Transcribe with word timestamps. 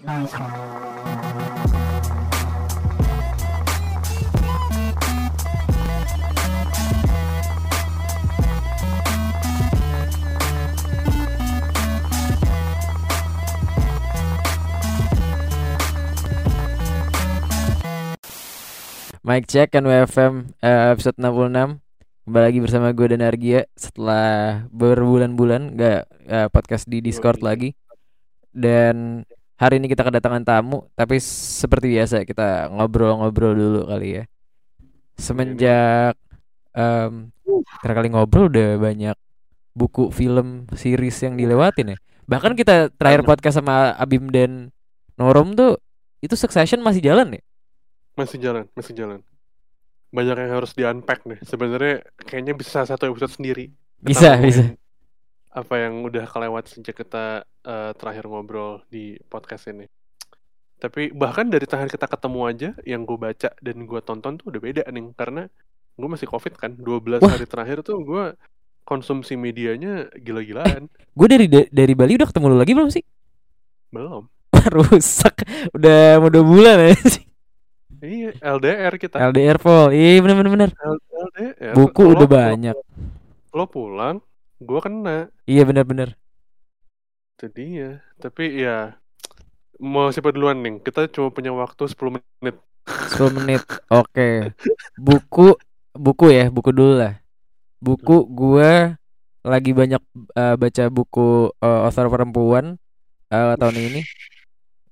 Mic 0.00 0.24
check 19.52 19.68
kan 19.68 19.84
WFM 19.84 20.56
uh, 20.64 20.96
episode 20.96 21.20
66 21.20 21.76
Kembali 22.24 22.44
lagi 22.48 22.60
bersama 22.64 22.96
gue 22.96 23.04
dan 23.12 23.20
Argia 23.20 23.68
Setelah 23.76 24.64
berbulan-bulan 24.72 25.76
Gak 25.76 26.00
uh, 26.24 26.48
podcast 26.48 26.88
di 26.88 27.04
Discord 27.04 27.44
lagi. 27.44 27.76
Dan 28.48 29.28
hari 29.60 29.76
ini 29.76 29.92
kita 29.92 30.00
kedatangan 30.00 30.40
tamu 30.40 30.88
Tapi 30.96 31.20
seperti 31.20 31.92
biasa 31.92 32.24
kita 32.24 32.72
ngobrol-ngobrol 32.72 33.52
dulu 33.52 33.80
kali 33.92 34.08
ya. 34.16 34.24
Semenjak 35.20 36.16
um, 36.72 37.28
Terakhir 37.84 37.96
kali 38.00 38.08
ngobrol 38.08 38.48
udah 38.48 38.80
banyak 38.80 39.16
buku, 39.76 40.08
film, 40.10 40.64
series 40.72 41.20
yang 41.20 41.36
dilewatin 41.36 41.94
ya. 41.94 41.98
Bahkan 42.24 42.56
kita 42.56 42.88
terakhir 42.96 43.22
podcast 43.26 43.60
sama 43.60 43.92
Abim 44.00 44.32
dan 44.32 44.72
Norom 45.20 45.52
tuh 45.52 45.76
Itu 46.24 46.38
Succession 46.40 46.80
masih 46.80 47.04
jalan 47.04 47.36
ya? 47.36 47.42
Masih 48.16 48.40
jalan 48.40 48.64
masih 48.72 48.96
jalan. 48.96 49.20
Banyak 50.10 50.36
yang 50.40 50.52
harus 50.56 50.72
di 50.74 50.82
unpack 50.82 51.28
nih. 51.28 51.38
Sebenarnya 51.44 52.02
kayaknya 52.24 52.56
bisa 52.56 52.82
satu 52.82 53.12
episode 53.12 53.36
sendiri. 53.36 53.70
Bisa 54.00 54.40
bisa 54.40 54.72
apa 55.50 55.74
yang 55.82 56.06
udah 56.06 56.30
kelewat 56.30 56.70
sejak 56.70 56.94
kita 56.94 57.42
uh, 57.66 57.90
terakhir 57.98 58.30
ngobrol 58.30 58.86
di 58.86 59.18
podcast 59.26 59.66
ini. 59.66 59.86
Tapi 60.80 61.12
bahkan 61.12 61.50
dari 61.50 61.66
terakhir 61.68 61.92
kita 61.92 62.06
ketemu 62.08 62.40
aja 62.46 62.70
yang 62.86 63.04
gue 63.04 63.18
baca 63.18 63.50
dan 63.58 63.76
gue 63.84 64.00
tonton 64.00 64.38
tuh 64.38 64.46
udah 64.48 64.60
beda 64.62 64.82
nih 64.88 65.12
karena 65.12 65.50
gue 65.98 66.08
masih 66.08 66.24
covid 66.24 66.54
kan. 66.56 66.72
12 66.72 67.20
Wah. 67.20 67.28
hari 67.28 67.44
terakhir 67.44 67.82
tuh 67.82 68.00
gue 68.00 68.24
konsumsi 68.86 69.34
medianya 69.36 70.08
gila-gilaan. 70.16 70.88
Gue 71.12 71.26
dari 71.28 71.46
dari 71.50 71.92
Bali 71.92 72.16
udah 72.16 72.28
ketemu 72.30 72.46
lu 72.48 72.56
lagi 72.56 72.72
belum 72.72 72.88
sih? 72.88 73.04
Belum. 73.90 74.24
Rusak. 74.78 75.44
Udah 75.74 76.16
mau 76.16 76.30
dua 76.30 76.44
bulan 76.46 76.76
ya 76.80 76.94
sih. 77.18 77.26
Iya 78.00 78.32
LDR 78.40 78.96
kita. 78.96 79.20
LDR 79.20 79.58
Paul 79.60 79.92
iya 79.92 80.16
bener. 80.24 80.36
Bener 80.40 80.50
bener 80.54 80.70
LDR 80.72 81.74
buku 81.76 82.00
Lo- 82.06 82.10
udah 82.16 82.24
lo- 82.24 82.32
banyak. 82.32 82.76
Lo 83.52 83.64
pulang 83.68 84.22
gue 84.60 84.80
kena. 84.84 85.32
Iya 85.48 85.64
bener 85.64 85.88
Itu 87.36 87.48
dia. 87.48 88.04
Tapi 88.20 88.60
ya 88.60 89.00
mau 89.80 90.12
siapa 90.12 90.30
duluan 90.30 90.60
nih? 90.60 90.84
Kita 90.84 91.08
cuma 91.08 91.32
punya 91.32 91.50
waktu 91.56 91.88
10 91.88 92.20
menit. 92.20 92.56
10 93.16 93.36
menit. 93.40 93.62
Oke. 93.88 94.52
Buku 95.00 95.56
buku 95.96 96.26
ya 96.28 96.52
buku 96.52 96.70
dulu 96.70 97.00
lah. 97.00 97.16
Buku 97.80 98.28
gue 98.28 98.94
lagi 99.40 99.72
banyak 99.72 100.02
eh, 100.36 100.54
baca 100.60 100.84
buku 100.92 101.48
eh, 101.64 101.80
author 101.88 102.12
perempuan 102.12 102.76
eh, 103.32 103.54
tahun 103.56 103.76
ini. 103.80 104.02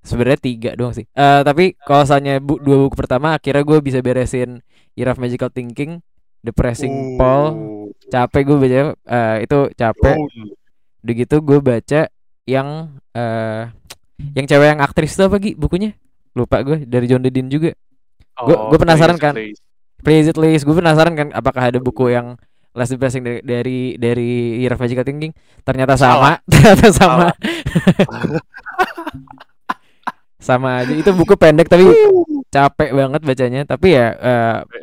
Sebenarnya 0.01 0.41
tiga 0.41 0.71
doang 0.73 0.97
sih. 0.97 1.05
Eh, 1.05 1.41
tapi 1.45 1.77
kalau 1.85 2.09
misalnya 2.09 2.41
bu 2.41 2.57
dua 2.57 2.89
buku 2.89 2.97
pertama 2.97 3.37
akhirnya 3.37 3.61
gue 3.61 3.79
bisa 3.85 4.01
beresin 4.01 4.65
of 4.97 5.21
Magical 5.21 5.53
Thinking 5.53 6.03
Depressing 6.41 7.17
Paul. 7.17 7.45
Oh. 7.49 7.75
capek 8.09 8.41
gue 8.43 8.57
baca 8.59 8.81
eh, 8.95 9.37
itu 9.43 9.59
capek. 9.75 10.17
Oh. 10.17 10.27
udah 10.99 11.15
gitu 11.15 11.37
gue 11.39 11.59
baca 11.59 12.01
yang 12.45 12.69
eh 13.13 13.63
yang 14.35 14.45
cewek 14.45 14.69
yang 14.69 14.81
aktris 14.81 15.13
itu 15.13 15.23
apa 15.23 15.37
Gi? 15.37 15.53
Bukunya? 15.55 15.93
Lupa 16.33 16.63
gue 16.63 16.83
dari 16.83 17.07
John 17.07 17.21
Dedin 17.21 17.47
juga. 17.47 17.75
Gua- 18.39 18.55
Oh, 18.57 18.71
gua 18.71 18.79
penasaran 18.79 19.15
please, 19.15 19.25
kan. 19.25 19.35
please. 19.35 19.59
Play 19.99 20.23
It 20.23 20.35
List 20.35 20.63
gue 20.63 20.73
penasaran 20.73 21.13
kan 21.13 21.29
apakah 21.33 21.59
ada 21.65 21.79
buku 21.79 22.09
yang 22.09 22.39
less 22.71 22.87
depressing 22.89 23.21
dari 23.21 23.43
dari, 23.43 23.79
dari 23.99 24.31
Year 24.59 24.71
of 24.71 24.79
Magical 24.79 25.03
Thinking 25.03 25.35
ternyata 25.63 25.95
sama. 25.95 26.39
Ternyata 26.47 26.87
sama. 26.91 27.29
Sama 30.39 30.81
aja. 30.81 30.95
Itu 30.95 31.11
buku 31.13 31.35
pendek 31.35 31.67
tapi 31.67 31.83
capek 32.49 32.91
banget 32.91 33.21
bacanya 33.21 33.61
tapi 33.63 33.93
ya 33.93 34.17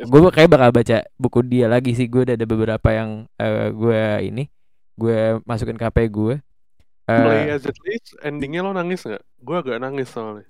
gue 0.00 0.20
kayak 0.30 0.46
bakal 0.48 0.70
baca 0.70 0.96
buku 1.14 1.40
dia 1.42 1.66
lagi 1.66 1.92
sih 1.92 2.06
gue 2.06 2.22
udah 2.22 2.34
ada 2.34 2.46
beberapa 2.46 2.88
yang 2.90 3.10
eh, 3.36 3.68
gue 3.70 4.02
ini 4.24 4.44
gue 4.94 5.18
masukin 5.42 5.74
ke 5.74 5.84
HP 5.84 5.98
gue 6.08 6.36
Eh, 7.06 7.22
Play 7.22 7.54
as 7.54 7.62
it 7.62 7.78
is, 7.86 8.18
endingnya 8.18 8.66
lo 8.66 8.74
nangis 8.74 9.06
nggak? 9.06 9.22
Gue 9.38 9.54
agak 9.54 9.78
nangis 9.78 10.10
soalnya. 10.10 10.42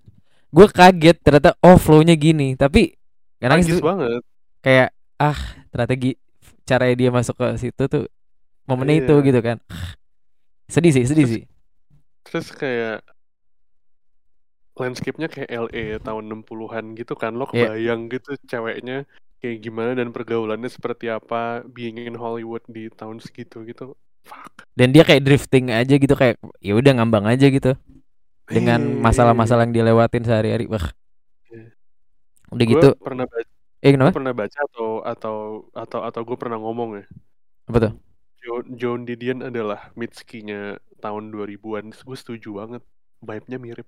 gue 0.49 0.66
kaget 0.66 1.21
ternyata 1.21 1.53
oh 1.60 1.77
flownya 1.77 2.16
gini 2.16 2.56
tapi 2.56 2.97
nangis 3.38 3.69
Nangis 3.69 3.77
tuh, 3.77 3.84
banget. 3.84 4.21
kayak 4.60 4.88
ah 5.16 5.37
ternyata 5.69 5.93
gi- 5.94 6.16
caranya 6.65 6.97
dia 6.97 7.10
masuk 7.10 7.37
ke 7.37 7.47
situ 7.60 7.83
tuh 7.87 8.09
momennya 8.65 8.94
Iya. 8.94 9.04
itu 9.04 9.15
gitu 9.22 9.41
kan 9.41 9.56
sedih 10.66 10.93
sih 10.93 11.04
sedih 11.04 11.27
sih 11.28 11.43
Terus 12.25 12.48
kayak 12.50 13.04
landscape-nya 14.76 15.26
kayak 15.26 15.48
LA 15.50 15.98
tahun 16.00 16.25
60-an 16.28 16.94
gitu 16.94 17.16
kan. 17.16 17.32
Lo 17.34 17.48
Iya. 17.50 17.72
kebayang 17.72 18.12
gitu 18.12 18.37
ceweknya 18.44 19.09
kayak 19.41 19.59
gimana 19.60 19.92
dan 19.92 20.12
pergaulannya 20.12 20.69
seperti 20.69 21.09
apa 21.09 21.64
being 21.66 21.97
in 21.98 22.16
Hollywood 22.16 22.64
di 22.69 22.88
tahun 22.88 23.20
segitu 23.20 23.65
gitu. 23.65 23.97
Fuck. 24.26 24.66
dan 24.75 24.91
dia 24.91 25.06
kayak 25.06 25.22
drifting 25.22 25.70
aja 25.70 25.94
gitu 25.94 26.19
kayak 26.19 26.34
ya 26.59 26.75
udah 26.75 26.98
ngambang 26.98 27.31
aja 27.31 27.47
gitu 27.47 27.78
dengan 28.50 28.82
Iya, 28.82 28.98
masalah-masalah 28.98 29.70
yang 29.70 29.75
dilewatin 29.78 30.26
sehari-hari 30.26 30.66
wah 30.66 30.82
Iya. 31.47 31.70
udah 32.50 32.65
Gua 32.66 32.72
gitu 32.75 32.88
pernah 32.98 33.22
baca 33.31 33.47
eh 33.78 33.91
kenapa 33.94 34.10
pernah 34.19 34.34
baca 34.34 34.59
atau 34.66 34.88
atau 35.06 35.36
atau 35.70 36.00
atau 36.03 36.20
gue 36.26 36.34
pernah 36.34 36.59
ngomong 36.59 36.91
ya. 36.98 37.04
apa 37.70 37.78
tuh 37.78 37.92
John, 38.42 38.65
John 38.75 39.00
Didion 39.06 39.47
adalah 39.47 39.94
Mitski-nya 39.94 40.78
tahun 40.98 41.31
2000-an. 41.31 41.94
Gue 41.94 42.15
setuju 42.15 42.62
banget. 42.62 42.82
Vibe-nya 43.22 43.59
mirip. 43.59 43.86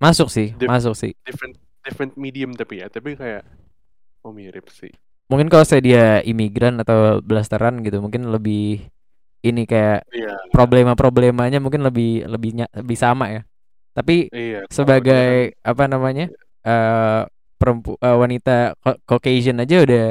Masuk 0.00 0.28
sih 0.32 0.56
Dip- 0.58 0.70
masuk 0.70 0.94
sih 0.96 1.12
Different 1.26 1.54
different 1.84 2.12
medium 2.16 2.50
tapi 2.56 2.80
ya, 2.82 2.86
tapi 2.88 3.16
kayak 3.16 3.42
oh 4.24 4.32
mirip 4.32 4.66
sih. 4.72 4.92
mungkin 5.30 5.46
kalau 5.52 5.62
saya 5.62 5.82
dia 5.84 6.04
imigran 6.26 6.82
atau 6.82 7.22
blasteran 7.22 7.80
gitu 7.86 8.02
mungkin 8.02 8.26
lebih 8.34 8.82
ini 9.46 9.62
kayak 9.64 10.04
Iya, 10.12 10.34
problema-problemanya 10.52 11.58
mungkin 11.62 11.82
lebih 11.86 12.26
lebih 12.26 12.50
lebih 12.74 12.98
sama 12.98 13.30
ya 13.30 13.40
tapi 13.96 14.30
iya. 14.34 14.60
sebagai 14.70 15.54
apa 15.62 15.84
namanya 15.86 16.30
eh 16.66 17.22
perempu 17.60 17.94
eh, 18.00 18.16
wanita 18.16 18.74
Ca- 18.82 19.00
Caucasian 19.08 19.60
aja 19.62 19.76
udah 19.84 20.04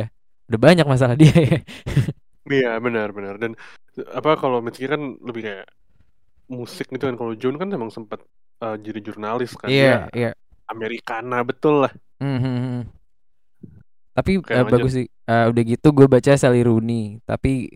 udah 0.49 0.59
banyak 0.61 0.85
masalah 0.89 1.15
dia 1.17 1.33
ya. 1.33 1.59
Iya, 2.49 2.69
benar 2.85 3.07
benar. 3.17 3.35
Dan 3.41 3.51
apa 4.17 4.29
kalau 4.41 4.57
Mitski 4.65 4.85
kan 4.93 5.01
lebih 5.27 5.41
kayak 5.47 5.65
musik 6.57 6.87
gitu 6.93 7.03
kan. 7.09 7.15
Kalau 7.19 7.33
John 7.41 7.55
kan 7.61 7.69
emang 7.77 7.91
sempat 7.97 8.19
eh, 8.63 8.75
jadi 8.79 8.99
jurnalis 9.03 9.51
kan. 9.55 9.67
Iya, 9.67 10.07
Dia 10.11 10.15
iya. 10.15 10.31
Americana 10.69 11.41
betul 11.41 11.87
lah. 11.87 11.93
Hmm, 12.19 12.39
hmm, 12.39 12.57
hmm. 12.59 12.81
Tapi 14.13 14.31
Oke, 14.43 14.51
lanjut. 14.51 14.71
bagus 14.75 14.91
sih. 14.99 15.07
Eh, 15.07 15.45
udah 15.47 15.63
gitu 15.63 15.87
gue 15.95 16.07
baca 16.09 16.31
Sally 16.35 16.61
Rooney, 16.65 17.23
tapi 17.23 17.71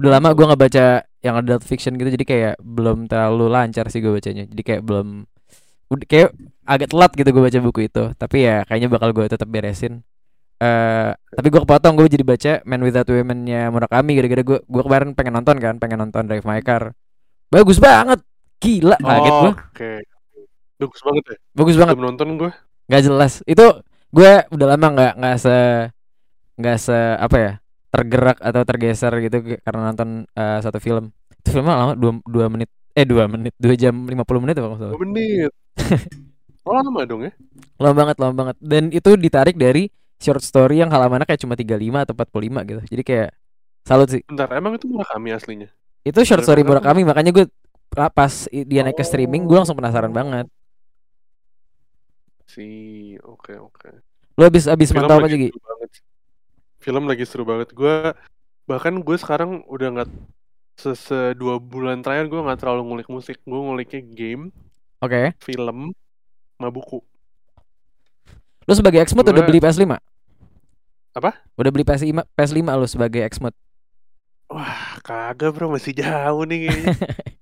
udah 0.00 0.10
lama 0.18 0.32
gue 0.32 0.44
nggak 0.48 0.62
baca 0.64 0.86
yang 1.24 1.34
adult 1.40 1.64
fiction 1.64 1.94
gitu, 1.96 2.08
jadi 2.12 2.24
kayak 2.24 2.54
belum 2.60 3.06
terlalu 3.08 3.46
lancar 3.52 3.86
sih 3.92 4.00
gue 4.00 4.12
bacanya. 4.12 4.44
Jadi 4.48 4.62
kayak 4.64 4.82
belum, 4.84 5.28
udah 5.92 6.06
kayak 6.08 6.28
agak 6.64 6.88
telat 6.92 7.10
gitu 7.12 7.28
gue 7.28 7.42
baca 7.44 7.58
buku 7.60 7.80
itu. 7.92 8.04
Tapi 8.16 8.36
ya 8.48 8.56
kayaknya 8.64 8.88
bakal 8.92 9.10
gue 9.12 9.26
tetap 9.28 9.48
beresin. 9.48 10.00
eh 10.62 11.10
tapi 11.34 11.50
gue 11.50 11.60
kepotong 11.66 11.98
gue 11.98 12.06
jadi 12.06 12.24
baca 12.24 12.52
Man 12.62 12.86
Without 12.86 13.10
Women-nya 13.10 13.74
Murakami 13.74 14.14
gara-gara 14.14 14.42
gue 14.46 14.58
gue 14.62 14.82
kemarin 14.86 15.10
pengen 15.12 15.34
nonton 15.34 15.56
kan, 15.58 15.74
pengen 15.82 15.98
nonton 16.00 16.24
Drive 16.30 16.46
My 16.46 16.62
Car. 16.62 16.94
Bagus 17.50 17.82
banget, 17.82 18.22
gila 18.62 18.96
kaget 19.02 19.34
gue, 19.42 19.52
Oke. 19.52 19.92
Bagus 20.84 21.02
banget 21.02 21.24
ya. 21.26 21.36
bagus 21.52 21.76
banget. 21.76 21.94
Belum 21.94 22.08
nonton 22.10 22.28
gue. 22.36 22.50
nggak 22.84 23.02
jelas 23.02 23.32
itu 23.44 23.64
gue 24.10 24.32
udah 24.46 24.66
lama 24.70 24.86
nggak 24.92 25.12
nggak 25.16 25.36
se 25.38 25.56
nggak 26.54 26.76
se 26.78 26.94
apa 27.16 27.36
ya 27.36 27.52
tergerak 27.88 28.38
atau 28.38 28.62
tergeser 28.62 29.12
gitu 29.20 29.36
karena 29.58 29.80
nonton 29.88 30.08
eh, 30.28 30.58
satu 30.60 30.78
film 30.78 31.08
itu 31.34 31.48
filmnya 31.50 31.74
lama 31.74 31.92
dua, 31.94 32.12
dua 32.22 32.46
menit 32.46 32.68
eh 32.92 33.02
dua 33.02 33.24
menit 33.24 33.54
dua 33.56 33.74
jam 33.74 33.94
50 33.96 34.14
menit 34.38 34.54
apa 34.54 34.76
salah 34.76 34.92
Dua 34.92 35.02
menit. 35.02 35.50
Oh 36.64 36.72
lama 36.72 37.04
dong 37.04 37.20
ya? 37.22 37.32
lama 37.76 37.92
banget 37.94 38.16
lama 38.16 38.32
banget 38.34 38.56
dan 38.56 38.88
itu 38.88 39.10
ditarik 39.16 39.52
dari 39.54 39.92
short 40.16 40.40
story 40.40 40.80
yang 40.80 40.88
halamannya 40.88 41.24
kayak 41.24 41.36
cuma 41.38 41.52
35 41.52 41.76
atau 42.00 42.14
45 42.14 42.64
gitu 42.64 42.80
jadi 42.88 43.02
kayak 43.02 43.30
salut 43.82 44.08
sih 44.08 44.24
Bentar, 44.24 44.48
emang 44.50 44.72
itu 44.72 44.86
Murakami 44.86 45.28
aslinya? 45.30 45.68
itu 46.00 46.16
short 46.20 46.40
story 46.40 46.60
banget. 46.60 46.80
Murakami 46.80 47.00
makanya 47.02 47.30
gue 47.32 47.44
pas 48.10 48.32
dia 48.48 48.80
naik 48.80 48.96
ke 48.96 49.04
streaming 49.04 49.44
gue 49.44 49.54
langsung 49.54 49.76
penasaran 49.76 50.08
banget 50.08 50.48
Si, 52.54 52.68
oke 53.18 53.58
oke. 53.58 53.90
lo 54.38 54.46
abis 54.46 54.70
abis 54.70 54.94
Film 54.94 55.02
mantau 55.02 55.18
apa 55.18 55.26
lagi 55.26 55.50
sih. 55.50 55.52
Film 56.78 57.04
lagi 57.10 57.24
seru 57.26 57.42
banget. 57.42 57.74
Gue 57.74 58.14
bahkan 58.70 58.94
gue 58.94 59.16
sekarang 59.18 59.66
udah 59.66 59.88
nggak 59.98 60.10
sese 60.78 61.34
dua 61.34 61.58
bulan 61.58 62.02
terakhir 62.02 62.30
gue 62.30 62.40
nggak 62.46 62.58
terlalu 62.62 62.82
ngulik 62.86 63.08
musik. 63.10 63.42
Gue 63.42 63.58
nguliknya 63.58 64.00
game, 64.06 64.54
oke 65.02 65.34
film, 65.42 65.90
sama 66.54 66.70
buku. 66.70 67.02
Lu 68.64 68.72
sebagai 68.72 69.02
udah 69.02 69.42
Gua- 69.42 69.48
beli 69.50 69.60
PS5? 69.60 69.98
Apa? 71.14 71.30
Udah 71.54 71.70
beli 71.70 71.84
PS5 71.86 72.22
PS5 72.34 72.66
lu 72.74 72.86
sebagai 72.90 73.22
Xmode. 73.30 73.54
Wah, 74.50 74.98
kagak 75.02 75.50
bro, 75.54 75.70
masih 75.70 75.94
jauh 75.94 76.42
nih 76.46 76.70
kayaknya. 76.70 76.94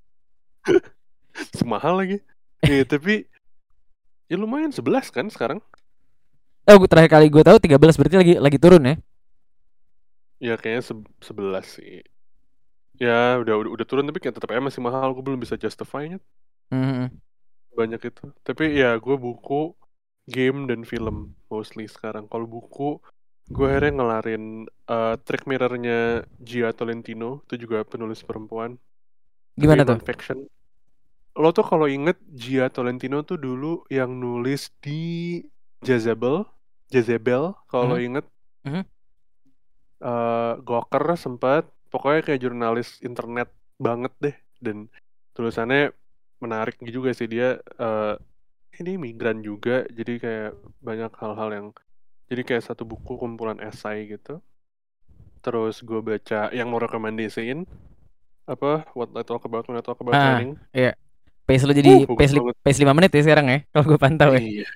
Semahal 1.58 1.94
lagi. 1.98 2.18
Iya, 2.62 2.84
tapi 2.86 3.26
ya 4.30 4.36
lumayan 4.42 4.72
11 4.74 5.06
kan 5.16 5.26
sekarang. 5.34 5.58
Oh, 6.70 6.76
gua 6.78 6.88
terakhir 6.90 7.10
kali 7.18 7.26
gue 7.34 7.42
tahu 7.42 7.58
13 7.58 7.94
berarti 7.98 8.16
lagi 8.22 8.34
lagi 8.38 8.58
turun 8.62 8.82
ya. 8.86 8.94
Ya 10.46 10.54
kayaknya 10.60 10.82
se 10.88 10.94
11 11.26 11.66
sih. 11.76 11.92
Ya 13.04 13.12
udah 13.42 13.54
udah, 13.60 13.70
udah 13.76 13.86
turun 13.88 14.06
tapi 14.08 14.20
kayak 14.22 14.36
tetap 14.38 14.50
aja 14.52 14.62
masih 14.68 14.82
mahal. 14.86 15.08
Gue 15.16 15.24
belum 15.26 15.40
bisa 15.44 15.56
justify-nya 15.64 16.18
Mhm. 16.70 17.22
banyak 17.78 18.00
itu. 18.10 18.24
Tapi 18.46 18.64
ya 18.80 18.96
gue 19.00 19.16
buku, 19.16 19.72
game 20.30 20.58
dan 20.70 20.80
film 20.92 21.16
mostly 21.52 21.86
sekarang. 21.90 22.24
Kalau 22.32 22.46
buku 22.48 23.00
gue 23.54 23.66
akhirnya 23.70 23.92
ngelarin 24.00 24.44
eh, 24.92 25.14
Trick 25.26 25.44
Mirror-nya 25.50 26.24
Gia 26.48 26.70
Tolentino 26.78 27.42
itu 27.48 27.54
juga 27.68 27.78
penulis 27.84 28.20
perempuan. 28.28 28.78
Gimana 29.60 29.82
Tapi 29.82 29.88
tuh? 29.88 29.98
non-fiction. 29.98 30.38
Lo 31.32 31.48
tuh 31.56 31.64
kalau 31.64 31.88
inget 31.88 32.20
Gia 32.28 32.68
Tolentino 32.68 33.24
tuh 33.24 33.40
dulu 33.40 33.88
yang 33.88 34.12
nulis 34.12 34.68
di 34.84 35.40
Jezebel, 35.80 36.44
Jezebel 36.92 37.56
kalau 37.72 37.96
Mhm. 37.96 38.04
inget. 38.04 38.24
Mhm. 38.68 38.82
Eh, 40.02 40.52
Gawker 40.60 41.14
sempat, 41.16 41.64
pokoknya 41.88 42.20
kayak 42.26 42.40
jurnalis 42.42 42.98
internet 43.00 43.48
banget 43.78 44.12
deh 44.20 44.36
dan 44.60 44.90
tulisannya 45.32 45.94
menarik 46.42 46.76
juga 46.84 47.14
sih 47.14 47.30
dia 47.30 47.58
eh, 47.58 48.14
ini 48.82 48.98
migran 48.98 49.40
juga 49.40 49.86
jadi 49.88 50.12
kayak 50.18 50.50
banyak 50.82 51.12
hal-hal 51.18 51.48
yang 51.54 51.66
jadi 52.26 52.42
kayak 52.42 52.64
satu 52.66 52.82
buku 52.82 53.14
kumpulan 53.14 53.58
esai 53.62 54.10
gitu 54.10 54.42
terus 55.42 55.82
gue 55.82 55.98
baca 56.02 56.50
yang 56.54 56.70
mau 56.70 56.78
rekomendasiin 56.82 57.66
apa 58.46 58.86
What 58.94 59.14
I 59.14 59.22
Talk 59.22 59.46
About 59.46 59.66
When 59.70 59.78
I 59.78 59.84
Talk 59.86 59.98
About 60.02 60.18
Ah, 60.18 60.38
Learning 60.38 60.58
Pace 61.42 61.64
lu 61.66 61.72
jadi 61.74 62.06
Uh, 62.06 62.16
pace, 62.16 62.32
li- 62.32 62.56
pace 62.62 62.78
5 62.80 62.94
menit 62.94 63.10
ya 63.12 63.22
sekarang 63.26 63.46
ya. 63.50 63.58
Kalau 63.74 63.84
gue 63.90 63.98
pantau 63.98 64.30
ya. 64.34 64.40
Iya. 64.40 64.66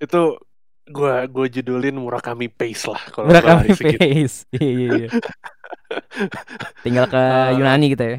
Itu 0.00 0.40
gua 0.86 1.26
gua 1.26 1.46
judulin 1.50 1.98
Murakami 1.98 2.46
Pace 2.46 2.86
lah 2.86 3.02
kalau 3.10 3.26
Murakami. 3.28 3.68
Pace. 3.74 4.46
Iya 4.56 4.70
iya 4.70 4.88
iya. 5.04 5.08
Tinggal 6.84 7.06
ke 7.10 7.18
Eh, 7.18 7.48
Yunani 7.58 7.86
kita 7.92 8.04
ya. 8.06 8.18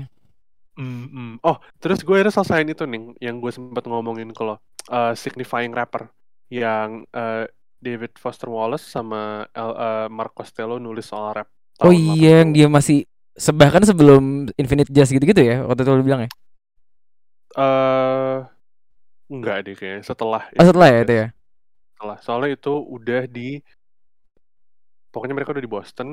Mm, 0.77 1.06
mm. 1.09 1.33
Oh, 1.42 1.57
terus 1.81 2.06
gue 2.06 2.13
akhirnya 2.21 2.33
selesaiin 2.38 2.69
itu 2.69 2.86
nih, 2.86 3.01
yang 3.18 3.42
gue 3.42 3.50
sempat 3.50 3.81
ngomongin 3.89 4.30
kalau 4.30 4.62
uh, 4.94 5.13
signifying 5.18 5.74
rapper, 5.74 6.13
yang 6.53 7.01
uh, 7.18 7.50
David 7.81 8.13
Foster 8.21 8.45
Wallace 8.45 8.86
sama 8.86 9.50
El- 9.57 9.74
uh, 9.77 10.06
Mark 10.13 10.38
Costello 10.38 10.77
nulis 10.77 11.10
soal 11.10 11.33
rap. 11.33 11.50
Oh 11.81 11.89
iya, 11.89 12.45
yang 12.45 12.53
80. 12.53 12.57
dia 12.57 12.68
masih 12.69 12.98
sebahkan 13.38 13.83
sebelum 13.89 14.50
Infinite 14.53 14.89
Jest 14.94 15.13
gitu-gitu 15.13 15.42
ya. 15.42 15.65
Waktu 15.65 15.81
itu 15.81 15.92
lu 15.98 16.06
bilang 16.06 16.25
ya. 16.25 16.30
Eh, 17.57 18.38
enggak 19.33 19.57
deh 19.65 19.74
kayaknya 19.74 20.04
setelah. 20.06 20.42
Oh, 20.62 20.65
setelah 20.65 20.88
ya 20.94 21.00
itu 21.01 21.13
ya. 21.13 21.27
Setelah. 21.98 22.18
Soalnya 22.21 22.50
itu 22.54 22.74
udah 22.77 23.21
di, 23.25 23.57
pokoknya 25.09 25.33
mereka 25.33 25.51
udah 25.57 25.65
di 25.65 25.71
Boston. 25.71 26.09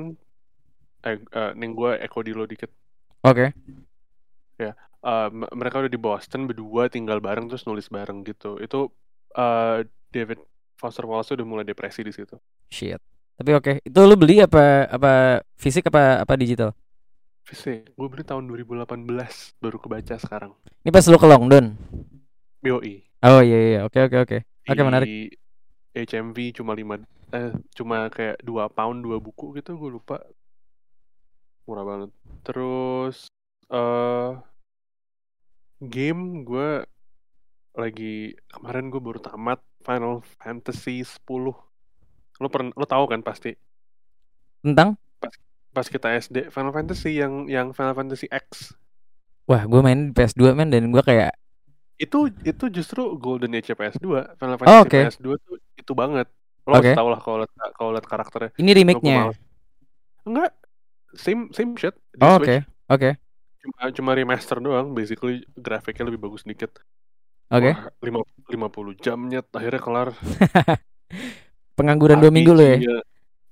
Eh, 1.05 1.21
uh, 1.37 1.53
nih 1.53 1.69
gue 1.69 1.91
echo 2.01 2.19
di 2.25 2.33
lo 2.33 2.49
dikit. 2.49 2.73
Oke. 3.21 3.53
Eh, 5.05 5.29
m- 5.29 5.51
mereka 5.53 5.85
udah 5.85 5.91
di 5.91 6.01
Boston 6.01 6.49
berdua 6.49 6.89
tinggal 6.89 7.21
bareng 7.21 7.45
terus 7.45 7.69
nulis 7.69 7.85
bareng 7.93 8.25
gitu. 8.25 8.57
Itu 8.57 8.89
eh, 9.37 9.85
David 10.09 10.41
Foster 10.81 11.05
Wallace 11.05 11.37
udah 11.37 11.45
mulai 11.45 11.61
depresi 11.61 12.01
di 12.01 12.09
situ. 12.09 12.33
Shit. 12.73 12.97
Tapi 13.35 13.51
oke, 13.53 13.73
itu 13.83 13.99
lu 14.01 14.15
beli 14.17 14.41
apa 14.41 14.89
apa 14.89 15.43
fisik 15.59 15.91
apa 15.91 16.23
apa 16.23 16.33
digital? 16.39 16.73
Fisik, 17.45 17.93
gue 17.93 18.07
beli 18.09 18.25
tahun 18.25 18.49
2018 18.49 19.05
baru 19.61 19.77
kebaca 19.77 20.17
sekarang. 20.17 20.57
Ini 20.81 20.89
pas 20.89 21.05
lu 21.05 21.21
ke 21.21 21.29
Longdon. 21.29 21.77
BOI. 22.57 23.05
Oh 23.21 23.37
iya 23.45 23.57
iya, 23.61 23.79
oke 23.85 24.09
oke 24.09 24.17
oke. 24.25 24.37
Oke, 24.65 24.81
menarik. 24.81 25.37
HMV 25.93 26.57
cuma 26.57 26.73
lima 26.73 26.97
eh 27.29 27.53
cuma 27.77 28.09
kayak 28.09 28.41
dua 28.41 28.65
pound 28.65 29.05
dua 29.05 29.21
buku 29.21 29.53
gitu 29.61 29.77
gue 29.77 29.93
lupa. 29.93 30.25
Murah 31.69 31.85
banget. 31.85 32.09
Terus 32.41 33.29
eh 33.69 34.33
game 35.85 36.41
gue 36.41 36.81
lagi 37.77 38.33
kemarin 38.49 38.89
gue 38.89 38.97
baru 38.97 39.21
tamat 39.21 39.61
Final 39.85 40.25
Fantasy 40.41 41.05
10. 41.05 41.21
Lo 42.41 42.47
pernah 42.49 42.73
lo 42.73 42.89
tahu 42.89 43.05
kan 43.05 43.21
pasti 43.21 43.53
Tentang? 44.65 44.97
Pas 45.75 45.83
kita 45.85 46.07
SD 46.15 46.47
Final 46.47 46.71
Fantasy 46.71 47.19
yang 47.19 47.45
yang 47.45 47.75
Final 47.75 47.91
Fantasy 47.91 48.31
X 48.31 48.71
Wah, 49.45 49.61
gue 49.61 49.77
main 49.77 50.09
di 50.09 50.11
PS2 50.11 50.55
men 50.55 50.71
dan 50.71 50.89
gue 50.89 51.03
kayak 51.03 51.35
itu 51.95 52.27
itu 52.41 52.65
justru 52.71 53.13
Golden 53.15 53.53
Age 53.53 53.71
PS2 53.71 54.07
Final 54.35 54.55
Oh, 54.55 54.57
Fantasy 54.57 54.79
oke. 54.81 54.99
PS2 55.21 55.27
tuh 55.37 55.55
itu 55.75 55.91
banget 55.91 56.27
lo 56.63 56.73
harus 56.73 56.97
tau 56.97 57.07
lah 57.07 57.19
kalau 57.19 57.37
liat 57.39 57.51
kalau 57.71 57.89
liat 57.93 58.03
karakternya 58.03 58.49
ini 58.57 58.71
remake-nya. 58.73 59.29
enggak 60.23 60.49
same 61.13 61.51
same 61.51 61.77
shit 61.77 61.93
di 62.09 62.19
Oh, 62.19 62.35
oke. 62.35 62.65
Oke. 62.87 63.19
cuma 63.61 63.81
cuma 63.91 64.11
remaster 64.13 64.57
doang 64.57 64.91
basically 64.91 65.45
grafiknya 65.53 66.07
lebih 66.07 66.21
bagus 66.21 66.41
dikit 66.41 66.73
Oke. 67.47 67.71
Wah, 67.71 67.93
lima 68.01 68.19
lima 68.49 68.67
puluh 68.67 68.97
jamnya 68.97 69.45
akhirnya 69.45 69.77
kelar 69.77 70.09
Pengangguran 71.77 72.17
dua 72.17 72.31
minggu 72.31 72.51
lo 72.51 72.63
ya. 72.63 72.75
RPG-nya. 72.75 72.97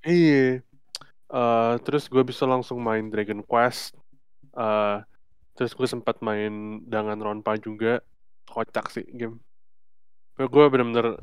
iya 0.03 0.43
Eh, 1.33 1.75
terus 1.81 2.05
gue 2.13 2.21
bisa 2.21 2.45
langsung 2.45 2.77
main 2.77 3.09
Dragon 3.09 3.41
Quest. 3.41 3.97
Eh, 4.53 4.97
terus 5.57 5.73
gue 5.73 5.87
sempat 5.89 6.21
main 6.21 6.85
Danganronpa 6.85 7.57
juga. 7.57 8.05
Kocak 8.45 8.93
sih 8.93 9.05
game. 9.09 9.41
Gue 10.37 10.65
bener-bener 10.69 11.17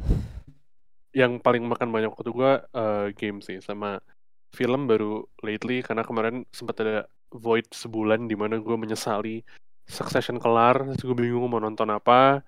yang 1.15 1.39
paling 1.43 1.67
makan 1.67 1.91
banyak 1.95 2.11
waktu 2.11 2.31
gue 2.35 2.53
eh, 2.75 3.07
game 3.15 3.39
sih. 3.39 3.63
Sama 3.63 4.03
film 4.51 4.91
baru 4.91 5.23
lately 5.47 5.79
karena 5.87 6.03
kemarin 6.03 6.43
sempat 6.51 6.83
ada 6.83 7.07
void 7.31 7.71
sebulan 7.71 8.27
di 8.27 8.35
mana 8.35 8.59
gue 8.59 8.75
menyesali 8.75 9.47
Succession 9.87 10.43
kelar. 10.43 10.75
Terus 10.99 11.07
gue 11.07 11.17
bingung 11.19 11.47
mau 11.47 11.63
nonton 11.63 11.87
apa. 11.95 12.43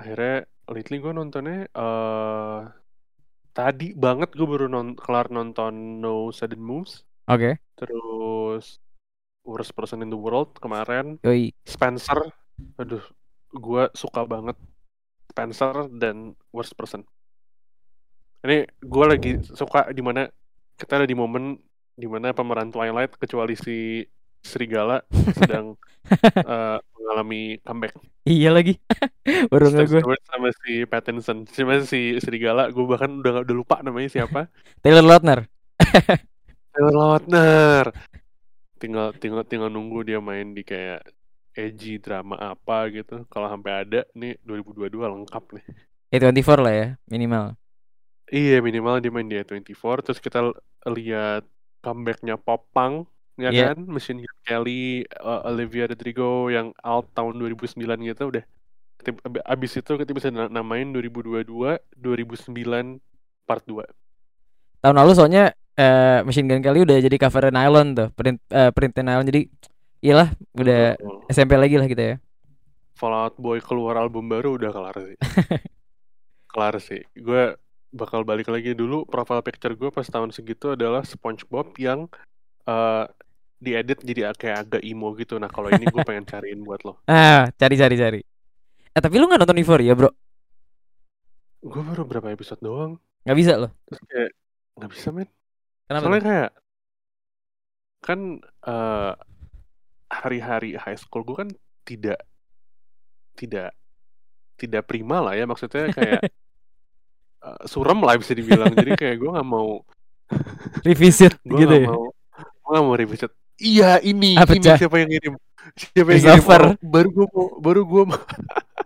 Akhirnya 0.00 0.48
lately 0.64 0.96
gue 0.96 1.12
nontonnya 1.12 1.68
eh 1.68 2.79
tadi 3.50 3.92
banget 3.94 4.32
gue 4.34 4.46
baru 4.46 4.70
non 4.70 4.94
kelar 4.94 5.28
nonton 5.30 5.98
No 5.98 6.30
Sudden 6.30 6.62
Moves 6.62 7.02
Oke. 7.26 7.58
terus 7.74 8.78
Worst 9.42 9.72
Person 9.74 10.04
in 10.06 10.10
the 10.12 10.18
World 10.18 10.54
kemarin 10.58 11.18
Yoi. 11.26 11.50
Spencer 11.66 12.18
aduh 12.78 13.02
gue 13.50 13.82
suka 13.96 14.22
banget 14.28 14.56
Spencer 15.30 15.90
dan 15.90 16.38
Worst 16.54 16.74
Person 16.78 17.02
ini 18.46 18.64
gue 18.80 19.04
lagi 19.04 19.32
suka 19.44 19.90
di 19.92 20.00
mana 20.00 20.30
kita 20.78 21.02
ada 21.02 21.06
di 21.08 21.16
momen 21.16 21.60
di 21.92 22.08
mana 22.08 22.32
pemeran 22.32 22.72
Twilight 22.72 23.20
kecuali 23.20 23.52
si 23.52 24.00
Serigala 24.40 25.04
sedang 25.38 25.76
eh, 26.10 26.78
mengalami 26.96 27.60
comeback 27.62 27.94
Iya 28.20 28.52
lagi. 28.52 28.76
Baru 29.52 29.72
nggak 29.72 29.86
gue. 29.88 30.16
Sama 30.28 30.52
si 30.60 30.84
Pattinson 30.84 31.48
cuma 31.48 31.80
si 31.80 32.20
Serigala 32.20 32.68
gue 32.68 32.84
bahkan 32.84 33.08
udah 33.08 33.42
udah 33.42 33.56
lupa 33.56 33.80
namanya 33.80 34.12
siapa 34.12 34.52
Taylor 34.84 35.04
Lautner. 35.04 35.48
Taylor 36.70 36.94
Lautner 36.94 37.86
tinggal 38.80 39.12
tinggal 39.20 39.44
tinggal 39.44 39.68
nunggu 39.68 40.08
dia 40.08 40.18
main 40.18 40.56
di 40.56 40.64
kayak 40.64 41.04
edgy 41.52 42.00
drama 42.00 42.40
apa 42.40 42.88
gitu 42.88 43.28
kalau 43.28 43.52
sampai 43.52 43.84
ada 43.84 44.00
nih 44.16 44.40
2022 44.48 44.88
lengkap 44.96 45.44
nih 45.60 45.64
A24 46.10 46.50
lah 46.58 46.74
ya, 46.74 46.88
minimal. 47.06 47.54
iya 48.32 48.58
minimal 48.64 48.98
dia 48.98 49.12
main 49.12 49.28
di 49.28 49.36
24 49.36 50.08
terus 50.08 50.18
kita 50.18 50.50
lihat 50.88 51.44
comebacknya 51.84 52.40
Pop 52.40 52.66
Punk 52.72 53.06
ya 53.40 53.50
Iya. 53.50 53.64
kan 53.72 53.80
Machine 53.84 54.20
Gun 54.20 54.38
Kelly 54.42 54.84
uh, 55.16 55.44
Olivia 55.44 55.84
Rodrigo 55.84 56.46
yang 56.46 56.76
out 56.80 57.08
tahun 57.12 57.36
2009 57.36 57.76
gitu 58.04 58.24
udah 58.28 58.44
abis 59.46 59.72
itu 59.74 59.92
kita 59.96 60.12
bisa 60.12 60.28
na- 60.28 60.46
namain 60.46 60.84
2022 60.86 61.48
2009 61.96 63.00
part 63.42 63.64
2 63.64 63.84
Tahun 64.80 64.96
lalu 64.96 65.12
soalnya 65.12 65.44
eh, 65.72 66.20
Machine 66.20 66.44
Gun 66.46 66.60
Kelly 66.60 66.84
udah 66.84 66.96
jadi 66.98 67.16
cover 67.16 67.48
Nylon 67.48 67.92
tuh, 67.92 68.08
print 68.12 68.40
eh, 68.48 68.68
print 68.70 68.92
Nylon 68.94 69.24
jadi 69.24 69.40
iyalah 70.00 70.28
udah 70.54 70.96
Oh. 71.00 71.20
SMP 71.28 71.56
lagi 71.56 71.76
lah 71.76 71.84
kita 71.84 72.02
ya. 72.02 72.16
Fallout 72.92 73.36
Boy 73.36 73.60
keluar 73.60 73.96
album 73.96 74.28
baru 74.28 74.56
udah 74.56 74.68
kelar 74.68 74.96
sih. 74.98 75.16
kelar 76.52 76.74
sih. 76.78 77.00
Gue 77.14 77.56
bakal 77.90 78.22
balik 78.22 78.46
lagi 78.46 78.72
dulu 78.72 79.02
profile 79.04 79.40
picture 79.40 79.72
gue 79.72 79.88
pas 79.88 80.04
tahun 80.04 80.30
segitu 80.30 80.72
adalah 80.72 81.02
SpongeBob 81.02 81.72
yang 81.76 82.06
eh 82.62 83.04
diedit 83.60 83.98
jadi 84.00 84.32
kayak 84.34 84.56
agak 84.66 84.82
emo 84.82 85.12
gitu. 85.20 85.36
Nah 85.36 85.50
kalau 85.52 85.68
ini 85.70 85.84
gue 85.86 86.02
pengen 86.02 86.24
cariin 86.26 86.60
buat 86.66 86.80
lo. 86.86 86.92
Ah, 87.10 87.48
cari 87.60 87.74
cari 87.76 87.96
cari. 88.00 88.20
Eh 88.90 89.00
tapi 89.04 89.14
lu 89.20 89.28
nggak 89.28 89.40
nonton 89.44 89.60
Euphoria, 89.60 89.94
Bro? 89.94 90.10
gue 91.60 91.82
baru 91.84 92.02
berapa 92.08 92.32
episode 92.32 92.60
doang 92.64 92.96
Nggak 93.24 93.36
bisa 93.36 93.52
loh. 93.60 93.70
terus 93.84 94.00
kayak 94.08 94.30
nggak 94.80 94.90
bisa 94.96 95.08
men 95.12 95.28
Kenapa? 95.84 96.02
soalnya 96.06 96.22
kayak 96.24 96.50
kan 98.00 98.20
eh, 98.64 99.12
hari-hari 100.10 100.70
high 100.80 100.96
school 100.96 101.22
gue 101.22 101.36
kan 101.36 101.48
tidak 101.84 102.18
tidak 103.36 103.76
tidak 104.56 104.82
prima 104.88 105.20
lah 105.20 105.34
ya 105.36 105.44
maksudnya 105.44 105.92
kayak 105.92 106.20
eh, 107.46 107.60
surem 107.68 108.00
lah 108.00 108.16
bisa 108.20 108.32
dibilang 108.32 108.72
jadi 108.72 108.92
kayak 108.96 109.16
gue 109.20 109.30
nggak 109.36 109.48
mau 109.48 109.84
Revisit 110.86 111.36
gue 111.48 111.60
gitu 111.60 111.68
nggak 111.68 111.82
ya. 111.84 111.88
mau 111.88 112.02
gue 112.64 112.70
nggak 112.72 112.84
mau 112.86 112.96
revisit 112.96 113.32
iya 113.60 114.00
ini 114.00 114.34
Apa, 114.34 114.56
ini 114.56 114.64
siapa 114.64 114.96
yang 114.98 115.10
ngirim? 115.12 115.34
Siapa 115.76 116.08
yang 116.16 116.22
ngirim. 116.24 116.44
Oh, 116.48 116.74
baru 116.82 117.08
gue 117.12 117.26
mau 117.30 117.46
baru 117.60 117.82
gue 117.86 118.02
mau 118.08 118.20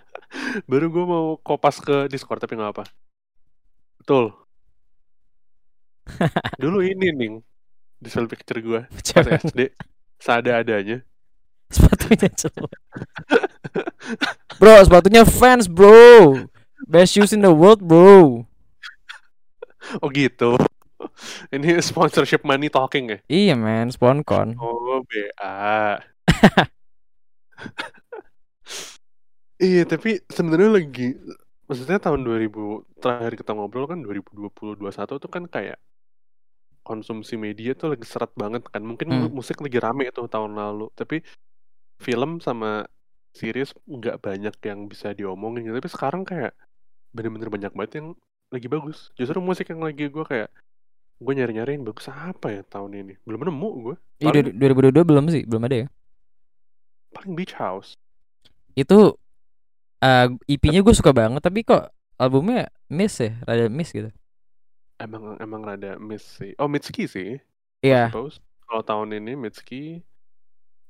baru 0.70 0.86
gue 0.90 1.04
mau 1.06 1.24
kopas 1.40 1.78
ke 1.80 2.10
discord 2.10 2.42
tapi 2.42 2.58
nggak 2.58 2.72
apa. 2.74 2.84
Betul. 4.02 4.34
Dulu 6.62 6.84
ini 6.84 7.08
nih 7.14 7.30
di 8.02 8.08
selfie 8.12 8.36
picture 8.36 8.60
gue 8.60 8.80
pas 8.84 9.26
SD 9.48 9.72
seada-adanya. 10.20 11.00
Sepatunya 11.72 12.28
jelek. 12.28 12.82
bro, 14.60 14.76
sepatunya 14.84 15.24
fans, 15.24 15.64
bro. 15.66 16.44
Best 16.84 17.16
shoes 17.16 17.32
in 17.32 17.40
the 17.40 17.50
world, 17.50 17.80
bro. 17.80 18.44
oh 20.02 20.08
gitu 20.10 20.56
ini 21.54 21.78
sponsorship 21.80 22.42
money 22.42 22.68
talking 22.68 23.10
ya 23.10 23.18
Iya, 23.26 23.54
man, 23.56 23.90
sponkon. 23.90 24.54
oh 24.58 25.02
BA 25.04 25.98
iya 29.62 29.82
tapi 29.86 30.20
sebenarnya 30.26 30.70
lagi 30.78 31.14
maksudnya 31.64 31.98
tahun 32.02 32.20
2000 32.26 32.84
terakhir 33.00 33.32
kita 33.40 33.50
ngobrol 33.56 33.86
kan 33.88 33.98
2020 34.02 34.76
21 34.76 35.16
tuh 35.22 35.30
kan 35.30 35.44
kayak 35.48 35.78
konsumsi 36.84 37.40
media 37.40 37.72
tuh 37.72 37.96
lagi 37.96 38.04
seret 38.04 38.28
banget 38.36 38.60
kan 38.68 38.84
mungkin 38.84 39.08
Hmm. 39.08 39.32
musik 39.32 39.56
lagi 39.64 39.78
rame 39.80 40.04
tuh 40.12 40.28
tahun 40.28 40.52
lalu 40.52 40.92
tapi 40.92 41.24
film 42.02 42.44
sama 42.44 42.84
series 43.32 43.72
nggak 43.88 44.20
banyak 44.20 44.54
yang 44.62 44.86
bisa 44.86 45.16
diomongin 45.16 45.64
gitu. 45.64 45.76
tapi 45.80 45.90
sekarang 45.90 46.22
kayak 46.28 46.52
bener-bener 47.10 47.48
banyak 47.48 47.72
banget 47.72 47.92
yang 48.02 48.08
lagi 48.52 48.68
bagus 48.68 49.08
justru 49.16 49.38
musik 49.40 49.66
yang 49.72 49.80
lagi 49.80 50.06
gue 50.06 50.24
kayak 50.26 50.50
gue 51.24 51.34
nyari-nyariin 51.38 51.82
bagus 51.88 52.06
apa 52.10 52.46
ya 52.56 52.62
tahun 52.74 52.92
ini? 53.00 53.14
Belum 53.26 53.40
nemu 53.48 53.68
gue 53.84 53.96
Iya, 54.22 54.30
paling, 54.30 54.46
2022 54.60 55.08
belum 55.10 55.24
sih, 55.34 55.42
belum 55.50 55.62
ada 55.66 55.76
ya. 55.82 55.86
paling 57.14 57.32
Beach 57.36 57.54
House. 57.56 57.96
Itu 58.74 59.18
eh 60.04 60.26
EP-nya 60.52 60.80
gue 60.86 60.94
suka 60.94 61.12
banget, 61.14 61.40
tapi 61.44 61.64
kok 61.66 61.90
albumnya 62.20 62.68
miss 62.92 63.18
ya, 63.22 63.32
rada 63.46 63.66
miss 63.72 63.90
gitu. 63.94 64.10
emang 65.04 65.24
emang 65.44 65.62
rada 65.68 65.90
miss 66.08 66.24
sih. 66.38 66.52
Oh 66.60 66.68
Mitski 66.70 67.04
sih 67.10 67.38
Iya, 67.84 67.96
suppose. 68.02 68.40
Kalau 68.68 68.82
tahun 68.90 69.10
ini 69.20 69.32
Mitski 69.38 70.02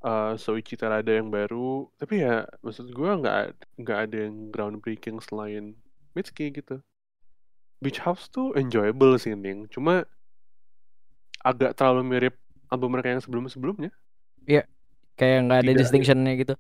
eh 0.05 0.33
Soichi 0.45 0.75
Terada 0.81 1.13
yang 1.19 1.29
baru. 1.33 1.89
Tapi 2.01 2.15
ya 2.25 2.45
maksud 2.65 2.87
gue 2.93 3.11
nggak 3.21 3.39
nggak 3.83 3.99
ada 4.05 4.17
yang 4.29 4.37
groundbreaking 4.55 5.19
selain 5.25 5.65
Mitski 6.17 6.53
gitu. 6.55 6.81
Beach 7.83 8.01
House 8.03 8.27
tuh 8.35 8.51
enjoyable 8.59 9.15
sih 9.21 9.35
Ning. 9.39 9.69
Cuma 9.71 10.05
agak 11.45 11.77
terlalu 11.77 12.03
mirip 12.09 12.35
album 12.73 12.97
mereka 12.97 13.13
yang 13.13 13.21
sebelum-sebelumnya. 13.21 13.93
Kayak 15.15 15.39
nggak 15.47 15.61
ada 15.63 15.73
distinctionnya 15.79 16.33
gitu. 16.35 16.55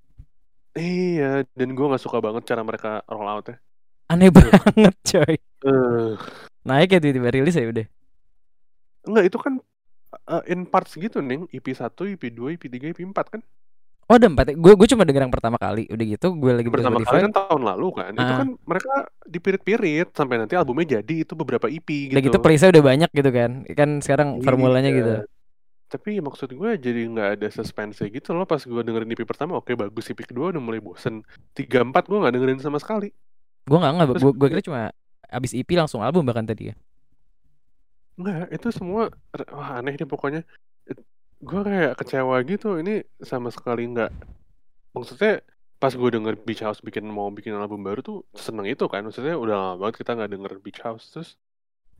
iya 0.74 1.42
dan 1.54 1.74
gue 1.74 1.86
nggak 1.86 2.02
suka 2.02 2.18
banget 2.18 2.50
cara 2.50 2.62
mereka 2.66 3.02
roll 3.06 3.26
out 3.26 3.46
ya 3.46 3.56
Aneh 4.10 4.30
banget, 4.30 4.94
coy. 5.06 5.34
Eh, 5.38 6.12
Naik 6.62 6.92
ya 6.92 6.98
tiba-tiba 7.00 7.30
rilis 7.34 7.56
ya 7.56 7.66
udah. 7.66 7.86
enggak 9.06 9.24
itu 9.26 9.38
kan 9.42 9.54
eh, 10.28 10.42
in 10.54 10.66
parts 10.68 10.94
gitu 10.94 11.18
Ning. 11.24 11.48
EP 11.50 11.66
1, 11.66 11.88
EP 12.14 12.22
2, 12.30 12.54
EP 12.54 12.64
3, 12.68 12.90
EP 12.94 13.00
4 13.00 13.32
kan 13.32 13.40
Oh, 14.04 14.14
ada 14.14 14.26
empat. 14.26 14.52
Gue 14.52 14.72
gue 14.74 14.84
cuma 14.86 15.02
denger 15.02 15.22
yang 15.22 15.32
pertama 15.32 15.56
kali. 15.56 15.88
Udah 15.88 16.06
gitu, 16.06 16.26
gue 16.34 16.52
lagi 16.52 16.68
pertama 16.68 17.00
kali 17.00 17.20
kan 17.22 17.32
tahun 17.32 17.62
lalu 17.64 17.86
kan 17.94 18.12
itu 18.12 18.20
Ah. 18.22 18.38
kan 18.38 18.48
mereka 18.60 18.92
dipirit-pirit 19.24 20.08
sampai 20.10 20.36
nanti 20.36 20.52
albumnya 20.52 20.98
jadi 20.98 21.24
itu 21.24 21.32
beberapa 21.32 21.66
EP 21.66 21.88
gitu 22.06 22.12
Udah 22.12 22.22
gitu 22.22 22.38
playlistnya 22.38 22.70
udah 22.70 22.84
banyak 22.84 23.10
gitu 23.10 23.30
kan. 23.30 23.50
Kan 23.66 23.90
sekarang 23.98 24.40
formulanya 24.40 24.88
Iya. 24.88 24.98
gitu. 24.98 25.14
tapi 25.86 26.18
maksud 26.18 26.50
gue 26.50 26.70
jadi 26.76 27.06
nggak 27.06 27.28
ada 27.38 27.48
suspense 27.48 28.02
gitu 28.02 28.34
loh 28.34 28.42
pas 28.42 28.58
gue 28.58 28.82
dengerin 28.82 29.06
EP 29.06 29.22
pertama 29.22 29.54
oke 29.54 29.70
bagus 29.72 30.10
EP 30.10 30.18
kedua 30.18 30.50
udah 30.50 30.58
mulai 30.58 30.82
bosen 30.82 31.22
tiga 31.52 31.80
empat 31.80 32.04
gue 32.04 32.18
nggak 32.18 32.34
dengerin 32.34 32.58
sama 32.58 32.76
sekali 32.76 33.14
Gue 33.62 33.78
nggak 33.78 33.92
nggak. 33.94 34.06
Gue 34.08 34.18
gue 34.18 34.32
gue- 34.34 34.50
kira 34.50 34.64
cuma 34.64 34.80
abis 35.24 35.54
EP 35.54 35.70
langsung 35.70 36.02
album 36.02 36.26
bahkan 36.26 36.42
tadi 36.42 36.68
ya. 36.68 36.74
nggak 38.14 38.50
itu 38.50 38.68
semua 38.70 39.06
wah 39.48 39.78
aneh 39.78 39.94
deh 39.94 40.02
pokoknya 40.04 40.42
gue 41.44 41.60
kayak 41.60 41.92
kecewa 42.00 42.36
gitu 42.42 42.80
ini 42.80 43.04
sama 43.20 43.52
sekali 43.52 43.84
nggak. 43.86 44.10
Maksudnya 44.96 45.44
pas 45.76 45.92
gue 45.92 46.08
denger 46.08 46.34
Beach 46.40 46.64
House 46.64 46.80
bikin 46.80 47.04
mau 47.04 47.28
bikin 47.28 47.52
album 47.52 47.84
baru 47.84 48.00
tuh 48.00 48.24
seneng 48.32 48.64
itu 48.64 48.88
kan. 48.88 49.04
Maksudnya 49.04 49.36
udah 49.36 49.54
lama 49.54 49.74
banget 49.76 50.00
kita 50.00 50.16
nggak 50.16 50.30
denger 50.32 50.52
Beach 50.64 50.80
House. 50.80 51.12
Terus 51.12 51.36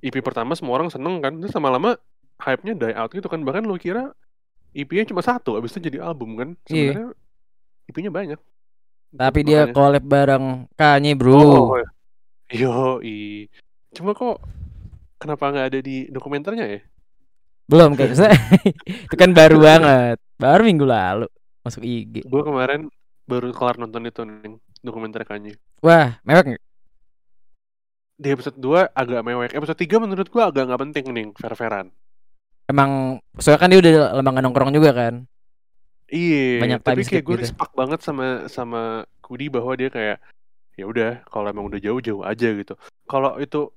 EP 0.01 0.17
pertama 0.25 0.57
semua 0.57 0.81
orang 0.81 0.89
seneng 0.89 1.21
kan. 1.21 1.37
Terus 1.37 1.53
lama-lama 1.53 2.01
hype-nya 2.41 2.73
die 2.73 2.97
out 2.97 3.13
gitu 3.13 3.29
kan. 3.29 3.45
Bahkan 3.45 3.69
lo 3.69 3.77
kira 3.77 4.17
EP-nya 4.75 5.07
cuma 5.07 5.21
satu 5.21 5.61
abis 5.61 5.77
itu 5.77 5.93
jadi 5.93 6.01
album 6.03 6.35
kan. 6.35 6.49
Iya. 6.67 6.97
sebenarnya 6.97 7.09
EP-nya 7.93 8.11
banyak. 8.11 8.41
Tapi 9.15 9.41
dia 9.47 9.69
Makanya- 9.69 9.75
collab 9.77 10.05
bareng 10.09 10.45
Kanye 10.75 11.13
bro. 11.15 11.39
Oh, 11.39 11.79
yo 12.51 12.99
i. 13.05 13.47
Cuma 13.95 14.11
kok 14.11 14.43
kenapa 15.21 15.55
nggak 15.55 15.67
ada 15.71 15.79
di 15.79 16.11
dokumenternya 16.11 16.67
ya? 16.67 16.81
Belum 17.65 17.97
kayak 17.97 18.13
itu 19.09 19.15
kan 19.17 19.31
baru 19.33 19.57
banget. 19.61 20.19
Baru 20.37 20.63
minggu 20.65 20.85
lalu 20.85 21.27
masuk 21.65 21.81
IG. 21.81 22.29
Gue 22.29 22.43
kemarin 22.45 22.93
baru 23.25 23.49
kelar 23.57 23.81
nonton 23.81 24.05
itu 24.05 24.21
nih 24.25 24.61
dokumenter 24.85 25.25
Kanye. 25.25 25.57
Wah, 25.81 26.21
mewek 26.29 26.55
nggak? 26.55 26.65
Di 28.21 28.29
episode 28.31 28.57
2 28.61 28.93
agak 28.93 29.21
mewek. 29.25 29.51
Episode 29.57 29.81
3 29.81 30.05
menurut 30.05 30.29
gue 30.29 30.43
agak 30.45 30.69
nggak 30.69 30.83
penting 30.85 31.05
nih, 31.11 31.27
fair-fairan. 31.41 31.89
Emang 32.69 33.21
soalnya 33.41 33.61
kan 33.61 33.69
dia 33.73 33.81
udah 33.81 33.93
nggak 34.21 34.45
nongkrong 34.45 34.73
juga 34.77 34.93
kan. 34.93 35.15
Iya, 36.13 36.61
Banyak 36.61 36.81
tapi 36.85 37.03
kayak 37.03 37.25
gue 37.25 37.37
gitu. 37.41 37.43
respect 37.49 37.73
banget 37.73 38.01
sama 38.05 38.47
sama 38.53 39.09
Kudi 39.25 39.49
bahwa 39.49 39.73
dia 39.73 39.89
kayak 39.89 40.21
ya 40.77 40.85
udah 40.85 41.25
kalau 41.33 41.49
emang 41.49 41.65
udah 41.65 41.81
jauh-jauh 41.81 42.23
aja 42.29 42.49
gitu. 42.53 42.77
Kalau 43.09 43.41
itu 43.41 43.73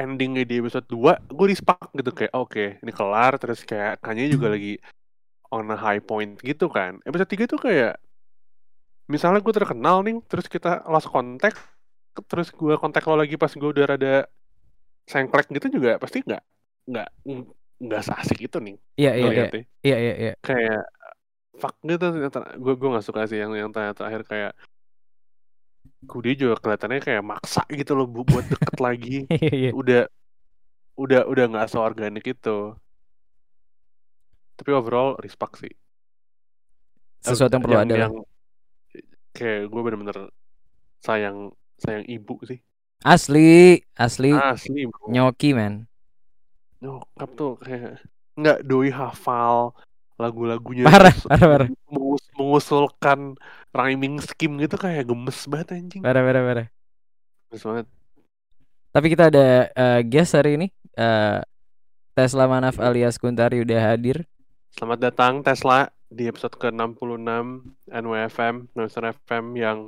endingnya 0.00 0.44
di 0.48 0.58
episode 0.64 0.86
2, 0.88 1.30
gue 1.30 1.46
respect 1.46 1.92
gitu 1.92 2.10
kayak 2.10 2.32
oke, 2.32 2.64
ini 2.80 2.92
kelar 2.92 3.36
terus 3.36 3.62
kayak 3.62 4.00
Kanye 4.00 4.32
juga 4.32 4.52
lagi 4.52 4.80
on 5.52 5.68
a 5.70 5.78
high 5.78 6.00
point 6.00 6.40
gitu 6.40 6.72
kan. 6.72 6.98
Episode 7.04 7.30
3 7.30 7.52
tuh 7.52 7.60
kayak 7.60 7.94
misalnya 9.10 9.44
gue 9.44 9.54
terkenal 9.54 10.02
nih, 10.06 10.18
terus 10.26 10.46
kita 10.48 10.86
lost 10.88 11.10
contact, 11.10 11.58
terus 12.26 12.50
gue 12.50 12.74
kontak 12.80 13.04
lo 13.06 13.20
lagi 13.20 13.38
pas 13.38 13.52
gue 13.52 13.70
udah 13.70 13.84
rada 13.86 14.14
sengklek 15.10 15.50
gitu 15.50 15.80
juga 15.80 15.98
pasti 15.98 16.22
nggak 16.22 16.42
nggak 16.90 17.08
nggak 17.80 18.02
seasik 18.04 18.38
itu 18.46 18.58
nih 18.62 18.76
Iya 18.94 19.12
iya 19.16 19.30
iya 19.32 19.46
iya 19.82 19.96
iya. 19.96 20.14
iya. 20.14 20.32
kayak 20.38 20.82
fuck 21.58 21.76
gitu 21.82 22.06
gue 22.62 22.74
gue 22.78 22.88
nggak 22.94 23.06
suka 23.06 23.26
sih 23.26 23.42
yang 23.42 23.52
yang 23.58 23.70
terakhir 23.72 24.22
kayak 24.24 24.52
Kudi 26.00 26.32
juga 26.32 26.56
kelihatannya 26.56 27.00
kayak 27.00 27.24
maksa 27.24 27.62
gitu 27.68 27.92
loh 27.92 28.08
bu- 28.08 28.24
buat 28.24 28.44
deket 28.48 28.76
lagi 28.86 29.18
Iya 29.28 29.52
iya. 29.52 29.70
udah 29.76 30.02
udah 30.96 31.22
udah 31.28 31.44
nggak 31.48 31.68
seorganik 31.68 32.24
itu 32.24 32.76
tapi 34.56 34.70
overall 34.72 35.16
respect 35.20 35.60
sih 35.60 35.72
Sesuatu 37.20 37.52
yang 37.56 37.64
perlu 37.64 37.76
ada. 37.80 37.94
yang 37.96 38.14
kayak 39.32 39.68
gue 39.68 39.80
bener-bener 39.80 40.18
sayang 41.00 41.52
sayang 41.76 42.04
ibu 42.04 42.36
sih 42.44 42.60
Asli, 43.00 43.80
asli 43.96 44.36
asli 44.36 44.84
bro 44.84 45.08
nyoki 45.08 45.56
man. 45.56 45.88
nyokap 46.80 47.30
tuh 47.32 47.52
kayak 47.60 48.00
nggak 48.36 48.58
doi 48.64 48.88
hafal 48.92 49.72
lagu-lagunya 50.20 50.84
Parah, 50.84 51.14
parah, 51.24 51.48
parah. 51.48 51.68
mengus- 51.88 52.30
mengusulkan 52.36 53.20
rhyming 53.72 54.20
scheme 54.20 54.60
gitu 54.60 54.76
kayak 54.76 55.08
gemes 55.08 55.38
banget 55.46 55.68
anjing 55.76 56.02
Parah 56.02 56.22
parah 56.22 56.42
parah. 56.42 56.66
gemes 57.48 57.64
banget 57.64 57.86
Tapi 58.90 59.06
kita 59.06 59.30
ada 59.30 59.46
eh, 59.70 60.00
guest 60.02 60.34
hari 60.34 60.58
ini. 60.58 60.66
Eh, 60.92 61.38
Tesla 62.10 62.44
Manaf 62.44 62.76
alias 62.78 63.16
Kuntari 63.16 63.62
udah 63.62 63.94
hadir. 63.94 64.26
selamat 64.70 64.98
datang 65.00 65.34
Tesla 65.40 65.78
di 66.06 66.26
episode 66.26 66.54
ke-66 66.54 67.30
NWFM 67.86 68.54
Noiser 68.72 69.04
FM 69.16 69.44
yang 69.54 69.78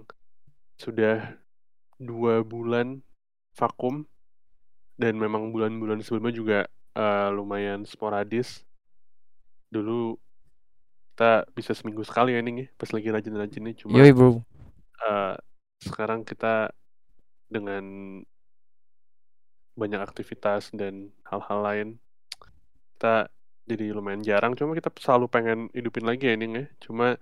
sudah 0.76 1.34
dua 1.98 2.42
bulan 2.42 3.02
vakum 3.52 4.06
dan 4.94 5.14
memang 5.14 5.50
bulan-bulan 5.50 5.98
sebelumnya 6.00 6.32
juga 6.32 6.58
eh, 6.94 7.28
lumayan 7.30 7.82
sporadis 7.82 8.62
dulu 9.72 10.20
kita 11.12 11.48
bisa 11.56 11.72
seminggu 11.72 12.04
sekali 12.04 12.36
ya 12.36 12.40
nih 12.44 12.68
pas 12.76 12.92
lagi 12.92 13.08
rajin-rajinnya. 13.08 13.72
Cuma 13.80 13.96
Yoi 13.96 14.12
bro. 14.12 14.44
eh, 15.08 15.36
sekarang 15.80 16.28
kita 16.28 16.68
dengan 17.48 17.84
banyak 19.72 20.00
aktivitas 20.04 20.68
dan 20.76 21.08
hal-hal 21.24 21.58
lain 21.64 21.88
kita 22.96 23.32
jadi 23.64 23.96
lumayan 23.96 24.20
jarang. 24.20 24.52
Cuma 24.52 24.76
kita 24.76 24.92
selalu 25.00 25.26
pengen 25.32 25.58
hidupin 25.72 26.04
lagi 26.04 26.28
ya 26.28 26.36
ini 26.36 26.46
ya. 26.52 26.64
Cuma 26.84 27.16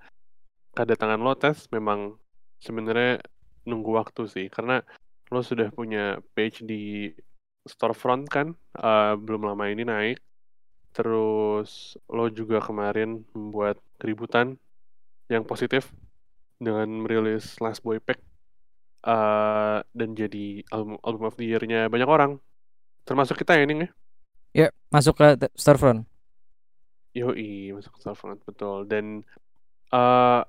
kedatangan 0.75 1.23
lo 1.23 1.35
tes 1.39 1.71
memang 1.71 2.19
sebenarnya 2.59 3.23
nunggu 3.67 3.91
waktu 3.95 4.27
sih. 4.27 4.47
Karena 4.51 4.83
lo 5.31 5.41
sudah 5.47 5.71
punya 5.71 6.19
page 6.35 6.67
di 6.67 7.15
storefront 7.67 8.27
kan 8.27 8.57
uh, 8.81 9.15
belum 9.15 9.47
lama 9.47 9.69
ini 9.69 9.85
naik 9.85 10.19
terus 10.91 11.95
lo 12.11 12.27
juga 12.31 12.59
kemarin 12.59 13.23
membuat 13.31 13.79
keributan 14.03 14.59
yang 15.31 15.47
positif 15.47 15.91
dengan 16.59 16.91
merilis 16.91 17.57
Last 17.63 17.81
Boy 17.87 18.03
Pack 18.03 18.21
uh, 19.07 19.81
dan 19.95 20.13
jadi 20.13 20.67
album 20.69 21.01
album 21.01 21.25
of 21.31 21.39
the 21.39 21.47
year-nya 21.47 21.89
banyak 21.89 22.09
orang. 22.09 22.37
Termasuk 23.07 23.41
kita 23.41 23.57
ya 23.57 23.65
ini 23.65 23.87
ya? 23.87 23.89
Ya 24.51 24.69
masuk 24.93 25.17
ke 25.17 25.49
storefront. 25.57 26.05
Yoi, 27.17 27.75
masuk 27.75 27.97
ke 27.97 27.99
storefront 28.03 28.43
betul. 28.45 28.85
Dan 28.87 29.25
uh, 29.95 30.43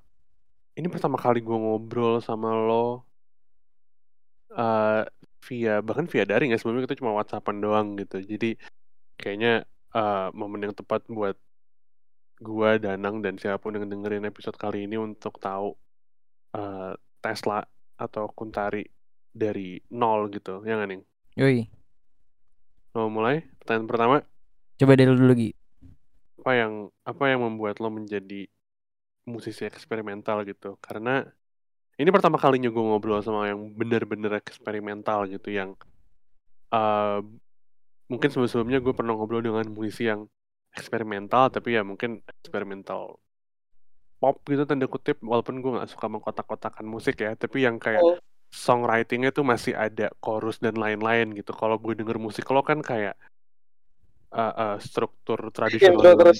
ini 0.76 0.88
pertama 0.90 1.16
kali 1.16 1.40
gue 1.40 1.58
ngobrol 1.58 2.20
sama 2.20 2.54
lo 2.54 3.06
uh, 4.58 5.06
via 5.48 5.80
bahkan 5.80 6.06
via 6.10 6.28
daring 6.28 6.52
ya. 6.52 6.60
Sebelumnya 6.60 6.90
kita 6.90 7.00
cuma 7.00 7.16
whatsappan 7.16 7.62
doang 7.62 7.96
gitu. 7.98 8.20
Jadi 8.20 8.58
kayaknya 9.16 9.64
uh, 9.96 10.30
momen 10.36 10.70
yang 10.70 10.76
tepat 10.76 11.06
buat 11.08 11.36
gua 12.42 12.82
Danang 12.82 13.22
dan 13.22 13.38
siapa 13.38 13.62
pun 13.62 13.78
yang 13.78 13.86
dengerin 13.86 14.26
episode 14.26 14.58
kali 14.58 14.90
ini 14.90 14.98
untuk 14.98 15.38
tahu 15.38 15.78
uh, 16.58 16.94
Tesla 17.22 17.62
atau 17.96 18.28
Kuntari 18.34 18.84
dari 19.32 19.78
nol 19.94 20.28
gitu. 20.34 20.60
Ya 20.66 20.76
nggak 20.76 20.90
nih 20.90 21.02
Yoi. 21.40 21.60
Mau 22.92 23.08
mulai? 23.08 23.46
Pertanyaan 23.62 23.88
pertama? 23.88 24.18
Coba 24.76 24.94
dari 24.98 25.08
dulu 25.14 25.32
lagi 25.32 25.52
apa 26.42 26.58
yang 26.58 26.90
apa 27.06 27.24
yang 27.30 27.46
membuat 27.46 27.78
lo 27.78 27.94
menjadi 27.94 28.50
musisi 29.30 29.62
eksperimental 29.70 30.42
gitu? 30.50 30.82
Karena 30.82 31.22
ini 32.02 32.10
pertama 32.10 32.42
kalinya 32.42 32.74
gue 32.74 32.82
ngobrol 32.82 33.22
sama 33.22 33.46
yang 33.46 33.78
bener-bener 33.78 34.42
eksperimental 34.42 35.30
gitu 35.30 35.54
yang 35.54 35.78
uh, 36.74 37.22
mungkin 38.12 38.28
sebelum-sebelumnya 38.28 38.84
gue 38.84 38.92
pernah 38.92 39.16
ngobrol 39.16 39.40
dengan 39.40 39.64
musisi 39.72 40.12
yang 40.12 40.28
eksperimental 40.76 41.48
tapi 41.48 41.80
ya 41.80 41.84
mungkin 41.88 42.20
eksperimental 42.44 43.16
pop 44.20 44.36
gitu 44.46 44.68
tanda 44.68 44.92
kutip. 44.92 45.24
Walaupun 45.24 45.64
gue 45.64 45.72
nggak 45.80 45.90
suka 45.90 46.12
mengkotak-kotakan 46.12 46.84
musik 46.84 47.24
ya 47.24 47.32
tapi 47.40 47.64
yang 47.64 47.80
kayak 47.80 48.04
oh. 48.04 48.20
songwritingnya 48.52 49.32
tuh 49.32 49.48
masih 49.48 49.72
ada 49.72 50.12
chorus 50.20 50.60
dan 50.60 50.76
lain-lain 50.76 51.32
gitu. 51.40 51.56
Kalau 51.56 51.80
gue 51.80 51.96
denger 51.96 52.20
musik 52.20 52.44
lo 52.52 52.60
kan 52.68 52.84
kayak 52.84 53.16
uh, 54.36 54.76
uh, 54.76 54.76
struktur 54.84 55.40
tradisional. 55.56 55.96
intro 55.96 56.12
terus. 56.20 56.40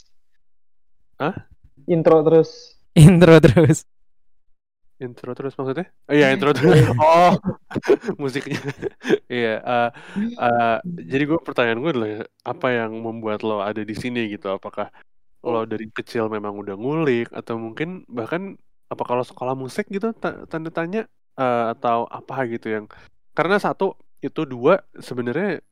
Hah? 1.16 1.36
intro 1.88 2.18
terus. 2.28 2.50
Intro 2.92 3.40
terus 3.40 3.88
intro 5.02 5.34
terus 5.34 5.58
maksudnya? 5.58 5.90
Oh 6.06 6.14
iya 6.14 6.30
intro 6.30 6.54
terus. 6.54 6.78
oh 7.02 7.34
musiknya. 8.22 8.62
iya. 9.26 9.58
uh, 9.66 9.90
uh, 10.38 10.78
jadi 10.86 11.24
gue 11.26 11.40
pertanyaan 11.42 11.82
gue 11.82 11.92
adalah 11.92 12.14
apa 12.46 12.68
yang 12.70 12.94
membuat 13.02 13.42
lo 13.42 13.66
ada 13.66 13.82
di 13.82 13.96
sini 13.98 14.30
gitu? 14.30 14.54
Apakah 14.54 14.94
lo 15.42 15.66
dari 15.66 15.90
kecil 15.90 16.30
memang 16.30 16.54
udah 16.54 16.78
ngulik 16.78 17.34
atau 17.34 17.58
mungkin 17.58 18.06
bahkan 18.06 18.54
apa 18.94 19.04
kalau 19.08 19.26
sekolah 19.26 19.58
musik 19.58 19.90
gitu 19.90 20.14
tanda 20.22 20.70
tanya 20.70 21.10
uh, 21.40 21.74
atau 21.74 22.06
apa 22.12 22.46
gitu 22.46 22.70
yang 22.70 22.86
karena 23.34 23.58
satu 23.58 23.98
itu 24.22 24.46
dua 24.46 24.86
sebenarnya 25.00 25.64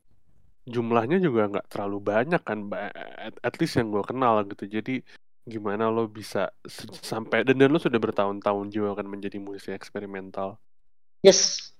jumlahnya 0.65 1.21
juga 1.21 1.49
nggak 1.51 1.67
terlalu 1.69 1.99
banyak 2.01 2.41
kan 2.41 2.65
at, 2.71 3.35
at 3.41 3.53
least 3.61 3.77
yang 3.77 3.93
gue 3.93 4.01
kenal 4.05 4.41
gitu 4.47 4.65
jadi 4.65 5.05
gimana 5.49 5.89
lo 5.89 6.05
bisa 6.05 6.53
sampai 7.01 7.41
dan, 7.41 7.57
dan 7.57 7.73
lo 7.73 7.81
sudah 7.81 7.97
bertahun-tahun 7.97 8.69
juga 8.69 9.01
kan 9.01 9.07
menjadi 9.09 9.41
musisi 9.41 9.73
eksperimental. 9.73 10.61
Yes. 11.25 11.73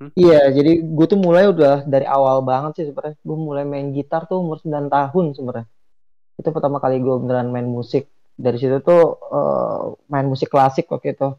Hmm? 0.00 0.10
Iya, 0.18 0.50
jadi 0.50 0.82
gue 0.82 1.06
tuh 1.06 1.20
mulai 1.20 1.46
udah 1.46 1.86
dari 1.86 2.08
awal 2.08 2.42
banget 2.42 2.82
sih 2.82 2.84
sebenarnya. 2.90 3.14
Gue 3.22 3.38
mulai 3.38 3.62
main 3.62 3.94
gitar 3.94 4.26
tuh 4.26 4.42
umur 4.42 4.58
9 4.58 4.90
tahun 4.90 5.24
sebenarnya. 5.38 5.66
Itu 6.40 6.48
pertama 6.50 6.82
kali 6.82 6.98
gue 6.98 7.14
beneran 7.20 7.52
main 7.54 7.68
musik. 7.68 8.10
Dari 8.34 8.58
situ 8.58 8.82
tuh 8.82 9.22
uh, 9.30 9.94
main 10.10 10.26
musik 10.26 10.50
klasik 10.50 10.90
waktu 10.90 11.14
itu. 11.14 11.38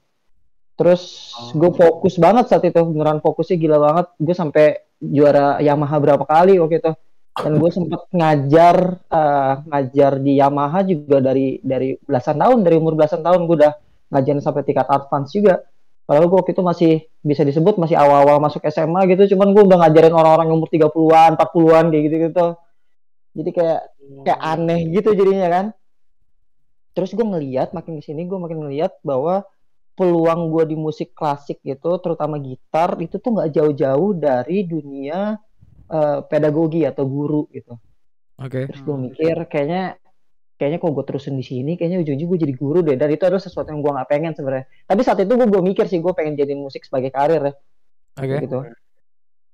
Terus 0.79 1.35
oh. 1.35 1.51
gue 1.51 1.71
fokus 1.75 2.15
banget 2.15 2.47
saat 2.47 2.63
itu, 2.63 2.79
beneran 2.79 3.19
fokusnya 3.19 3.57
gila 3.59 3.77
banget. 3.83 4.05
Gue 4.15 4.35
sampai 4.37 4.65
juara 5.03 5.59
Yamaha 5.59 5.97
berapa 5.99 6.23
kali 6.23 6.55
waktu 6.55 6.79
itu 6.79 6.91
dan 7.35 7.59
gue 7.59 7.67
sempet 7.67 8.01
ngajar 8.15 9.03
uh, 9.11 9.53
ngajar 9.67 10.23
di 10.23 10.39
Yamaha 10.39 10.87
juga 10.87 11.19
dari 11.19 11.59
dari 11.59 11.99
belasan 11.99 12.39
tahun 12.39 12.63
dari 12.63 12.75
umur 12.79 12.95
belasan 12.95 13.19
tahun 13.19 13.43
gue 13.43 13.55
udah 13.59 13.73
ngajarin 14.15 14.39
sampai 14.39 14.63
tingkat 14.63 14.87
advance 14.87 15.35
juga. 15.35 15.59
Padahal 16.05 16.31
gue 16.31 16.37
waktu 16.37 16.53
itu 16.55 16.63
masih 16.63 16.93
bisa 17.25 17.41
disebut 17.43 17.75
masih 17.81 17.97
awal-awal 17.97 18.39
masuk 18.39 18.63
SMA 18.69 19.09
gitu 19.11 19.35
cuman 19.35 19.51
gue 19.51 19.63
udah 19.67 19.77
ngajarin 19.83 20.13
orang-orang 20.13 20.47
umur 20.53 20.69
30-an 20.69 21.35
40-an 21.35 21.85
kayak 21.89 22.03
gitu 22.05 22.15
gitu 22.29 22.47
jadi 23.35 23.49
kayak 23.51 23.81
kayak 24.23 24.39
aneh 24.39 24.79
gitu 24.95 25.09
jadinya 25.11 25.47
kan. 25.51 25.65
Terus 26.95 27.11
gue 27.11 27.25
ngeliat 27.27 27.75
makin 27.75 27.99
ke 27.99 28.03
sini 28.07 28.23
gue 28.23 28.39
makin 28.39 28.63
ngeliat 28.63 28.95
bahwa 29.03 29.43
peluang 29.99 30.51
gue 30.51 30.63
di 30.71 30.77
musik 30.79 31.11
klasik 31.11 31.59
gitu 31.63 31.99
terutama 32.03 32.39
gitar 32.39 32.99
itu 32.99 33.15
tuh 33.19 33.31
nggak 33.31 33.51
jauh-jauh 33.55 34.11
dari 34.15 34.67
dunia 34.67 35.39
uh, 35.91 36.25
pedagogi 36.25 36.85
atau 36.87 37.03
guru 37.05 37.49
gitu. 37.51 37.77
Oke. 38.41 38.63
Okay. 38.63 38.63
Terus 38.71 38.81
gue 38.83 38.97
mikir 39.11 39.35
kayaknya 39.47 39.97
kayaknya 40.55 40.79
kok 40.79 40.91
gue 40.95 41.05
terusin 41.05 41.35
di 41.35 41.43
sini 41.43 41.75
kayaknya 41.75 41.99
ujung-ujung 41.99 42.29
gue 42.31 42.39
jadi 42.47 42.53
guru 42.55 42.79
deh 42.79 42.95
dan 42.95 43.11
itu 43.11 43.27
adalah 43.27 43.43
sesuatu 43.43 43.75
yang 43.75 43.83
gue 43.83 43.91
nggak 43.91 44.07
pengen 44.07 44.31
sebenarnya 44.31 44.65
tapi 44.87 45.01
saat 45.03 45.19
itu 45.19 45.35
gue 45.35 45.47
gue 45.51 45.63
mikir 45.63 45.85
sih 45.91 45.99
gue 45.99 46.13
pengen 46.15 46.39
jadi 46.39 46.55
musik 46.55 46.87
sebagai 46.87 47.11
karir 47.11 47.43
ya 47.43 47.53
oke 48.15 48.23
okay. 48.23 48.39
gitu 48.47 48.59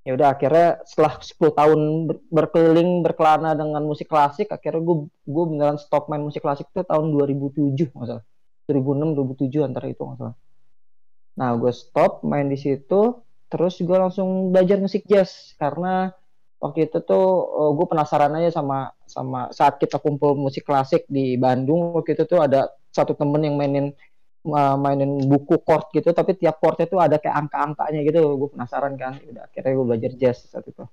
ya 0.02 0.12
udah 0.18 0.28
akhirnya 0.34 0.70
setelah 0.86 1.14
10 1.22 1.58
tahun 1.62 1.80
berkeliling 2.30 3.06
berkelana 3.06 3.54
dengan 3.54 3.82
musik 3.86 4.10
klasik 4.10 4.50
akhirnya 4.50 4.82
gue 4.82 4.98
gue 5.10 5.44
beneran 5.46 5.78
stop 5.78 6.10
main 6.10 6.22
musik 6.22 6.42
klasik 6.42 6.70
itu 6.70 6.86
tahun 6.86 7.14
2007 7.14 7.98
masalah 7.98 8.26
2006 8.70 9.18
2007 9.42 9.62
antara 9.62 9.86
itu 9.90 10.02
masalah 10.06 10.38
nah 11.34 11.50
gue 11.58 11.72
stop 11.74 12.22
main 12.26 12.46
di 12.46 12.58
situ 12.58 13.22
terus 13.50 13.78
gue 13.82 13.98
langsung 13.98 14.54
belajar 14.54 14.78
musik 14.78 15.06
jazz 15.10 15.54
karena 15.58 16.14
waktu 16.62 16.88
itu 16.88 17.02
tuh 17.02 17.26
uh, 17.50 17.62
eh, 17.68 17.72
gue 17.74 17.86
penasaran 17.90 18.32
aja 18.38 18.62
sama 18.62 18.94
sama 19.10 19.50
saat 19.50 19.82
kita 19.82 19.98
kumpul 19.98 20.38
musik 20.38 20.64
klasik 20.64 21.10
di 21.10 21.36
Bandung 21.36 21.98
waktu 21.98 22.14
itu 22.14 22.24
tuh 22.30 22.46
ada 22.46 22.70
satu 22.94 23.18
temen 23.18 23.42
yang 23.42 23.58
mainin 23.58 23.90
uh, 24.46 24.78
mainin 24.78 25.26
buku 25.26 25.58
chord 25.66 25.90
gitu 25.90 26.14
tapi 26.14 26.38
tiap 26.38 26.62
chordnya 26.62 26.86
tuh 26.86 27.02
ada 27.02 27.18
kayak 27.18 27.50
angka-angkanya 27.50 28.00
gitu. 28.06 28.38
Gue 28.38 28.50
penasaran 28.54 28.94
kan 28.96 29.18
udah 29.26 29.50
akhirnya 29.50 29.72
gue 29.74 29.86
belajar 29.90 30.12
jazz 30.16 30.38
saat 30.54 30.70
itu. 30.70 30.86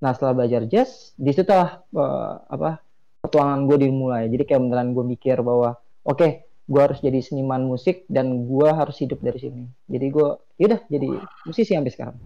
Nah 0.00 0.10
setelah 0.16 0.34
belajar 0.34 0.64
jazz 0.66 1.12
di 1.14 1.30
situ 1.30 1.52
lah 1.52 1.84
uh, 1.92 2.48
apa 2.48 2.80
petualangan 3.20 3.68
gue 3.68 3.76
dimulai. 3.84 4.32
Jadi 4.32 4.42
kayak 4.48 4.60
beneran 4.64 4.96
gue 4.96 5.04
mikir 5.04 5.44
bahwa 5.44 5.76
oke 6.08 6.16
okay, 6.16 6.48
gue 6.64 6.80
harus 6.80 6.98
jadi 7.04 7.20
seniman 7.20 7.68
musik 7.68 8.08
dan 8.08 8.48
gue 8.48 8.68
harus 8.72 8.96
hidup 8.96 9.20
dari 9.20 9.38
sini. 9.38 9.64
Jadi 9.92 10.06
gue 10.08 10.28
yaudah 10.56 10.80
jadi 10.88 11.20
musisi 11.44 11.76
sampai 11.76 11.92
sekarang. 11.92 12.16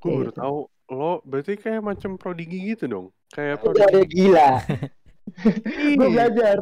Gue 0.00 0.10
baru 0.14 0.30
gitu. 0.30 0.38
tahu 0.38 0.58
lo 0.90 1.22
berarti 1.22 1.54
kayak 1.56 1.82
macam 1.82 2.18
prodigi 2.18 2.74
gitu 2.74 2.84
dong? 2.90 3.06
Kayak 3.30 3.62
prodigi 3.62 4.04
gila. 4.10 4.58
Gue 5.94 6.08
belajar. 6.10 6.58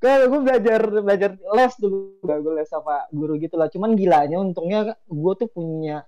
Gue 0.00 0.12
gue 0.24 0.40
belajar 0.40 0.80
belajar 1.04 1.30
les 1.36 1.74
dulu 1.76 2.16
gue 2.24 2.52
les 2.56 2.68
sama 2.68 3.04
guru 3.12 3.36
gitu 3.36 3.60
lah. 3.60 3.68
Cuman 3.68 3.92
gilanya 3.92 4.40
untungnya 4.40 4.96
gue 5.04 5.32
tuh 5.36 5.52
punya 5.52 6.00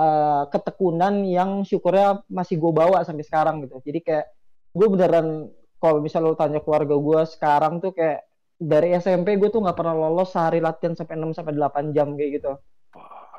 uh, 0.00 0.48
ketekunan 0.48 1.28
yang 1.28 1.60
syukurnya 1.68 2.24
masih 2.32 2.56
gue 2.56 2.72
bawa 2.72 3.04
sampai 3.04 3.28
sekarang 3.28 3.68
gitu. 3.68 3.84
Jadi 3.84 4.00
kayak 4.00 4.26
gue 4.72 4.86
beneran 4.88 5.52
kalau 5.76 6.00
misal 6.00 6.24
lo 6.24 6.32
tanya 6.32 6.64
keluarga 6.64 6.96
gue 6.96 7.20
sekarang 7.28 7.84
tuh 7.84 7.92
kayak 7.92 8.24
dari 8.62 8.94
SMP 8.96 9.34
gue 9.36 9.50
tuh 9.50 9.60
nggak 9.60 9.74
pernah 9.74 9.92
lolos 9.92 10.30
sehari 10.30 10.62
latihan 10.62 10.94
sampai 10.94 11.18
6 11.18 11.34
sampai 11.34 11.52
8 11.58 11.90
jam 11.90 12.14
kayak 12.14 12.30
gitu 12.38 12.52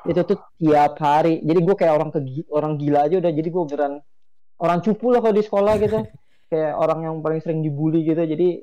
itu 0.04 0.20
tuh 0.24 0.38
tiap 0.60 1.00
hari. 1.00 1.40
Jadi 1.40 1.60
gue 1.64 1.74
kayak 1.76 1.94
orang 1.96 2.10
ke 2.12 2.18
orang 2.52 2.76
gila 2.76 3.08
aja 3.08 3.16
udah. 3.20 3.32
Jadi 3.32 3.48
gue 3.48 3.62
beneran 3.64 3.94
orang 4.60 4.78
cupu 4.84 5.06
lah 5.10 5.20
kalau 5.24 5.34
di 5.34 5.44
sekolah 5.44 5.74
gitu. 5.80 5.98
Kayak 6.52 6.76
orang 6.76 7.00
yang 7.08 7.16
paling 7.24 7.40
sering 7.40 7.64
dibully 7.64 8.04
gitu. 8.04 8.20
Jadi 8.20 8.62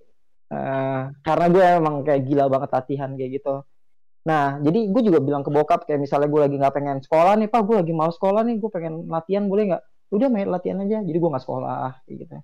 uh, 0.53 1.11
karena 1.25 1.45
gue 1.49 1.63
emang 1.81 1.95
kayak 2.05 2.23
gila 2.23 2.45
banget 2.47 2.69
latihan 2.71 3.09
kayak 3.17 3.41
gitu. 3.41 3.65
Nah 4.23 4.61
jadi 4.61 4.79
gue 4.85 5.01
juga 5.11 5.19
bilang 5.19 5.41
ke 5.41 5.49
bokap 5.49 5.89
kayak 5.89 5.99
misalnya 5.99 6.29
gue 6.29 6.39
lagi 6.45 6.55
nggak 6.61 6.71
pengen 6.77 6.97
sekolah 7.01 7.33
nih 7.41 7.49
pak 7.49 7.61
gue 7.65 7.75
lagi 7.81 7.91
mau 7.91 8.07
sekolah 8.13 8.45
nih 8.47 8.61
gue 8.61 8.69
pengen 8.69 9.09
latihan 9.09 9.43
boleh 9.49 9.75
nggak? 9.75 9.83
Udah 10.13 10.27
main 10.29 10.47
latihan 10.47 10.77
aja. 10.85 11.01
Jadi 11.03 11.17
gue 11.17 11.29
nggak 11.33 11.43
sekolah 11.43 12.05
kayak 12.05 12.17
gitu. 12.21 12.37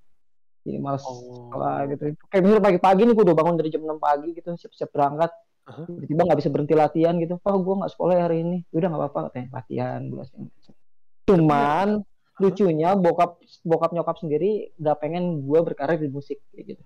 Jadi 0.67 0.77
males 0.83 1.05
oh. 1.05 1.15
sekolah 1.15 1.77
gitu. 1.93 2.03
Kayak 2.27 2.41
misalnya 2.43 2.63
pagi-pagi 2.65 3.01
nih 3.07 3.13
gue 3.13 3.25
udah 3.29 3.37
bangun 3.37 3.55
dari 3.55 3.69
jam 3.71 3.81
6 3.87 4.03
pagi 4.03 4.29
gitu 4.35 4.49
siap-siap 4.57 4.89
berangkat 4.91 5.31
tiba-tiba 5.67 6.21
nggak 6.23 6.39
bisa 6.39 6.49
berhenti 6.49 6.75
latihan 6.75 7.15
gitu. 7.19 7.35
Oh 7.43 7.57
gue 7.59 7.75
nggak 7.83 7.91
sekolah 7.91 8.15
hari 8.15 8.43
ini. 8.43 8.57
Udah 8.71 8.87
nggak 8.87 9.01
apa-apa 9.03 9.19
katanya. 9.31 9.47
Latihan 9.61 10.01
gue 10.07 10.23
cuman 11.27 12.07
lucunya 12.39 12.95
bokap 12.95 13.41
bokap 13.67 13.91
nyokap 13.91 14.15
sendiri 14.21 14.71
gak 14.79 15.03
pengen 15.03 15.43
gue 15.43 15.59
berkarir 15.59 15.99
di 15.99 16.07
musik 16.07 16.39
kayak 16.53 16.77
gitu. 16.77 16.83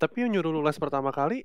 Tapi 0.00 0.16
yang 0.24 0.32
nyuruh 0.34 0.50
lu 0.50 0.60
les 0.64 0.80
pertama 0.80 1.12
kali? 1.12 1.44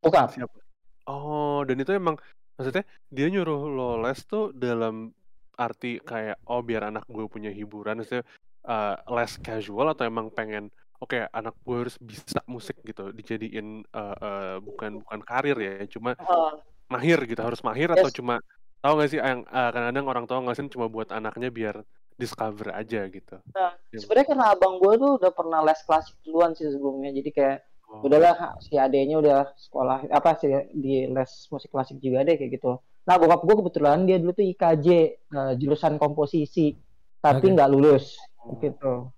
Bokap. 0.00 0.32
Siapa? 0.32 0.58
Oh, 1.06 1.60
dan 1.68 1.76
itu 1.78 1.92
emang 1.92 2.16
maksudnya 2.56 2.82
dia 3.12 3.28
nyuruh 3.28 3.60
lo 3.68 3.88
les 4.00 4.18
tuh 4.24 4.56
dalam 4.56 5.12
arti 5.60 6.00
kayak 6.00 6.40
oh 6.48 6.64
biar 6.64 6.88
anak 6.88 7.04
gue 7.04 7.28
punya 7.28 7.52
hiburan, 7.52 8.00
maksudnya 8.00 8.24
uh, 8.64 8.96
les 8.96 9.32
casual 9.44 9.92
atau 9.92 10.08
emang 10.08 10.32
pengen 10.32 10.72
oke 11.00 11.18
anak 11.32 11.56
gue 11.58 11.76
harus 11.80 11.96
bisa 11.98 12.40
musik 12.44 12.76
gitu 12.84 13.10
dijadiin 13.10 13.82
uh, 13.90 14.16
uh, 14.16 14.56
bukan 14.60 15.00
bukan 15.00 15.20
karir 15.24 15.56
ya, 15.56 15.72
cuma 15.88 16.12
Ah, 16.20 16.54
mahir 16.86 17.18
gitu 17.24 17.40
harus 17.40 17.60
mahir 17.60 17.88
atau 17.88 18.06
yes. 18.06 18.14
cuma 18.14 18.38
tahu 18.80 19.00
gak 19.00 19.10
sih 19.10 19.18
yang 19.18 19.42
uh, 19.48 19.70
kadang-kadang 19.72 20.06
orang 20.06 20.24
tua 20.28 20.38
ngelasin 20.40 20.68
cuma 20.68 20.86
buat 20.86 21.08
anaknya 21.08 21.48
biar 21.48 21.76
discover 22.14 22.68
aja 22.70 23.08
gitu. 23.08 23.40
Nah, 23.50 23.72
Iya. 23.88 24.04
sebenarnya 24.04 24.26
karena 24.28 24.46
abang 24.52 24.76
gue 24.76 24.92
tuh 24.94 25.10
udah 25.16 25.32
pernah 25.32 25.64
les 25.64 25.80
klasik 25.80 26.20
duluan 26.20 26.52
sih 26.52 26.68
sebelumnya 26.68 27.10
jadi 27.16 27.30
kayak 27.32 27.58
Oh. 27.90 28.06
udahlah 28.06 28.54
si 28.62 28.78
adeknya 28.78 29.18
udah 29.18 29.50
sekolah 29.58 30.06
apa 30.14 30.38
sih 30.38 30.46
di 30.70 31.10
les 31.10 31.32
musik 31.50 31.74
klasik 31.74 31.98
juga 31.98 32.22
deh 32.22 32.38
kayak 32.38 32.54
gitu 32.54 32.78
nah 33.02 33.18
bokap 33.18 33.42
gue 33.42 33.56
kebetulan 33.58 34.06
dia 34.06 34.22
dulu 34.22 34.30
tuh 34.30 34.46
IKJ 34.46 34.86
eh, 35.10 35.52
jurusan 35.58 35.98
komposisi 35.98 36.78
tapi 37.18 37.50
nggak 37.50 37.66
lulus 37.66 38.14
Oh. 38.40 38.54
gitu 38.56 39.10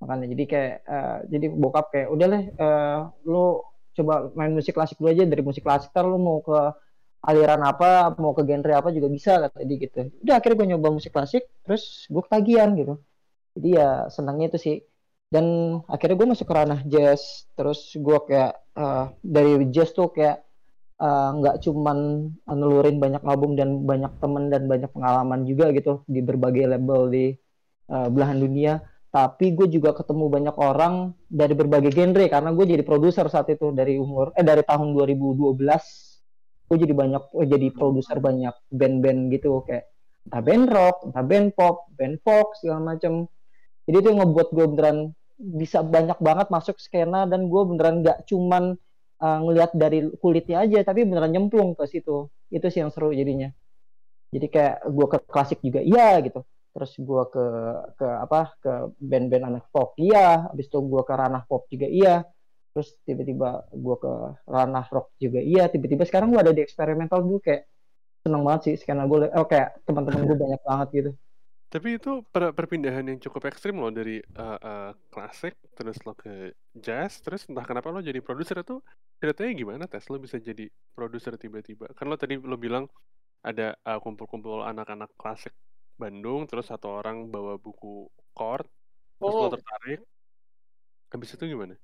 makanya 0.00 0.26
jadi 0.36 0.44
kayak 0.52 0.74
eh, 0.84 1.18
jadi 1.32 1.46
bokap 1.56 1.86
kayak 1.92 2.08
udah 2.12 2.26
lah 2.28 2.42
eh, 2.44 2.98
lu 3.24 3.64
coba 3.96 4.14
main 4.36 4.52
musik 4.52 4.76
klasik 4.76 5.00
dulu 5.00 5.08
aja 5.12 5.24
dari 5.24 5.40
musik 5.40 5.64
klasik 5.64 5.88
ntar 5.92 6.04
lu 6.04 6.20
mau 6.20 6.44
ke 6.44 6.58
aliran 7.26 7.62
apa 7.64 8.12
mau 8.22 8.32
ke 8.36 8.42
genre 8.46 8.72
apa 8.76 8.88
juga 8.94 9.08
bisa 9.10 9.32
kata 9.42 9.64
dia 9.66 9.76
gitu. 9.82 9.98
Udah 10.22 10.34
akhirnya 10.38 10.56
gue 10.62 10.68
nyoba 10.76 10.88
musik 10.94 11.10
klasik 11.16 11.42
terus 11.64 12.06
gue 12.12 12.22
ketagihan 12.22 12.70
gitu. 12.76 12.94
Jadi 13.56 13.68
ya 13.72 14.06
senangnya 14.12 14.46
itu 14.54 14.58
sih. 14.60 14.76
Dan 15.26 15.46
akhirnya 15.90 16.16
gue 16.22 16.28
masuk 16.30 16.46
ke 16.46 16.54
ranah 16.54 16.80
jazz 16.86 17.50
terus 17.58 17.96
gue 17.98 18.18
kayak 18.28 18.52
eh, 18.78 19.04
dari 19.24 19.52
jazz 19.74 19.90
tuh 19.96 20.12
kayak 20.12 20.46
nggak 21.36 21.60
cuman 21.60 21.98
nelurin 22.48 22.96
banyak 22.96 23.20
album 23.20 23.52
dan 23.52 23.84
banyak 23.84 24.16
temen 24.16 24.48
dan 24.48 24.64
banyak 24.64 24.88
pengalaman 24.88 25.44
juga 25.44 25.68
gitu 25.76 26.00
di 26.08 26.24
berbagai 26.24 26.64
label 26.72 27.00
di 27.12 27.24
eh, 27.92 28.08
belahan 28.12 28.38
dunia 28.40 28.80
tapi 29.16 29.56
gue 29.56 29.64
juga 29.72 29.96
ketemu 29.96 30.28
banyak 30.28 30.56
orang 30.60 31.16
dari 31.24 31.56
berbagai 31.56 31.88
genre 31.88 32.28
karena 32.28 32.52
gue 32.52 32.64
jadi 32.68 32.84
produser 32.84 33.24
saat 33.32 33.48
itu 33.48 33.72
dari 33.72 33.96
umur 33.96 34.36
eh 34.36 34.44
dari 34.44 34.60
tahun 34.60 34.92
2012 34.92 35.56
gue 36.68 36.76
jadi 36.84 36.92
banyak 36.92 37.22
oh, 37.32 37.46
jadi 37.48 37.66
produser 37.72 38.20
banyak 38.20 38.52
band-band 38.68 39.32
gitu 39.32 39.64
kayak 39.64 39.88
entah 40.28 40.42
band 40.44 40.68
rock 40.68 40.96
entah 41.08 41.24
band 41.24 41.48
pop 41.56 41.88
band 41.96 42.20
folk 42.20 42.60
segala 42.60 42.92
macem. 42.92 43.24
Jadi 43.88 43.96
itu 44.04 44.06
yang 44.12 44.20
ngebuat 44.20 44.48
gue 44.52 44.66
beneran 44.76 44.98
bisa 45.40 45.80
banyak 45.80 46.18
banget 46.20 46.52
masuk 46.52 46.76
skena 46.76 47.24
dan 47.24 47.48
gue 47.48 47.62
beneran 47.64 48.04
nggak 48.04 48.28
cuman 48.28 48.76
uh, 49.24 49.38
ngelihat 49.48 49.72
dari 49.72 50.12
kulitnya 50.20 50.68
aja 50.68 50.92
tapi 50.92 51.08
beneran 51.08 51.32
nyemplung 51.32 51.72
ke 51.72 51.88
situ. 51.88 52.28
Itu 52.52 52.68
sih 52.68 52.84
yang 52.84 52.92
seru 52.92 53.16
jadinya. 53.16 53.48
Jadi 54.28 54.46
kayak 54.52 54.76
gue 54.92 55.06
ke 55.08 55.18
klasik 55.24 55.64
juga 55.64 55.80
iya 55.80 56.20
gitu 56.20 56.44
terus 56.76 56.92
gue 57.00 57.22
ke 57.32 57.46
ke 57.96 58.04
apa 58.04 58.52
ke 58.60 58.92
band-band 59.00 59.48
anak 59.48 59.64
folk 59.72 59.96
iya. 59.96 60.44
Habis 60.52 60.68
itu 60.68 60.78
gue 60.84 61.02
ke 61.08 61.14
ranah 61.16 61.42
pop 61.48 61.64
juga 61.72 61.88
iya. 61.88 62.20
Terus 62.76 63.00
tiba-tiba 63.08 63.64
gue 63.72 63.96
ke 63.96 64.12
ranah 64.44 64.84
rock 64.92 65.16
juga 65.16 65.40
iya. 65.40 65.72
Tiba-tiba 65.72 66.04
sekarang 66.04 66.36
gue 66.36 66.40
ada 66.44 66.52
di 66.52 66.60
eksperimental 66.60 67.24
dulu 67.24 67.40
kayak 67.40 67.64
seneng 68.20 68.44
banget 68.44 68.60
sih. 68.68 68.74
Skena 68.76 69.08
gue 69.08 69.32
oh 69.32 69.48
kayak 69.48 69.80
teman-teman 69.88 70.28
gue 70.28 70.36
banyak 70.44 70.60
banget 70.68 70.88
gitu. 70.92 71.10
Tapi 71.72 71.88
itu 71.96 72.20
per- 72.28 72.52
perpindahan 72.52 73.08
yang 73.08 73.18
cukup 73.24 73.48
ekstrim 73.48 73.80
loh 73.80 73.88
dari 73.88 74.20
uh, 74.36 74.60
uh, 74.60 74.90
klasik 75.08 75.56
terus 75.74 75.96
lo 76.04 76.12
ke 76.12 76.52
jazz 76.76 77.24
terus 77.24 77.48
entah 77.48 77.64
kenapa 77.64 77.88
lo 77.88 78.04
jadi 78.04 78.20
produser 78.20 78.62
itu 78.62 78.84
ceritanya 79.18 79.52
gimana 79.56 79.84
tes 79.88 80.06
lo 80.12 80.20
bisa 80.20 80.36
jadi 80.36 80.68
produser 80.92 81.40
tiba-tiba? 81.40 81.88
Kan 81.96 82.12
lo 82.12 82.20
tadi 82.20 82.36
lo 82.36 82.60
bilang 82.60 82.84
ada 83.40 83.72
uh, 83.88 83.96
kumpul-kumpul 83.96 84.60
anak-anak 84.60 85.10
klasik 85.16 85.56
Bandung 85.96 86.44
terus 86.44 86.68
satu 86.68 86.92
orang 86.92 87.28
bawa 87.28 87.56
buku 87.56 88.08
chord 88.32 88.68
terus 89.16 89.32
lo 89.32 89.48
Oh. 89.48 89.52
tertarik 89.52 90.00
habis 91.08 91.32
itu 91.32 91.44
gimana? 91.46 91.74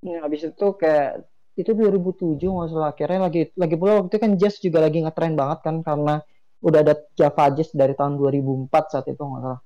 Ya, 0.00 0.22
habis 0.24 0.46
itu 0.46 0.66
kayak 0.78 1.26
itu 1.52 1.70
2007 1.74 2.48
nggak 2.48 2.68
salah 2.70 2.90
akhirnya 2.94 3.20
lagi 3.26 3.50
lagi 3.52 3.74
pula 3.74 4.00
waktu 4.00 4.08
itu 4.08 4.18
kan 4.22 4.32
jazz 4.38 4.56
juga 4.62 4.78
lagi 4.80 5.02
ngetren 5.02 5.34
banget 5.34 5.58
kan 5.66 5.76
karena 5.82 6.22
udah 6.58 6.80
ada 6.82 6.94
Java 7.14 7.44
Jazz 7.52 7.70
dari 7.70 7.94
tahun 7.94 8.14
2004 8.16 8.70
saat 8.88 9.06
itu 9.06 9.18
nggak 9.18 9.42
salah. 9.42 9.60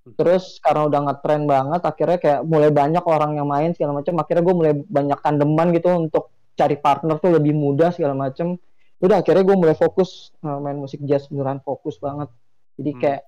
Hmm. 0.00 0.14
Terus 0.18 0.44
karena 0.58 0.82
udah 0.90 1.00
ngetren 1.06 1.42
banget 1.46 1.80
akhirnya 1.86 2.18
kayak 2.18 2.40
mulai 2.44 2.70
banyak 2.70 3.04
orang 3.06 3.38
yang 3.38 3.46
main 3.46 3.70
segala 3.72 4.02
macam 4.02 4.14
akhirnya 4.18 4.42
gue 4.42 4.56
mulai 4.58 4.74
banyak 4.74 5.18
tandeman 5.22 5.68
gitu 5.72 5.88
untuk 5.90 6.24
cari 6.54 6.76
partner 6.76 7.16
tuh 7.16 7.30
lebih 7.32 7.54
mudah 7.54 7.94
segala 7.94 8.12
macam. 8.18 8.58
Udah 9.00 9.22
akhirnya 9.22 9.42
gue 9.46 9.56
mulai 9.56 9.76
fokus 9.78 10.34
uh, 10.42 10.58
main 10.58 10.76
musik 10.76 11.00
jazz 11.06 11.30
beneran 11.30 11.62
fokus 11.62 11.96
banget. 11.96 12.28
Jadi 12.74 12.90
Hmm. 12.90 13.00
kayak 13.00 13.20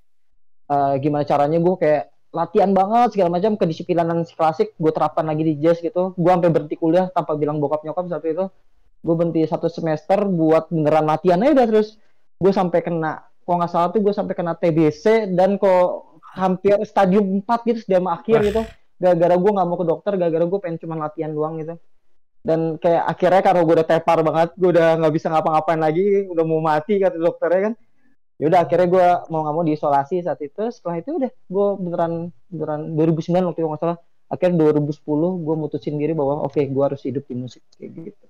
uh, 0.71 0.95
gimana 1.01 1.25
caranya 1.27 1.59
gue 1.59 1.75
kayak 1.79 2.13
latihan 2.33 2.73
banget 2.73 3.13
segala 3.13 3.29
macam 3.37 3.61
kedisiplinan 3.61 4.25
si 4.25 4.33
klasik 4.33 4.73
gue 4.81 4.93
terapkan 4.93 5.29
lagi 5.29 5.45
di 5.45 5.55
jazz 5.61 5.79
gitu. 5.85 6.17
Gue 6.17 6.31
sampai 6.33 6.49
berhenti 6.49 6.77
kuliah 6.81 7.13
tanpa 7.13 7.37
bilang 7.37 7.61
bokap 7.61 7.85
nyokap 7.85 8.09
saat 8.09 8.25
itu. 8.25 8.49
Gue 9.05 9.15
berhenti 9.15 9.45
satu 9.45 9.69
semester 9.69 10.25
buat 10.25 10.73
beneran 10.73 11.07
latihan 11.07 11.45
aja 11.45 11.53
udah 11.61 11.67
terus. 11.69 12.01
Gue 12.41 12.51
sampai 12.51 12.81
kena 12.81 13.23
kok 13.43 13.55
nggak 13.59 13.71
salah 13.71 13.89
tuh 13.93 14.01
gue 14.01 14.15
sampai 14.17 14.35
kena 14.39 14.57
TBC 14.57 15.35
dan 15.37 15.61
kok 15.61 16.17
hampir 16.33 16.81
stadium 16.89 17.45
4 17.45 17.69
gitu 17.69 17.79
stadium 17.85 18.09
akhir 18.09 18.39
gitu. 18.49 18.63
Gara-gara 18.97 19.35
gue 19.37 19.51
nggak 19.53 19.67
mau 19.69 19.77
ke 19.77 19.87
dokter 19.87 20.13
gara-gara 20.17 20.45
gue 20.49 20.61
pengen 20.65 20.79
cuma 20.81 20.95
latihan 20.97 21.31
doang 21.37 21.61
gitu. 21.61 21.77
Dan 22.43 22.81
kayak 22.81 23.07
akhirnya 23.07 23.43
karena 23.45 23.61
gue 23.63 23.75
udah 23.77 23.87
tepar 23.87 24.19
banget 24.25 24.49
gue 24.57 24.71
udah 24.73 24.89
nggak 25.05 25.13
bisa 25.15 25.29
ngapa-ngapain 25.29 25.79
lagi 25.79 26.27
udah 26.33 26.45
mau 26.49 26.65
mati 26.65 26.97
kata 26.97 27.21
dokternya 27.21 27.61
kan 27.71 27.75
ya 28.43 28.51
udah 28.51 28.67
akhirnya 28.67 28.89
gue 28.91 29.07
mau 29.31 29.47
nggak 29.47 29.55
mau 29.55 29.63
diisolasi 29.63 30.27
saat 30.27 30.43
itu. 30.43 30.67
Setelah 30.75 30.99
itu 30.99 31.15
udah 31.15 31.31
gue 31.31 31.67
beneran 31.79 32.13
beneran 32.51 32.81
2009 32.99 33.47
waktu 33.47 33.61
itu 33.63 33.69
nggak 33.71 33.83
salah. 33.87 33.99
Akhirnya 34.27 34.67
2010 34.67 34.99
gue 35.47 35.55
mutusin 35.55 35.95
diri 35.95 36.11
bahwa 36.11 36.43
oke 36.43 36.59
gue 36.59 36.83
harus 36.83 36.99
hidup 37.07 37.23
di 37.31 37.39
musik 37.39 37.63
kayak 37.79 38.11
gitu. 38.11 38.25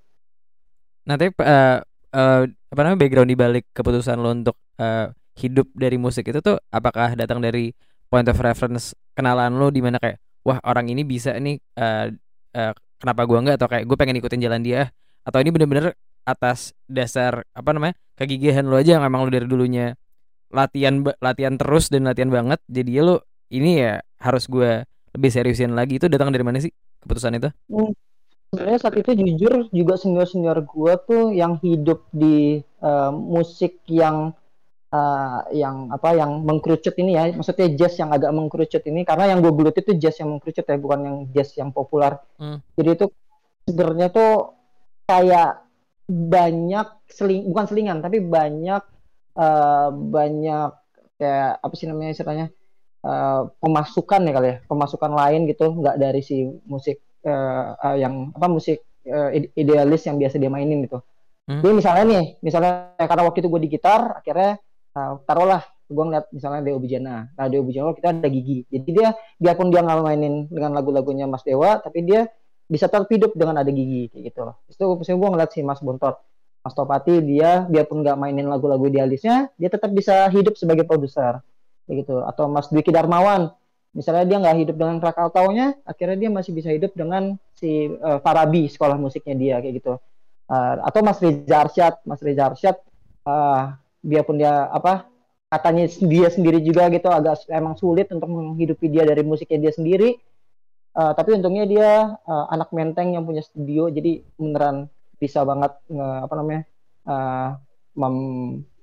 Nah, 1.09 1.17
tapi 1.17 1.33
eh, 1.33 1.79
eh, 2.13 2.43
apa 2.45 2.81
namanya 2.85 3.01
background 3.01 3.31
di 3.33 3.39
balik 3.41 3.65
keputusan 3.73 4.21
lo 4.21 4.37
untuk 4.37 4.57
eh, 4.77 5.09
hidup 5.41 5.73
dari 5.73 5.97
musik 5.97 6.29
itu 6.29 6.45
tuh 6.45 6.61
apakah 6.69 7.17
datang 7.17 7.41
dari 7.41 7.73
point 8.13 8.29
of 8.29 8.37
reference 8.37 8.93
kenalan 9.17 9.57
lo 9.57 9.73
di 9.73 9.81
mana 9.81 9.97
kayak 9.97 10.21
wah 10.45 10.61
orang 10.69 10.93
ini 10.93 11.09
bisa 11.09 11.33
nih 11.41 11.57
eh, 11.57 12.13
eh, 12.53 12.73
kenapa 13.01 13.25
gua 13.25 13.41
nggak? 13.41 13.57
Atau 13.57 13.69
kayak 13.73 13.85
gue 13.89 13.97
pengen 13.97 14.21
ikutin 14.21 14.45
jalan 14.45 14.61
dia. 14.61 14.93
Atau 15.25 15.41
ini 15.41 15.49
bener-bener 15.49 15.97
atas 16.23 16.77
dasar 16.87 17.43
apa 17.57 17.71
namanya 17.75 17.97
kegigihan 18.15 18.63
lo 18.63 18.79
aja 18.79 19.01
yang 19.01 19.03
emang 19.03 19.27
lo 19.27 19.31
dari 19.33 19.47
dulunya 19.49 19.99
latihan 20.53 21.03
latihan 21.19 21.57
terus 21.57 21.89
dan 21.89 22.05
latihan 22.07 22.29
banget 22.29 22.61
jadi 22.69 23.03
lo 23.03 23.25
ini 23.49 23.83
ya 23.83 24.05
harus 24.21 24.47
gua 24.47 24.85
lebih 25.13 25.31
seriusin 25.33 25.73
lagi 25.77 26.01
itu 26.01 26.09
datang 26.09 26.33
dari 26.33 26.45
mana 26.45 26.57
sih 26.61 26.73
keputusan 27.05 27.37
itu? 27.37 27.51
sebenarnya 28.53 28.79
saat 28.85 28.97
itu 29.01 29.11
jujur 29.17 29.73
juga 29.73 29.97
senior 29.97 30.29
senior 30.29 30.61
gue 30.61 30.93
tuh 31.09 31.33
yang 31.33 31.57
hidup 31.65 32.05
di 32.13 32.61
eh, 32.61 33.13
musik 33.17 33.81
yang 33.89 34.37
eh, 34.93 35.41
yang 35.57 35.89
apa 35.89 36.13
yang 36.13 36.45
mengkerucut 36.45 36.93
ini 37.01 37.17
ya 37.17 37.33
maksudnya 37.33 37.73
jazz 37.73 37.97
yang 37.97 38.13
agak 38.13 38.29
mengkerucut 38.29 38.85
ini 38.85 39.09
karena 39.09 39.33
yang 39.33 39.41
gue 39.41 39.57
geluti 39.57 39.81
itu 39.81 39.97
jazz 39.97 40.21
yang 40.21 40.37
mengkerucut 40.37 40.69
ya 40.69 40.77
bukan 40.77 41.01
yang 41.01 41.17
jazz 41.33 41.57
yang 41.57 41.73
populer 41.73 42.21
Hmm. 42.37 42.61
jadi 42.77 43.01
itu 43.01 43.07
sebenarnya 43.65 44.09
tuh 44.13 44.53
kayak 45.09 45.65
banyak 46.13 46.89
seling 47.09 47.49
bukan 47.49 47.65
selingan 47.73 47.99
tapi 48.05 48.21
banyak 48.21 48.83
eh, 49.37 49.89
banyak 49.93 50.71
kayak 51.17 51.53
apa 51.63 51.75
sih 51.79 51.87
namanya 51.87 52.11
istilahnya 52.13 52.47
eh, 53.07 53.41
pemasukan 53.63 54.21
ya 54.27 54.33
kali 54.33 54.49
ya 54.49 54.57
pemasukan 54.67 55.13
lain 55.13 55.41
gitu 55.49 55.67
nggak 55.79 55.97
dari 55.97 56.21
si 56.21 56.45
musik 56.67 56.99
eh, 57.23 57.69
eh, 57.73 57.97
yang 58.03 58.35
apa 58.35 58.47
musik 58.51 58.83
eh, 59.07 59.29
ide- 59.39 59.53
idealis 59.55 60.03
yang 60.07 60.19
biasa 60.19 60.39
dia 60.39 60.51
mainin 60.51 60.83
gitu. 60.87 61.03
Hmm. 61.43 61.59
Jadi 61.59 61.75
misalnya 61.75 62.05
nih, 62.07 62.25
misalnya 62.39 62.95
karena 62.95 63.23
waktu 63.27 63.43
itu 63.43 63.49
gue 63.51 63.61
di 63.67 63.71
gitar, 63.71 64.23
akhirnya 64.23 64.63
eh, 64.95 65.13
taruhlah 65.27 65.63
gue 65.93 66.05
ngeliat 66.09 66.27
misalnya 66.33 66.61
Deo 66.65 66.79
Bujana. 66.81 67.29
Nah 67.37 67.47
Deo 67.51 67.63
Bujana 67.67 67.93
kita 67.93 68.17
ada 68.17 68.29
gigi. 68.31 68.65
Jadi 68.71 68.91
dia 68.95 69.09
biarpun 69.37 69.69
dia 69.69 69.85
nggak 69.85 70.01
mainin 70.01 70.49
dengan 70.49 70.73
lagu-lagunya 70.73 71.29
Mas 71.29 71.45
Dewa, 71.45 71.79
tapi 71.83 72.07
dia 72.07 72.31
bisa 72.71 72.89
tetap 72.89 73.11
hidup 73.13 73.37
dengan 73.37 73.61
ada 73.61 73.69
gigi 73.69 74.09
kayak 74.09 74.33
gitu 74.33 74.41
loh. 74.49 74.57
Itu 74.71 74.97
misalnya 74.97 75.19
gue 75.21 75.31
ngeliat 75.37 75.51
si 75.53 75.61
Mas 75.61 75.81
Bontot, 75.85 76.17
Mas 76.63 76.75
Topati 76.79 77.19
dia 77.23 77.67
biarpun 77.67 78.07
nggak 78.07 78.15
mainin 78.15 78.47
lagu-lagu 78.47 78.87
idealisnya, 78.87 79.51
dia 79.59 79.67
tetap 79.67 79.91
bisa 79.91 80.31
hidup 80.31 80.55
sebagai 80.55 80.87
produser 80.87 81.43
gitu. 81.91 82.23
Atau 82.23 82.47
Mas 82.47 82.71
Dwiki 82.71 82.95
Darmawan, 82.95 83.51
misalnya 83.93 84.25
dia 84.25 84.39
nggak 84.39 84.57
hidup 84.63 84.77
dengan 84.79 84.97
Krakataunya, 85.03 85.75
akhirnya 85.83 86.17
dia 86.27 86.31
masih 86.31 86.55
bisa 86.55 86.71
hidup 86.71 86.95
dengan 86.95 87.35
si 87.59 87.91
eh, 87.91 88.19
Farabi 88.23 88.71
sekolah 88.71 88.95
musiknya 88.95 89.35
dia 89.35 89.55
kayak 89.59 89.75
gitu. 89.83 89.99
Eh, 90.47 90.75
atau 90.87 91.01
Mas 91.03 91.19
Reza 91.19 91.57
Arsyad, 91.67 91.95
Mas 92.07 92.23
Reza 92.23 92.43
Arsyad, 92.55 92.77
eh, 93.27 93.63
biarpun 94.03 94.39
dia 94.39 94.71
apa 94.71 95.07
katanya 95.53 95.85
dia 95.85 96.29
sendiri 96.33 96.59
juga 96.65 96.89
gitu 96.89 97.13
agak 97.13 97.45
emang 97.53 97.77
sulit 97.77 98.09
untuk 98.09 98.25
menghidupi 98.25 98.89
dia 98.89 99.05
dari 99.05 99.21
musiknya 99.21 99.69
dia 99.69 99.73
sendiri 99.77 100.17
uh, 100.97 101.13
tapi 101.13 101.37
untungnya 101.37 101.65
dia 101.69 101.91
uh, 102.25 102.47
anak 102.49 102.73
menteng 102.73 103.13
yang 103.13 103.29
punya 103.29 103.45
studio 103.45 103.93
jadi 103.93 104.25
beneran 104.41 104.89
bisa 105.23 105.47
banget 105.47 105.79
nge, 105.87 106.09
apa 106.27 106.35
namanya 106.35 106.63
uh, 107.07 107.51
mem, 107.95 108.17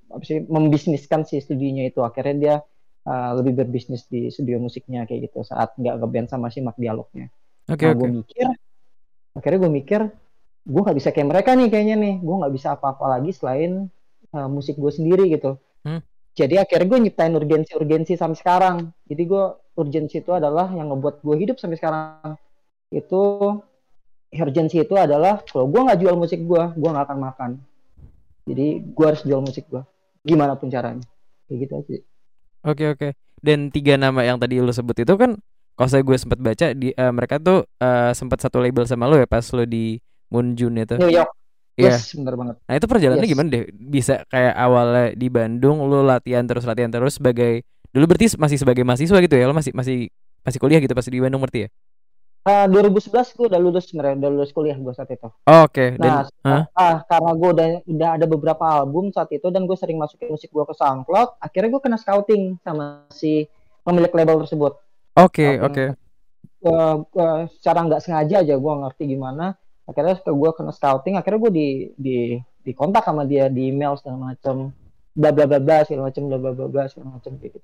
apa 0.08 0.24
sih 0.24 0.40
membisniskan 0.48 1.28
si 1.28 1.44
studionya 1.44 1.92
itu 1.92 2.00
akhirnya 2.00 2.36
dia 2.40 2.56
uh, 3.04 3.32
lebih 3.36 3.60
berbisnis 3.60 4.08
di 4.08 4.32
studio 4.32 4.64
musiknya 4.64 5.04
kayak 5.04 5.28
gitu 5.28 5.44
saat 5.44 5.76
nggak 5.76 6.00
ngeband 6.00 6.28
sama 6.32 6.48
si 6.48 6.64
Mak 6.64 6.80
Dialognya. 6.80 7.28
Oke 7.68 7.84
okay, 7.84 7.86
nah, 7.86 7.94
okay. 7.94 8.00
gue 8.00 8.10
mikir 8.24 8.48
akhirnya 9.36 9.60
gue 9.62 9.72
mikir 9.72 10.02
gue 10.70 10.82
nggak 10.84 10.98
bisa 10.98 11.10
kayak 11.16 11.28
mereka 11.30 11.50
nih 11.56 11.68
kayaknya 11.72 11.96
nih 11.98 12.16
gue 12.22 12.36
nggak 12.44 12.54
bisa 12.54 12.68
apa-apa 12.76 13.06
lagi 13.18 13.32
selain 13.32 13.88
uh, 14.36 14.50
musik 14.50 14.76
gue 14.76 14.92
sendiri 14.92 15.30
gitu 15.32 15.58
hmm. 15.86 16.02
jadi 16.36 16.66
akhirnya 16.66 16.88
gue 16.90 17.00
nyiptain 17.08 17.34
urgensi-urgensi 17.34 18.20
sampai 18.20 18.38
sekarang 18.38 18.76
jadi 19.08 19.24
gue 19.26 19.44
urgensi 19.80 20.20
itu 20.20 20.32
adalah 20.36 20.70
yang 20.76 20.92
ngebuat 20.92 21.24
gue 21.24 21.36
hidup 21.40 21.58
sampai 21.58 21.78
sekarang 21.80 22.36
itu 22.92 23.22
urgensi 24.42 24.80
itu 24.80 24.96
adalah 24.96 25.44
kalau 25.46 25.68
gue 25.68 25.82
nggak 25.84 26.00
jual 26.00 26.16
musik 26.16 26.40
gue 26.44 26.64
gue 26.76 26.90
nggak 26.90 27.06
akan 27.12 27.20
makan 27.20 27.52
jadi 28.48 28.82
gue 28.82 29.06
harus 29.06 29.22
jual 29.28 29.42
musik 29.44 29.68
gue 29.68 29.84
gimana 30.24 30.56
pun 30.56 30.72
caranya 30.72 31.06
kayak 31.48 31.58
gitu 31.68 31.74
aja 31.76 31.98
oke 32.68 32.84
oke 32.98 33.08
dan 33.40 33.72
tiga 33.72 33.96
nama 33.96 34.24
yang 34.24 34.38
tadi 34.40 34.60
lo 34.60 34.72
sebut 34.72 35.04
itu 35.04 35.14
kan 35.16 35.40
kalau 35.80 35.88
saya 35.88 36.04
gue 36.04 36.18
sempat 36.20 36.40
baca 36.44 36.76
di 36.76 36.92
uh, 36.92 37.14
mereka 37.16 37.40
tuh 37.40 37.64
uh, 37.80 38.12
sempat 38.12 38.44
satu 38.44 38.60
label 38.60 38.84
sama 38.84 39.08
lo 39.08 39.16
ya 39.16 39.24
pas 39.24 39.48
lo 39.56 39.64
di 39.64 39.96
Moonjun 40.28 40.76
itu. 40.76 40.96
New 41.00 41.08
York. 41.08 41.32
Iya. 41.80 41.96
Yes, 41.96 42.12
benar 42.12 42.36
banget. 42.36 42.56
Nah, 42.68 42.76
itu 42.76 42.86
perjalanannya 42.92 43.28
yes. 43.28 43.34
gimana 43.34 43.48
deh? 43.48 43.64
Bisa 43.72 44.16
kayak 44.28 44.56
awalnya 44.60 45.16
di 45.16 45.28
Bandung 45.32 45.80
lu 45.88 46.04
latihan 46.04 46.44
terus 46.44 46.68
latihan 46.68 46.92
terus 46.92 47.16
sebagai 47.16 47.64
dulu 47.96 48.12
berarti 48.12 48.36
masih 48.36 48.58
sebagai 48.60 48.84
mahasiswa 48.84 49.18
gitu 49.24 49.36
ya? 49.40 49.48
Lo 49.48 49.56
masih 49.56 49.72
masih 49.72 50.12
masih 50.44 50.60
kuliah 50.60 50.84
gitu 50.84 50.92
pas 50.92 51.08
di 51.08 51.20
Bandung 51.24 51.40
berarti 51.40 51.60
ya? 51.64 51.70
Uh, 52.50 52.66
2011 52.66 53.38
gue 53.38 53.46
udah 53.46 53.62
lulus 53.62 53.86
sebenarnya 53.86 54.26
udah 54.26 54.32
lulus 54.34 54.50
kuliah 54.50 54.74
gue 54.74 54.94
saat 54.98 55.14
itu. 55.14 55.30
Oh, 55.30 55.70
Oke. 55.70 55.94
Okay. 55.94 56.02
Nah, 56.02 56.26
dan, 56.26 56.50
uh, 56.50 56.66
uh, 56.74 56.96
karena 57.06 57.32
gue 57.38 57.50
udah 57.54 57.68
udah 57.86 58.10
ada 58.18 58.26
beberapa 58.26 58.66
album 58.66 59.14
saat 59.14 59.30
itu 59.30 59.54
dan 59.54 59.70
gue 59.70 59.78
sering 59.78 60.02
masukin 60.02 60.34
musik 60.34 60.50
gue 60.50 60.66
ke 60.66 60.74
SoundCloud, 60.74 61.38
akhirnya 61.38 61.70
gue 61.70 61.82
kena 61.86 61.98
scouting 62.02 62.58
sama 62.66 63.06
si 63.14 63.46
pemilik 63.86 64.10
label 64.10 64.42
tersebut. 64.50 64.82
Oke 65.14 65.46
okay, 65.46 65.54
oke. 65.62 65.74
Okay. 65.78 65.88
Uh, 66.66 67.06
uh, 67.14 67.46
secara 67.54 67.86
nggak 67.86 68.02
sengaja 68.02 68.42
aja 68.42 68.56
gue 68.58 68.74
ngerti 68.84 69.04
gimana 69.16 69.56
akhirnya 69.90 70.22
gue 70.22 70.52
kena 70.54 70.72
scouting 70.76 71.16
akhirnya 71.18 71.40
gue 71.50 71.54
di 71.54 71.68
di 71.98 72.18
di 72.62 72.72
kontak 72.78 73.08
sama 73.08 73.26
dia 73.26 73.50
di 73.50 73.74
email 73.74 73.98
segala 73.98 74.34
macam 74.36 74.70
bla 75.18 75.34
bla 75.34 75.50
bla 75.50 75.58
bla 75.58 75.82
segala 75.82 76.14
macam 76.14 76.30
bla 76.30 76.38
bla 76.38 76.52
bla 76.54 76.68
bla 76.70 76.84
segala 76.86 77.18
macam 77.18 77.32
gitu 77.42 77.58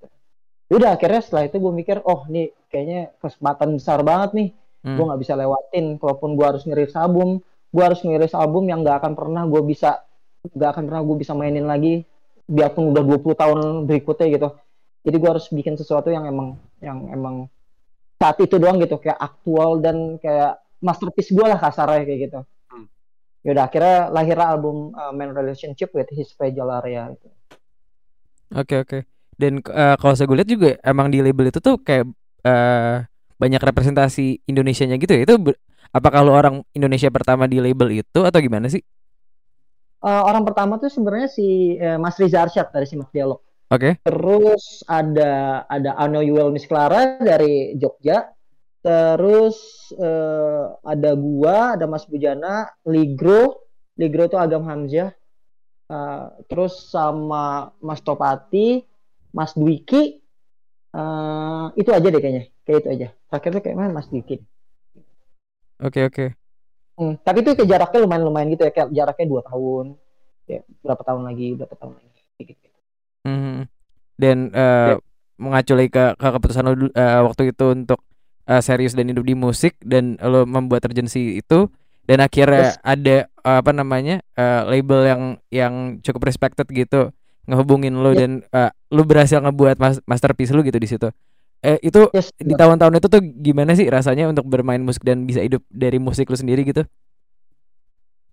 ya 0.66 0.74
udah 0.74 0.90
akhirnya 0.98 1.22
setelah 1.22 1.44
itu 1.46 1.62
gue 1.62 1.74
mikir 1.76 1.98
oh 2.02 2.26
nih 2.26 2.50
kayaknya 2.74 3.14
kesempatan 3.22 3.78
besar 3.78 4.02
banget 4.02 4.34
nih 4.34 4.50
hmm. 4.86 4.96
gue 4.96 5.06
nggak 5.10 5.22
bisa 5.26 5.34
lewatin 5.34 5.98
kalaupun 5.98 6.38
gue 6.38 6.46
harus 6.46 6.64
ngiris 6.70 6.94
album 6.94 7.42
gue 7.74 7.84
harus 7.84 8.00
ngiris 8.06 8.38
album 8.38 8.70
yang 8.70 8.86
nggak 8.86 9.02
akan 9.02 9.14
pernah 9.18 9.44
gue 9.50 9.62
bisa 9.66 10.06
nggak 10.46 10.70
akan 10.78 10.84
pernah 10.86 11.02
gue 11.02 11.16
bisa 11.18 11.34
mainin 11.34 11.66
lagi 11.66 12.06
biarpun 12.46 12.94
udah 12.94 13.04
20 13.04 13.42
tahun 13.42 13.60
berikutnya 13.90 14.28
gitu 14.30 14.50
jadi 15.06 15.16
gue 15.22 15.30
harus 15.30 15.46
bikin 15.54 15.78
sesuatu 15.78 16.14
yang 16.14 16.30
emang 16.30 16.58
yang 16.82 17.10
emang 17.10 17.50
saat 18.18 18.42
itu 18.42 18.58
doang 18.58 18.82
gitu 18.82 18.98
kayak 18.98 19.22
aktual 19.22 19.78
dan 19.78 20.18
kayak 20.18 20.58
masterpiece 20.82 21.30
gue 21.30 21.46
lah 21.46 21.62
kasarnya 21.62 22.04
kayak 22.10 22.20
gitu. 22.26 22.40
Hmm. 22.74 22.88
Yaudah 23.46 23.70
akhirnya 23.70 23.98
lahir 24.10 24.38
album 24.42 24.98
uh, 24.98 25.14
Man 25.14 25.38
Relationship 25.38 25.94
with 25.94 26.10
His 26.10 26.34
Fragile 26.34 26.74
Area 26.82 27.14
itu. 27.14 27.30
Oke 28.56 28.66
okay, 28.66 28.78
oke. 28.82 28.90
Okay. 28.90 29.02
Dan 29.36 29.60
uh, 29.62 29.94
kalau 30.00 30.16
saya 30.16 30.32
lihat 30.32 30.50
juga 30.50 30.70
emang 30.82 31.12
di 31.12 31.20
label 31.20 31.52
itu 31.52 31.60
tuh 31.60 31.78
kayak 31.84 32.08
uh, 32.48 33.04
banyak 33.36 33.62
representasi 33.62 34.44
Indonesianya 34.48 34.96
gitu 35.00 35.16
ya. 35.16 35.22
Itu 35.28 35.36
apakah 35.92 36.24
lo 36.24 36.36
orang 36.36 36.56
Indonesia 36.76 37.12
pertama 37.12 37.48
di 37.48 37.60
label 37.60 38.04
itu 38.04 38.20
atau 38.24 38.40
gimana 38.40 38.68
sih? 38.72 38.84
Uh, 40.06 40.22
orang 40.22 40.46
pertama 40.46 40.78
tuh 40.78 40.92
sebenarnya 40.92 41.30
si 41.32 41.80
uh, 41.82 41.98
Mas 41.98 42.20
Riza 42.22 42.46
Arsyad 42.46 42.70
dari 42.70 42.86
Simak 42.86 43.10
Dialog. 43.10 43.42
Oke. 43.74 43.98
Okay. 43.98 44.06
Terus 44.06 44.86
ada 44.86 45.66
ada 45.66 45.98
Ano 45.98 46.22
Yuel 46.22 46.54
Miss 46.54 46.70
Clara 46.70 47.18
dari 47.18 47.74
Jogja. 47.82 48.30
Terus 48.86 49.90
uh, 49.98 50.78
ada 50.86 51.18
gua, 51.18 51.74
ada 51.74 51.90
Mas 51.90 52.06
Bujana, 52.06 52.70
Ligro, 52.86 53.66
Ligro 53.98 54.30
itu 54.30 54.38
Agam 54.38 54.70
Hamzah. 54.70 55.10
Uh, 55.90 56.30
terus 56.46 56.94
sama 56.94 57.74
Mas 57.82 58.02
Topati, 58.06 58.86
Mas 59.34 59.58
Dwiki, 59.58 60.22
uh, 60.96 61.66
itu 61.76 61.92
aja 61.92 62.08
deh 62.08 62.22
kayaknya, 62.24 62.44
kayak 62.64 62.80
itu 62.80 62.90
aja. 62.90 63.08
Terakhir 63.28 63.50
tuh 63.60 63.62
kayak 63.68 63.78
mana 63.78 63.92
Mas 63.92 64.08
Dwiki. 64.08 64.40
Oke 65.84 66.00
okay, 66.00 66.04
oke. 66.08 66.16
Okay. 66.16 66.30
Hmm, 66.96 67.20
tapi 67.20 67.44
itu 67.44 67.52
kayak 67.60 67.70
jaraknya 67.76 68.00
lumayan 68.08 68.24
lumayan 68.24 68.48
gitu 68.56 68.64
ya, 68.64 68.72
kayak 68.72 68.90
jaraknya 68.96 69.26
dua 69.28 69.42
tahun, 69.44 69.86
ya 70.48 70.64
berapa 70.80 71.04
tahun 71.04 71.22
lagi, 71.28 71.48
berapa 71.60 71.76
tahun 71.76 71.94
lagi, 72.00 72.22
gitu. 72.40 72.68
Hmm. 73.28 73.68
Dan 74.16 74.56
uh, 74.56 74.96
ya. 74.96 74.98
mengacu 75.36 75.76
lagi 75.76 75.92
ke, 75.92 76.04
ke 76.16 76.28
keputusan 76.40 76.64
lo 76.64 76.72
uh, 76.72 77.22
waktu 77.28 77.52
itu 77.52 77.66
untuk 77.76 78.00
uh, 78.48 78.62
serius 78.64 78.96
dan 78.96 79.12
hidup 79.12 79.28
di 79.28 79.36
musik 79.36 79.76
dan 79.84 80.16
lo 80.24 80.48
membuat 80.48 80.88
urgensi 80.88 81.44
itu 81.44 81.68
dan 82.06 82.22
akhirnya 82.22 82.78
Terus. 82.78 82.86
ada 82.86 83.18
uh, 83.44 83.60
apa 83.60 83.72
namanya 83.74 84.22
uh, 84.38 84.70
label 84.70 85.02
yang 85.04 85.22
yang 85.50 85.74
cukup 86.06 86.30
respected 86.30 86.70
gitu 86.70 87.12
ngehubungin 87.46 87.94
lo 87.96 88.12
yeah. 88.12 88.20
dan 88.20 88.32
uh, 88.52 88.72
lo 88.94 89.06
berhasil 89.06 89.42
ngebuat 89.42 89.78
mas 89.78 89.98
masterpiece 90.06 90.54
lo 90.54 90.62
gitu 90.62 90.78
di 90.78 90.90
situ. 90.90 91.08
Eh 91.66 91.82
itu 91.82 92.10
yes, 92.14 92.30
di 92.38 92.54
tahun-tahun 92.54 93.02
itu 93.02 93.08
tuh 93.10 93.22
gimana 93.22 93.74
sih 93.74 93.90
rasanya 93.90 94.30
untuk 94.30 94.46
bermain 94.46 94.82
musik 94.82 95.02
dan 95.02 95.26
bisa 95.26 95.42
hidup 95.42 95.66
dari 95.70 95.98
musik 95.98 96.30
lo 96.30 96.38
sendiri 96.38 96.62
gitu? 96.62 96.86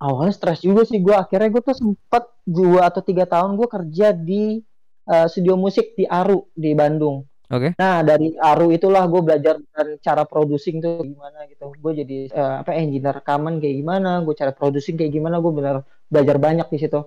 Awalnya 0.03 0.35
stres 0.35 0.61
juga 0.61 0.83
sih 0.83 0.99
gue. 0.99 1.15
Akhirnya 1.15 1.49
gue 1.49 1.63
tuh 1.63 1.79
sempat 1.79 2.27
dua 2.43 2.91
atau 2.91 3.01
tiga 3.01 3.23
tahun 3.23 3.55
gue 3.55 3.69
kerja 3.71 4.11
di 4.11 4.59
uh, 5.07 5.27
studio 5.31 5.55
musik 5.55 5.95
di 5.95 6.05
Aru 6.05 6.51
di 6.53 6.75
Bandung. 6.75 7.23
Oke. 7.53 7.71
Okay. 7.71 7.79
Nah 7.79 8.03
dari 8.03 8.35
Aru 8.35 8.75
itulah 8.75 9.07
gue 9.07 9.23
belajar 9.23 9.61
dan 9.61 10.01
cara 10.03 10.27
producing 10.27 10.83
tuh 10.83 11.07
gimana 11.07 11.47
gitu. 11.47 11.71
Gue 11.79 11.93
jadi 11.95 12.33
uh, 12.35 12.67
apa 12.67 12.75
engineer 12.75 13.23
rekaman 13.23 13.63
kayak 13.63 13.77
gimana, 13.79 14.21
gue 14.27 14.35
cara 14.35 14.51
producing 14.51 14.99
kayak 14.99 15.13
gimana, 15.15 15.39
gue 15.39 15.53
benar 15.55 15.87
belajar 16.11 16.37
banyak 16.37 16.67
di 16.67 16.79
situ. 16.83 17.01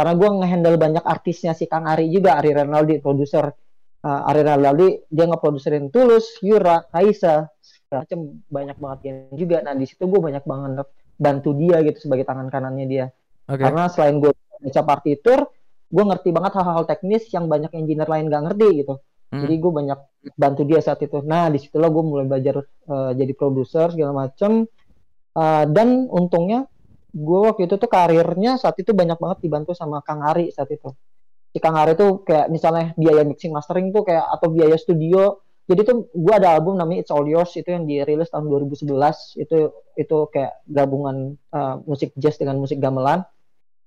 Karena 0.00 0.16
gue 0.16 0.28
ngehandle 0.40 0.76
banyak 0.80 1.04
artisnya 1.04 1.52
si 1.52 1.68
Kang 1.68 1.84
Ari 1.84 2.08
juga, 2.08 2.40
Ari 2.40 2.56
Renaldi 2.56 3.04
produser. 3.04 3.52
Uh, 4.00 4.24
Ari 4.32 4.40
Renaldi 4.40 5.04
dia 5.12 5.28
ngeproduserin 5.28 5.92
Tulus, 5.92 6.40
Yura, 6.40 6.88
Kaisa, 6.88 7.44
macam 7.92 8.40
banyak 8.48 8.80
banget 8.80 9.00
yang 9.04 9.16
juga. 9.36 9.60
Nah 9.60 9.76
di 9.76 9.84
situ 9.84 10.08
gue 10.08 10.20
banyak 10.24 10.40
banget 10.48 10.88
bantu 11.20 11.52
dia 11.52 11.84
gitu 11.84 12.08
sebagai 12.08 12.24
tangan 12.24 12.48
kanannya 12.48 12.86
dia. 12.88 13.06
Okay. 13.44 13.60
Karena 13.60 13.92
selain 13.92 14.24
gue 14.24 14.32
baca 14.32 14.82
partitur, 14.88 15.52
gue 15.92 16.04
ngerti 16.08 16.32
banget 16.32 16.52
hal-hal 16.56 16.88
teknis 16.88 17.28
yang 17.28 17.44
banyak 17.44 17.68
engineer 17.76 18.08
lain 18.08 18.32
gak 18.32 18.44
ngerti 18.48 18.68
gitu 18.80 18.96
Hmm. 19.30 19.46
Jadi 19.46 19.54
gue 19.62 19.72
banyak 19.72 19.98
bantu 20.34 20.62
dia 20.66 20.82
saat 20.82 20.98
itu. 21.06 21.22
Nah 21.22 21.46
di 21.54 21.62
situlah 21.62 21.86
gue 21.86 22.02
mulai 22.02 22.26
belajar 22.26 22.66
uh, 22.90 23.14
jadi 23.14 23.30
produser 23.38 23.94
segala 23.94 24.26
macem. 24.26 24.66
Uh, 25.30 25.62
dan 25.70 26.10
untungnya 26.10 26.66
gue 27.10 27.38
waktu 27.42 27.66
itu 27.66 27.74
tuh 27.76 27.90
karirnya 27.90 28.56
saat 28.56 28.78
itu 28.78 28.94
banyak 28.94 29.18
banget 29.18 29.38
dibantu 29.42 29.74
sama 29.74 30.00
Kang 30.06 30.22
Ari 30.22 30.54
saat 30.54 30.70
itu. 30.70 30.94
Si 31.50 31.58
Kang 31.58 31.74
Ari 31.74 31.98
tuh 31.98 32.22
kayak 32.22 32.48
misalnya 32.48 32.94
biaya 32.94 33.26
mixing 33.26 33.50
mastering 33.50 33.90
tuh 33.90 34.06
kayak 34.06 34.26
atau 34.30 34.48
biaya 34.50 34.78
studio. 34.78 35.42
Jadi 35.70 35.86
tuh 35.86 36.10
gue 36.10 36.34
ada 36.34 36.58
album 36.58 36.74
namanya 36.74 37.06
It's 37.06 37.14
All 37.14 37.22
Yours 37.22 37.54
itu 37.54 37.70
yang 37.70 37.86
dirilis 37.86 38.26
tahun 38.26 38.50
2011 38.50 38.90
itu 39.38 39.70
itu 39.94 40.16
kayak 40.34 40.66
gabungan 40.66 41.38
uh, 41.54 41.78
musik 41.86 42.10
jazz 42.18 42.38
dengan 42.38 42.58
musik 42.58 42.82
gamelan. 42.82 43.22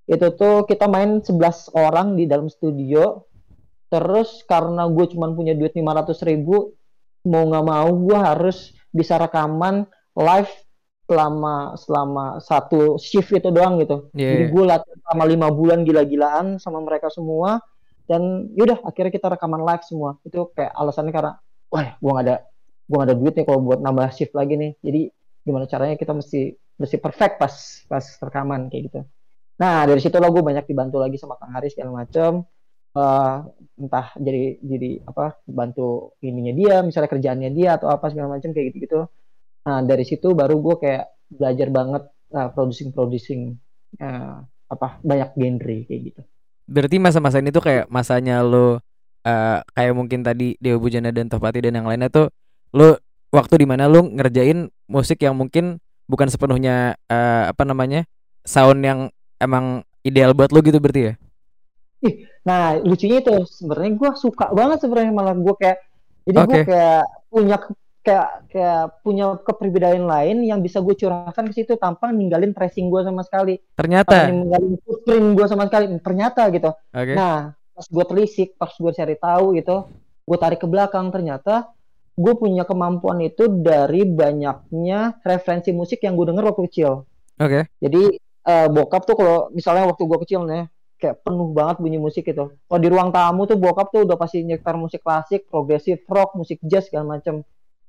Itu 0.07 0.31
tuh 0.36 0.63
kita 0.63 0.88
main 0.88 1.19
11 1.19 1.75
orang 1.75 2.15
di 2.15 2.23
dalam 2.23 2.47
studio 2.47 3.27
Terus 3.93 4.41
karena 4.49 4.89
gue 4.89 5.05
cuma 5.13 5.29
punya 5.29 5.53
duit 5.53 5.77
500 5.77 6.17
ribu, 6.25 6.73
mau 7.29 7.45
nggak 7.45 7.62
mau 7.62 7.93
gue 7.93 8.17
harus 8.17 8.73
bisa 8.89 9.21
rekaman 9.21 9.86
live 10.17 10.49
selama 11.13 11.56
selama 11.78 12.26
satu 12.41 12.97
shift 12.97 13.30
itu 13.30 13.54
doang 13.54 13.78
gitu. 13.78 14.10
Yeah. 14.17 14.34
Jadi 14.34 14.43
gue 14.49 14.63
latihan 14.65 14.97
selama 15.06 15.23
lima 15.30 15.47
bulan 15.54 15.80
gila-gilaan 15.86 16.58
sama 16.58 16.82
mereka 16.82 17.13
semua 17.13 17.62
dan 18.10 18.49
yaudah 18.58 18.82
akhirnya 18.82 19.13
kita 19.13 19.30
rekaman 19.30 19.62
live 19.62 19.86
semua. 19.86 20.17
Itu 20.26 20.49
kayak 20.58 20.73
alasannya 20.73 21.13
karena 21.13 21.32
wah 21.69 21.88
gue 21.93 22.12
nggak 22.12 22.26
ada 22.26 22.36
gue 22.84 22.97
gak 22.99 23.08
ada 23.08 23.15
duit 23.15 23.34
nih 23.38 23.45
kalau 23.47 23.60
buat 23.63 23.80
nambah 23.80 24.10
shift 24.12 24.34
lagi 24.34 24.58
nih. 24.58 24.71
Jadi 24.82 25.02
gimana 25.45 25.69
caranya 25.69 25.95
kita 25.95 26.12
mesti 26.17 26.58
mesti 26.82 26.97
perfect 26.97 27.38
pas 27.38 27.54
pas 27.86 28.06
rekaman 28.17 28.73
kayak 28.73 28.84
gitu. 28.89 28.99
Nah 29.62 29.86
dari 29.86 30.02
situ 30.02 30.17
lo 30.17 30.34
gue 30.34 30.41
banyak 30.41 30.65
dibantu 30.65 30.97
lagi 30.97 31.21
sama 31.21 31.38
Kang 31.38 31.54
Haris 31.54 31.78
segala 31.78 32.04
macem 32.04 32.41
uh, 32.97 33.36
entah 33.78 34.08
jadi 34.17 34.58
jadi 34.62 34.89
apa 35.06 35.38
bantu 35.49 36.17
ininya 36.21 36.54
dia 36.54 36.76
misalnya 36.86 37.10
kerjaannya 37.10 37.49
dia 37.54 37.78
atau 37.78 37.89
apa 37.89 38.10
segala 38.13 38.38
macam 38.38 38.54
kayak 38.54 38.73
gitu 38.73 38.78
gitu 38.86 38.99
nah 39.63 39.80
dari 39.84 40.04
situ 40.04 40.36
baru 40.36 40.60
gue 40.60 40.76
kayak 40.80 41.06
belajar 41.32 41.67
banget 41.71 42.04
uh, 42.36 42.49
producing 42.52 42.89
producing 42.91 43.41
uh, 44.04 44.43
apa 44.67 44.99
banyak 45.02 45.30
genre 45.36 45.78
kayak 45.88 46.02
gitu 46.12 46.21
berarti 46.67 46.95
masa-masa 46.99 47.39
ini 47.39 47.52
tuh 47.52 47.63
kayak 47.63 47.86
masanya 47.91 48.43
lo 48.43 48.80
uh, 49.23 49.60
kayak 49.76 49.93
mungkin 49.95 50.23
tadi 50.23 50.56
Dewa 50.60 50.80
Bujana 50.80 51.12
dan 51.12 51.28
Topati 51.28 51.63
dan 51.63 51.80
yang 51.80 51.88
lainnya 51.88 52.12
tuh 52.12 52.28
lu 52.76 52.95
waktu 53.34 53.63
di 53.63 53.67
mana 53.67 53.89
lu 53.89 54.06
ngerjain 54.13 54.69
musik 54.88 55.23
yang 55.23 55.36
mungkin 55.36 55.80
bukan 56.06 56.28
sepenuhnya 56.28 56.99
uh, 57.08 57.49
apa 57.49 57.63
namanya 57.63 58.06
sound 58.43 58.84
yang 58.84 59.10
emang 59.39 59.82
ideal 60.04 60.36
buat 60.36 60.52
lu 60.52 60.60
gitu 60.60 60.78
berarti 60.78 61.02
ya? 61.12 61.13
Ih, 62.04 62.28
nah 62.43 62.76
lucunya 62.76 63.23
itu 63.23 63.32
sebenarnya 63.47 63.95
gue 63.95 64.12
suka 64.19 64.52
banget 64.52 64.84
sebenarnya 64.84 65.13
malah 65.15 65.36
gue 65.36 65.56
kayak 65.56 65.80
jadi 66.28 66.38
okay. 66.43 66.47
gue 66.52 66.60
kayak 66.67 67.04
punya 67.32 67.58
kayak 68.04 68.52
kayak 68.52 69.00
punya 69.00 69.39
kepribadian 69.42 70.06
lain 70.06 70.44
yang 70.44 70.60
bisa 70.60 70.84
gue 70.84 70.92
curahkan 70.94 71.48
ke 71.50 71.54
situ 71.56 71.80
tanpa 71.80 72.12
ninggalin 72.12 72.52
tracing 72.52 72.92
gue 72.92 73.02
sama 73.02 73.24
sekali. 73.24 73.58
Ternyata. 73.80 74.12
Tanpa 74.12 74.32
ninggalin 74.32 74.76
footprint 74.84 75.28
gue 75.39 75.48
sama 75.48 75.63
sekali. 75.72 75.86
Ternyata 76.04 76.42
gitu. 76.52 76.72
Okay. 76.92 77.16
Nah 77.16 77.56
pas 77.74 77.88
gue 77.89 78.06
telisik, 78.06 78.54
pas 78.60 78.70
gue 78.70 78.92
cari 78.94 79.16
tahu 79.18 79.58
gitu, 79.58 79.89
gue 80.30 80.38
tarik 80.38 80.62
ke 80.62 80.68
belakang 80.70 81.10
ternyata 81.10 81.74
gue 82.13 82.34
punya 82.38 82.62
kemampuan 82.70 83.18
itu 83.26 83.50
dari 83.50 84.06
banyaknya 84.06 85.18
referensi 85.26 85.74
musik 85.74 86.06
yang 86.06 86.13
gue 86.13 86.30
denger 86.30 86.46
waktu 86.46 86.63
kecil. 86.70 86.92
Oke. 87.42 87.50
Okay. 87.50 87.63
Jadi 87.82 88.04
uh, 88.46 88.68
bokap 88.70 89.10
tuh 89.10 89.18
kalau 89.18 89.38
misalnya 89.50 89.89
waktu 89.89 90.04
gue 90.06 90.20
kecil 90.22 90.46
nih 90.46 90.70
kayak 91.02 91.20
penuh 91.26 91.52
banget 91.52 91.82
bunyi 91.82 92.00
musik 92.00 92.24
itu. 92.30 92.54
Kalau 92.54 92.80
di 92.80 92.88
ruang 92.88 93.10
tamu 93.10 93.50
tuh 93.50 93.58
bokap 93.58 93.89
tuh 93.89 94.06
udah 94.06 94.16
pasti 94.16 94.46
nyetar 94.46 94.78
musik 94.78 95.02
klasik, 95.04 95.50
progresif 95.50 96.06
rock, 96.08 96.38
musik 96.38 96.62
jazz 96.63 96.88
segala 96.88 97.18
macam. 97.18 97.42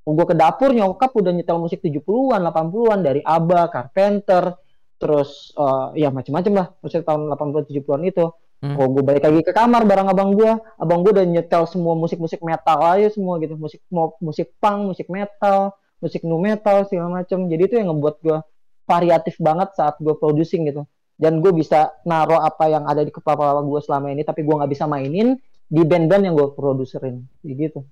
Gue 0.04 0.26
ke 0.28 0.36
dapur 0.36 0.76
nyokap 0.76 1.16
udah 1.16 1.32
nyetel 1.32 1.56
musik 1.56 1.80
70-an, 1.80 2.44
80-an 2.44 3.00
dari 3.00 3.20
ABBA, 3.24 3.72
Carpenter, 3.72 4.52
terus 5.00 5.56
uh, 5.56 5.96
ya 5.96 6.12
macam-macam 6.12 6.52
lah 6.52 6.66
musik 6.84 7.00
tahun 7.02 7.32
80 7.32 7.72
70-an 7.72 8.02
itu. 8.04 8.26
Hmm. 8.60 8.76
Kalau 8.76 8.88
gue 8.92 9.02
balik 9.04 9.24
lagi 9.24 9.40
ke 9.44 9.52
kamar 9.52 9.82
bareng 9.88 10.08
abang 10.12 10.36
gue, 10.36 10.52
abang 10.76 11.00
gue 11.00 11.12
udah 11.16 11.24
nyetel 11.24 11.64
semua 11.68 11.96
musik-musik 11.96 12.44
metal 12.44 12.78
aja 12.84 13.08
semua 13.12 13.40
gitu, 13.40 13.56
musik 13.56 13.80
musik 14.20 14.52
punk, 14.60 14.92
musik 14.92 15.08
metal, 15.08 15.72
musik 16.04 16.20
nu 16.24 16.36
metal 16.36 16.84
segala 16.84 17.24
macam. 17.24 17.48
Jadi 17.48 17.62
itu 17.64 17.74
yang 17.80 17.92
ngebuat 17.92 18.16
gue 18.20 18.38
variatif 18.84 19.40
banget 19.40 19.72
saat 19.72 19.96
gue 20.00 20.12
producing 20.16 20.68
gitu 20.68 20.84
dan 21.14 21.38
gue 21.38 21.52
bisa 21.54 21.94
naruh 22.02 22.42
apa 22.42 22.66
yang 22.66 22.84
ada 22.90 23.06
di 23.06 23.12
kepala 23.14 23.62
gue 23.62 23.80
selama 23.80 24.10
ini 24.10 24.26
tapi 24.26 24.42
gue 24.42 24.54
nggak 24.54 24.70
bisa 24.70 24.84
mainin 24.90 25.38
di 25.70 25.82
band-band 25.86 26.22
yang 26.26 26.34
gue 26.34 26.48
produserin 26.52 27.22
gitu 27.46 27.86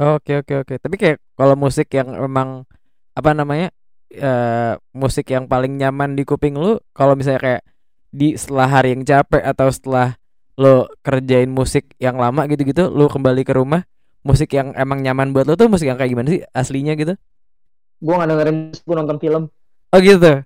oke 0.00 0.32
oke 0.44 0.54
oke 0.64 0.74
tapi 0.80 0.96
kayak 0.96 1.18
kalau 1.36 1.54
musik 1.58 1.88
yang 1.92 2.12
memang 2.12 2.64
apa 3.16 3.30
namanya 3.32 3.68
uh, 4.20 4.76
musik 4.92 5.28
yang 5.32 5.48
paling 5.48 5.76
nyaman 5.76 6.16
di 6.16 6.22
kuping 6.22 6.56
lu 6.56 6.80
kalau 6.92 7.16
misalnya 7.16 7.40
kayak 7.40 7.62
di 8.12 8.36
setelah 8.36 8.68
hari 8.68 8.96
yang 8.96 9.04
capek 9.04 9.42
atau 9.44 9.68
setelah 9.68 10.16
lo 10.56 10.88
kerjain 11.04 11.52
musik 11.52 11.92
yang 12.00 12.16
lama 12.16 12.48
gitu-gitu 12.48 12.88
lo 12.88 13.12
kembali 13.12 13.44
ke 13.44 13.52
rumah 13.52 13.84
musik 14.24 14.52
yang 14.56 14.72
emang 14.72 15.04
nyaman 15.04 15.36
buat 15.36 15.44
lo 15.44 15.54
tuh 15.54 15.68
musik 15.68 15.88
yang 15.88 16.00
kayak 16.00 16.16
gimana 16.16 16.28
sih 16.32 16.40
aslinya 16.56 16.96
gitu 16.96 17.12
gue 18.00 18.14
nggak 18.14 18.28
dengerin 18.28 18.58
gue 18.72 18.94
nonton 18.96 19.18
film 19.20 19.42
oh 19.92 20.00
gitu 20.00 20.44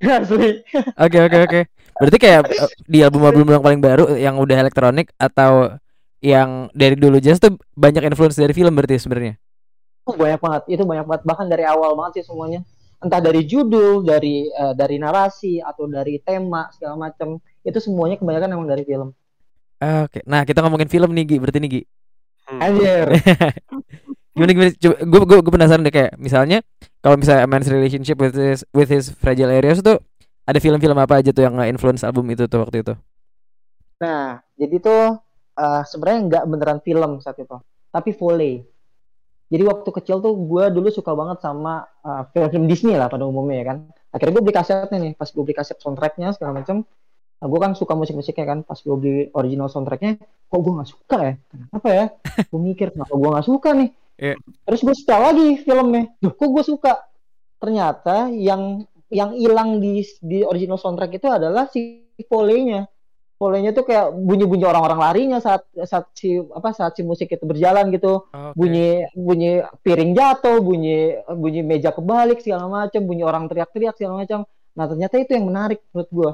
Asli. 0.20 0.64
Oke 0.96 1.18
oke 1.20 1.38
oke. 1.44 1.60
Berarti 2.00 2.18
kayak 2.18 2.40
eh, 2.48 2.72
di 2.88 2.98
album-album 3.04 3.52
yang 3.52 3.62
paling 3.64 3.80
baru 3.84 4.04
yang 4.16 4.40
udah 4.40 4.56
elektronik 4.56 5.12
atau 5.20 5.76
yang 6.20 6.68
dari 6.76 6.96
dulu 6.96 7.16
jazz 7.20 7.40
tuh 7.40 7.56
banyak 7.72 8.04
influence 8.04 8.36
dari 8.36 8.52
film 8.52 8.72
berarti 8.76 9.00
sebenarnya. 9.00 9.34
Oh, 10.04 10.16
banyak 10.16 10.40
banget. 10.40 10.62
Itu 10.68 10.82
banyak 10.84 11.04
banget 11.08 11.22
bahkan 11.24 11.46
dari 11.48 11.64
awal 11.64 11.96
banget 11.96 12.20
sih 12.20 12.32
semuanya. 12.32 12.64
Entah 13.00 13.20
dari 13.20 13.48
judul, 13.48 14.04
dari 14.04 14.48
uh, 14.52 14.76
dari 14.76 15.00
narasi 15.00 15.64
atau 15.64 15.88
dari 15.88 16.20
tema 16.20 16.68
segala 16.76 17.08
macam. 17.08 17.40
Itu 17.64 17.80
semuanya 17.80 18.20
kebanyakan 18.20 18.52
emang 18.52 18.68
dari 18.68 18.84
film. 18.84 19.16
Oke. 19.80 20.20
Nah, 20.28 20.44
kita 20.44 20.60
ngomongin 20.60 20.92
film 20.92 21.08
nih 21.16 21.24
Gi, 21.24 21.36
berarti 21.40 21.58
nih 21.64 21.70
Gi. 21.72 21.82
Hmm. 22.48 22.60
Anjir. 22.60 23.06
gimana 24.40 24.50
gimana 24.56 24.70
coba 24.72 24.96
gue 25.04 25.20
gue 25.26 25.38
gue 25.42 25.52
penasaran 25.52 25.82
deh 25.84 25.92
kayak 25.92 26.12
misalnya 26.16 26.64
kalau 27.02 27.20
misalnya 27.20 27.44
man's 27.44 27.68
relationship 27.68 28.16
with 28.16 28.32
his 28.32 28.62
with 28.70 28.88
his 28.88 29.12
fragile 29.18 29.50
areas 29.50 29.82
tuh 29.82 29.98
ada 30.48 30.58
film-film 30.62 30.96
apa 30.96 31.20
aja 31.20 31.34
tuh 31.34 31.44
yang 31.44 31.58
influence 31.66 32.06
album 32.06 32.30
itu 32.30 32.46
tuh 32.46 32.62
waktu 32.64 32.80
itu 32.80 32.94
nah 34.00 34.40
jadi 34.56 34.76
tuh 34.80 35.20
uh, 35.60 35.82
sebenarnya 35.84 36.20
nggak 36.32 36.44
beneran 36.48 36.80
film 36.80 37.20
saat 37.20 37.36
itu 37.36 37.60
tapi 37.92 38.16
volley 38.16 38.64
jadi 39.52 39.66
waktu 39.68 39.88
kecil 39.92 40.24
tuh 40.24 40.32
gue 40.32 40.64
dulu 40.72 40.88
suka 40.88 41.12
banget 41.12 41.44
sama 41.44 41.84
uh, 42.00 42.24
film-film 42.32 42.64
Disney 42.64 42.96
lah 42.96 43.12
pada 43.12 43.28
umumnya 43.28 43.56
ya 43.60 43.66
kan 43.76 43.78
akhirnya 44.16 44.32
gue 44.40 44.42
beli 44.48 44.56
kasetnya 44.56 44.96
nih 44.96 45.12
pas 45.20 45.28
gue 45.28 45.42
beli 45.44 45.52
kaset 45.52 45.76
soundtracknya 45.76 46.32
segala 46.32 46.64
macam 46.64 46.88
nah, 47.36 47.46
gue 47.46 47.60
kan 47.60 47.76
suka 47.76 47.92
musik-musiknya 47.92 48.46
kan 48.48 48.58
pas 48.64 48.80
gue 48.80 48.96
beli 48.96 49.28
original 49.36 49.68
soundtracknya 49.68 50.16
kok 50.24 50.60
gue 50.64 50.72
nggak 50.72 50.88
suka 50.88 51.18
ya 51.20 51.34
kenapa 51.52 51.88
ya 51.92 52.04
gue 52.48 52.60
mikir 52.64 52.96
kenapa 52.96 53.12
gue 53.12 53.28
nggak 53.28 53.46
suka 53.46 53.70
nih 53.76 53.90
Yeah. 54.20 54.36
Terus 54.68 54.84
gue 54.84 54.94
suka 54.94 55.16
lagi 55.16 55.64
filmnya. 55.64 56.12
Duh, 56.20 56.36
kok 56.36 56.52
gue 56.52 56.64
suka? 56.64 56.92
Ternyata 57.56 58.28
yang 58.28 58.84
yang 59.08 59.32
hilang 59.32 59.80
di 59.80 60.04
di 60.20 60.44
original 60.44 60.76
soundtrack 60.76 61.16
itu 61.16 61.26
adalah 61.26 61.64
si 61.72 62.04
polenya. 62.28 62.84
Polenya 63.40 63.72
tuh 63.72 63.88
kayak 63.88 64.12
bunyi-bunyi 64.12 64.68
orang-orang 64.68 65.00
larinya 65.00 65.38
saat 65.40 65.64
saat 65.88 66.12
si 66.12 66.36
apa 66.36 66.76
saat 66.76 66.92
si 66.92 67.00
musik 67.00 67.32
itu 67.32 67.40
berjalan 67.48 67.88
gitu. 67.88 68.28
Okay. 68.28 68.52
Bunyi 68.52 68.88
bunyi 69.16 69.64
piring 69.80 70.12
jatuh, 70.12 70.60
bunyi 70.60 71.16
bunyi 71.24 71.64
meja 71.64 71.88
kebalik 71.96 72.44
segala 72.44 72.68
macam, 72.68 73.00
bunyi 73.08 73.24
orang 73.24 73.48
teriak-teriak 73.48 73.96
segala 73.96 74.20
macam. 74.20 74.44
Nah, 74.76 74.84
ternyata 74.84 75.16
itu 75.16 75.32
yang 75.32 75.48
menarik 75.48 75.80
menurut 75.96 76.10
gue. 76.12 76.32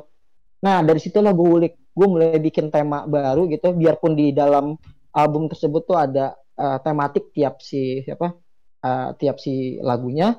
Nah, 0.66 0.82
dari 0.82 0.98
situlah 0.98 1.30
gue 1.30 1.46
ulik. 1.46 1.74
Gue 1.94 2.06
mulai 2.10 2.42
bikin 2.42 2.74
tema 2.74 3.06
baru 3.06 3.46
gitu, 3.48 3.70
biarpun 3.70 4.18
di 4.18 4.34
dalam 4.34 4.74
album 5.16 5.46
tersebut 5.48 5.86
tuh 5.86 5.96
ada 5.96 6.36
uh, 6.60 6.78
tematik 6.84 7.32
tiap 7.32 7.64
si 7.64 8.04
siapa 8.04 8.36
uh, 8.84 9.08
tiap 9.16 9.40
si 9.40 9.80
lagunya 9.80 10.36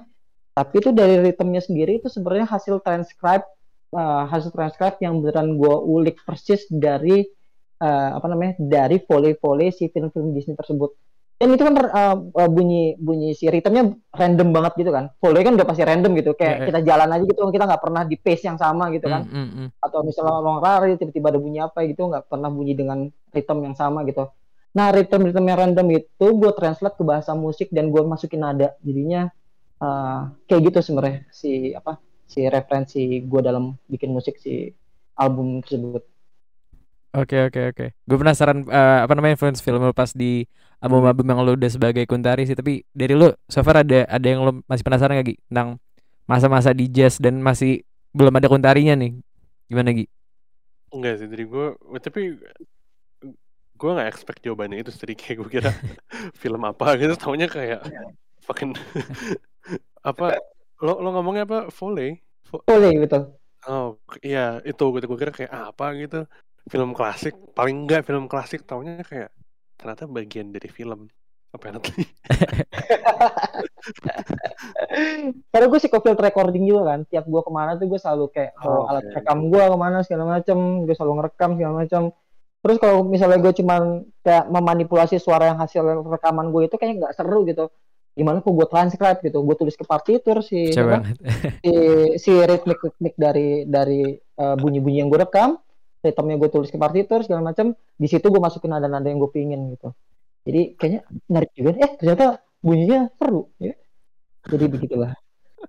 tapi 0.53 0.81
itu 0.81 0.89
dari 0.89 1.21
ritmenya 1.21 1.61
sendiri 1.61 2.01
itu 2.01 2.09
sebenarnya 2.09 2.49
hasil 2.49 2.81
transcribe 2.81 3.45
uh, 3.93 4.23
hasil 4.27 4.51
transcribe 4.51 4.97
yang 4.99 5.21
beneran 5.23 5.55
gue 5.55 5.75
ulik 5.87 6.23
persis 6.25 6.65
dari 6.67 7.23
uh, 7.79 8.09
apa 8.17 8.27
namanya 8.27 8.53
dari 8.59 8.99
foley-foley 9.03 9.71
si 9.71 9.87
film-film 9.91 10.33
Disney 10.33 10.57
tersebut. 10.57 10.95
Dan 11.37 11.53
itu 11.53 11.61
kan 11.61 11.77
uh, 11.77 12.49
bunyi 12.49 12.97
bunyi 12.97 13.37
si 13.37 13.45
ritmenya 13.45 13.93
random 14.09 14.49
banget 14.49 14.73
gitu 14.81 14.89
kan. 14.89 15.13
Foley 15.21 15.45
kan 15.45 15.53
udah 15.53 15.67
pasti 15.69 15.85
random 15.85 16.17
gitu. 16.17 16.33
Kayak 16.33 16.55
yeah, 16.57 16.65
kita 16.65 16.79
jalan 16.81 17.09
aja 17.13 17.23
gitu 17.29 17.39
kita 17.53 17.65
nggak 17.69 17.83
pernah 17.85 18.03
di 18.09 18.15
pace 18.17 18.49
yang 18.49 18.57
sama 18.57 18.89
gitu 18.89 19.05
kan. 19.05 19.21
mm, 19.21 19.37
mm, 19.37 19.49
mm. 19.53 19.67
atau 19.77 20.01
misalnya 20.01 20.33
orang 20.41 20.57
lari 20.65 20.97
tiba-tiba 20.97 21.29
ada 21.29 21.39
bunyi 21.39 21.59
apa 21.61 21.85
gitu 21.85 22.09
nggak 22.09 22.25
pernah 22.25 22.49
bunyi 22.49 22.73
dengan 22.73 23.05
ritme 23.29 23.61
yang 23.61 23.77
sama 23.77 24.01
gitu. 24.09 24.25
Nah, 24.77 24.93
ritme-ritme 24.93 25.45
yang 25.45 25.57
random 25.57 25.87
itu 25.89 26.27
gue 26.37 26.51
translate 26.53 26.97
ke 26.97 27.03
bahasa 27.05 27.33
musik 27.33 27.73
dan 27.73 27.89
gue 27.89 28.01
masukin 28.05 28.41
nada. 28.45 28.77
Jadinya 28.85 29.29
uh, 29.81 30.33
kayak 30.45 30.73
gitu 30.73 30.79
sebenarnya 30.85 31.25
si 31.33 31.73
apa 31.73 31.97
si 32.27 32.43
referensi 32.45 33.23
gue 33.23 33.41
dalam 33.41 33.73
bikin 33.87 34.11
musik 34.11 34.35
si 34.37 34.69
album 35.15 35.63
tersebut. 35.63 36.03
Oke 37.15 37.49
oke 37.49 37.61
oke. 37.73 37.85
Gue 38.05 38.17
penasaran 38.19 38.67
uh, 38.67 39.07
apa 39.07 39.15
namanya 39.15 39.39
influence 39.39 39.63
film 39.63 39.81
lo 39.81 39.95
pas 39.95 40.11
di 40.13 40.45
album-album 40.83 41.25
yang 41.25 41.39
lo 41.41 41.55
udah 41.55 41.71
sebagai 41.71 42.03
kuntari 42.05 42.45
sih. 42.45 42.53
Tapi 42.53 42.83
dari 42.91 43.15
lo 43.15 43.33
so 43.47 43.63
far 43.63 43.81
ada 43.81 44.05
ada 44.05 44.27
yang 44.27 44.43
lo 44.43 44.61
masih 44.69 44.83
penasaran 44.85 45.17
gak 45.17 45.33
Gi 45.33 45.35
tentang 45.49 45.81
masa-masa 46.27 46.75
di 46.75 46.85
jazz 46.91 47.17
dan 47.17 47.39
masih 47.39 47.81
belum 48.11 48.35
ada 48.37 48.51
kuntarinya 48.51 48.93
nih. 48.93 49.17
Gimana 49.71 49.95
Gi? 49.95 50.05
Enggak 50.93 51.23
sih 51.23 51.27
dari 51.31 51.47
gue. 51.47 51.65
Tapi 51.97 52.21
gue 53.77 53.91
gak 53.93 54.09
expect 54.09 54.41
jawabannya 54.43 54.83
itu 54.83 54.91
sih 54.91 55.15
kayak 55.15 55.37
gue 55.41 55.49
kira 55.49 55.71
film 56.41 56.61
apa 56.65 56.97
gitu 56.97 57.13
taunya 57.13 57.45
kayak 57.45 57.81
fucking 58.41 58.73
apa 60.09 60.41
lo 60.81 60.93
lo 61.01 61.09
ngomongnya 61.13 61.43
apa? 61.49 61.59
Volley 61.73 62.21
volley 62.47 62.95
betul. 63.03 63.35
Oh 63.67 63.99
iya 64.23 64.61
itu 64.63 64.85
gitu. 64.95 65.05
Gue 65.07 65.19
kira 65.19 65.33
kayak 65.35 65.51
apa 65.51 65.85
gitu. 65.97 66.25
Film 66.67 66.91
klasik 66.95 67.35
paling 67.55 67.87
enggak 67.87 68.03
film 68.07 68.27
klasik 68.27 68.67
taunya 68.67 69.03
kayak 69.03 69.31
ternyata 69.79 70.07
bagian 70.07 70.51
dari 70.51 70.69
film 70.71 71.07
apparently. 71.51 72.03
Karena 75.51 75.65
gue 75.69 75.79
sih 75.79 75.89
field 75.91 76.19
recording 76.19 76.63
juga 76.67 76.95
kan. 76.95 76.99
Tiap 77.07 77.25
gue 77.27 77.41
ke 77.41 77.51
mana 77.51 77.79
tuh 77.79 77.87
gue 77.87 77.99
selalu 77.99 78.29
kayak 78.31 78.51
oh, 78.63 78.87
alat 78.87 79.03
okay. 79.07 79.15
rekam 79.21 79.47
gue 79.47 79.63
ke 79.63 79.77
mana 79.79 80.03
segala 80.03 80.39
macam 80.39 80.57
gue 80.83 80.95
selalu 80.95 81.13
ngerekam 81.23 81.51
segala 81.55 81.73
macam 81.83 82.03
terus 82.67 82.83
kalau 82.83 83.05
misalnya 83.05 83.39
gue 83.39 83.53
cuman 83.63 84.03
kayak 84.25 84.49
memanipulasi 84.51 85.21
suara 85.21 85.53
yang 85.53 85.59
hasil 85.61 86.03
rekaman 86.03 86.51
gue 86.51 86.67
itu 86.67 86.75
kayaknya 86.75 87.07
nggak 87.07 87.15
seru 87.15 87.45
gitu 87.47 87.71
gimana 88.17 88.41
kok 88.41 88.49
gue 88.49 88.65
transcribe 88.65 89.21
gitu? 89.21 89.45
Gue 89.45 89.55
tulis 89.55 89.77
ke 89.77 89.85
partitur 89.85 90.41
si 90.41 90.73
apa, 90.73 91.05
si 91.63 91.73
si 92.17 92.33
ritmik 92.33 92.81
ritmik 92.81 93.13
dari 93.13 93.69
dari 93.69 94.17
uh, 94.41 94.57
bunyi-bunyi 94.57 95.05
yang 95.05 95.09
gue 95.13 95.21
rekam 95.21 95.61
ritmenya 96.01 96.37
gue 96.41 96.49
tulis 96.49 96.69
ke 96.73 96.77
partitur 96.77 97.25
segala 97.25 97.53
macam 97.53 97.73
di 97.73 98.07
situ 98.09 98.29
gue 98.29 98.41
masukin 98.41 98.73
nada-nada 98.73 99.05
yang 99.05 99.21
gue 99.21 99.29
pingin 99.29 99.77
gitu. 99.77 99.93
Jadi 100.47 100.79
kayaknya 100.79 101.01
menarik 101.27 101.51
juga 101.53 101.69
eh 101.77 101.91
ternyata 101.99 102.39
bunyinya 102.63 103.11
seru 103.19 103.51
ya. 103.61 103.75
Jadi 104.47 104.65
begitulah. 104.71 105.11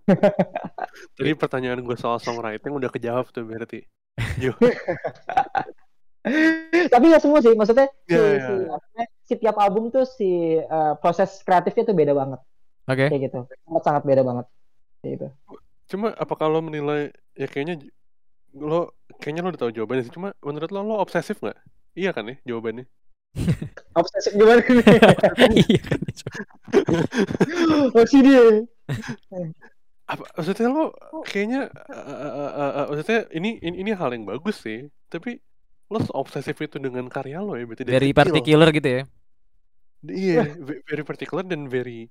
Jadi 1.18 1.30
pertanyaan 1.34 1.82
gue 1.82 1.96
soal 1.98 2.22
songwriting 2.22 2.72
udah 2.72 2.90
kejawab 2.92 3.26
tuh 3.34 3.42
berarti. 3.44 3.82
Tapi 6.92 7.04
nggak 7.08 7.22
semua 7.24 7.40
sih, 7.40 7.56
maksudnya 7.56 7.88
si, 8.04 8.12
Iya, 8.12 8.20
iya, 8.20 8.44
si, 8.44 8.52
maksudnya 8.68 9.06
si 9.08 9.17
tiap 9.36 9.60
album 9.60 9.92
tuh 9.92 10.08
si 10.08 10.56
eh, 10.56 10.94
proses 11.02 11.44
kreatifnya 11.44 11.84
tuh 11.84 11.96
beda 11.98 12.16
banget, 12.16 12.40
Oke. 12.88 13.06
kayak 13.12 13.22
gitu. 13.28 13.40
Sangat 13.68 13.82
sangat 13.84 14.02
beda 14.08 14.22
banget. 14.24 14.46
Kayak 15.02 15.12
gitu. 15.18 15.26
Cuma 15.88 16.12
apakah 16.16 16.48
lo 16.48 16.60
menilai 16.64 17.12
ya 17.36 17.48
kayaknya 17.48 17.84
lo 18.56 18.96
kayaknya 19.20 19.42
lo 19.44 19.48
udah 19.52 19.60
tahu 19.60 19.72
jawabannya 19.76 20.04
sih. 20.08 20.14
Cuma 20.14 20.32
menurut 20.40 20.70
lo 20.72 20.80
lo 20.84 20.94
obsesif 21.00 21.40
nggak? 21.42 21.58
Iya 21.98 22.10
kan 22.16 22.24
ya 22.30 22.36
jawabannya. 22.48 22.86
Obsesif 23.98 24.32
gimana 24.32 24.64
nih? 24.64 24.84
Iya 25.68 25.80
kan. 25.84 25.98
oh 27.92 28.04
sini. 28.08 28.64
Apa 30.08 30.24
maksudnya 30.40 30.68
lo 30.72 30.96
kayaknya 31.28 31.68
eh, 31.68 32.04
eh, 32.08 32.32
eh, 32.32 32.52
eh, 32.56 32.72
eh, 32.80 32.84
maksudnya 32.88 33.20
ini, 33.36 33.50
ini 33.60 33.76
ini 33.84 33.90
hal 33.92 34.10
yang 34.16 34.24
bagus 34.24 34.64
sih. 34.64 34.88
Tapi 35.12 35.36
lo 35.88 35.98
obsesif 36.16 36.56
itu 36.60 36.76
dengan 36.80 37.08
karya 37.08 37.40
lo 37.40 37.56
ya 37.56 37.64
berarti 37.64 37.84
dari 37.84 37.96
Very 37.96 38.12
kecil. 38.12 38.16
particular 38.16 38.68
gitu 38.72 38.88
ya. 38.88 39.02
Iya, 40.00 40.54
ve- 40.56 40.82
very 40.82 41.02
particular 41.02 41.42
dan 41.42 41.66
very 41.66 42.06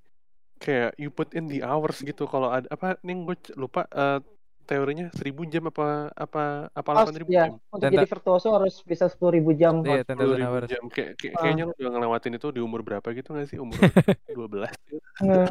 kayak 0.57 0.95
you 0.95 1.07
put 1.07 1.31
in 1.31 1.45
the 1.45 1.61
hours 1.61 1.99
gitu. 1.99 2.25
Kalau 2.25 2.49
ada 2.49 2.67
apa 2.67 2.97
nih 2.99 3.15
gue 3.23 3.35
lupa 3.55 3.85
eh, 3.87 4.19
teorinya 4.63 5.07
1000 5.13 5.23
jam 5.47 5.63
apa 5.65 6.11
apa 6.11 6.43
apa 6.67 6.89
Harus, 6.91 7.15
8000 7.15 7.23
ya, 7.25 7.47
jam. 7.47 7.55
untuk 7.69 7.79
Dan 7.79 7.91
jadi 7.95 8.05
virtuoso 8.05 8.47
harus 8.51 8.75
bisa 8.81 9.07
10.000 9.07 9.15
jam. 9.53 9.79
Iya, 9.79 10.03
10,000 10.03 10.19
10.000 10.35 10.43
hours. 10.43 10.67
jam. 10.67 10.83
Kayak, 10.87 11.11
kayak- 11.15 11.33
Ah. 11.33 11.41
kayaknya 11.41 11.63
lo 11.63 11.73
udah 11.73 11.89
ngelewatin 11.89 12.33
itu 12.35 12.47
di 12.51 12.59
umur 12.59 12.81
berapa 12.81 13.07
gitu 13.09 13.31
gak 13.31 13.47
sih? 13.47 13.57
Umur 13.57 13.79
12 14.27 14.67
gitu. 14.85 14.99
Nah. 15.23 15.47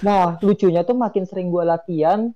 Nah, 0.00 0.24
lucunya 0.40 0.82
tuh 0.82 0.94
makin 0.94 1.22
sering 1.22 1.48
gue 1.48 1.60
latihan, 1.60 2.30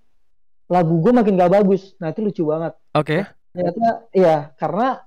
lagu 0.66 0.94
gue 0.98 1.10
makin 1.10 1.34
gak 1.34 1.52
bagus. 1.54 1.94
Nah, 1.96 2.10
itu 2.10 2.20
lucu 2.20 2.42
banget. 2.44 2.76
Oke. 2.92 3.24
Ternyata, 3.50 3.88
ya, 4.10 4.52
karena 4.56 5.00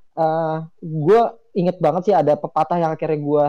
gue 0.79 1.21
inget 1.55 1.77
banget 1.79 2.11
sih 2.11 2.15
ada 2.15 2.35
pepatah 2.35 2.77
yang 2.77 2.91
akhirnya 2.93 3.19
gue 3.19 3.45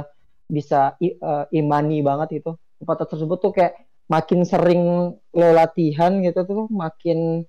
bisa 0.46 0.94
i- 1.02 1.18
eh, 1.18 1.44
imani 1.59 2.00
banget 2.07 2.42
itu. 2.42 2.54
Pepatah 2.78 3.07
tersebut 3.11 3.38
tuh 3.42 3.52
kayak 3.52 3.74
makin 4.07 4.46
sering 4.46 4.82
lo 5.34 5.48
latihan 5.50 6.22
gitu 6.22 6.46
tuh 6.46 6.70
makin, 6.70 7.42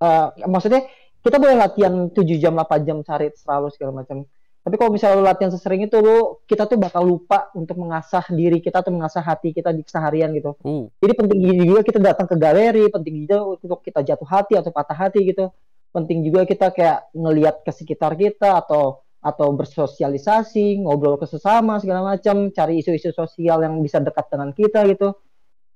eh, 0.00 0.28
maksudnya 0.48 0.88
kita 1.20 1.36
boleh 1.36 1.56
latihan 1.60 1.94
7 2.08 2.36
jam, 2.40 2.56
8 2.56 2.80
jam 2.88 2.98
cari 3.04 3.28
selalu 3.36 3.68
segala 3.74 3.92
macam. 4.02 4.24
Tapi 4.64 4.74
kalau 4.76 4.90
misalnya 4.92 5.16
lo 5.20 5.24
latihan 5.24 5.52
sesering 5.52 5.88
itu 5.88 5.96
lo 6.00 6.44
kita 6.44 6.68
tuh 6.68 6.76
bakal 6.76 7.00
lupa 7.04 7.48
untuk 7.56 7.80
mengasah 7.80 8.24
diri 8.28 8.60
kita 8.60 8.84
atau 8.84 8.92
mengasah 8.92 9.24
hati 9.24 9.56
kita 9.56 9.72
di 9.72 9.80
keseharian 9.80 10.28
gitu. 10.36 10.56
Uh. 10.60 10.92
Jadi 11.00 11.12
penting 11.16 11.38
juga 11.64 11.80
kita 11.84 11.98
datang 12.00 12.26
ke 12.28 12.36
galeri, 12.36 12.84
penting 12.92 13.24
juga 13.24 13.56
untuk 13.56 13.80
kita 13.80 14.04
jatuh 14.04 14.28
hati 14.28 14.60
atau 14.60 14.68
patah 14.68 15.08
hati 15.08 15.24
gitu. 15.24 15.48
Penting 15.88 16.20
juga 16.20 16.44
kita 16.44 16.68
kayak 16.68 17.16
ngelihat 17.16 17.64
ke 17.64 17.72
sekitar 17.72 18.12
kita 18.12 18.60
atau 18.60 19.00
atau 19.18 19.50
bersosialisasi, 19.50 20.82
ngobrol 20.86 21.18
ke 21.18 21.26
sesama 21.26 21.82
segala 21.82 22.14
macam, 22.14 22.54
cari 22.54 22.78
isu-isu 22.78 23.10
sosial 23.10 23.66
yang 23.66 23.82
bisa 23.82 23.98
dekat 23.98 24.30
dengan 24.30 24.54
kita 24.54 24.86
gitu. 24.86 25.14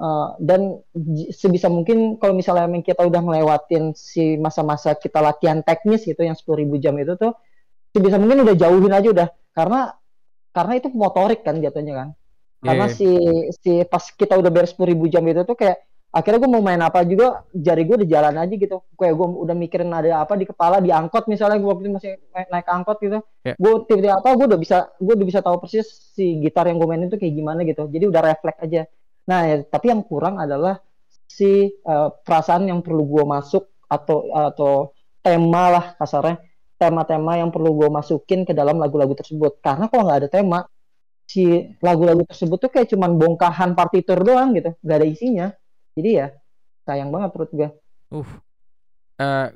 Uh, 0.02 0.34
dan 0.42 0.82
sebisa 1.30 1.70
mungkin 1.70 2.18
kalau 2.18 2.34
misalnya 2.34 2.66
emang 2.66 2.82
kita 2.82 3.06
udah 3.06 3.22
ngelewatin 3.22 3.94
si 3.94 4.34
masa-masa 4.34 4.98
kita 4.98 5.22
latihan 5.22 5.62
teknis 5.62 6.02
gitu 6.02 6.26
yang 6.26 6.34
10.000 6.34 6.66
jam 6.82 6.98
itu 6.98 7.14
tuh 7.14 7.38
sebisa 7.94 8.18
mungkin 8.18 8.42
udah 8.42 8.56
jauhin 8.58 8.90
aja 8.90 9.08
udah. 9.14 9.28
Karena 9.54 9.94
karena 10.50 10.72
itu 10.78 10.88
motorik 10.90 11.46
kan 11.46 11.58
jatuhnya 11.62 11.94
kan. 11.94 12.08
Karena 12.62 12.86
Iya, 12.86 12.94
si 12.94 13.10
si 13.58 13.72
pas 13.86 14.02
kita 14.10 14.38
udah 14.38 14.50
beres 14.50 14.74
10.000 14.74 14.94
jam 15.10 15.22
itu 15.26 15.42
tuh 15.42 15.54
kayak 15.58 15.82
akhirnya 16.12 16.44
gue 16.44 16.50
mau 16.52 16.60
main 16.60 16.78
apa 16.84 17.08
juga 17.08 17.40
jari 17.56 17.88
gue 17.88 18.04
udah 18.04 18.10
jalan 18.12 18.34
aja 18.36 18.54
gitu. 18.54 18.84
Kayak 19.00 19.14
gue 19.16 19.28
udah 19.48 19.56
mikirin 19.56 19.90
ada 19.90 20.20
apa 20.20 20.36
di 20.36 20.44
kepala 20.44 20.84
di 20.84 20.92
angkot 20.92 21.24
misalnya 21.24 21.56
gue 21.56 21.70
waktu 21.72 21.88
itu 21.88 21.92
masih 21.96 22.12
naik, 22.36 22.48
naik 22.52 22.66
angkot 22.68 22.98
gitu. 23.00 23.18
Ya. 23.42 23.54
gue 23.56 23.72
tiba-tiba 23.88 24.14
apa 24.20 24.28
gue 24.36 24.46
udah 24.52 24.60
bisa 24.60 24.76
gue 25.00 25.14
udah 25.16 25.26
bisa 25.26 25.40
tahu 25.40 25.56
persis 25.58 25.88
si 26.12 26.38
gitar 26.44 26.68
yang 26.68 26.76
gue 26.76 26.86
mainin 26.86 27.08
tuh 27.08 27.16
kayak 27.16 27.32
gimana 27.32 27.64
gitu. 27.64 27.88
Jadi 27.88 28.04
udah 28.12 28.20
refleks 28.20 28.60
aja. 28.60 28.84
Nah 29.24 29.40
ya, 29.48 29.56
tapi 29.64 29.88
yang 29.88 30.04
kurang 30.04 30.36
adalah 30.36 30.84
si 31.24 31.72
eh, 31.72 32.08
perasaan 32.12 32.68
yang 32.68 32.84
perlu 32.84 33.08
gue 33.08 33.24
masuk 33.24 33.72
atau 33.88 34.28
atau 34.36 34.92
tema 35.24 35.72
lah 35.72 35.84
kasarnya. 35.96 36.36
Tema-tema 36.76 37.38
yang 37.38 37.54
perlu 37.54 37.78
gue 37.78 37.88
masukin 37.88 38.42
ke 38.44 38.52
dalam 38.52 38.76
lagu-lagu 38.76 39.16
tersebut. 39.16 39.64
Karena 39.64 39.88
kalau 39.88 40.02
nggak 40.12 40.18
ada 40.26 40.28
tema 40.28 40.60
si 41.24 41.72
lagu-lagu 41.80 42.26
tersebut 42.28 42.58
tuh 42.60 42.68
kayak 42.68 42.92
cuman 42.92 43.16
bongkahan 43.16 43.72
partitur 43.72 44.20
doang 44.20 44.52
gitu. 44.52 44.76
Nggak 44.84 44.96
ada 45.00 45.08
isinya 45.08 45.46
jadi 45.94 46.10
ya 46.10 46.26
sayang 46.82 47.10
banget 47.10 47.30
menurut 47.32 47.52
gue 47.52 47.68
Uh. 48.12 48.28
Eh, 49.16 49.48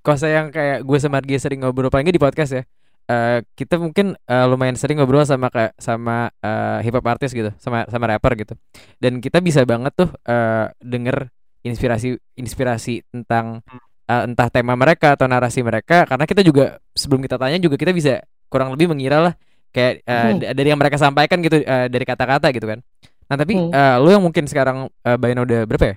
kalau 0.00 0.16
saya 0.16 0.40
yang 0.40 0.48
kayak 0.48 0.80
gue 0.80 0.96
sama 0.96 1.20
Argi 1.20 1.36
sering 1.36 1.60
ngobrol 1.60 1.92
paling 1.92 2.08
nggak 2.08 2.16
di 2.16 2.24
podcast 2.24 2.52
ya. 2.56 2.62
Eh, 3.04 3.44
kita 3.52 3.76
mungkin 3.76 4.16
eh, 4.16 4.46
lumayan 4.48 4.80
sering 4.80 4.96
ngobrol 4.96 5.24
sama 5.28 5.52
kayak 5.52 5.76
sama 5.76 6.32
eh, 6.40 6.78
hip 6.84 6.96
hop 6.96 7.04
artis 7.04 7.36
gitu, 7.36 7.52
sama 7.60 7.84
sama 7.88 8.08
rapper 8.08 8.32
gitu. 8.36 8.54
Dan 8.96 9.20
kita 9.20 9.44
bisa 9.44 9.60
banget 9.68 9.92
tuh 9.92 10.08
eh, 10.24 10.72
denger 10.80 11.28
inspirasi 11.60 12.16
inspirasi 12.32 13.04
tentang 13.12 13.60
eh, 14.08 14.22
entah 14.24 14.48
tema 14.48 14.72
mereka 14.72 15.12
atau 15.12 15.28
narasi 15.28 15.60
mereka 15.60 16.08
karena 16.08 16.24
kita 16.24 16.40
juga 16.40 16.80
sebelum 16.96 17.20
kita 17.20 17.36
tanya 17.36 17.60
juga 17.60 17.76
kita 17.76 17.92
bisa 17.92 18.24
kurang 18.48 18.72
lebih 18.72 18.88
mengira 18.88 19.20
lah 19.20 19.34
kayak 19.68 20.00
eh, 20.00 20.32
Hmm. 20.32 20.40
dari 20.56 20.68
yang 20.72 20.80
mereka 20.80 20.96
sampaikan 20.96 21.44
gitu 21.44 21.60
eh, 21.60 21.92
dari 21.92 22.04
kata-kata 22.08 22.48
gitu 22.56 22.64
kan. 22.64 22.80
Nah, 23.28 23.36
tapi 23.36 23.52
Hmm. 23.56 23.70
eh, 23.70 23.96
lu 24.00 24.08
yang 24.08 24.24
mungkin 24.24 24.48
sekarang 24.48 24.88
eh, 25.04 25.16
Bayana 25.20 25.44
udah 25.44 25.68
berapa 25.68 25.86
ya? 25.86 25.96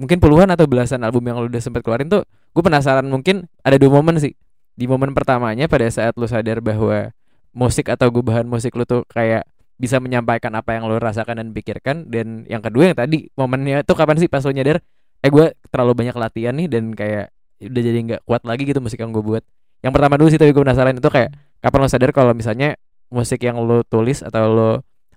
mungkin 0.00 0.18
puluhan 0.18 0.50
atau 0.50 0.66
belasan 0.66 1.04
album 1.06 1.22
yang 1.30 1.38
lu 1.38 1.46
udah 1.46 1.62
sempat 1.62 1.86
keluarin 1.86 2.10
tuh 2.10 2.26
gue 2.26 2.62
penasaran 2.64 3.06
mungkin 3.06 3.46
ada 3.62 3.78
dua 3.78 4.02
momen 4.02 4.18
sih 4.18 4.34
di 4.74 4.90
momen 4.90 5.14
pertamanya 5.14 5.70
pada 5.70 5.86
saat 5.86 6.16
lu 6.18 6.26
sadar 6.26 6.58
bahwa 6.58 7.14
musik 7.54 7.86
atau 7.86 8.10
gubahan 8.10 8.42
musik 8.42 8.74
lu 8.74 8.82
tuh 8.82 9.06
kayak 9.06 9.46
bisa 9.78 10.02
menyampaikan 10.02 10.50
apa 10.58 10.74
yang 10.74 10.90
lu 10.90 10.98
rasakan 10.98 11.38
dan 11.38 11.48
pikirkan 11.54 12.10
dan 12.10 12.42
yang 12.50 12.58
kedua 12.58 12.90
yang 12.90 12.98
tadi 12.98 13.30
momennya 13.38 13.86
tuh 13.86 13.94
kapan 13.94 14.18
sih 14.18 14.26
pas 14.26 14.42
lu 14.42 14.50
nyadar 14.50 14.82
eh 15.22 15.30
gue 15.30 15.54
terlalu 15.70 15.92
banyak 15.94 16.16
latihan 16.18 16.54
nih 16.56 16.66
dan 16.66 16.84
kayak 16.98 17.30
udah 17.62 17.82
jadi 17.86 17.98
nggak 18.02 18.20
kuat 18.26 18.42
lagi 18.42 18.66
gitu 18.66 18.82
musik 18.82 18.98
yang 18.98 19.14
gue 19.14 19.22
buat 19.22 19.44
yang 19.86 19.94
pertama 19.94 20.18
dulu 20.18 20.34
sih 20.34 20.40
tapi 20.40 20.50
gue 20.50 20.62
penasaran 20.66 20.98
itu 20.98 21.10
kayak 21.12 21.30
kapan 21.62 21.78
lo 21.78 21.86
sadar 21.86 22.10
kalau 22.10 22.32
misalnya 22.34 22.74
musik 23.06 23.38
yang 23.38 23.60
lo 23.60 23.86
tulis 23.86 24.24
atau 24.24 24.50
lo 24.50 24.70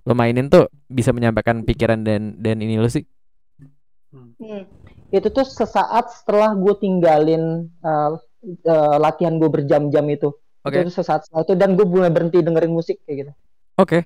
lo 0.06 0.14
mainin 0.14 0.46
tuh 0.46 0.70
bisa 0.86 1.10
menyampaikan 1.10 1.66
pikiran 1.66 2.06
dan 2.06 2.38
dan 2.38 2.62
ini 2.62 2.78
lo 2.78 2.86
sih. 2.86 3.02
Hmm. 4.14 4.64
itu 5.12 5.28
tuh 5.30 5.46
sesaat 5.46 6.08
setelah 6.10 6.56
gue 6.56 6.74
tinggalin 6.82 7.68
uh, 7.84 8.16
uh, 8.64 8.96
latihan 8.96 9.36
gue 9.38 9.50
berjam-jam 9.50 10.06
itu. 10.08 10.30
Oke. 10.66 10.82
Itu 10.82 10.90
sesaat 10.94 11.26
setelah 11.26 11.46
itu 11.46 11.54
dan 11.58 11.74
gue 11.78 11.86
mulai 11.86 12.10
berhenti 12.10 12.42
dengerin 12.42 12.72
musik 12.72 13.02
kayak 13.06 13.16
gitu. 13.22 13.32
Oke. 13.76 13.98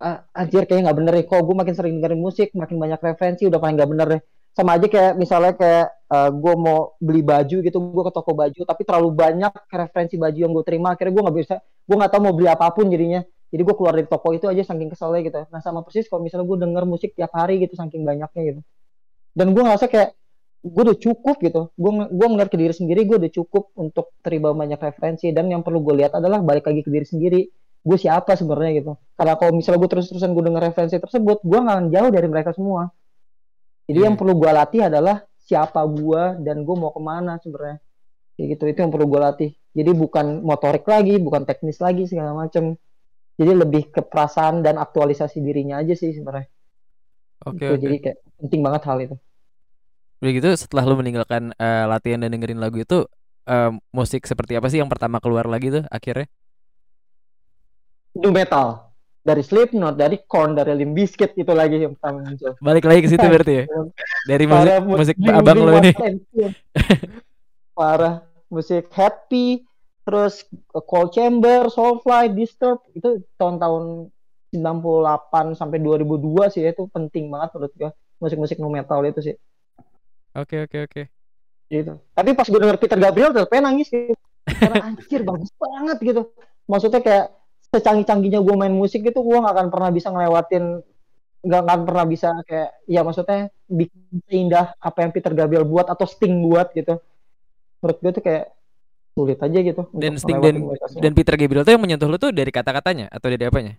Ah, 0.00 0.26
anjir 0.36 0.68
kayaknya 0.68 0.90
nggak 0.90 0.98
bener 0.98 1.12
deh. 1.20 1.24
Kok 1.24 1.40
gue 1.40 1.56
makin 1.56 1.74
sering 1.76 1.94
dengerin 2.00 2.20
musik 2.20 2.52
makin 2.52 2.76
banyak 2.76 3.00
referensi 3.00 3.48
udah 3.48 3.60
paling 3.60 3.76
nggak 3.80 3.90
bener 3.92 4.06
deh. 4.18 4.22
Sama 4.54 4.76
aja 4.76 4.86
kayak 4.86 5.12
misalnya 5.16 5.52
kayak 5.56 5.88
gue 6.30 6.54
mau 6.54 6.94
beli 7.02 7.22
baju 7.24 7.56
gitu 7.64 7.78
gue 7.80 8.02
ke 8.06 8.12
toko 8.14 8.32
baju 8.36 8.60
tapi 8.62 8.82
terlalu 8.86 9.10
banyak 9.14 9.52
referensi 9.72 10.14
baju 10.14 10.38
yang 10.38 10.52
gue 10.54 10.64
terima 10.66 10.88
akhirnya 10.94 11.12
gue 11.16 11.22
nggak 11.26 11.36
bisa 11.42 11.54
gue 11.58 11.96
nggak 11.96 12.12
tahu 12.12 12.20
mau 12.22 12.34
beli 12.36 12.48
apa 12.50 12.66
pun 12.70 12.86
jadinya 12.86 13.20
jadi 13.52 13.62
gue 13.62 13.74
keluar 13.76 13.94
dari 13.94 14.08
toko 14.08 14.34
itu 14.34 14.46
aja 14.50 14.62
saking 14.66 14.90
keselnya 14.90 15.20
gitu. 15.24 15.40
Nah 15.50 15.60
sama 15.62 15.80
persis 15.86 16.06
kalau 16.10 16.24
misalnya 16.24 16.46
gue 16.48 16.58
denger 16.64 16.84
musik 16.88 17.14
tiap 17.14 17.30
hari 17.36 17.62
gitu 17.62 17.76
saking 17.78 18.02
banyaknya 18.02 18.42
gitu. 18.50 18.60
Dan 19.34 19.52
gue 19.54 19.62
ngerasa 19.62 19.86
kayak 19.90 20.10
gue 20.64 20.82
udah 20.90 20.98
cukup 20.98 21.36
gitu. 21.44 21.62
Gue 21.76 21.90
gue 22.08 22.26
ngeliat 22.26 22.50
ke 22.50 22.56
diri 22.58 22.74
sendiri 22.74 23.06
gue 23.06 23.16
udah 23.20 23.32
cukup 23.32 23.70
untuk 23.78 24.16
terima 24.24 24.50
banyak 24.50 24.78
referensi. 24.80 25.30
Dan 25.30 25.50
yang 25.52 25.62
perlu 25.62 25.84
gue 25.84 26.02
lihat 26.02 26.18
adalah 26.18 26.42
balik 26.42 26.66
lagi 26.66 26.82
ke 26.82 26.90
diri 26.90 27.06
sendiri. 27.06 27.40
Gue 27.84 27.98
siapa 28.00 28.34
sebenarnya 28.34 28.72
gitu. 28.80 28.92
Karena 29.14 29.34
kalau 29.38 29.52
misalnya 29.54 29.78
gue 29.84 29.90
terus-terusan 29.92 30.30
gue 30.34 30.44
denger 30.50 30.62
referensi 30.72 30.96
tersebut 30.98 31.38
gue 31.44 31.58
nggak 31.60 31.74
akan 31.78 31.86
jauh 31.94 32.10
dari 32.10 32.26
mereka 32.30 32.50
semua. 32.56 32.90
Jadi 33.84 33.98
yang 34.00 34.16
Hmm. 34.16 34.20
perlu 34.20 34.34
gue 34.40 34.50
latih 34.50 34.82
adalah 34.88 35.22
siapa 35.44 35.84
gue 35.84 36.22
dan 36.40 36.64
gue 36.64 36.76
mau 36.76 36.90
ke 36.90 37.00
mana 37.04 37.36
sebenarnya. 37.38 37.78
Kayak 38.34 38.46
gitu 38.56 38.62
itu 38.66 38.78
yang 38.82 38.90
perlu 38.90 39.06
gue 39.06 39.20
latih. 39.20 39.50
Jadi 39.74 39.90
bukan 39.94 40.26
motorik 40.42 40.86
lagi 40.88 41.20
bukan 41.20 41.44
teknis 41.44 41.78
lagi 41.82 42.08
segala 42.08 42.32
macam 42.34 42.74
jadi 43.34 43.52
lebih 43.54 43.90
ke 43.90 44.00
perasaan 44.02 44.62
dan 44.62 44.78
aktualisasi 44.78 45.42
dirinya 45.42 45.82
aja 45.82 45.94
sih 45.94 46.14
sebenarnya 46.14 46.48
oke 47.44 47.58
Gitu. 47.58 47.72
oke 47.72 47.80
jadi 47.82 47.96
kayak 48.00 48.18
penting 48.42 48.60
banget 48.62 48.82
hal 48.88 48.98
itu 49.00 49.16
Udah 50.22 50.32
gitu 50.32 50.50
setelah 50.56 50.88
lu 50.88 50.96
meninggalkan 50.96 51.52
eh, 51.52 51.84
latihan 51.84 52.16
dan 52.24 52.32
dengerin 52.32 52.56
lagu 52.56 52.80
itu 52.80 53.04
eh, 53.44 53.70
musik 53.92 54.24
seperti 54.24 54.56
apa 54.56 54.72
sih 54.72 54.80
yang 54.80 54.88
pertama 54.88 55.20
keluar 55.20 55.44
lagi 55.44 55.68
tuh 55.68 55.84
akhirnya? 55.92 56.30
nu 58.14 58.30
metal 58.30 58.94
dari 59.26 59.42
Slipknot 59.42 59.98
dari 59.98 60.22
Korn 60.22 60.54
dari 60.54 60.70
Limp 60.78 60.94
Bizkit 60.94 61.34
itu 61.34 61.50
lagi 61.50 61.82
yang 61.82 61.98
pertama 61.98 62.22
muncul 62.22 62.54
Balik 62.62 62.84
lagi 62.86 63.00
ke 63.02 63.08
situ 63.10 63.26
berarti 63.26 63.52
ya. 63.58 63.64
Dari 64.30 64.44
musik 64.46 64.74
musik 64.86 65.16
abang 65.28 65.58
lo 65.64 65.72
ini. 65.82 65.92
Parah 67.76 68.22
musik 68.46 68.86
happy 68.94 69.66
terus 70.04 70.44
Cold 70.70 71.16
Chamber 71.16 71.72
Soulfly 71.72 72.36
Disturb 72.36 72.84
itu 72.92 73.24
tahun-tahun 73.40 74.12
98 74.54 75.58
sampai 75.58 75.82
2002 75.82 76.52
sih 76.54 76.62
itu 76.62 76.86
penting 76.92 77.32
banget 77.32 77.50
menurut 77.56 77.72
gua. 77.74 77.90
Musik-musik 78.22 78.56
nu 78.62 78.70
metal 78.70 79.02
itu 79.02 79.20
sih. 79.20 79.36
Oke 80.36 80.64
oke 80.68 80.78
oke. 80.86 81.02
gitu. 81.72 81.98
Tapi 82.14 82.30
pas 82.36 82.46
gue 82.46 82.60
denger 82.60 82.78
Peter 82.78 82.98
Gabriel 83.00 83.34
tetep 83.34 83.50
nangis 83.58 83.90
gitu 83.90 84.14
karena 84.62 84.94
anjir 84.94 85.20
bagus 85.26 85.50
banget 85.58 85.98
gitu. 86.04 86.22
Maksudnya 86.70 87.00
kayak 87.02 87.26
secanggih-canggihnya 87.74 88.38
gue 88.44 88.54
main 88.54 88.70
musik 88.70 89.02
itu 89.02 89.18
gue 89.18 89.36
gak 89.42 89.54
akan 89.58 89.68
pernah 89.72 89.90
bisa 89.90 90.14
ngelewatin 90.14 90.84
nggak 91.44 91.60
akan 91.60 91.80
pernah 91.84 92.04
bisa 92.08 92.28
kayak 92.48 92.70
ya 92.88 93.04
maksudnya 93.04 93.52
bikin 93.68 94.48
indah 94.48 94.72
apa 94.80 95.04
yang 95.04 95.12
Peter 95.12 95.32
Gabriel 95.36 95.68
buat 95.68 95.92
atau 95.92 96.08
Sting 96.08 96.40
buat 96.40 96.72
gitu. 96.72 96.96
Menurut 97.84 97.98
gue 98.00 98.12
tuh 98.16 98.24
kayak 98.24 98.44
sulit 99.14 99.38
aja 99.38 99.58
gitu 99.62 99.82
dan 99.94 100.18
Sting 100.18 100.42
dan 100.42 100.58
dan 100.98 101.12
Peter 101.14 101.38
Gabriel 101.38 101.62
tuh 101.62 101.72
yang 101.78 101.82
menyentuh 101.82 102.10
lu 102.10 102.18
tuh 102.18 102.34
dari 102.34 102.50
kata-katanya 102.50 103.06
atau 103.14 103.30
dari 103.30 103.46
apanya? 103.46 103.78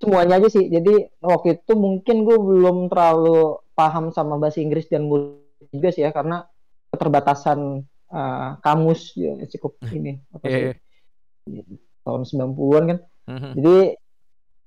Semuanya 0.00 0.40
aja 0.40 0.48
sih. 0.48 0.68
Jadi 0.68 1.12
waktu 1.20 1.60
itu 1.60 1.72
mungkin 1.76 2.24
gue 2.24 2.36
belum 2.36 2.88
terlalu 2.88 3.60
paham 3.76 4.12
sama 4.12 4.40
bahasa 4.40 4.60
Inggris 4.64 4.88
dan 4.88 5.08
musik 5.08 5.68
juga 5.72 5.88
sih 5.92 6.04
ya 6.04 6.12
karena 6.12 6.44
keterbatasan 6.92 7.84
uh, 8.12 8.50
kamus 8.64 9.12
ya, 9.16 9.36
cukup 9.56 9.76
ini 9.92 10.20
apa 10.32 10.44
sih? 10.48 10.72
yeah, 10.72 10.76
yeah. 11.48 11.64
tahun 12.04 12.24
90-an 12.24 12.84
kan. 12.88 12.98
Mm-hmm. 13.30 13.52
jadi 13.62 13.76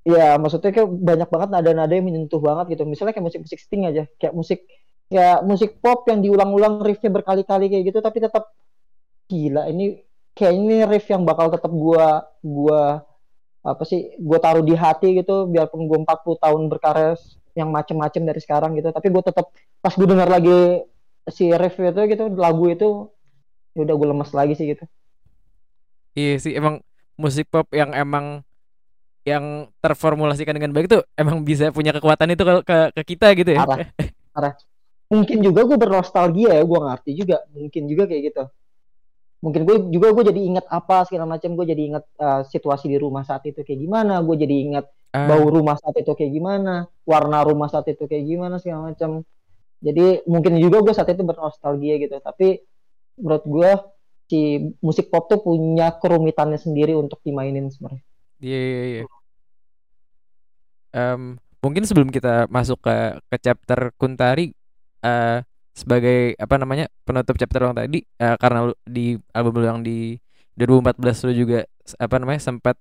ya 0.08 0.26
maksudnya 0.40 0.72
kayak 0.72 0.88
banyak 0.88 1.28
banget 1.28 1.50
nada-nada 1.52 1.94
yang 1.94 2.06
menyentuh 2.06 2.42
banget 2.42 2.78
gitu. 2.78 2.84
Misalnya 2.86 3.14
kayak 3.18 3.26
musik-musik 3.26 3.60
Sting 3.62 3.90
aja. 3.90 4.06
Kayak 4.22 4.34
musik 4.38 4.60
ya 5.10 5.42
musik 5.42 5.78
pop 5.82 6.06
yang 6.10 6.22
diulang-ulang 6.22 6.82
riffnya 6.82 7.10
berkali-kali 7.14 7.70
kayak 7.70 7.84
gitu 7.94 8.00
tapi 8.02 8.18
tetap 8.22 8.54
gila 9.34 9.66
ini 9.74 10.06
kayak 10.38 10.54
ini 10.54 10.76
riff 10.86 11.10
yang 11.10 11.26
bakal 11.26 11.50
tetap 11.50 11.74
gua 11.74 12.30
gua 12.46 13.02
apa 13.66 13.84
sih 13.88 14.14
gua 14.22 14.38
taruh 14.38 14.62
di 14.62 14.78
hati 14.78 15.18
gitu 15.18 15.50
biarpun 15.50 15.90
gua 15.90 16.06
40 16.06 16.38
tahun 16.38 16.62
berkarya 16.70 17.18
yang 17.54 17.70
macem-macem 17.70 18.22
dari 18.26 18.42
sekarang 18.42 18.78
gitu. 18.78 18.90
Tapi 18.94 19.08
gua 19.10 19.24
tetap 19.26 19.50
pas 19.84 19.94
gue 19.94 20.08
dengar 20.08 20.32
lagi 20.32 20.88
si 21.28 21.52
riff 21.52 21.76
itu 21.76 22.02
gitu 22.08 22.24
lagu 22.40 22.72
itu 22.72 23.12
ya 23.76 23.84
udah 23.84 23.96
gue 24.00 24.08
lemes 24.16 24.32
lagi 24.32 24.54
sih 24.56 24.72
gitu. 24.72 24.84
Iya 26.16 26.40
sih 26.40 26.54
emang 26.56 26.80
musik 27.20 27.50
pop 27.50 27.68
yang 27.76 27.92
emang 27.92 28.48
yang 29.28 29.72
terformulasikan 29.80 30.56
dengan 30.56 30.72
baik 30.76 30.88
tuh 30.92 31.04
emang 31.16 31.44
bisa 31.44 31.72
punya 31.72 31.96
kekuatan 31.96 32.32
itu 32.32 32.44
ke 32.44 32.54
ke, 32.64 32.78
ke 32.96 33.02
kita 33.16 33.28
gitu 33.36 33.52
ya. 33.56 33.68
Parah 33.68 33.88
parah. 34.32 34.54
Mungkin 35.12 35.46
juga 35.46 35.68
gue 35.68 35.78
bernostalgia 35.78 36.58
ya 36.58 36.64
gue 36.64 36.80
ngerti 36.80 37.12
juga 37.14 37.38
mungkin 37.52 37.84
juga 37.86 38.04
kayak 38.08 38.24
gitu 38.34 38.44
mungkin 39.44 39.68
gue 39.68 39.76
juga 39.92 40.16
gue 40.16 40.24
jadi 40.32 40.40
ingat 40.40 40.66
apa 40.72 41.04
segala 41.04 41.28
macam. 41.28 41.60
Gue 41.60 41.68
jadi 41.68 41.84
ingat 41.92 42.04
uh, 42.16 42.42
situasi 42.48 42.88
di 42.88 42.96
rumah 42.96 43.28
saat 43.28 43.44
itu 43.44 43.60
kayak 43.60 43.84
gimana. 43.84 44.24
Gue 44.24 44.40
jadi 44.40 44.56
ingat 44.72 44.86
uh. 44.88 45.28
bau 45.28 45.52
rumah 45.52 45.76
saat 45.76 46.00
itu 46.00 46.16
kayak 46.16 46.32
gimana 46.32 46.88
warna 47.04 47.44
rumah 47.44 47.68
saat 47.68 47.92
itu 47.92 48.08
kayak 48.08 48.24
gimana 48.24 48.56
segala 48.64 48.96
macam. 48.96 49.28
Jadi 49.84 50.24
mungkin 50.32 50.56
juga 50.64 50.80
gue 50.80 50.94
saat 50.96 51.12
itu 51.12 51.28
bernostalgia 51.28 52.00
gitu. 52.00 52.16
Tapi 52.24 52.64
menurut 53.20 53.44
gue 53.44 53.72
si 54.32 54.72
musik 54.80 55.12
pop 55.12 55.28
tuh 55.28 55.44
punya 55.44 55.92
kerumitannya 56.00 56.56
sendiri 56.56 56.96
untuk 56.96 57.20
dimainin 57.28 57.68
sebenarnya. 57.68 58.00
Iya 58.40 58.56
yeah, 58.56 58.64
iya 58.64 58.72
yeah, 58.72 58.86
iya. 58.88 59.04
Yeah. 59.04 59.10
um, 60.96 61.24
mungkin 61.60 61.84
sebelum 61.84 62.10
kita 62.12 62.48
masuk 62.48 62.80
ke 62.80 62.96
ke 63.28 63.38
chapter 63.44 63.92
Kuntari 64.00 64.56
uh, 65.04 65.44
sebagai 65.74 66.38
apa 66.38 66.56
namanya 66.62 66.86
penutup 67.02 67.36
chapter 67.36 67.66
yang 67.66 67.74
tadi 67.74 68.06
uh, 68.22 68.38
karena 68.38 68.70
di 68.86 69.18
album 69.34 69.60
lu 69.60 69.66
yang 69.66 69.82
di 69.82 70.22
2014 70.56 71.26
lu 71.30 71.34
juga 71.34 71.60
apa 71.98 72.16
namanya 72.22 72.42
sempat 72.46 72.78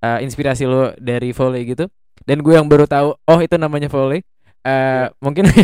uh, 0.00 0.18
inspirasi 0.24 0.64
lo 0.64 0.96
dari 0.96 1.36
volley 1.36 1.68
gitu 1.68 1.84
dan 2.24 2.40
gue 2.40 2.56
yang 2.56 2.64
baru 2.64 2.88
tahu 2.88 3.12
oh 3.16 3.40
itu 3.40 3.56
namanya 3.60 3.92
volley 3.92 4.24
Uh, 4.60 5.08
ya, 5.08 5.16
mungkin 5.24 5.48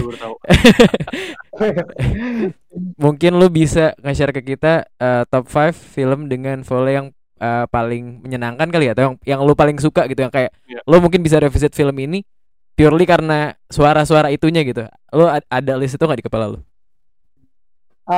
mungkin 3.05 3.37
lu 3.37 3.53
bisa 3.53 3.93
nge-share 4.01 4.33
ke 4.33 4.57
kita 4.57 4.89
uh, 4.97 5.29
top 5.29 5.53
5 5.53 5.77
film 5.77 6.33
dengan 6.33 6.65
volley 6.65 6.97
yang 6.97 7.13
uh, 7.37 7.69
paling 7.69 8.25
menyenangkan 8.25 8.73
kali 8.73 8.89
ya 8.89 8.97
atau 8.97 9.13
yang 9.13 9.37
yang 9.37 9.41
lu 9.45 9.53
paling 9.53 9.77
suka 9.77 10.09
gitu 10.09 10.25
yang 10.25 10.33
kayak 10.33 10.49
ya. 10.65 10.81
lu 10.89 10.97
mungkin 11.05 11.21
bisa 11.21 11.37
revisit 11.37 11.77
film 11.77 11.93
ini 12.01 12.25
purely 12.77 13.09
karena 13.09 13.57
suara-suara 13.73 14.29
itunya 14.29 14.63
gitu. 14.63 14.85
Lu 15.17 15.27
ada 15.27 15.73
list 15.81 15.97
itu 15.97 16.05
nggak 16.05 16.21
di 16.21 16.27
kepala 16.29 16.53
lu? 16.53 16.61
Ah, 18.07 18.15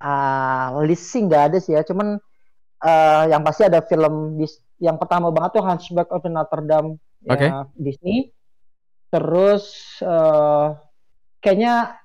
uh, 0.00 0.78
uh, 0.78 0.86
list 0.86 1.10
sih 1.10 1.20
nggak 1.26 1.42
ada 1.52 1.58
sih 1.60 1.76
ya, 1.76 1.84
cuman 1.84 2.16
uh, 2.80 3.22
yang 3.28 3.42
pasti 3.44 3.66
ada 3.66 3.82
film 3.84 4.38
yang 4.78 4.96
pertama 4.96 5.28
banget 5.34 5.58
tuh 5.58 5.64
Hunchback 5.66 6.08
of 6.14 6.22
Notre 6.30 6.62
Dame 6.62 7.02
okay. 7.26 7.50
ya 7.50 7.66
Disney 7.74 8.30
terus 9.10 9.98
uh, 10.06 10.78
kayaknya 11.42 11.98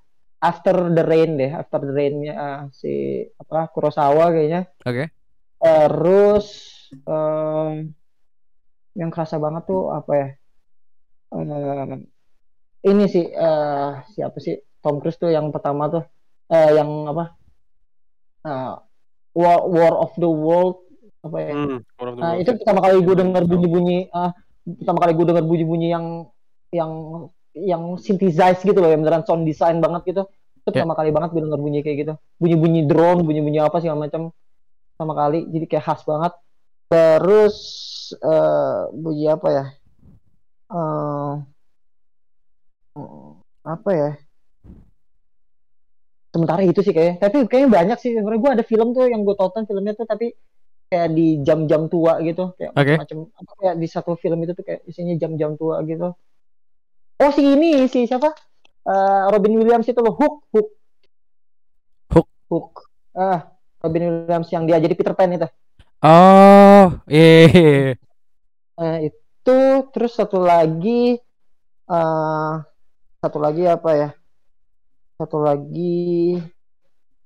After 0.43 0.91
the 0.91 1.03
Rain 1.07 1.39
deh, 1.39 1.55
After 1.55 1.79
the 1.79 1.95
Rainnya 1.95 2.35
uh, 2.35 2.61
si 2.75 3.23
apa 3.39 3.71
Kurosawa 3.71 4.27
kayaknya. 4.35 4.67
Oke. 4.83 4.91
Okay. 4.91 5.07
Terus 5.63 6.47
uh, 7.07 7.79
yang 8.91 9.07
kerasa 9.07 9.39
banget 9.39 9.63
tuh 9.71 9.95
apa 9.95 10.11
ya? 10.11 10.27
Uh, 11.33 11.97
ini 12.85 13.03
sih 13.09 13.25
uh, 13.33 14.05
siapa 14.13 14.37
sih? 14.37 14.61
Tom 14.83 15.01
Cruise 15.01 15.17
tuh 15.17 15.33
yang 15.33 15.49
pertama 15.49 15.89
tuh. 15.89 16.03
Uh, 16.51 16.69
yang 16.77 16.89
apa? 17.09 17.33
Uh, 18.43 18.75
War, 19.33 19.65
War 19.65 19.93
of 19.97 20.13
the 20.21 20.29
World 20.29 20.85
apa 21.23 21.37
ya? 21.39 21.51
Hmm, 21.55 21.79
nah, 22.19 22.35
itu 22.35 22.51
pertama 22.59 22.83
kali 22.83 22.99
gue 22.99 23.15
dengar 23.15 23.47
bunyi-bunyi 23.47 24.11
uh, 24.11 24.35
pertama 24.63 25.07
kali 25.07 25.11
gue 25.15 25.25
dengar 25.31 25.43
bunyi-bunyi 25.47 25.87
yang 25.87 26.05
yang 26.75 26.91
yang 27.55 27.83
synthesize 27.95 28.59
gitu 28.59 28.75
loh 28.75 28.91
yang 28.91 29.01
beneran 29.01 29.23
sound 29.23 29.47
design 29.47 29.79
banget 29.79 30.13
gitu. 30.13 30.23
Itu 30.59 30.69
yeah. 30.71 30.83
pertama 30.83 30.93
kali 30.99 31.09
banget 31.15 31.29
gue 31.31 31.41
denger 31.47 31.59
bunyi 31.63 31.79
kayak 31.81 31.97
gitu. 32.03 32.13
Bunyi-bunyi 32.37 32.81
drone 32.85 33.23
bunyi-bunyi 33.23 33.59
apa 33.63 33.79
segala 33.79 34.05
macam. 34.05 34.35
Sama 34.99 35.13
kali 35.17 35.47
jadi 35.49 35.65
kayak 35.65 35.85
khas 35.87 36.01
banget. 36.03 36.33
Terus 36.91 37.57
uh, 38.21 38.91
bunyi 38.93 39.31
apa 39.31 39.47
ya 39.49 39.65
uh, 40.73 41.33
apa 43.63 43.89
ya 43.93 44.11
sementara 46.33 46.65
itu 46.65 46.81
sih 46.81 46.93
kayaknya 46.93 47.15
tapi 47.21 47.45
kayaknya 47.45 47.69
banyak 47.69 47.97
sih 48.01 48.11
sebenarnya 48.17 48.41
gue 48.41 48.51
ada 48.59 48.65
film 48.65 48.87
tuh 48.97 49.05
yang 49.05 49.21
gue 49.21 49.35
tonton 49.37 49.69
filmnya 49.69 49.93
tuh 49.93 50.09
tapi 50.09 50.33
kayak 50.89 51.09
di 51.13 51.41
jam-jam 51.45 51.89
tua 51.89 52.21
gitu 52.25 52.57
kayak 52.57 52.73
okay. 52.73 52.97
macam 52.97 53.29
apa 53.33 53.51
kayak 53.61 53.75
di 53.77 53.87
satu 53.87 54.17
film 54.17 54.41
itu 54.45 54.57
tuh 54.57 54.65
kayak 54.65 54.81
isinya 54.89 55.13
jam-jam 55.17 55.53
tua 55.57 55.81
gitu 55.85 56.17
Oh 57.21 57.31
si 57.31 57.45
ini 57.45 57.85
si 57.87 58.09
siapa? 58.09 58.33
Uh, 58.83 59.31
Robin 59.31 59.55
Williams 59.55 59.87
itu 59.87 59.99
loh 60.03 60.11
Hook 60.11 60.43
Hook 60.51 60.69
Hook 62.11 62.29
Hook. 62.51 62.69
Ah 63.15 63.53
Robin 63.79 64.27
Williams 64.27 64.49
yang 64.51 64.67
dia 64.67 64.81
jadi 64.81 64.91
Peter 64.91 65.15
Pan 65.15 65.31
itu. 65.31 65.47
Oh 66.03 66.99
iya. 67.07 67.47
Yeah. 67.47 68.75
Uh, 68.75 68.97
itu 69.07 69.17
terus 69.91 70.15
satu 70.15 70.39
lagi 70.39 71.19
uh, 71.91 72.63
satu 73.19 73.37
lagi 73.43 73.67
apa 73.67 73.89
ya? 73.91 74.09
Satu 75.19 75.43
lagi 75.43 76.39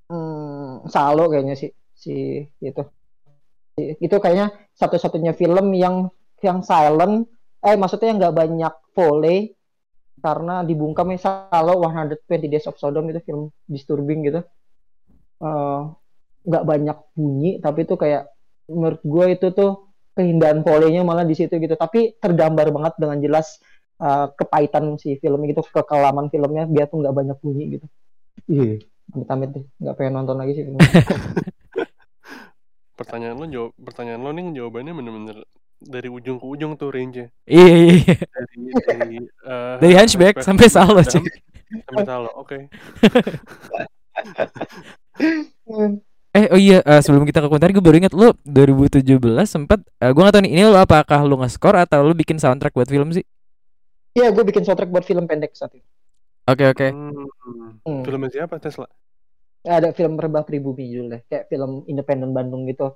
hmm, 0.09 0.87
Salo 0.89 1.29
kayaknya 1.29 1.55
sih 1.55 1.71
si 1.97 2.45
itu 2.61 2.83
itu 3.77 4.15
kayaknya 4.17 4.53
satu-satunya 4.73 5.37
film 5.37 5.73
yang 5.77 6.09
yang 6.41 6.65
silent 6.65 7.29
eh 7.61 7.77
maksudnya 7.77 8.13
nggak 8.17 8.35
banyak 8.37 8.73
volley 8.93 9.53
karena 10.21 10.65
dibungkam 10.65 11.13
kalau 11.49 11.85
120 11.85 12.49
Days 12.49 12.65
of 12.65 12.77
Sodom 12.81 13.09
itu 13.09 13.21
film 13.21 13.53
disturbing 13.69 14.25
gitu 14.25 14.41
eh, 15.41 15.79
nggak 16.45 16.63
uh, 16.63 16.67
banyak 16.67 16.97
bunyi 17.13 17.61
tapi 17.61 17.85
itu 17.85 17.93
kayak 17.97 18.29
menurut 18.69 19.01
gue 19.05 19.25
itu 19.33 19.47
tuh 19.53 19.86
keindahan 20.17 20.65
polenya 20.65 21.05
malah 21.05 21.21
di 21.21 21.37
situ 21.37 21.53
gitu 21.61 21.77
tapi 21.77 22.17
tergambar 22.17 22.73
banget 22.73 22.97
dengan 22.97 23.21
jelas 23.21 23.61
uh, 24.01 24.33
kepahitan 24.33 24.97
si 24.97 25.21
film 25.21 25.45
gitu 25.45 25.61
kekelaman 25.61 26.33
filmnya 26.33 26.65
biar 26.65 26.89
tuh 26.89 27.05
nggak 27.05 27.13
banyak 27.13 27.37
bunyi 27.37 27.77
gitu 27.77 27.85
iya 28.49 28.81
amit-amit 29.13 29.49
deh 29.53 29.65
nggak 29.77 29.95
pengen 29.95 30.13
nonton 30.17 30.41
lagi 30.41 30.51
sih 30.57 30.63
film 30.65 30.81
pertanyaan 32.99 33.37
lo 33.37 33.45
jawab 33.45 33.71
pertanyaan 33.77 34.21
lo 34.25 34.33
nih 34.33 34.57
jawabannya 34.57 34.93
bener-bener 34.97 35.37
dari 35.77 36.09
ujung 36.09 36.41
ke 36.41 36.45
ujung 36.49 36.73
tuh 36.73 36.89
range-nya. 36.89 37.29
Iya, 37.45 37.69
iya, 37.69 37.93
iya. 38.01 38.17
Dari 38.17 38.57
dari 38.81 39.17
uh, 39.45 39.77
dari 39.77 39.93
hunchback 39.93 40.41
sampai 40.41 40.73
salo 40.73 41.05
sih. 41.05 41.21
Sampai 41.85 42.01
salo, 42.01 42.33
oke. 42.33 42.57
eh 46.37 46.45
oh 46.53 46.59
iya 46.61 46.85
uh, 46.85 47.01
sebelum 47.01 47.25
kita 47.25 47.41
ke 47.41 47.49
komentar 47.49 47.73
gue 47.73 47.81
baru 47.81 47.97
ingat 47.97 48.13
lu 48.13 48.29
2017 48.45 49.01
sempat 49.49 49.81
uh, 49.81 50.11
gue 50.13 50.21
gak 50.21 50.33
tau 50.37 50.41
nih 50.45 50.51
ini 50.53 50.63
lo 50.69 50.77
apakah 50.77 51.25
lu 51.25 51.41
nge-score 51.41 51.81
atau 51.81 52.05
lu 52.05 52.13
bikin 52.13 52.37
soundtrack 52.37 52.77
buat 52.77 52.85
film 52.85 53.09
sih? 53.09 53.25
Iya 54.13 54.29
gue 54.29 54.43
bikin 54.45 54.61
soundtrack 54.61 54.93
buat 54.93 55.01
film 55.01 55.25
pendek 55.25 55.57
saat 55.57 55.73
itu. 55.73 55.87
Oke 56.45 56.63
okay, 56.63 56.67
oke. 56.69 56.77
Okay. 56.77 56.89
Hmm. 56.93 57.73
hmm. 57.81 58.01
Filmnya 58.05 58.29
siapa 58.29 58.61
Tesla? 58.61 58.85
Ada 59.65 59.91
film 59.97 60.15
Rebah 60.21 60.45
Pribumi 60.45 60.87
judulnya 60.93 61.25
kayak 61.25 61.49
film 61.49 61.83
independen 61.89 62.31
Bandung 62.31 62.69
gitu 62.69 62.93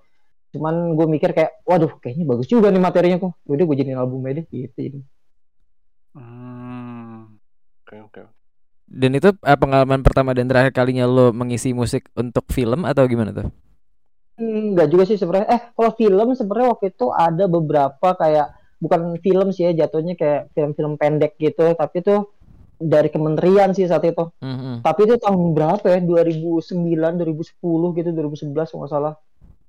cuman 0.52 1.00
gue 1.00 1.08
mikir 1.08 1.32
kayak 1.32 1.64
waduh 1.64 1.96
kayaknya 2.04 2.28
bagus 2.28 2.48
juga 2.52 2.68
nih 2.68 2.84
materinya 2.84 3.18
kok 3.24 3.40
udah 3.48 3.64
gue 3.64 3.76
jadiin 3.80 4.00
album 4.00 4.28
aja 4.28 4.44
gitu 4.52 4.80
ini 4.84 5.00
hmm 6.12 7.40
oke 7.88 7.96
oke 8.12 8.22
dan 8.92 9.16
itu 9.16 9.32
uh, 9.32 9.58
pengalaman 9.58 10.04
pertama 10.04 10.36
dan 10.36 10.52
terakhir 10.52 10.76
kalinya 10.76 11.08
lo 11.08 11.32
mengisi 11.32 11.72
musik 11.72 12.12
untuk 12.14 12.44
film 12.52 12.84
atau 12.84 13.08
gimana 13.08 13.32
tuh 13.32 13.48
Enggak 14.42 14.88
juga 14.90 15.04
sih 15.06 15.22
sebenarnya. 15.22 15.48
Eh, 15.54 15.62
kalau 15.78 15.92
film 15.94 16.28
sebenarnya 16.34 16.68
waktu 16.74 16.86
itu 16.90 17.14
ada 17.14 17.46
beberapa 17.46 18.08
kayak 18.18 18.48
bukan 18.82 19.22
film 19.22 19.54
sih 19.54 19.70
ya 19.70 19.86
jatuhnya 19.86 20.18
kayak 20.18 20.50
film-film 20.58 20.98
pendek 20.98 21.38
gitu, 21.38 21.78
tapi 21.78 22.02
tuh 22.02 22.34
dari 22.82 23.14
kementerian 23.14 23.70
sih 23.78 23.86
saat 23.86 24.02
itu. 24.02 24.34
Mhm. 24.42 24.82
Tapi 24.82 25.00
itu 25.06 25.16
tahun 25.22 25.54
berapa 25.54 25.86
ya? 25.86 26.00
2009, 26.02 27.22
2010 27.22 27.94
gitu, 27.94 28.10
2011 28.10 28.74
kalau 28.74 28.82
nggak 28.82 28.92
salah. 28.92 29.14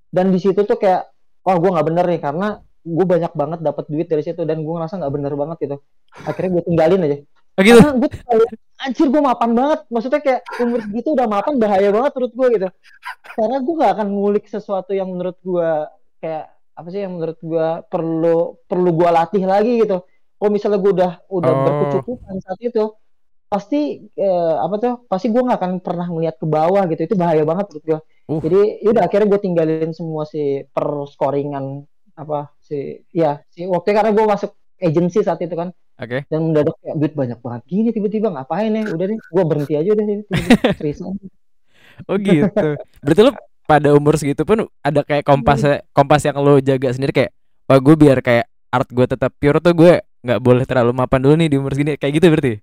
Dan 0.09 0.33
di 0.33 0.41
situ 0.41 0.65
tuh 0.65 0.81
kayak, 0.81 1.13
wah 1.45 1.57
gue 1.61 1.71
nggak 1.73 1.87
bener 1.93 2.05
nih 2.09 2.21
karena 2.25 2.49
gue 2.83 3.07
banyak 3.07 3.33
banget 3.37 3.59
dapat 3.63 3.85
duit 3.93 4.09
dari 4.09 4.25
situ 4.25 4.43
dan 4.43 4.65
gue 4.65 4.73
ngerasa 4.73 4.97
nggak 4.97 5.13
bener 5.13 5.33
banget 5.37 5.57
gitu. 5.69 5.77
Akhirnya 6.25 6.51
gue 6.59 6.63
tinggalin 6.65 7.05
aja. 7.05 7.17
Oh 7.53 7.63
gitu. 7.63 7.79
Karena 7.79 7.93
gue 8.01 8.11
anjir 8.81 9.07
gue 9.13 9.23
mapan 9.23 9.51
banget. 9.53 9.81
Maksudnya 9.93 10.21
kayak 10.25 10.41
umur 10.61 10.81
segitu 10.83 11.09
udah 11.13 11.27
mapan 11.29 11.55
bahaya 11.61 11.89
banget 11.93 12.13
menurut 12.17 12.35
gue 12.39 12.47
gitu. 12.57 12.69
Karena 13.37 13.57
gue 13.61 13.75
nggak 13.79 13.93
akan 13.99 14.09
ngulik 14.13 14.45
sesuatu 14.49 14.91
yang 14.97 15.09
menurut 15.13 15.37
gue 15.45 15.69
kayak 16.21 16.47
apa 16.73 16.89
sih 16.89 17.01
yang 17.05 17.13
menurut 17.21 17.39
gue 17.45 17.67
perlu 17.93 18.37
perlu 18.65 18.91
gue 18.97 19.09
latih 19.13 19.45
lagi 19.45 19.73
gitu. 19.85 20.03
Kalau 20.41 20.51
misalnya 20.51 20.79
gue 20.83 20.93
udah 20.97 21.13
udah 21.31 21.53
Oh. 21.53 21.61
berkecukupan 21.69 22.35
saat 22.43 22.59
itu, 22.65 22.85
pasti 23.47 23.81
eh, 24.17 24.55
apa 24.59 24.75
tuh 24.81 24.93
pasti 25.07 25.29
gue 25.29 25.43
nggak 25.45 25.59
akan 25.61 25.73
pernah 25.85 26.09
melihat 26.09 26.37
ke 26.41 26.47
bawah 26.49 26.83
gitu 26.89 27.05
itu 27.05 27.15
bahaya 27.21 27.45
banget 27.45 27.69
menurut 27.69 27.85
gue 27.85 28.01
Uh. 28.31 28.39
jadi 28.39 28.61
yaudah 28.87 29.03
akhirnya 29.11 29.29
gue 29.35 29.41
tinggalin 29.43 29.91
semua 29.93 30.23
si 30.25 30.63
per 30.71 30.87
scoringan 31.11 31.85
apa 32.15 32.55
si 32.63 33.03
ya 33.11 33.43
si 33.51 33.67
waktu 33.67 33.93
karena 33.93 34.15
gue 34.15 34.25
masuk 34.25 34.55
agency 34.83 35.23
saat 35.23 35.39
itu 35.39 35.55
kan 35.55 35.71
Oke. 35.97 36.27
dan 36.27 36.41
mendadak 36.43 36.75
kayak 36.79 36.97
duit 36.99 37.15
banyak 37.15 37.39
banget 37.39 37.63
gini 37.65 37.89
tiba-tiba 37.91 38.29
ngapain 38.29 38.71
ya 38.71 38.83
udah 38.89 39.07
deh 39.07 39.19
gue 39.19 39.43
berhenti 39.47 39.75
aja 39.75 39.91
udah 39.91 40.05
deh 40.05 40.17
tiba-tiba. 40.21 40.71
seriusan 40.79 41.15
Oh 42.05 42.17
gitu. 42.17 42.69
Berarti 42.99 43.21
lu 43.21 43.33
pada 43.63 43.89
umur 43.93 44.17
segitu 44.17 44.43
pun 44.43 44.67
ada 44.81 45.01
kayak 45.01 45.23
kompas 45.23 45.63
kompas 45.93 46.25
yang 46.25 46.37
lu 46.37 46.59
jaga 46.59 46.91
sendiri 46.91 47.13
kayak 47.15 47.31
wah 47.65 47.79
gue 47.79 47.95
biar 47.95 48.19
kayak 48.19 48.45
art 48.69 48.89
gue 48.91 49.07
tetap 49.07 49.31
pure 49.37 49.61
tuh 49.61 49.71
gue 49.73 49.93
nggak 50.21 50.41
boleh 50.41 50.65
terlalu 50.65 50.91
mapan 50.93 51.21
dulu 51.21 51.35
nih 51.37 51.49
di 51.49 51.57
umur 51.57 51.71
segini 51.71 51.95
kayak 51.95 52.13
gitu 52.17 52.27
berarti. 52.27 52.55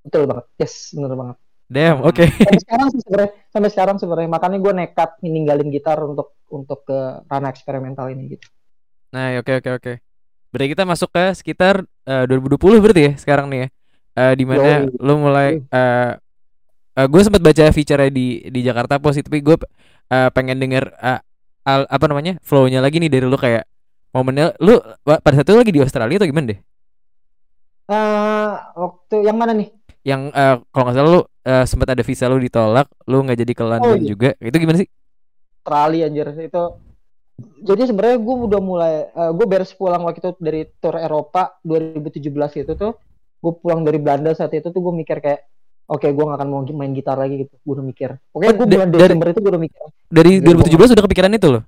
betul 0.00 0.22
banget 0.26 0.44
yes 0.58 0.90
bener 0.92 1.12
banget 1.12 1.36
Damn, 1.64 1.96
Hmm. 1.96 2.08
oke. 2.08 2.24
sampai 2.28 2.60
sekarang 2.60 2.88
sih 2.88 3.00
sebenarnya 3.00 3.30
sampai 3.48 3.70
sekarang 3.72 3.96
sebenarnya 3.96 4.28
makanya 4.28 4.58
gue 4.60 4.72
nekat 4.74 5.10
ninggalin 5.22 5.68
gitar 5.70 5.96
untuk 5.98 6.36
untuk 6.50 6.84
ke 6.84 6.98
ranah 7.24 7.48
eksperimental 7.48 8.10
ini 8.10 8.36
gitu 8.36 8.46
Nah, 9.10 9.38
oke 9.38 9.62
oke 9.62 9.70
oke. 9.70 9.92
Berarti 10.54 10.70
kita 10.78 10.84
masuk 10.86 11.10
ke 11.10 11.24
sekitar 11.34 11.82
eh, 12.06 12.24
2020 12.30 12.78
berarti 12.78 13.02
ya 13.10 13.12
sekarang 13.18 13.50
nih 13.50 13.60
ya. 13.66 13.68
Eh 14.14 14.32
di 14.38 14.44
mana 14.46 14.86
lu 14.86 15.14
mulai 15.18 15.58
eh 16.94 17.06
gue 17.10 17.20
sempat 17.26 17.42
baca 17.42 17.64
feature 17.74 18.06
di 18.14 18.26
di 18.54 18.60
Jakarta 18.62 19.02
Post 19.02 19.26
tapi 19.26 19.42
gue 19.42 19.56
eh, 20.14 20.28
pengen 20.30 20.62
denger 20.62 20.84
eh, 21.02 21.20
al- 21.66 21.88
apa 21.90 22.06
namanya? 22.10 22.38
flow-nya 22.46 22.78
lagi 22.84 23.02
nih 23.02 23.10
dari 23.10 23.26
lu 23.26 23.38
kayak 23.38 23.66
momennya 24.14 24.54
lu 24.62 24.78
pada 25.04 25.34
saat 25.42 25.46
itu 25.50 25.58
lagi 25.58 25.72
di 25.74 25.82
Australia 25.82 26.16
atau 26.22 26.28
gimana 26.30 26.46
deh? 26.54 26.60
Eh 27.90 28.50
waktu 28.80 29.16
yang 29.28 29.36
mana 29.40 29.52
nih 29.52 29.68
Yang 30.04 30.22
eh, 30.36 30.56
kalau 30.72 30.84
nggak 30.86 30.96
salah 30.96 31.10
lu 31.16 31.20
eh, 31.50 31.64
sempat 31.70 31.88
ada 31.92 32.02
visa 32.04 32.24
lu 32.32 32.38
ditolak, 32.40 32.86
lu 33.10 33.16
nggak 33.24 33.38
jadi 33.42 33.52
ke 33.58 33.64
London 33.64 34.00
iya. 34.00 34.08
juga. 34.12 34.28
Itu 34.40 34.56
gimana 34.62 34.78
sih? 34.82 34.88
Australia 35.64 36.04
anjir 36.08 36.28
itu 36.48 36.62
jadi 37.38 37.90
sebenarnya 37.90 38.18
gue 38.22 38.36
udah 38.46 38.60
mulai 38.62 38.94
gue 39.10 39.46
beres 39.50 39.74
pulang 39.74 40.06
waktu 40.06 40.22
itu 40.22 40.30
dari 40.38 40.70
tour 40.78 40.94
Eropa 40.94 41.58
2017 41.66 42.62
itu 42.62 42.72
tuh. 42.78 42.92
Gue 43.42 43.52
pulang 43.58 43.82
dari 43.82 43.98
Belanda 43.98 44.32
saat 44.32 44.54
itu 44.54 44.70
tuh 44.70 44.80
gue 44.80 44.94
mikir 44.94 45.18
kayak 45.18 45.44
oke 45.84 46.06
gue 46.06 46.24
gak 46.24 46.38
akan 46.40 46.48
mau 46.48 46.62
main 46.62 46.94
gitar 46.94 47.18
lagi 47.18 47.44
gitu. 47.44 47.54
Gue 47.60 47.74
udah 47.76 47.86
mikir. 47.86 48.10
Oke 48.32 48.46
gue 48.54 48.66
bulan 48.66 48.88
dari- 48.88 49.10
Desember 49.10 49.28
itu 49.34 49.40
gue 49.42 49.52
udah 49.52 49.62
mikir. 49.62 49.82
Dari 50.08 50.32
Iya, 50.38 50.46
gua 50.46 50.64
2017 50.64 50.94
udah 50.94 51.04
kepikiran 51.10 51.32
itu 51.34 51.48
loh. 51.50 51.62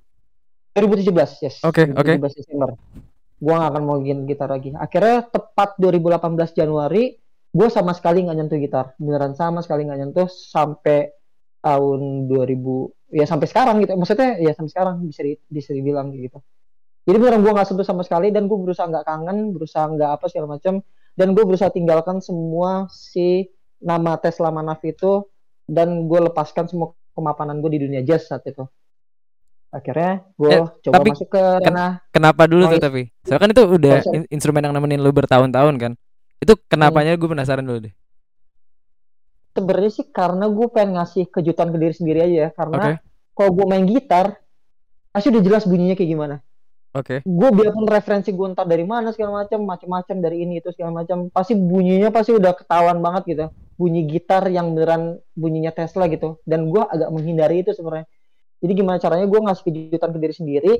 2017 0.77 1.41
yes. 1.43 1.55
Oke, 1.65 1.83
oke. 1.91 2.11
2017 2.15 2.39
Desember. 2.39 2.69
Gue 3.37 3.53
gak 3.53 3.69
akan 3.69 3.83
mau 3.85 3.97
main 4.01 4.19
gitar 4.25 4.49
lagi. 4.49 4.73
Akhirnya 4.73 5.27
tepat 5.29 5.75
2018 5.77 6.55
Januari 6.55 7.03
gue 7.47 7.67
sama 7.73 7.91
sekali 7.91 8.23
nggak 8.23 8.37
nyentuh 8.39 8.59
gitar. 8.61 8.85
Beneran 9.01 9.33
sama 9.35 9.59
sekali 9.65 9.83
nggak 9.83 9.99
nyentuh 9.99 10.27
sampai 10.31 11.11
tahun 11.61 12.29
2000 12.29 12.96
ya 13.11 13.23
sampai 13.23 13.47
sekarang 13.47 13.79
gitu 13.83 13.95
maksudnya 13.95 14.35
ya 14.39 14.51
sampai 14.51 14.71
sekarang 14.71 14.95
bisa 15.07 15.21
di, 15.23 15.33
bisa 15.47 15.71
dibilang 15.71 16.11
gitu 16.11 16.39
jadi 17.07 17.17
beneran 17.23 17.39
gue 17.39 17.51
nggak 17.55 17.67
sentuh 17.67 17.87
sama 17.87 18.03
sekali 18.03 18.31
dan 18.35 18.51
gue 18.51 18.57
berusaha 18.59 18.83
nggak 18.83 19.05
kangen 19.07 19.55
berusaha 19.55 19.87
nggak 19.87 20.11
apa 20.19 20.25
segala 20.27 20.59
macam 20.59 20.83
dan 21.15 21.27
gue 21.31 21.43
berusaha 21.47 21.71
tinggalkan 21.71 22.19
semua 22.19 22.91
si 22.91 23.47
nama 23.79 24.19
Tesla 24.19 24.51
Manaf 24.51 24.83
itu 24.83 25.23
dan 25.65 26.07
gue 26.11 26.19
lepaskan 26.31 26.67
semua 26.67 26.93
kemapanan 27.15 27.63
gue 27.63 27.71
di 27.73 27.79
dunia 27.87 28.01
jazz 28.03 28.27
saat 28.27 28.43
itu 28.45 28.67
akhirnya 29.67 30.23
gue 30.39 30.51
Eh, 30.51 30.67
coba 30.87 30.93
tapi 30.99 31.09
masuk 31.11 31.27
ke 31.27 31.43
ranah 31.63 31.91
Kenapa 32.11 32.43
dulu 32.49 32.63
tuh 32.65 32.79
Noise. 32.79 32.85
tapi? 32.87 33.01
Soalnya 33.27 33.41
kan 33.43 33.49
itu 33.53 33.63
udah 33.67 33.93
in- 34.15 34.29
instrumen 34.31 34.63
yang 34.63 34.73
nemenin 34.73 35.03
lu 35.03 35.11
bertahun-tahun 35.13 35.75
kan. 35.77 35.91
Itu 36.41 36.57
kenapanya 36.65 37.13
gue 37.13 37.29
penasaran 37.29 37.61
dulu 37.61 37.85
deh. 37.85 37.93
Sebenarnya 39.57 39.91
sih 39.91 40.05
karena 40.13 40.45
gue 40.45 40.67
pengen 40.69 41.01
ngasih 41.01 41.33
kejutan 41.33 41.73
ke 41.73 41.77
diri 41.81 41.93
sendiri 41.97 42.19
aja 42.21 42.37
ya. 42.47 42.49
Karena 42.53 43.01
kalau 43.33 43.51
gue 43.57 43.65
main 43.65 43.83
gitar 43.89 44.37
pasti 45.09 45.33
udah 45.33 45.41
jelas 45.41 45.65
bunyinya 45.65 45.97
kayak 45.97 46.11
gimana. 46.13 46.37
Oke. 46.97 47.21
gue 47.21 47.49
biarpun 47.53 47.85
referensi 47.85 48.33
gue 48.33 48.47
entar 48.47 48.65
dari 48.65 48.81
mana 48.81 49.13
segala 49.13 49.45
macam 49.45 49.61
macam-macam 49.69 50.17
dari 50.17 50.41
ini 50.41 50.57
itu 50.57 50.73
segala 50.73 51.05
macam 51.05 51.29
pasti 51.29 51.53
bunyinya 51.53 52.09
pasti 52.09 52.33
udah 52.33 52.53
ketahuan 52.57 53.01
banget 53.01 53.23
gitu. 53.37 53.45
Bunyi 53.77 54.09
gitar 54.09 54.41
yang 54.49 54.73
beneran 54.73 55.21
bunyinya 55.37 55.69
Tesla 55.69 56.09
gitu. 56.09 56.41
Dan 56.41 56.73
gue 56.73 56.81
agak 56.81 57.09
menghindari 57.13 57.61
itu 57.61 57.73
sebenarnya. 57.77 58.09
Jadi 58.57 58.71
gimana 58.73 58.97
caranya 58.97 59.29
gue 59.29 59.39
ngasih 59.45 59.63
kejutan 59.69 60.09
ke 60.09 60.17
diri 60.17 60.33
sendiri 60.33 60.73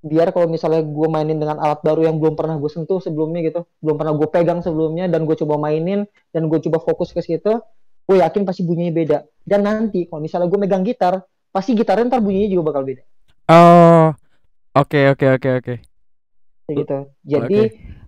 biar 0.00 0.32
kalau 0.32 0.48
misalnya 0.48 0.80
gue 0.80 1.08
mainin 1.12 1.36
dengan 1.36 1.60
alat 1.60 1.84
baru 1.84 2.08
yang 2.08 2.16
belum 2.16 2.32
pernah 2.32 2.56
gue 2.56 2.72
sentuh 2.72 3.04
sebelumnya 3.04 3.44
gitu 3.44 3.68
belum 3.84 4.00
pernah 4.00 4.16
gue 4.16 4.28
pegang 4.32 4.64
sebelumnya 4.64 5.12
dan 5.12 5.28
gue 5.28 5.36
coba 5.36 5.60
mainin 5.60 6.08
dan 6.32 6.48
gue 6.48 6.56
coba 6.56 6.80
fokus 6.80 7.12
ke 7.12 7.20
situ 7.20 7.60
gue 8.10 8.18
yakin 8.18 8.42
pasti 8.42 8.66
bunyinya 8.66 8.90
beda 8.90 9.18
dan 9.46 9.62
nanti 9.62 10.10
kalau 10.10 10.18
misalnya 10.18 10.50
gue 10.50 10.58
megang 10.58 10.82
gitar 10.82 11.22
pasti 11.54 11.78
gitarnya 11.78 12.10
ntar 12.10 12.18
bunyinya 12.18 12.50
juga 12.50 12.74
bakal 12.74 12.82
beda 12.82 13.06
Oh. 13.50 14.14
Oke 14.78 15.10
oke 15.10 15.26
oke 15.34 15.48
oke. 15.58 15.74
kayak 16.70 16.76
gitu. 16.86 16.98
Jadi 17.26 17.58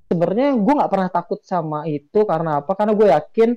sebenarnya 0.07 0.55
gue 0.55 0.73
nggak 0.79 0.93
pernah 0.95 1.11
takut 1.11 1.43
sama 1.43 1.83
itu 1.91 2.23
karena 2.23 2.63
apa? 2.63 2.79
Karena 2.79 2.95
gue 2.95 3.11
yakin 3.11 3.51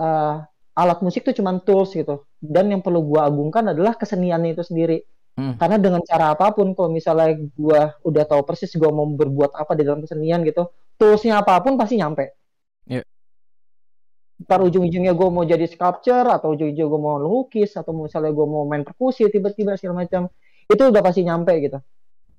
eh, 0.00 0.36
alat 0.72 0.98
musik 1.04 1.28
tuh 1.28 1.36
cuma 1.36 1.52
tools 1.60 1.92
gitu. 1.92 2.24
Dan 2.40 2.72
yang 2.72 2.80
perlu 2.80 3.04
gue 3.04 3.20
agungkan 3.20 3.76
adalah 3.76 3.92
keseniannya 4.00 4.56
itu 4.56 4.64
sendiri. 4.64 5.04
Hmm. 5.36 5.60
Karena 5.60 5.76
dengan 5.76 6.00
cara 6.00 6.32
apa 6.32 6.56
pun, 6.56 6.72
kalau 6.72 6.88
misalnya 6.88 7.36
gue 7.36 7.80
udah 8.08 8.24
tahu 8.24 8.40
persis 8.48 8.72
gue 8.72 8.88
mau 8.88 9.04
berbuat 9.04 9.52
apa 9.52 9.76
di 9.76 9.84
dalam 9.84 10.00
kesenian 10.00 10.44
gitu, 10.48 10.72
toolsnya 10.96 11.44
apa 11.44 11.60
pun 11.60 11.76
pasti 11.76 12.00
nyampe. 12.00 12.32
Iya. 12.88 13.04
Ntar 14.42 14.58
ujung-ujungnya 14.66 15.14
gue 15.14 15.28
mau 15.30 15.46
jadi 15.46 15.64
sculpture 15.70 16.26
atau 16.26 16.54
ujung-ujungnya 16.58 16.88
gue 16.90 17.00
mau 17.00 17.16
lukis 17.18 17.78
atau 17.78 17.94
misalnya 17.94 18.34
gue 18.34 18.46
mau 18.46 18.66
main 18.66 18.82
perkusi 18.82 19.30
tiba-tiba 19.30 19.78
segala 19.78 20.02
macam. 20.02 20.26
Itu 20.66 20.82
udah 20.90 21.02
pasti 21.02 21.22
nyampe 21.22 21.52
gitu. 21.62 21.78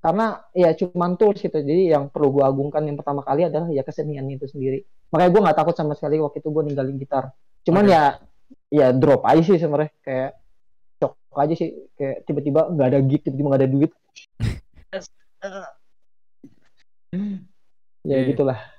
Karena 0.04 0.36
ya 0.52 0.76
cuman 0.76 1.16
tools 1.16 1.40
gitu. 1.40 1.56
Jadi 1.56 1.88
yang 1.88 2.12
perlu 2.12 2.40
gue 2.40 2.44
agungkan 2.44 2.84
yang 2.84 3.00
pertama 3.00 3.24
kali 3.24 3.48
adalah 3.48 3.72
ya 3.72 3.80
kesenian 3.80 4.28
itu 4.28 4.44
sendiri. 4.44 4.84
Makanya 5.08 5.30
gue 5.32 5.40
nggak 5.48 5.56
takut 5.56 5.74
sama 5.74 5.96
sekali 5.96 6.20
waktu 6.20 6.44
itu 6.44 6.48
gue 6.52 6.62
ninggalin 6.68 6.96
gitar. 7.00 7.32
Cuman 7.64 7.88
Oke. 7.88 7.94
ya 7.96 8.02
ya 8.68 8.86
drop 8.92 9.24
aja 9.24 9.40
sih 9.40 9.56
sebenarnya. 9.56 9.92
Kayak 10.04 10.30
shock 11.00 11.16
aja 11.32 11.54
sih. 11.56 11.70
Kayak 11.96 12.16
tiba-tiba 12.28 12.60
nggak 12.68 12.88
ada 12.92 13.00
gig 13.00 13.20
tiba-tiba 13.24 13.46
nggak 13.48 13.62
ada 13.64 13.70
duit. 13.72 13.92
Ya 18.04 18.20
gitulah 18.28 18.73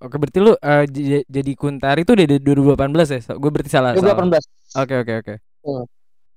Oke 0.00 0.16
berarti 0.16 0.38
lu 0.40 0.52
eh, 0.56 0.84
j- 0.88 1.26
jadi 1.28 1.52
kuntari 1.52 2.08
itu 2.08 2.12
dari 2.16 2.40
2018 2.40 3.08
ya? 3.12 3.20
Gue 3.36 3.50
berarti 3.52 3.68
salah. 3.68 3.92
salah. 3.92 4.16
2018 4.16 4.80
Oke 4.80 4.94
oke 4.96 5.12
oke. 5.20 5.34
Hmm. 5.60 5.84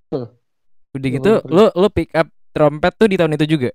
Betul. 0.03 0.23
Udah 0.93 1.09
gitu 1.09 1.31
2018. 1.41 1.55
lu 1.55 1.65
lu 1.73 1.87
pick 1.89 2.09
up 2.11 2.27
trompet 2.51 2.93
tuh 2.99 3.07
di 3.07 3.15
tahun 3.15 3.33
itu 3.33 3.45
juga. 3.47 3.69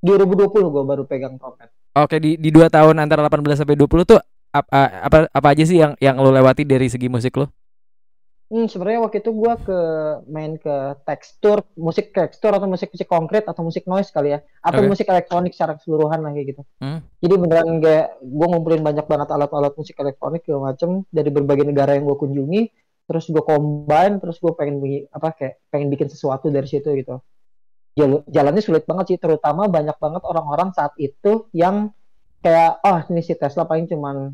2020 0.00 0.72
gue 0.72 0.84
baru 0.84 1.02
pegang 1.08 1.34
trompet 1.40 1.72
Oke 1.96 2.20
di 2.20 2.36
di 2.36 2.52
dua 2.52 2.68
tahun 2.68 3.00
antara 3.00 3.24
18 3.24 3.56
sampai 3.56 3.74
20 3.74 4.04
tuh 4.04 4.20
apa 4.52 5.02
apa 5.02 5.18
apa 5.28 5.48
aja 5.52 5.64
sih 5.64 5.80
yang 5.80 5.92
yang 5.98 6.16
lu 6.20 6.28
lewati 6.28 6.64
dari 6.64 6.88
segi 6.88 7.08
musik 7.08 7.36
lu? 7.36 7.48
Hmm, 8.46 8.70
sebenarnya 8.70 9.02
waktu 9.02 9.18
itu 9.26 9.34
gua 9.34 9.58
ke 9.58 9.78
main 10.30 10.54
ke 10.54 11.02
tekstur, 11.02 11.66
musik 11.74 12.14
tekstur 12.14 12.54
atau 12.54 12.70
musik 12.70 12.94
musik 12.94 13.10
konkret 13.10 13.42
atau 13.42 13.66
musik 13.66 13.90
noise 13.90 14.14
kali 14.14 14.38
ya, 14.38 14.46
atau 14.62 14.86
Oke. 14.86 14.90
musik 14.94 15.10
elektronik 15.10 15.50
secara 15.50 15.74
keseluruhan 15.74 16.22
lah 16.22 16.30
kayak 16.30 16.54
gitu. 16.54 16.62
Hmm. 16.78 17.02
Jadi 17.18 17.34
beneran 17.42 17.82
kayak 17.82 18.22
gua 18.22 18.46
ngumpulin 18.54 18.86
banyak 18.86 19.02
banget 19.10 19.28
alat-alat 19.34 19.74
musik 19.74 19.98
elektronik 19.98 20.46
segala 20.46 20.70
macem 20.70 21.02
dari 21.10 21.30
berbagai 21.34 21.66
negara 21.66 21.98
yang 21.98 22.06
gua 22.06 22.14
kunjungi, 22.22 22.70
terus 23.10 23.26
gua 23.34 23.42
combine, 23.42 24.22
terus 24.22 24.38
gua 24.38 24.54
pengen 24.54 24.78
bikin 24.78 25.10
apa 25.10 25.28
kayak 25.34 25.54
pengen 25.66 25.88
bikin 25.90 26.06
sesuatu 26.06 26.46
dari 26.46 26.70
situ 26.70 26.86
gitu. 26.94 27.18
Jal- 27.98 28.22
Jalannya 28.30 28.62
sulit 28.62 28.86
banget 28.86 29.10
sih, 29.10 29.18
terutama 29.18 29.66
banyak 29.66 29.98
banget 29.98 30.22
orang-orang 30.22 30.70
saat 30.70 30.94
itu 31.02 31.50
yang 31.50 31.90
kayak 32.46 32.78
oh 32.78 33.02
ini 33.10 33.26
si 33.26 33.34
Tesla 33.34 33.66
paling 33.66 33.90
cuman 33.90 34.30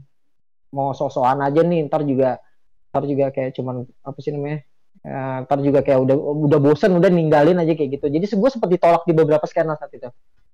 mau 0.76 0.92
sosokan 0.92 1.40
aja 1.48 1.64
nih, 1.64 1.88
ntar 1.88 2.04
juga 2.04 2.44
ntar 2.92 3.08
juga 3.08 3.32
kayak 3.32 3.56
cuman 3.56 3.88
apa 4.04 4.18
sih 4.20 4.36
namanya 4.36 4.60
Ya, 5.02 5.42
ntar 5.42 5.58
juga 5.58 5.82
kayak 5.82 5.98
udah 5.98 6.16
udah 6.46 6.58
bosen 6.62 6.94
udah 6.94 7.10
ninggalin 7.10 7.58
aja 7.58 7.74
kayak 7.74 7.98
gitu. 7.98 8.06
Jadi 8.06 8.22
gue 8.22 8.50
seperti 8.54 8.78
tolak 8.78 9.02
di 9.02 9.10
beberapa 9.10 9.42
skena 9.50 9.74
saat 9.74 9.90
itu. 9.90 10.06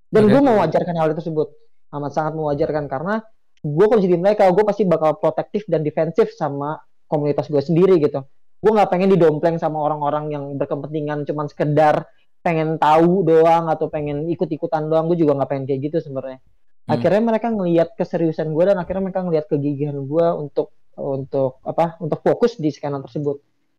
Dan 0.08 0.24
gue 0.24 0.40
mewajarkan 0.40 0.96
hal 0.96 1.12
tersebut 1.12 1.52
amat 1.92 2.12
sangat 2.16 2.32
mewajarkan 2.32 2.88
karena 2.88 3.20
gue 3.60 3.84
kalau 3.84 4.00
jadi 4.00 4.16
mereka 4.16 4.48
gue 4.48 4.64
pasti 4.64 4.88
bakal 4.88 5.20
protektif 5.20 5.68
dan 5.68 5.84
defensif 5.84 6.32
sama 6.32 6.80
komunitas 7.12 7.52
gue 7.52 7.60
sendiri 7.60 8.00
gitu. 8.00 8.24
Gue 8.64 8.72
nggak 8.72 8.88
pengen 8.88 9.12
didompleng 9.12 9.60
sama 9.60 9.84
orang-orang 9.84 10.32
yang 10.32 10.44
berkepentingan 10.56 11.28
cuman 11.28 11.52
sekedar 11.52 12.08
pengen 12.40 12.80
tahu 12.80 13.28
doang 13.28 13.68
atau 13.68 13.92
pengen 13.92 14.32
ikut-ikutan 14.32 14.88
doang. 14.88 15.12
Gue 15.12 15.20
juga 15.20 15.36
nggak 15.36 15.48
pengen 15.52 15.64
kayak 15.68 15.92
gitu 15.92 16.08
sebenarnya. 16.08 16.40
Hmm. 16.88 16.96
akhirnya 16.96 17.20
mereka 17.20 17.52
ngelihat 17.52 17.88
keseriusan 18.00 18.48
gue 18.48 18.64
dan 18.64 18.80
akhirnya 18.80 19.12
mereka 19.12 19.20
ngelihat 19.20 19.44
kegigihan 19.44 20.08
gue 20.08 20.26
untuk 20.40 20.72
untuk 20.98 21.62
apa 21.62 21.96
untuk 22.02 22.20
fokus 22.20 22.58
di 22.58 22.68
skena 22.74 22.98
tersebut 23.00 23.38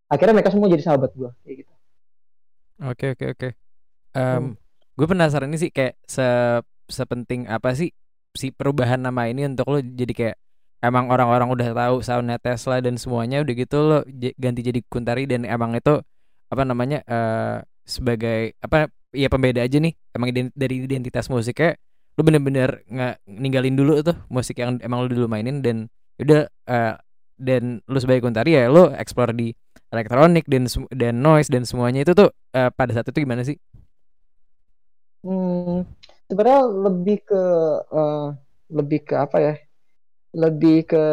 akhirnya 0.09 0.34
mereka 0.39 0.51
semua 0.55 0.72
jadi 0.72 0.84
sahabat 0.84 1.11
gue 1.13 1.30
kayak 1.45 1.57
gitu 1.65 1.74
Oke 2.80 3.11
oke 3.11 3.26
oke. 3.36 3.49
Hmm. 4.15 4.55
gue 4.97 5.07
penasaran 5.07 5.47
ini 5.51 5.57
sih 5.59 5.72
kayak 5.72 5.95
se 6.07 6.24
sepenting 6.89 7.45
apa 7.47 7.72
sih 7.78 7.93
si 8.36 8.51
perubahan 8.51 8.99
nama 8.99 9.30
ini 9.30 9.45
untuk 9.47 9.67
lo 9.72 9.80
jadi 9.80 10.13
kayak 10.15 10.36
emang 10.84 11.07
orang-orang 11.11 11.47
udah 11.51 11.70
tahu 11.76 11.95
soundnya 12.03 12.39
Tesla 12.41 12.80
dan 12.84 12.95
semuanya 12.99 13.43
udah 13.43 13.53
gitu 13.55 13.78
lo 13.80 13.99
ganti 14.39 14.61
jadi 14.65 14.80
Kuntari 14.88 15.28
dan 15.30 15.45
emang 15.47 15.76
itu 15.78 16.01
apa 16.49 16.63
namanya 16.65 16.99
eh 17.05 17.57
sebagai 17.86 18.57
apa 18.63 18.89
ya 19.15 19.28
pembeda 19.32 19.61
aja 19.65 19.78
nih 19.82 19.93
emang 20.13 20.28
ident- 20.34 20.55
dari 20.57 20.76
identitas 20.86 21.28
musiknya 21.32 21.78
lo 22.17 22.22
bener-bener 22.28 22.84
nggak 22.89 23.13
ninggalin 23.30 23.76
dulu 23.80 24.03
tuh 24.03 24.17
musik 24.30 24.59
yang 24.59 24.78
emang 24.84 25.05
lo 25.05 25.07
dulu 25.09 25.28
mainin 25.32 25.61
dan 25.63 25.88
udah 26.20 26.49
eh, 26.70 26.93
dan 27.40 27.80
lo 27.88 27.98
sebagai 27.98 28.28
Kuntari 28.28 28.60
ya 28.60 28.68
lo 28.68 28.92
explore 28.92 29.32
di 29.32 29.56
elektronik 29.90 30.46
dan 30.46 30.70
dan 30.94 31.16
noise 31.18 31.50
dan 31.50 31.66
semuanya 31.66 32.06
itu 32.06 32.14
tuh 32.14 32.30
eh, 32.54 32.70
pada 32.70 32.92
saat 32.94 33.10
itu 33.10 33.26
gimana 33.26 33.42
sih? 33.42 33.58
Hmm, 35.26 35.84
sebenarnya 36.30 36.62
lebih 36.68 37.18
ke 37.26 37.44
eh, 37.90 38.28
lebih 38.70 39.00
ke 39.08 39.16
apa 39.18 39.38
ya? 39.42 39.54
Lebih 40.30 40.86
ke 40.86 41.04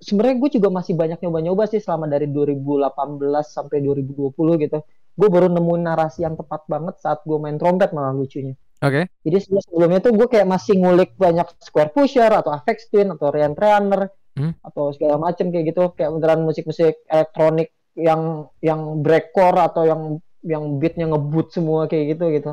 sebenarnya 0.00 0.36
gue 0.40 0.50
juga 0.56 0.68
masih 0.72 0.96
banyak 0.96 1.20
nyoba-nyoba 1.20 1.68
sih 1.68 1.84
selama 1.84 2.08
dari 2.08 2.32
2018 2.32 2.96
sampai 3.44 3.84
2020 3.84 4.32
gitu. 4.64 4.78
Gue 5.14 5.28
baru 5.28 5.52
nemuin 5.52 5.82
narasi 5.84 6.24
yang 6.24 6.34
tepat 6.34 6.64
banget 6.64 6.96
saat 6.98 7.20
gue 7.28 7.36
main 7.36 7.60
trompet 7.60 7.92
malah 7.92 8.16
lucunya. 8.16 8.56
Oke. 8.80 9.08
Jadi 9.24 9.36
sebelum 9.40 9.62
sebelumnya 9.68 10.00
tuh 10.00 10.12
gue 10.16 10.26
kayak 10.32 10.48
masih 10.48 10.80
ngulik 10.80 11.12
banyak 11.20 11.46
square 11.60 11.92
pusher 11.92 12.28
atau 12.28 12.56
Avex 12.56 12.88
Twin 12.88 13.12
atau 13.12 13.28
Ryan 13.30 13.52
Trainer 13.52 14.08
Hmm. 14.34 14.50
atau 14.66 14.90
segala 14.90 15.16
macem 15.18 15.54
kayak 15.54 15.74
gitu. 15.74 15.94
Kayak 15.94 16.10
beneran 16.18 16.42
musik-musik 16.42 17.06
elektronik 17.06 17.70
yang 17.94 18.50
yang 18.58 19.00
breakcore 19.00 19.58
atau 19.62 19.86
yang 19.86 20.02
yang 20.44 20.76
beatnya 20.82 21.08
ngebut 21.08 21.54
semua 21.54 21.86
kayak 21.86 22.18
gitu 22.18 22.24
gitu. 22.34 22.52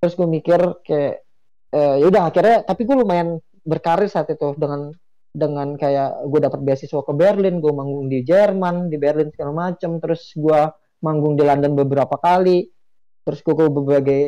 Terus 0.00 0.14
gue 0.16 0.28
mikir 0.30 0.60
kayak 0.86 1.14
eh, 1.74 1.94
ya 2.00 2.06
udah 2.08 2.22
akhirnya 2.30 2.56
tapi 2.64 2.86
gue 2.86 2.96
lumayan 2.96 3.42
berkarir 3.66 4.08
saat 4.08 4.30
itu 4.32 4.56
dengan 4.56 4.94
dengan 5.30 5.78
kayak 5.78 6.26
gue 6.26 6.40
dapat 6.42 6.60
beasiswa 6.66 7.06
ke 7.06 7.12
Berlin, 7.14 7.62
gue 7.62 7.70
manggung 7.70 8.10
di 8.10 8.26
Jerman, 8.26 8.90
di 8.90 8.98
Berlin 8.98 9.30
segala 9.30 9.70
macem, 9.70 10.02
terus 10.02 10.34
gue 10.34 10.60
manggung 11.06 11.38
di 11.38 11.46
London 11.46 11.78
beberapa 11.78 12.18
kali, 12.18 12.66
terus 13.22 13.38
gue 13.46 13.54
ke 13.54 13.64
berbagai 13.70 14.22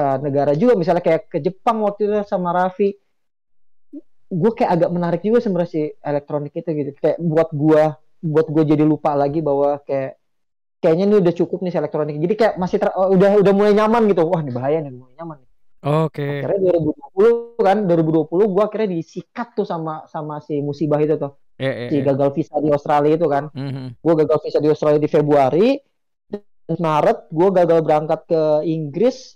uh, 0.00 0.16
negara 0.16 0.56
juga. 0.56 0.72
Misalnya 0.80 1.04
kayak 1.04 1.28
ke 1.28 1.38
Jepang 1.44 1.84
waktu 1.84 2.08
itu 2.08 2.24
sama 2.24 2.56
Raffi 2.56 2.96
gue 4.26 4.50
kayak 4.58 4.70
agak 4.74 4.90
menarik 4.90 5.20
juga 5.22 5.38
sebenarnya 5.38 5.70
si 5.70 5.82
elektronik 6.02 6.52
itu 6.54 6.70
gitu 6.74 6.90
kayak 6.98 7.18
buat 7.22 7.48
gue 7.54 7.82
buat 8.26 8.46
gue 8.50 8.64
jadi 8.66 8.82
lupa 8.82 9.14
lagi 9.14 9.38
bahwa 9.38 9.78
kayak 9.86 10.18
kayaknya 10.82 11.04
ini 11.08 11.16
udah 11.22 11.34
cukup 11.34 11.58
nih 11.62 11.72
si 11.72 11.78
elektronik 11.78 12.16
jadi 12.18 12.34
kayak 12.34 12.54
masih 12.58 12.78
ter- 12.82 12.94
oh, 12.94 13.14
udah 13.14 13.38
udah 13.42 13.52
mulai 13.54 13.72
nyaman 13.74 14.02
gitu 14.10 14.22
wah 14.26 14.40
ini 14.42 14.52
bahaya 14.52 14.78
nih 14.82 14.92
mulai 14.92 15.14
nyaman 15.18 15.36
nih. 15.42 15.48
Oke. 15.86 16.26
akhirnya 16.42 16.58
2020 16.74 17.62
kan 17.62 17.78
2020 17.86 18.46
gue 18.50 18.62
akhirnya 18.66 18.90
disikat 18.98 19.48
tuh 19.54 19.66
sama 19.68 20.04
sama 20.10 20.42
si 20.42 20.58
musibah 20.58 20.98
itu 20.98 21.14
tuh 21.16 21.32
Ya, 21.56 21.72
ya, 21.72 21.88
si 21.88 21.96
ya. 22.02 22.12
gagal 22.12 22.36
visa 22.36 22.56
di 22.60 22.68
Australia 22.68 23.14
itu 23.16 23.26
kan 23.30 23.48
Mhm. 23.54 23.96
gue 24.02 24.14
gagal 24.26 24.38
visa 24.44 24.58
di 24.60 24.68
Australia 24.68 25.00
di 25.00 25.08
Februari 25.08 25.68
dan 26.28 26.78
Maret 26.82 27.30
gue 27.30 27.48
gagal 27.54 27.78
berangkat 27.86 28.20
ke 28.26 28.42
Inggris 28.66 29.35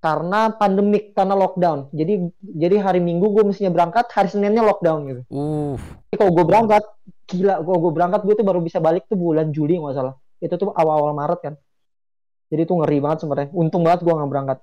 karena 0.00 0.48
pandemik 0.56 1.12
karena 1.12 1.36
lockdown. 1.36 1.92
Jadi 1.92 2.32
jadi 2.40 2.80
hari 2.80 3.04
Minggu 3.04 3.28
gue 3.36 3.44
mestinya 3.44 3.68
berangkat 3.68 4.08
hari 4.08 4.32
Seninnya 4.32 4.64
lockdown 4.64 5.00
gitu. 5.06 5.22
Uh. 5.28 5.76
Jadi 6.08 6.16
kalau 6.16 6.32
gue 6.32 6.44
berangkat 6.48 6.82
gila 7.28 7.60
kalau 7.60 7.78
gue 7.84 7.92
berangkat 7.92 8.20
gue 8.24 8.34
tuh 8.40 8.46
baru 8.48 8.60
bisa 8.64 8.80
balik 8.80 9.04
tuh 9.06 9.20
bulan 9.20 9.52
Juli 9.52 9.76
nggak 9.76 9.94
salah. 9.94 10.16
Itu 10.40 10.56
tuh 10.56 10.72
awal-awal 10.72 11.12
Maret 11.12 11.40
kan. 11.44 11.54
Jadi 12.48 12.62
tuh 12.64 12.80
ngeri 12.80 12.98
banget 12.98 13.18
sebenarnya. 13.22 13.48
Untung 13.52 13.84
banget 13.84 14.00
gue 14.02 14.12
nggak 14.16 14.30
berangkat. 14.32 14.58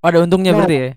Oh, 0.00 0.08
ada 0.08 0.18
untungnya 0.22 0.54
Nah, 0.54 0.58
berarti 0.62 0.76
ya? 0.78 0.90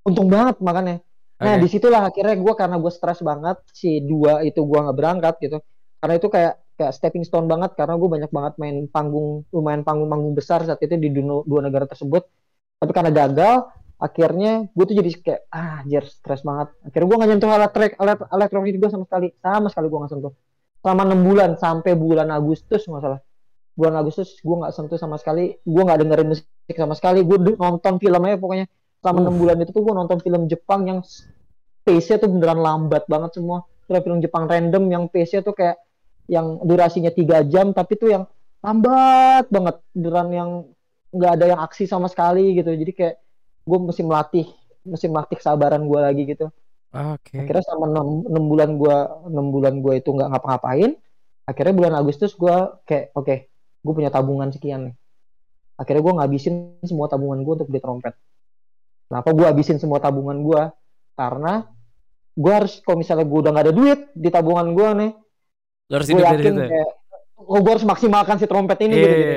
untung 0.00 0.28
banget 0.32 0.56
makanya. 0.64 0.96
Nah 1.40 1.52
Oke. 1.56 1.60
di 1.60 1.68
situlah 1.68 2.02
akhirnya 2.08 2.36
gue 2.40 2.52
karena 2.56 2.76
gue 2.80 2.92
stres 2.92 3.20
banget 3.20 3.60
si 3.76 4.00
dua 4.00 4.40
itu 4.48 4.64
gue 4.64 4.78
nggak 4.80 4.96
berangkat 4.96 5.34
gitu. 5.44 5.60
Karena 6.00 6.14
itu 6.16 6.28
kayak 6.32 6.54
kayak 6.80 6.92
stepping 6.96 7.28
stone 7.28 7.44
banget 7.44 7.76
karena 7.76 8.00
gue 8.00 8.08
banyak 8.08 8.32
banget 8.32 8.52
main 8.56 8.88
panggung 8.88 9.44
lumayan 9.52 9.84
panggung-panggung 9.84 10.32
besar 10.32 10.64
saat 10.64 10.80
itu 10.80 10.96
di 10.96 11.12
dua 11.20 11.60
negara 11.60 11.84
tersebut 11.84 12.24
tapi 12.80 12.92
karena 12.96 13.12
gagal 13.12 13.68
akhirnya 14.00 14.72
gue 14.72 14.84
tuh 14.88 14.96
jadi 14.96 15.10
kayak 15.20 15.40
ah 15.52 15.84
anjir 15.84 16.08
stres 16.08 16.40
banget. 16.40 16.72
Akhirnya 16.88 17.06
gue 17.06 17.16
nggak 17.20 17.30
nyentuh 17.36 17.50
alat 17.52 17.70
track 17.76 17.92
alat 18.00 18.18
elektronik 18.32 18.74
gue 18.80 18.88
sama 18.88 19.04
sekali 19.04 19.28
sama 19.44 19.68
sekali 19.68 19.86
gue 19.92 19.98
nggak 20.00 20.12
sentuh. 20.16 20.32
Selama 20.80 21.02
enam 21.04 21.20
bulan 21.20 21.50
sampai 21.60 21.92
bulan 21.92 22.32
Agustus 22.32 22.88
nggak 22.88 23.02
salah. 23.04 23.20
Bulan 23.76 23.94
Agustus 24.00 24.40
gue 24.40 24.56
nggak 24.56 24.72
sentuh 24.72 24.96
sama 24.96 25.20
sekali 25.20 25.60
gue 25.60 25.82
nggak 25.84 25.98
dengerin 26.00 26.28
musik 26.32 26.48
sama 26.72 26.96
sekali 26.96 27.20
gue 27.20 27.36
nonton 27.60 28.00
film 28.00 28.20
aja 28.24 28.36
pokoknya. 28.40 28.66
Selama 29.04 29.18
enam 29.28 29.34
bulan 29.36 29.56
itu 29.60 29.70
tuh 29.76 29.82
gue 29.84 29.94
nonton 29.94 30.18
film 30.24 30.42
Jepang 30.48 30.80
yang 30.88 30.98
pace-nya 31.84 32.16
tuh 32.16 32.28
beneran 32.32 32.60
lambat 32.64 33.04
banget 33.04 33.36
semua. 33.36 33.68
Film-film 33.84 34.24
Jepang 34.24 34.48
random 34.48 34.88
yang 34.88 35.04
pace-nya 35.12 35.44
tuh 35.44 35.52
kayak 35.52 35.76
yang 36.32 36.64
durasinya 36.64 37.12
tiga 37.12 37.44
jam 37.44 37.76
tapi 37.76 38.00
tuh 38.00 38.08
yang 38.08 38.24
lambat 38.64 39.52
banget. 39.52 39.76
Beneran 39.92 40.28
yang 40.32 40.50
nggak 41.10 41.32
ada 41.38 41.44
yang 41.50 41.60
aksi 41.60 41.90
sama 41.90 42.06
sekali 42.06 42.54
gitu 42.54 42.70
jadi 42.70 42.92
kayak 42.94 43.16
gue 43.66 43.78
mesti 43.78 44.02
melatih 44.06 44.46
mesti 44.86 45.06
melatih 45.10 45.36
kesabaran 45.36 45.82
gue 45.84 46.00
lagi 46.00 46.22
gitu 46.26 46.46
Oke. 46.90 47.38
akhirnya 47.38 47.62
selama 47.66 47.86
enam, 48.26 48.44
bulan 48.50 48.70
gue 48.78 48.96
enam 49.30 49.46
bulan 49.54 49.74
gue 49.82 49.94
itu 50.02 50.10
nggak 50.10 50.28
ngapa-ngapain 50.34 50.98
akhirnya 51.46 51.74
bulan 51.74 51.94
Agustus 51.98 52.34
gue 52.38 52.56
kayak 52.86 53.14
oke 53.14 53.34
gue 53.80 53.92
punya 53.94 54.10
tabungan 54.10 54.50
sekian 54.54 54.90
nih 54.90 54.94
akhirnya 55.78 56.02
gue 56.02 56.14
ngabisin 56.22 56.54
semua 56.86 57.10
tabungan 57.10 57.42
gue 57.42 57.52
untuk 57.62 57.68
beli 57.70 57.82
trompet 57.82 58.14
kenapa 59.10 59.28
gue 59.34 59.46
habisin 59.46 59.78
semua 59.82 59.98
tabungan 59.98 60.38
gue 60.38 60.62
karena 61.18 61.66
gue 62.38 62.52
harus 62.54 62.78
kalau 62.86 63.02
misalnya 63.02 63.26
gue 63.26 63.38
udah 63.42 63.50
nggak 63.50 63.66
ada 63.66 63.74
duit 63.74 64.00
di 64.14 64.28
tabungan 64.30 64.66
gue 64.70 64.88
nih 64.94 65.10
gue 65.90 66.22
yakin 66.22 66.54
ya? 66.54 66.68
kayak 66.70 66.90
oh 67.40 67.58
gue 67.58 67.72
harus 67.72 67.86
maksimalkan 67.86 68.36
si 68.38 68.46
trompet 68.46 68.78
ini 68.86 68.94
Iya, 68.94 69.02
gitu, 69.02 69.14
gitu. 69.18 69.34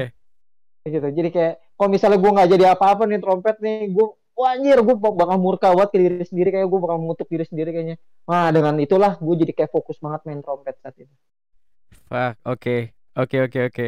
Gitu. 0.87 1.07
Jadi 1.07 1.29
kayak 1.31 1.53
kalau 1.79 1.89
misalnya 1.91 2.19
gue 2.19 2.31
nggak 2.35 2.49
jadi 2.53 2.65
apa-apa 2.75 3.03
nih 3.07 3.19
trompet 3.23 3.55
nih, 3.63 3.91
gue 3.95 4.05
wah 4.35 4.49
anjir 4.57 4.77
gue 4.81 4.95
bakal 4.97 5.37
murka 5.39 5.67
banget 5.71 5.89
ke 5.93 5.97
diri 6.03 6.25
sendiri 6.25 6.49
kayak 6.51 6.67
gue 6.67 6.79
bakal 6.83 6.97
mengutuk 6.99 7.27
diri 7.31 7.45
sendiri 7.47 7.69
kayaknya. 7.71 7.97
Nah 8.27 8.51
dengan 8.51 8.75
itulah 8.83 9.15
gue 9.15 9.35
jadi 9.41 9.53
kayak 9.55 9.71
fokus 9.71 9.97
banget 10.03 10.21
main 10.27 10.39
trompet 10.43 10.75
saat 10.83 10.95
itu. 10.99 11.13
Fuck, 12.09 12.35
oke. 12.45 12.75
Oke, 13.13 13.37
oke, 13.45 13.59
oke. 13.69 13.87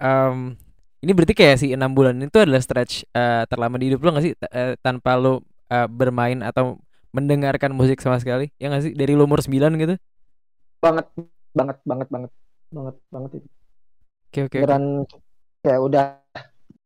Em, 0.00 0.56
ini 1.04 1.12
berarti 1.16 1.34
kayak 1.36 1.56
si 1.60 1.66
enam 1.76 1.92
bulan 1.92 2.16
itu 2.20 2.38
adalah 2.40 2.62
stretch 2.62 3.04
eh, 3.12 3.44
terlama 3.50 3.76
di 3.76 3.92
hidup 3.92 4.00
lo 4.04 4.10
gak 4.16 4.24
sih 4.24 4.34
T- 4.36 4.52
eh, 4.52 4.74
tanpa 4.80 5.16
lo 5.18 5.44
eh, 5.68 5.88
bermain 5.90 6.40
atau 6.40 6.80
mendengarkan 7.12 7.74
musik 7.74 7.98
sama 8.00 8.18
sekali? 8.22 8.48
Ya 8.62 8.70
gak 8.72 8.82
sih 8.88 8.92
dari 8.96 9.12
lo 9.18 9.26
umur 9.28 9.42
9 9.44 9.76
gitu? 9.76 9.94
Banget 10.84 11.06
banget 11.58 11.76
banget 11.84 12.08
banget 12.14 12.30
banget 12.72 12.94
banget 13.12 13.30
itu. 13.42 13.48
Oke, 14.30 14.40
oke. 14.46 14.58
oke. 14.62 14.76
Beneran 14.78 14.84
kayak 15.60 15.80
udah 15.80 16.04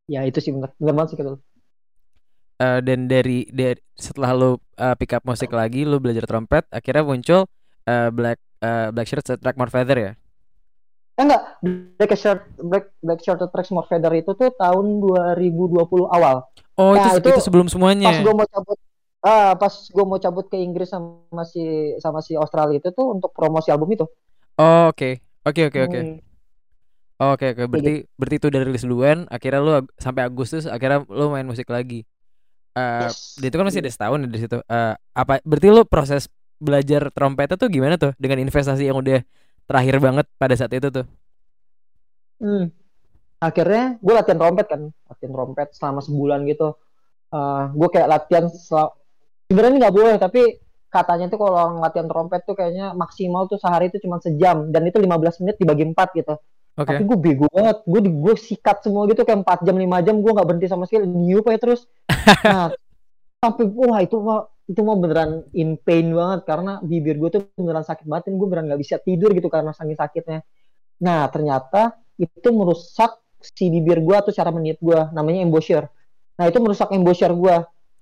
ya 0.05 0.21
itu 0.27 0.37
sih 0.43 0.51
bener, 0.53 0.69
bener 0.77 0.93
banget 0.93 1.09
sih 1.13 1.17
gitu. 1.19 1.33
Eh, 2.55 2.79
dan 2.87 3.11
dari 3.11 3.43
dari 3.51 3.75
setelah 3.99 4.31
lo 4.31 4.63
eh, 4.79 4.95
pick 4.95 5.11
up 5.11 5.23
musik 5.27 5.51
lagi, 5.51 5.83
lo 5.83 5.99
belajar 5.99 6.23
trompet, 6.23 6.63
akhirnya 6.71 7.03
muncul 7.03 7.41
eh, 7.83 8.09
Black 8.15 8.39
eh, 8.63 8.87
Black 8.95 9.07
Shirt 9.11 9.27
Track 9.43 9.57
More 9.59 9.71
Feather 9.71 9.97
ya? 9.99 10.11
Eh 11.15 11.23
enggak, 11.23 11.41
Black 11.99 12.11
Shirt 12.15 12.41
Black 12.59 12.85
Black 12.99 13.19
Shirt 13.23 13.39
Tracks 13.39 13.71
More 13.71 13.87
Feather 13.87 14.11
itu 14.15 14.31
tuh 14.35 14.51
tahun 14.55 14.85
2020 15.03 16.07
awal. 16.11 16.43
Oh, 16.75 16.91
Nah, 16.95 17.15
itu, 17.15 17.23
itu 17.23 17.27
itu 17.31 17.41
sebelum 17.43 17.67
semuanya. 17.71 18.11
pas 18.11 18.19
gue 18.19 18.33
mau 18.35 18.47
cabut 18.47 18.77
ah 19.25 19.51
pas 19.57 19.73
gue 19.73 20.05
mau 20.05 20.19
cabut 20.21 20.45
ke 20.45 20.57
Inggris 20.59 20.91
sama 20.91 21.43
si 21.47 21.63
sama 21.97 22.19
si 22.21 22.35
Australia 22.37 22.77
itu 22.77 22.91
tuh 22.93 23.15
untuk 23.15 23.31
promosi 23.33 23.73
album 23.73 23.89
itu 23.95 24.05
Oh, 24.55 24.87
oke. 24.91 25.19
Oke, 25.43 25.67
oke, 25.67 25.79
oke. 25.83 25.99
Hmm, 25.99 26.15
Oh, 27.15 27.31
Oke 27.31 27.55
oke 27.55 27.63
berarti 27.71 27.91
berarti 28.19 28.35
itu 28.43 28.47
udah 28.51 28.61
rilis 28.67 28.83
duluan 28.83 29.17
akhirnya 29.31 29.59
lu 29.63 29.71
ag- 29.79 29.93
sampai 29.95 30.27
Agustus 30.27 30.67
akhirnya 30.67 31.07
lu 31.07 31.31
main 31.31 31.47
musik 31.47 31.67
lagi. 31.71 32.03
Eh 32.75 33.07
yes. 33.07 33.39
itu 33.39 33.55
kan 33.55 33.65
masih 33.67 33.81
ada 33.83 33.91
setahun 33.95 34.19
ya 34.25 34.29
di 34.31 34.39
situ. 34.43 34.57
Eh 34.67 34.93
apa 35.15 35.33
berarti 35.47 35.67
lu 35.71 35.83
proses 35.87 36.27
belajar 36.59 37.01
trompetnya 37.15 37.55
tuh 37.61 37.69
gimana 37.71 37.95
tuh 37.99 38.11
dengan 38.19 38.39
investasi 38.43 38.83
yang 38.89 38.99
udah 39.03 39.23
terakhir 39.67 39.95
banget 40.03 40.25
pada 40.41 40.55
saat 40.59 40.71
itu 40.75 40.89
tuh? 40.91 41.05
Hmm. 42.39 42.67
akhirnya 43.47 43.99
gue 44.05 44.13
latihan 44.15 44.39
trompet 44.41 44.67
kan 44.71 44.81
latihan 45.09 45.33
trompet 45.35 45.67
selama 45.77 45.99
sebulan 46.07 46.39
gitu 46.51 46.75
uh, 47.35 47.63
gue 47.79 47.89
kayak 47.93 48.09
latihan 48.13 48.45
sebenarnya 49.47 49.77
nggak 49.87 49.95
boleh 49.95 50.15
tapi 50.17 50.41
katanya 50.89 51.25
tuh 51.31 51.39
kalau 51.43 51.79
latihan 51.83 52.07
trompet 52.11 52.41
tuh 52.47 52.55
kayaknya 52.59 52.95
maksimal 52.95 53.47
tuh 53.51 53.59
sehari 53.59 53.91
itu 53.91 53.99
cuma 54.05 54.17
sejam 54.23 54.71
dan 54.73 54.83
itu 54.87 54.97
15 54.97 55.41
menit 55.43 55.55
dibagi 55.61 55.83
empat 55.91 56.09
gitu 56.15 56.33
Okay. 56.75 56.99
Tapi 56.99 57.03
gue 57.07 57.17
bego 57.17 57.47
banget. 57.47 57.77
Gue 57.87 58.01
di 58.03 58.11
gue 58.11 58.33
sikat 58.35 58.83
semua 58.83 59.07
gitu 59.07 59.23
kayak 59.23 59.47
4 59.47 59.63
jam 59.63 59.75
5 59.79 60.05
jam 60.05 60.15
gue 60.19 60.31
nggak 60.35 60.47
berhenti 60.47 60.67
sama 60.67 60.83
sekali. 60.83 61.07
Niup 61.07 61.47
aja 61.47 61.59
terus. 61.59 61.87
Nah, 62.45 62.73
sampai 63.37 63.69
wah 63.69 64.01
itu 64.01 64.17
mah 64.17 64.49
itu 64.65 64.81
mau 64.81 64.97
beneran 64.97 65.45
in 65.53 65.77
pain 65.77 66.09
banget 66.09 66.41
karena 66.49 66.81
bibir 66.81 67.21
gue 67.21 67.29
tuh 67.29 67.41
beneran 67.53 67.85
sakit 67.85 68.09
banget 68.09 68.33
gue 68.33 68.47
beneran 68.49 68.65
nggak 68.65 68.81
bisa 68.81 68.97
tidur 68.97 69.29
gitu 69.37 69.45
karena 69.45 69.69
saking 69.77 69.93
sakitnya. 69.93 70.41
Nah 71.05 71.29
ternyata 71.29 72.01
itu 72.17 72.49
merusak 72.49 73.21
si 73.37 73.69
bibir 73.69 74.01
gue 74.01 74.15
atau 74.17 74.33
cara 74.33 74.49
meniup 74.49 74.81
gue 74.81 74.99
namanya 75.13 75.45
embouchure. 75.45 75.85
Nah 76.41 76.49
itu 76.49 76.57
merusak 76.57 76.89
embouchure 76.97 77.37
gue. 77.37 77.55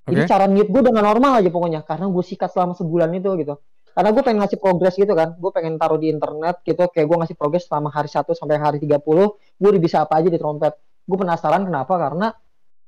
Okay. 0.08 0.12
Jadi 0.16 0.22
cara 0.28 0.46
niup 0.48 0.68
gue 0.72 0.82
dengan 0.88 1.04
normal 1.04 1.44
aja 1.44 1.50
pokoknya 1.52 1.84
karena 1.84 2.08
gue 2.08 2.24
sikat 2.24 2.52
selama 2.52 2.76
sebulan 2.80 3.12
itu 3.12 3.28
gitu 3.44 3.60
karena 3.94 4.10
gue 4.10 4.24
pengen 4.26 4.40
ngasih 4.42 4.60
progres 4.60 4.96
gitu 4.98 5.14
kan. 5.14 5.38
Gue 5.38 5.52
pengen 5.54 5.78
taruh 5.78 6.02
di 6.02 6.10
internet 6.10 6.66
gitu. 6.66 6.90
Kayak 6.90 7.08
gue 7.10 7.18
ngasih 7.24 7.38
progres 7.38 7.64
selama 7.70 7.94
hari 7.94 8.10
1 8.10 8.26
sampai 8.34 8.58
hari 8.58 8.78
30 8.82 9.00
gue 9.00 9.70
udah 9.70 9.82
bisa 9.82 10.04
apa 10.04 10.20
aja 10.20 10.30
di 10.34 10.40
trompet. 10.42 10.74
Gue 11.06 11.18
penasaran 11.18 11.64
kenapa? 11.64 11.94
Karena 11.96 12.28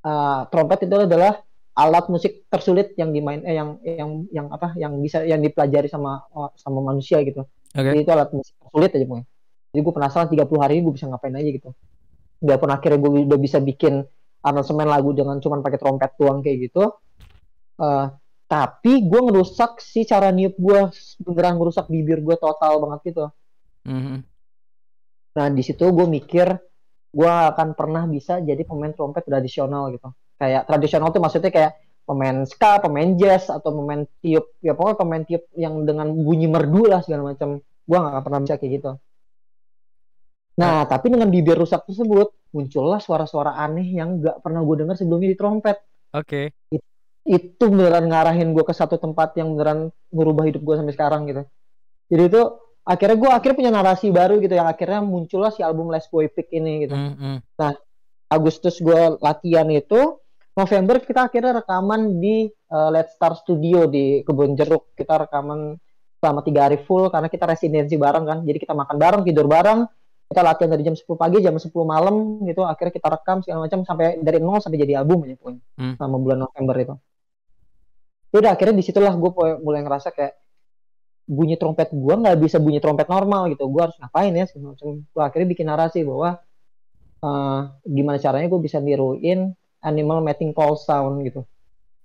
uh, 0.04 0.42
trompet 0.50 0.90
itu 0.90 0.96
adalah 1.06 1.46
alat 1.76 2.06
musik 2.08 2.48
tersulit 2.48 2.96
yang 2.96 3.12
dimain 3.12 3.44
eh, 3.44 3.56
yang 3.56 3.78
yang 3.86 4.10
yang 4.34 4.48
apa? 4.50 4.74
Yang 4.76 4.94
bisa 5.06 5.18
yang 5.24 5.40
dipelajari 5.46 5.88
sama 5.88 6.26
oh, 6.34 6.50
sama 6.58 6.82
manusia 6.82 7.22
gitu. 7.22 7.46
Okay. 7.76 7.92
jadi 7.92 8.08
itu 8.08 8.12
alat 8.16 8.32
musik 8.32 8.56
tersulit 8.58 8.92
aja 8.96 9.06
pokoknya. 9.06 9.26
Jadi 9.76 9.80
gue 9.84 9.94
penasaran 9.94 10.28
30 10.32 10.64
hari 10.64 10.74
ini 10.80 10.82
gue 10.88 10.94
bisa 10.96 11.06
ngapain 11.12 11.36
aja 11.36 11.50
gitu. 11.52 11.70
Biarpun 12.40 12.72
akhirnya 12.72 13.00
gue 13.04 13.12
udah 13.28 13.40
bisa 13.40 13.58
bikin 13.60 14.04
aransemen 14.46 14.86
lagu 14.86 15.10
dengan 15.18 15.42
cuman 15.42 15.66
pakai 15.66 15.82
trompet 15.82 16.12
tuang 16.22 16.46
kayak 16.46 16.70
gitu 16.70 16.94
uh, 17.82 18.06
tapi 18.46 19.02
gue 19.02 19.22
ngerusak 19.26 19.82
si 19.82 20.06
cara 20.06 20.30
niup 20.30 20.54
gue 20.58 20.80
beneran 21.26 21.58
ngerusak 21.58 21.90
bibir 21.90 22.22
gue 22.22 22.38
total 22.38 22.78
banget 22.82 23.14
gitu. 23.14 23.26
Mm-hmm. 23.86 24.18
nah 25.36 25.46
di 25.52 25.62
situ 25.62 25.86
gue 25.94 26.08
mikir 26.10 26.48
gue 27.16 27.32
akan 27.32 27.78
pernah 27.78 28.10
bisa 28.10 28.42
jadi 28.42 28.60
pemain 28.66 28.92
trompet 28.92 29.24
tradisional 29.24 29.94
gitu. 29.94 30.10
Kayak 30.36 30.68
tradisional 30.68 31.14
tuh 31.16 31.22
maksudnya 31.22 31.52
kayak 31.54 31.72
pemain 32.04 32.44
ska, 32.44 32.84
pemain 32.84 33.16
jazz 33.16 33.48
atau 33.48 33.72
pemain 33.72 34.04
tiup 34.20 34.52
ya 34.60 34.76
pokoknya 34.76 34.98
pemain 35.00 35.24
tiup 35.24 35.44
yang 35.56 35.88
dengan 35.88 36.12
bunyi 36.12 36.52
merdu 36.52 36.86
lah 36.90 37.00
segala 37.06 37.32
macam 37.32 37.62
gue 37.62 37.98
gak 37.98 38.12
akan 38.12 38.24
pernah 38.24 38.40
bisa 38.44 38.56
kayak 38.60 38.72
gitu. 38.82 38.92
Nah 40.60 40.84
tapi 40.88 41.08
dengan 41.14 41.30
bibir 41.32 41.56
rusak 41.56 41.88
tersebut 41.88 42.52
muncullah 42.52 43.00
suara-suara 43.00 43.56
aneh 43.60 43.96
yang 43.96 44.20
gak 44.20 44.44
pernah 44.44 44.60
gue 44.66 44.76
dengar 44.84 44.96
sebelumnya 45.00 45.30
di 45.32 45.38
trompet. 45.40 45.78
Oke. 46.12 46.52
Okay 46.52 46.76
itu 46.76 46.95
beneran 47.26 48.06
ngarahin 48.06 48.54
gue 48.54 48.62
ke 48.62 48.74
satu 48.74 49.02
tempat 49.02 49.34
yang 49.36 49.58
beneran 49.58 49.90
merubah 50.14 50.46
hidup 50.46 50.62
gue 50.62 50.76
sampai 50.78 50.94
sekarang 50.94 51.22
gitu. 51.26 51.44
Jadi 52.14 52.24
itu 52.30 52.42
akhirnya 52.86 53.18
gue 53.18 53.30
akhirnya 53.34 53.58
punya 53.58 53.72
narasi 53.74 54.14
baru 54.14 54.38
gitu 54.38 54.54
yang 54.54 54.70
akhirnya 54.70 55.02
muncullah 55.02 55.50
si 55.50 55.66
album 55.66 55.90
Les 55.90 56.06
Boy 56.06 56.30
Pick 56.30 56.54
ini 56.54 56.86
gitu. 56.86 56.94
Mm 56.94 57.14
-hmm. 57.18 57.36
nah 57.58 57.74
Agustus 58.30 58.78
gue 58.78 59.18
latihan 59.22 59.66
itu 59.74 60.22
November 60.56 61.04
kita 61.04 61.28
akhirnya 61.28 61.66
rekaman 61.66 62.22
di 62.22 62.48
uh, 62.72 62.90
Let's 62.94 63.18
Star 63.18 63.36
Studio 63.36 63.90
di 63.90 64.24
Kebun 64.24 64.56
Jeruk. 64.56 64.96
Kita 64.96 65.28
rekaman 65.28 65.76
selama 66.22 66.42
tiga 66.46 66.70
hari 66.70 66.80
full 66.80 67.12
karena 67.12 67.28
kita 67.28 67.44
residensi 67.50 68.00
bareng 68.00 68.24
kan. 68.24 68.40
Jadi 68.46 68.58
kita 68.64 68.72
makan 68.72 68.96
bareng 68.96 69.22
tidur 69.28 69.50
bareng 69.50 69.84
kita 70.26 70.42
latihan 70.42 70.74
dari 70.74 70.82
jam 70.82 70.98
10 70.98 71.06
pagi 71.22 71.38
jam 71.44 71.54
10 71.54 71.70
malam 71.86 72.42
gitu. 72.48 72.64
Akhirnya 72.66 72.94
kita 72.96 73.08
rekam 73.12 73.38
segala 73.46 73.68
macam 73.68 73.80
sampai 73.84 74.18
dari 74.24 74.40
nol 74.42 74.58
sampai 74.64 74.78
jadi 74.80 75.04
album 75.04 75.28
aja 75.28 75.36
pun 75.38 75.54
hmm. 75.60 76.00
selama 76.00 76.18
bulan 76.18 76.40
November 76.48 76.76
itu. 76.82 76.96
ya 76.96 77.15
udah 78.42 78.52
akhirnya 78.56 78.76
di 78.80 78.86
situlah 78.86 79.14
gue 79.16 79.32
mulai 79.62 79.82
ngerasa 79.86 80.10
kayak 80.16 80.34
bunyi 81.26 81.58
trompet 81.58 81.90
gue 81.90 82.14
nggak 82.14 82.38
bisa 82.38 82.58
bunyi 82.62 82.80
trompet 82.80 83.10
normal 83.10 83.50
gitu. 83.54 83.66
Gue 83.68 83.82
harus 83.86 83.98
ngapain 83.98 84.34
ya 84.34 84.46
semacam 84.46 85.02
gue 85.02 85.24
akhirnya 85.24 85.48
bikin 85.50 85.68
narasi 85.68 86.06
bahwa 86.06 86.40
uh, 87.26 87.60
gimana 87.86 88.18
caranya 88.22 88.48
gue 88.48 88.62
bisa 88.62 88.78
niruin 88.78 89.54
animal 89.82 90.22
mating 90.22 90.54
call 90.54 90.78
sound 90.78 91.26
gitu. 91.26 91.42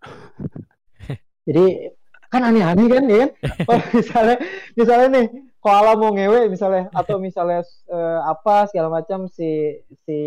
Jadi 1.49 1.93
kan 2.31 2.47
aneh-aneh 2.47 2.87
kan 2.87 3.05
ya 3.11 3.19
kan? 3.27 3.31
Oh, 3.71 3.81
misalnya 3.91 4.37
misalnya 4.79 5.09
nih 5.11 5.27
koala 5.61 5.93
mau 5.99 6.15
ngewe 6.15 6.49
misalnya 6.49 6.89
atau 6.95 7.21
misalnya 7.21 7.61
uh, 7.93 8.25
apa 8.25 8.71
segala 8.71 8.89
macam 9.03 9.29
si 9.29 9.77
si 10.09 10.19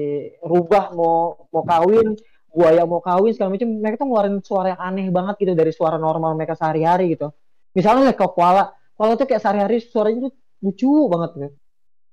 rubah 0.46 0.94
mau 0.94 1.48
mau 1.50 1.64
kawin 1.66 2.14
buaya 2.54 2.86
mau 2.86 3.02
kawin 3.02 3.34
segala 3.34 3.58
macam 3.58 3.70
mereka 3.82 3.96
tuh 3.98 4.08
ngeluarin 4.08 4.38
suara 4.46 4.78
yang 4.78 4.82
aneh 4.82 5.08
banget 5.10 5.36
gitu 5.42 5.54
dari 5.58 5.74
suara 5.74 5.98
normal 5.98 6.38
mereka 6.38 6.54
sehari-hari 6.54 7.18
gitu. 7.18 7.34
Misalnya 7.74 8.14
ke 8.14 8.26
koala 8.30 8.78
koala 8.94 9.18
tuh 9.18 9.26
kayak 9.26 9.42
sehari-hari 9.42 9.82
suaranya 9.82 10.30
tuh 10.30 10.34
lucu 10.62 11.10
banget 11.10 11.32
gitu. 11.34 11.50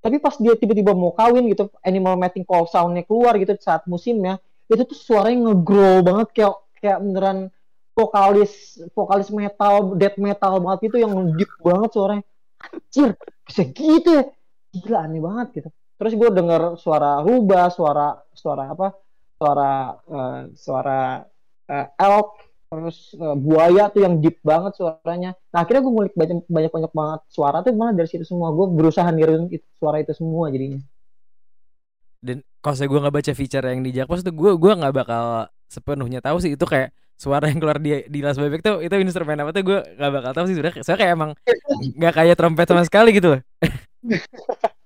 Tapi 0.00 0.16
pas 0.16 0.34
dia 0.40 0.56
tiba-tiba 0.56 0.96
mau 0.96 1.12
kawin 1.12 1.44
gitu 1.52 1.68
animal 1.84 2.16
mating 2.16 2.48
call 2.48 2.64
soundnya 2.64 3.04
keluar 3.04 3.36
gitu 3.36 3.52
saat 3.60 3.84
musimnya 3.84 4.40
itu 4.72 4.80
tuh 4.88 4.96
suaranya 4.96 5.52
ngegrow 5.52 6.00
banget 6.00 6.28
kayak 6.32 6.54
kayak 6.80 6.98
beneran 7.04 7.38
vokalis 7.92 8.80
vokalis 8.96 9.28
metal 9.28 9.92
death 10.00 10.16
metal 10.16 10.56
banget 10.64 10.88
itu 10.88 10.96
yang 11.04 11.12
deep 11.36 11.52
banget 11.60 11.90
suaranya. 11.92 12.24
Anjir 12.60 13.12
bisa 13.44 13.62
gitu 13.68 14.08
ya? 14.08 14.24
Gila 14.72 14.98
aneh 15.04 15.20
banget 15.20 15.48
gitu. 15.60 15.68
Terus 16.00 16.12
gue 16.16 16.28
denger 16.32 16.80
suara 16.80 17.20
rubah 17.20 17.68
suara 17.68 18.16
suara 18.32 18.72
apa 18.72 18.96
suara 19.40 19.96
uh, 20.04 20.40
suara 20.52 21.24
uh, 21.64 21.86
elk 21.96 22.28
terus 22.70 23.16
uh, 23.18 23.34
buaya 23.34 23.88
tuh 23.88 24.04
yang 24.04 24.20
deep 24.20 24.38
banget 24.44 24.76
suaranya. 24.76 25.32
Nah 25.50 25.64
akhirnya 25.64 25.82
gue 25.82 25.92
ngulik 25.96 26.14
banyak 26.14 26.44
banyak 26.46 26.70
banyak 26.70 26.92
banget 26.92 27.20
suara 27.32 27.64
tuh 27.64 27.72
malah 27.72 27.96
dari 27.96 28.06
situ 28.06 28.28
semua. 28.28 28.52
Gue 28.52 28.68
berusaha 28.68 29.08
niruin 29.10 29.48
itu, 29.48 29.64
suara 29.80 29.98
itu 29.98 30.12
semua 30.12 30.52
jadinya. 30.52 30.78
Dan 32.20 32.44
kalau 32.60 32.76
saya 32.76 32.92
gue 32.92 33.00
nggak 33.00 33.16
baca 33.16 33.32
feature 33.32 33.64
yang 33.64 33.80
di 33.80 33.90
Jakpos 33.96 34.20
tuh 34.20 34.36
gue 34.36 34.52
gue 34.60 34.72
nggak 34.76 34.92
bakal 34.92 35.48
sepenuhnya 35.72 36.20
tahu 36.20 36.36
sih 36.44 36.52
itu 36.54 36.66
kayak 36.68 36.92
suara 37.16 37.48
yang 37.48 37.58
keluar 37.58 37.80
di 37.80 38.04
di 38.06 38.20
Las 38.20 38.36
Bebek 38.36 38.60
tuh 38.60 38.84
itu 38.84 38.92
instrumen 39.00 39.40
apa 39.40 39.56
tuh 39.56 39.64
gue 39.64 39.80
nggak 39.96 40.12
bakal 40.12 40.30
tahu 40.36 40.44
sih 40.52 40.56
sudah 40.60 40.72
saya 40.84 40.96
kayak 41.00 41.16
emang 41.16 41.32
nggak 41.96 42.12
kayak 42.12 42.36
trompet 42.36 42.68
sama 42.68 42.84
sekali 42.84 43.16
gitu 43.16 43.34
loh. 43.34 43.40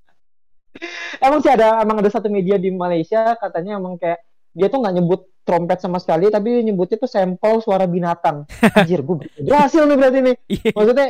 emang 1.26 1.40
sih 1.44 1.52
ada 1.52 1.84
emang 1.84 2.00
ada 2.00 2.10
satu 2.10 2.32
media 2.32 2.56
di 2.56 2.72
Malaysia 2.72 3.36
katanya 3.38 3.76
emang 3.76 4.00
kayak 4.00 4.24
dia 4.54 4.70
tuh 4.70 4.78
nggak 4.80 4.94
nyebut 4.94 5.20
trompet 5.44 5.78
sama 5.82 6.00
sekali 6.00 6.32
tapi 6.32 6.64
nyebutnya 6.64 6.96
tuh 6.96 7.10
sampel 7.10 7.60
suara 7.60 7.84
binatang. 7.84 8.48
Anjir 8.78 9.04
gue 9.04 9.16
berhasil 9.44 9.82
nih 9.84 9.96
berarti 9.98 10.18
nih. 10.24 10.36
Iya. 10.48 10.70
maksudnya 10.72 11.08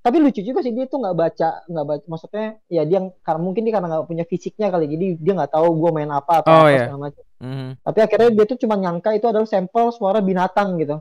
tapi 0.00 0.16
lucu 0.16 0.40
juga 0.40 0.64
sih 0.64 0.72
dia 0.72 0.88
tuh 0.88 1.04
nggak 1.04 1.16
baca 1.16 1.50
nggak 1.68 1.86
baca 1.86 2.04
maksudnya 2.08 2.56
ya 2.72 2.88
dia 2.88 3.04
karena 3.20 3.40
mungkin 3.40 3.68
dia 3.68 3.72
karena 3.76 3.88
nggak 3.92 4.08
punya 4.08 4.24
fisiknya 4.24 4.72
kali 4.72 4.88
jadi 4.88 5.06
dia 5.20 5.32
nggak 5.36 5.52
tahu 5.52 5.76
gue 5.76 5.90
main 5.92 6.08
apa 6.08 6.40
atau 6.40 6.48
oh, 6.48 6.60
apa 6.64 6.72
yeah. 6.72 6.84
segala 6.88 7.00
macam. 7.08 7.24
Mm. 7.40 7.70
tapi 7.80 7.98
akhirnya 8.04 8.30
dia 8.36 8.44
tuh 8.44 8.58
cuma 8.60 8.74
nyangka 8.76 9.10
itu 9.16 9.26
adalah 9.28 9.48
sampel 9.48 9.92
suara 9.92 10.20
binatang 10.24 10.80
gitu. 10.80 10.96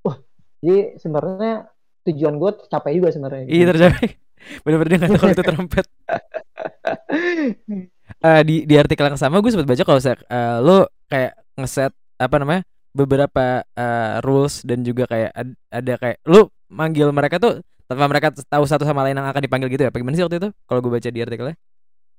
Wah 0.00 0.16
jadi 0.64 0.96
sebenarnya 0.96 1.68
tujuan 2.08 2.34
gue 2.40 2.50
tercapai 2.64 2.96
juga 2.96 3.08
sebenarnya. 3.12 3.44
Iya 3.52 3.64
tercapai. 3.68 4.08
Bener-bener 4.64 4.88
dia 4.88 4.98
nggak 5.04 5.12
tahu 5.20 5.28
itu 5.32 5.44
trompet. 5.44 5.86
Uh, 8.24 8.42
di 8.48 8.64
di 8.64 8.74
artikel 8.80 9.04
yang 9.12 9.20
sama 9.20 9.44
gue 9.44 9.52
sempat 9.52 9.68
baca 9.68 9.82
kalau 9.84 10.00
uh, 10.00 10.56
lo 10.64 10.78
kayak 11.08 11.32
ngeset 11.58 11.92
apa 12.18 12.36
namanya 12.38 12.62
beberapa 12.94 13.62
uh, 13.76 14.22
rules 14.24 14.64
dan 14.64 14.82
juga 14.82 15.06
kayak 15.08 15.30
ad, 15.34 15.48
ada 15.70 15.94
kayak 16.00 16.18
lu 16.28 16.48
manggil 16.68 17.08
mereka 17.12 17.40
tuh 17.40 17.64
tanpa 17.88 18.04
mereka 18.04 18.28
tahu 18.36 18.64
satu 18.68 18.84
sama 18.84 19.00
lain 19.08 19.16
yang 19.16 19.28
akan 19.28 19.42
dipanggil 19.42 19.68
gitu 19.72 19.82
ya? 19.86 19.90
Apa 19.90 19.98
gimana 19.98 20.14
sih 20.16 20.24
waktu 20.24 20.38
itu? 20.38 20.48
Kalau 20.68 20.80
gue 20.84 20.92
baca 20.92 21.08
di 21.08 21.20
artikelnya? 21.24 21.56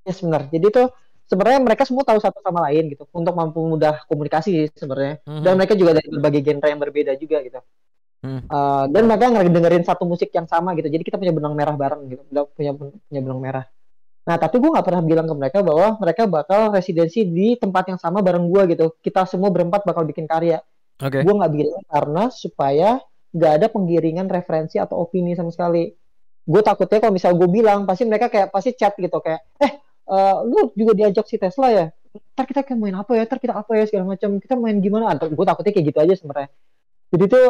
Ya 0.02 0.14
sebenarnya. 0.18 0.50
Jadi 0.50 0.66
tuh 0.74 0.88
sebenarnya 1.30 1.60
mereka 1.62 1.86
semua 1.86 2.02
tahu 2.02 2.18
satu 2.18 2.42
sama 2.42 2.66
lain 2.66 2.90
gitu 2.90 3.06
untuk 3.14 3.34
mampu 3.38 3.62
mudah 3.62 4.02
komunikasi 4.10 4.74
sebenarnya. 4.74 5.22
Mm 5.22 5.30
-hmm. 5.30 5.44
Dan 5.46 5.54
mereka 5.62 5.74
juga 5.78 5.92
dari 6.02 6.08
berbagai 6.10 6.42
genre 6.42 6.68
yang 6.74 6.82
berbeda 6.82 7.12
juga 7.22 7.38
gitu. 7.46 7.62
Hmm. 8.20 8.44
Uh, 8.52 8.84
dan 8.92 9.08
mereka 9.08 9.32
dengerin 9.32 9.86
satu 9.88 10.04
musik 10.04 10.28
yang 10.36 10.44
sama 10.44 10.76
gitu. 10.76 10.92
Jadi 10.92 11.04
kita 11.08 11.16
punya 11.16 11.32
benang 11.32 11.56
merah 11.56 11.76
bareng 11.80 12.04
gitu. 12.12 12.22
Punya 12.52 12.76
punya 12.76 13.22
benang 13.24 13.40
merah. 13.40 13.66
Nah, 14.30 14.38
tapi 14.38 14.61
gue 14.61 14.69
nggak 14.69 14.86
pernah 14.86 15.01
bilang 15.01 15.25
ke 15.25 15.34
mereka 15.34 15.65
bahwa 15.65 15.97
mereka 15.97 16.30
bakal 16.30 16.69
residensi 16.69 17.25
di 17.25 17.57
tempat 17.57 17.89
yang 17.89 17.97
sama 17.97 18.21
bareng 18.21 18.45
gue 18.45 18.77
gitu. 18.77 18.93
Kita 19.01 19.25
semua 19.25 19.49
berempat 19.49 19.89
bakal 19.89 20.05
bikin 20.05 20.30
karya. 20.30 20.61
Okay. 21.01 21.25
Gue 21.25 21.34
nggak 21.34 21.49
bilang 21.49 21.82
karena 21.89 22.23
supaya 22.30 23.01
nggak 23.34 23.51
ada 23.57 23.67
penggiringan 23.73 24.30
referensi 24.30 24.77
atau 24.77 25.01
opini 25.01 25.34
sama 25.34 25.49
sekali. 25.49 25.89
Gue 26.45 26.61
takutnya 26.61 27.01
kalau 27.01 27.13
misal 27.17 27.34
gue 27.34 27.49
bilang, 27.49 27.89
pasti 27.89 28.05
mereka 28.05 28.30
kayak 28.30 28.53
pasti 28.53 28.77
chat 28.77 28.93
gitu 29.01 29.17
kayak, 29.17 29.41
eh, 29.65 29.73
uh, 30.05 30.45
lu 30.45 30.69
juga 30.77 30.93
diajak 30.93 31.25
si 31.25 31.41
Tesla 31.41 31.73
ya? 31.73 31.86
Ntar 32.38 32.45
kita 32.45 32.61
kayak 32.61 32.77
main 32.77 32.93
apa 33.01 33.17
ya? 33.17 33.25
Ntar 33.25 33.41
kita 33.41 33.57
apa 33.57 33.71
ya 33.82 33.89
segala 33.89 34.13
macam. 34.13 34.38
Kita 34.38 34.53
main 34.61 34.77
gimana? 34.77 35.17
Gue 35.17 35.45
takutnya 35.45 35.73
kayak 35.73 35.89
gitu 35.89 35.99
aja 36.05 36.13
sebenarnya. 36.13 36.49
Jadi 37.17 37.25
tuh 37.34 37.47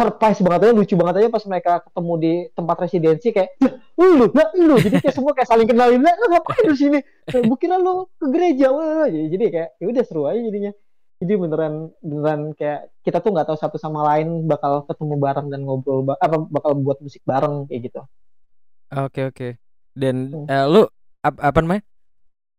surprise 0.00 0.40
banget 0.40 0.60
aja 0.64 0.72
lucu 0.72 0.94
banget 0.96 1.14
aja 1.20 1.28
pas 1.28 1.44
mereka 1.44 1.72
ketemu 1.84 2.12
di 2.16 2.32
tempat 2.56 2.76
residensi 2.80 3.28
kayak 3.36 3.50
lu 4.00 4.32
nah, 4.32 4.48
lu. 4.56 4.76
Jadi 4.80 4.96
kayak 4.96 5.14
semua 5.14 5.32
kayak 5.36 5.48
saling 5.52 5.68
kenalin 5.68 6.00
lah 6.00 6.16
ngapain 6.16 6.64
di 6.72 6.76
sini? 6.80 6.98
Bukan 7.28 7.70
lu 7.84 8.08
ke 8.16 8.26
gereja. 8.32 8.72
Wah 8.72 9.04
jadi 9.12 9.44
kayak 9.52 9.68
ya 9.76 9.84
udah 9.92 10.04
seru 10.08 10.24
aja 10.24 10.40
jadinya. 10.40 10.72
Jadi 11.20 11.32
beneran 11.36 11.92
beneran 12.00 12.40
kayak 12.56 12.88
kita 13.04 13.20
tuh 13.20 13.30
nggak 13.36 13.52
tahu 13.52 13.58
satu 13.60 13.76
sama 13.76 14.00
lain 14.08 14.48
bakal 14.48 14.88
ketemu 14.88 15.14
bareng 15.20 15.46
dan 15.52 15.60
ngobrol 15.68 16.00
ba 16.00 16.16
apa 16.16 16.40
bakal 16.48 16.72
buat 16.80 16.96
musik 17.04 17.20
bareng 17.28 17.68
kayak 17.68 17.92
gitu. 17.92 18.00
Oke 18.00 18.96
okay, 18.96 19.24
oke. 19.28 19.36
Okay. 19.36 19.50
dan 19.92 20.32
hmm. 20.32 20.48
uh, 20.48 20.64
lu 20.64 20.82
ap 21.20 21.36
apa 21.36 21.58
namanya? 21.60 21.84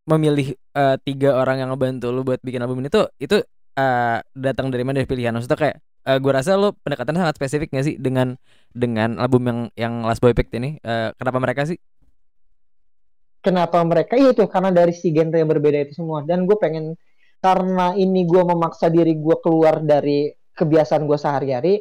Memilih 0.01 0.57
uh, 0.77 0.97
tiga 1.01 1.37
orang 1.37 1.61
yang 1.61 1.69
ngebantu 1.73 2.13
lu 2.13 2.21
buat 2.21 2.41
bikin 2.41 2.61
album 2.61 2.85
ini 2.85 2.89
tuh 2.93 3.09
itu 3.17 3.41
uh, 3.77 4.17
datang 4.33 4.69
dari 4.69 4.85
mana 4.85 5.01
dari 5.01 5.09
pilihan 5.09 5.33
maksudnya 5.33 5.57
kayak 5.57 5.77
uh, 6.07 6.17
gue 6.17 6.31
rasa 6.31 6.57
lu 6.57 6.73
pendekatan 6.81 7.17
sangat 7.17 7.35
spesifik 7.37 7.73
gak 7.73 7.85
sih 7.85 7.95
dengan 7.97 8.37
dengan 8.71 9.19
album 9.19 9.41
yang 9.47 9.59
yang 9.75 9.93
Last 10.05 10.23
Boy 10.23 10.33
Picked 10.33 10.53
ini 10.55 10.79
uh, 10.81 11.13
kenapa 11.17 11.37
mereka 11.37 11.61
sih 11.67 11.77
kenapa 13.41 13.81
mereka 13.83 14.17
iya 14.17 14.31
itu 14.33 14.45
karena 14.47 14.69
dari 14.71 14.93
si 14.93 15.11
genre 15.13 15.37
yang 15.37 15.49
berbeda 15.49 15.89
itu 15.89 15.93
semua 15.97 16.23
dan 16.25 16.45
gue 16.45 16.57
pengen 16.57 16.95
karena 17.41 17.97
ini 17.97 18.25
gue 18.29 18.41
memaksa 18.45 18.93
diri 18.93 19.17
gue 19.17 19.37
keluar 19.41 19.81
dari 19.81 20.29
kebiasaan 20.53 21.09
gue 21.09 21.17
sehari-hari 21.17 21.73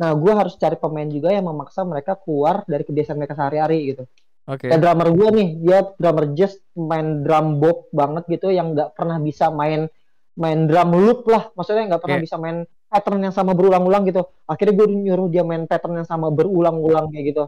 nah 0.00 0.16
gue 0.16 0.32
harus 0.32 0.56
cari 0.56 0.80
pemain 0.80 1.06
juga 1.06 1.30
yang 1.30 1.46
memaksa 1.46 1.84
mereka 1.84 2.16
keluar 2.16 2.64
dari 2.64 2.82
kebiasaan 2.82 3.16
mereka 3.20 3.36
sehari-hari 3.36 3.92
gitu 3.92 4.04
Oke. 4.42 4.66
Okay. 4.66 4.74
Kayak 4.74 4.82
drummer 4.82 5.08
gue 5.14 5.28
nih, 5.38 5.48
dia 5.62 5.78
drummer 6.02 6.26
jazz 6.34 6.58
main 6.74 7.22
drum 7.22 7.62
box 7.62 7.94
banget 7.94 8.24
gitu 8.26 8.50
yang 8.50 8.74
nggak 8.74 8.98
pernah 8.98 9.22
bisa 9.22 9.54
main 9.54 9.86
main 10.34 10.66
drum 10.66 10.90
loop 10.98 11.30
lah, 11.30 11.46
maksudnya 11.54 11.94
nggak 11.94 12.02
pernah 12.02 12.18
okay. 12.18 12.26
bisa 12.26 12.36
main 12.42 12.66
pattern 12.92 13.24
yang 13.24 13.32
sama 13.32 13.56
berulang-ulang 13.56 14.04
gitu. 14.04 14.28
Akhirnya 14.44 14.84
gue 14.84 14.86
nyuruh 14.92 15.32
dia 15.32 15.40
main 15.40 15.64
pattern 15.64 16.04
yang 16.04 16.08
sama 16.08 16.28
berulang-ulang 16.28 17.08
kayak 17.08 17.24
gitu. 17.32 17.44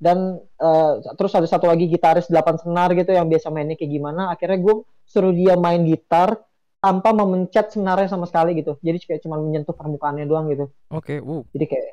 Dan 0.00 0.40
uh, 0.40 0.92
terus 1.20 1.36
ada 1.36 1.44
satu 1.44 1.68
lagi 1.68 1.84
gitaris 1.92 2.32
delapan 2.32 2.56
senar 2.56 2.96
gitu 2.96 3.12
yang 3.12 3.28
biasa 3.28 3.52
mainnya 3.52 3.76
kayak 3.76 3.92
gimana. 3.92 4.32
Akhirnya 4.32 4.56
gue 4.64 4.88
suruh 5.04 5.36
dia 5.36 5.60
main 5.60 5.84
gitar 5.84 6.40
tanpa 6.80 7.12
memencet 7.12 7.76
senarnya 7.76 8.08
sama 8.08 8.24
sekali 8.24 8.56
gitu. 8.56 8.80
Jadi 8.80 8.96
kayak 9.04 9.20
cuma 9.28 9.36
menyentuh 9.36 9.76
permukaannya 9.76 10.24
doang 10.24 10.48
gitu. 10.48 10.72
Oke, 10.88 11.14
okay, 11.14 11.18
wow. 11.20 11.44
Jadi 11.52 11.64
kayak 11.68 11.86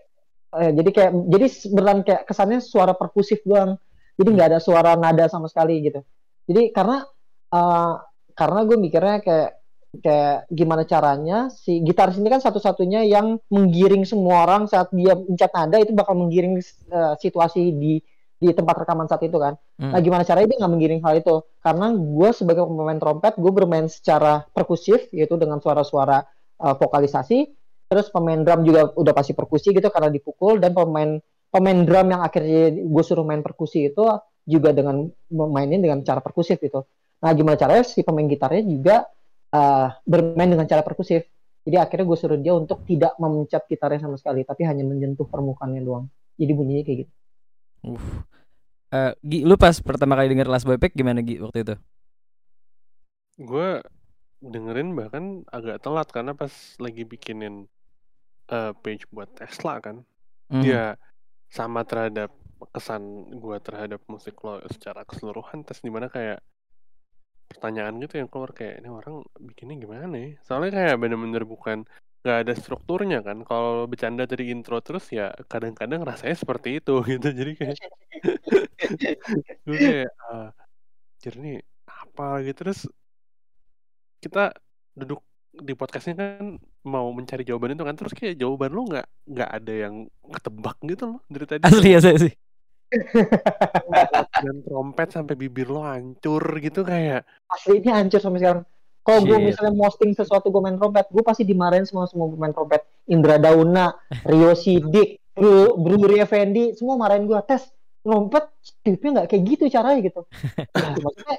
uh, 0.55 0.71
jadi 0.71 0.89
kayak 0.89 1.11
jadi 1.27 1.45
beneran 1.75 1.99
kayak 2.07 2.21
kesannya 2.23 2.59
suara 2.63 2.95
perkusif 2.95 3.43
doang 3.43 3.75
jadi 4.15 4.29
nggak 4.31 4.47
ada 4.55 4.59
suara 4.63 4.95
nada 4.95 5.27
sama 5.27 5.51
sekali 5.51 5.83
gitu 5.83 6.01
jadi 6.47 6.71
karena 6.71 7.03
uh, 7.51 7.93
karena 8.35 8.59
gue 8.63 8.77
mikirnya 8.79 9.17
kayak 9.23 9.51
kayak 9.99 10.49
gimana 10.51 10.83
caranya 10.87 11.51
si 11.51 11.83
gitaris 11.83 12.17
ini 12.19 12.27
kan 12.31 12.41
satu-satunya 12.41 13.05
yang 13.07 13.37
menggiring 13.51 14.03
semua 14.03 14.47
orang 14.47 14.67
saat 14.67 14.89
dia 14.95 15.15
mencet 15.15 15.51
nada 15.51 15.77
itu 15.79 15.91
bakal 15.91 16.15
menggiring 16.15 16.59
uh, 16.91 17.13
situasi 17.19 17.75
di 17.75 17.99
di 18.35 18.51
tempat 18.51 18.83
rekaman 18.83 19.07
saat 19.07 19.23
itu 19.23 19.37
kan. 19.39 19.55
Hmm. 19.79 19.95
Nah 19.95 19.99
gimana 20.03 20.27
caranya 20.27 20.51
dia 20.51 20.57
nggak 20.59 20.73
menggiring 20.75 21.01
hal 21.01 21.13
itu? 21.17 21.35
Karena 21.63 21.87
gue 21.95 22.29
sebagai 22.35 22.63
pemain 22.67 22.99
trompet 22.99 23.33
gue 23.39 23.51
bermain 23.51 23.87
secara 23.87 24.43
perkusif 24.51 25.07
yaitu 25.15 25.39
dengan 25.39 25.63
suara-suara 25.63 26.23
uh, 26.59 26.75
vokalisasi. 26.75 27.47
Terus 27.85 28.09
pemain 28.09 28.41
drum 28.41 28.65
juga 28.65 28.91
udah 28.97 29.13
pasti 29.13 29.37
perkusi 29.37 29.71
gitu 29.71 29.87
karena 29.93 30.09
dipukul 30.09 30.57
dan 30.57 30.73
pemain 30.73 31.21
pemain 31.53 31.79
drum 31.85 32.11
yang 32.11 32.21
akhirnya 32.25 32.73
gue 32.75 33.03
suruh 33.05 33.23
main 33.23 33.39
perkusi 33.45 33.93
itu 33.93 34.03
juga 34.45 34.73
dengan 34.75 35.07
mainin 35.31 35.79
dengan 35.79 36.03
cara 36.03 36.19
perkusif 36.19 36.59
gitu. 36.59 36.83
Nah 37.23 37.31
gimana 37.31 37.55
caranya 37.55 37.85
si 37.87 38.03
pemain 38.03 38.27
gitarnya 38.27 38.61
juga 38.67 38.95
uh, 39.55 39.87
bermain 40.03 40.51
dengan 40.51 40.67
cara 40.67 40.83
perkusif. 40.83 41.23
Jadi 41.65 41.81
akhirnya 41.81 42.05
gue 42.05 42.17
suruh 42.19 42.37
dia 42.37 42.53
untuk 42.53 42.85
tidak 42.85 43.17
memencet 43.17 43.65
gitarnya 43.65 44.05
sama 44.05 44.19
sekali, 44.21 44.45
tapi 44.45 44.67
hanya 44.67 44.85
menyentuh 44.85 45.25
permukaannya 45.25 45.81
doang. 45.81 46.05
Jadi 46.37 46.51
bunyinya 46.53 46.83
kayak 46.85 46.97
gitu. 47.07 47.11
Uh. 47.87 48.05
Uh, 48.93 49.11
Gi, 49.25 49.41
lu 49.41 49.57
pas 49.57 49.73
pertama 49.81 50.13
kali 50.13 50.29
denger 50.29 50.45
Last 50.45 50.63
Boy 50.69 50.77
Pack 50.77 50.93
gimana 50.93 51.25
Gi 51.25 51.41
waktu 51.41 51.65
itu? 51.65 51.75
Gue 53.41 53.81
dengerin 54.45 54.93
bahkan 54.93 55.41
agak 55.49 55.81
telat 55.81 56.07
karena 56.13 56.37
pas 56.37 56.53
lagi 56.77 57.01
bikinin 57.01 57.65
uh, 58.53 58.71
page 58.85 59.09
buat 59.09 59.27
Tesla 59.33 59.81
kan. 59.81 60.05
Mm. 60.53 60.61
Dia 60.61 60.83
sama 61.49 61.81
terhadap 61.81 62.29
kesan 62.71 63.33
gue 63.35 63.57
terhadap 63.59 64.01
musik 64.07 64.37
lo 64.45 64.61
secara 64.69 65.03
keseluruhan 65.03 65.65
tes 65.65 65.81
di 65.81 65.91
mana 65.91 66.07
kayak 66.07 66.39
pertanyaan 67.45 67.95
gitu 68.01 68.21
yang 68.21 68.29
keluar 68.29 68.51
kayak 68.51 68.81
ini 68.81 68.89
orang 68.89 69.21
bikinnya 69.39 69.75
gimana 69.79 70.15
ya? 70.15 70.29
Soalnya 70.45 70.71
kayak 70.77 70.95
bener-bener 71.01 71.43
bukan 71.45 71.77
nggak 72.25 72.37
ada 72.45 72.53
strukturnya 72.57 73.19
kan. 73.21 73.45
Kalau 73.45 73.85
bercanda 73.85 74.25
dari 74.25 74.49
intro 74.49 74.81
terus 74.81 75.05
ya 75.13 75.31
kadang-kadang 75.45 76.01
rasanya 76.01 76.35
seperti 76.35 76.81
itu 76.81 76.93
gitu. 77.11 77.27
Jadi 77.29 77.51
kayak 77.55 77.77
gue 79.65 79.77
kayak 79.77 80.11
uh, 80.29 80.49
jadi 81.21 81.61
apa 81.85 82.27
gitu 82.45 82.59
terus 82.65 82.79
kita 84.21 84.51
duduk 84.97 85.21
di 85.55 85.71
podcastnya 85.71 86.19
kan 86.19 86.59
mau 86.83 87.07
mencari 87.13 87.45
jawaban 87.45 87.77
itu 87.77 87.85
kan. 87.85 87.95
Terus 87.95 88.13
kayak 88.17 88.35
jawaban 88.41 88.71
lo 88.73 88.81
nggak 88.89 89.07
nggak 89.31 89.49
ada 89.61 89.73
yang 89.87 89.95
ketebak 90.33 90.77
gitu 90.83 91.03
loh 91.15 91.19
dari 91.29 91.45
tadi. 91.45 91.61
Asli 91.63 91.89
ya 91.93 92.01
saya 92.01 92.17
sih 92.19 92.33
dan 94.43 94.55
trompet 94.65 95.09
sampai 95.15 95.35
bibir 95.39 95.71
lo 95.71 95.83
hancur 95.85 96.43
gitu 96.59 96.83
kayak. 96.83 97.23
Asli 97.47 97.79
ini 97.79 97.89
hancur 97.91 98.19
sampai 98.19 98.39
sekarang. 98.43 98.63
Kalau 99.05 99.21
gue 99.21 99.37
misalnya 99.37 99.77
posting 99.77 100.17
sesuatu 100.17 100.49
gue 100.49 100.61
main 100.65 100.81
trompet 100.81 101.05
gue 101.13 101.21
pasti 101.21 101.45
dimarahin 101.45 101.85
semua 101.85 102.09
semua 102.09 102.25
pemain 102.25 102.51
trompet. 102.51 102.81
Indra 103.05 103.37
Dauna 103.37 103.93
Rio 104.25 104.57
Sidik 104.57 105.21
Bro 105.37 105.77
Bro 105.77 106.09
Effendi 106.17 106.73
semua 106.73 106.97
marahin 106.97 107.29
gue 107.29 107.37
tes 107.45 107.69
trompet 108.01 108.49
tipnya 108.81 109.21
nggak 109.21 109.27
kayak 109.29 109.43
gitu 109.45 109.63
caranya 109.69 110.01
gitu. 110.01 110.21
Nah, 110.75 110.97
maksudnya 110.97 111.37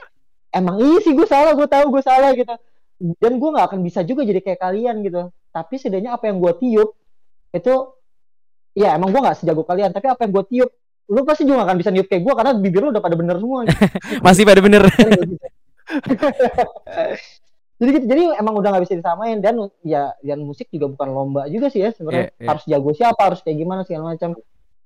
emang 0.54 0.76
iya 0.78 0.98
sih 1.02 1.12
gue 1.12 1.26
salah 1.26 1.52
gue 1.58 1.68
tahu 1.68 1.84
gue 1.90 2.02
salah 2.06 2.30
gitu. 2.38 2.54
Dan 2.96 3.32
gue 3.36 3.50
nggak 3.50 3.66
akan 3.74 3.80
bisa 3.82 4.00
juga 4.06 4.22
jadi 4.22 4.40
kayak 4.40 4.60
kalian 4.62 5.02
gitu. 5.02 5.34
Tapi 5.50 5.74
setidaknya 5.76 6.14
apa 6.14 6.30
yang 6.30 6.38
gue 6.38 6.52
tiup 6.62 6.94
itu 7.50 7.74
ya 8.76 8.94
emang 8.94 9.10
gue 9.10 9.20
nggak 9.24 9.40
sejago 9.40 9.64
kalian 9.64 9.90
tapi 9.90 10.06
apa 10.12 10.20
yang 10.28 10.32
gue 10.36 10.44
tiup 10.52 10.70
lu 11.06 11.22
pasti 11.22 11.46
juga 11.46 11.62
gak 11.62 11.66
akan 11.70 11.78
bisa 11.78 11.90
niup 11.94 12.06
kayak 12.10 12.22
gue 12.26 12.34
karena 12.34 12.52
bibir 12.58 12.82
lu 12.82 12.90
udah 12.90 13.02
pada 13.02 13.14
bener 13.14 13.36
semua 13.38 13.62
gitu. 13.66 13.78
masih 14.26 14.42
pada 14.42 14.60
bener 14.62 14.82
jadi 17.76 17.90
gitu 18.00 18.06
jadi 18.08 18.22
emang 18.40 18.54
udah 18.56 18.68
nggak 18.72 18.84
bisa 18.88 18.96
disamain 18.98 19.38
dan 19.38 19.68
ya 19.84 20.16
dan 20.24 20.42
musik 20.42 20.66
juga 20.72 20.90
bukan 20.96 21.08
lomba 21.12 21.42
juga 21.46 21.68
sih 21.68 21.84
ya 21.84 21.92
sebenarnya 21.92 22.32
yeah, 22.32 22.40
yeah. 22.40 22.48
harus 22.50 22.64
jago 22.66 22.90
siapa 22.96 23.20
harus 23.20 23.40
kayak 23.44 23.58
gimana 23.60 23.84
segala 23.84 24.16
macam 24.16 24.34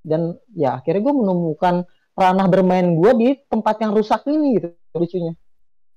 dan 0.03 0.35
ya 0.53 0.77
akhirnya 0.83 1.01
gue 1.07 1.15
menemukan 1.15 1.87
ranah 2.19 2.47
bermain 2.51 2.99
gue 2.99 3.13
di 3.17 3.29
tempat 3.49 3.81
yang 3.81 3.95
rusak 3.95 4.27
ini 4.29 4.61
gitu 4.61 4.69
lucunya 4.93 5.33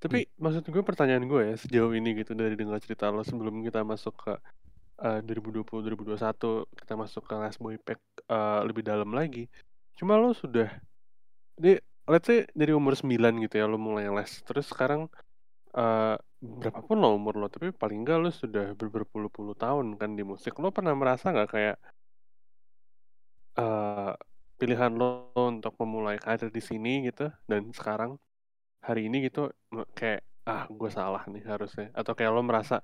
tapi 0.04 0.28
maksud 0.36 0.68
gue 0.68 0.84
pertanyaan 0.84 1.24
gue 1.28 1.42
ya 1.52 1.56
sejauh 1.56 1.92
ini 1.96 2.24
gitu 2.24 2.36
dari 2.36 2.60
dengar 2.60 2.80
cerita 2.84 3.08
lo 3.12 3.24
sebelum 3.24 3.64
kita 3.64 3.88
masuk 3.88 4.14
ke 4.20 4.34
uh, 5.00 5.20
2020 5.24 5.64
2021 5.64 6.20
kita 6.76 6.94
masuk 7.00 7.24
ke 7.24 7.34
Last 7.40 7.60
Boy 7.64 7.80
Pack 7.80 8.00
uh, 8.28 8.62
lebih 8.68 8.84
dalam 8.84 9.10
lagi. 9.16 9.48
Cuma 10.00 10.18
lo 10.18 10.34
sudah 10.34 10.70
di 11.54 11.78
let's 12.10 12.28
say 12.28 12.44
dari 12.52 12.74
umur 12.74 12.98
9 12.98 13.44
gitu 13.46 13.56
ya 13.58 13.66
lo 13.70 13.78
mulai 13.78 14.10
les. 14.10 14.42
Terus 14.44 14.68
sekarang 14.68 15.08
uh, 15.78 16.16
berapapun 16.42 16.98
lo 17.00 17.16
umur 17.16 17.40
lo, 17.40 17.48
tapi 17.48 17.72
paling 17.72 18.04
enggak 18.04 18.20
lo 18.20 18.30
sudah 18.34 18.76
ber 18.76 18.92
berpuluh-puluh 18.92 19.56
tahun 19.56 19.96
kan 19.96 20.18
di 20.18 20.24
musik. 20.28 20.58
Lo 20.60 20.74
pernah 20.76 20.94
merasa 20.98 21.32
nggak 21.32 21.50
kayak 21.50 21.78
uh, 23.58 24.14
pilihan 24.58 24.94
lo 24.96 25.34
untuk 25.36 25.76
memulai 25.82 26.18
karir 26.22 26.48
di 26.48 26.62
sini 26.64 27.04
gitu 27.10 27.28
dan 27.50 27.74
sekarang 27.74 28.16
hari 28.80 29.12
ini 29.12 29.28
gitu 29.28 29.52
kayak 29.92 30.24
ah 30.44 30.68
gue 30.68 30.92
salah 30.92 31.24
nih 31.28 31.44
harusnya 31.48 31.88
atau 31.96 32.16
kayak 32.16 32.32
lo 32.36 32.44
merasa 32.44 32.84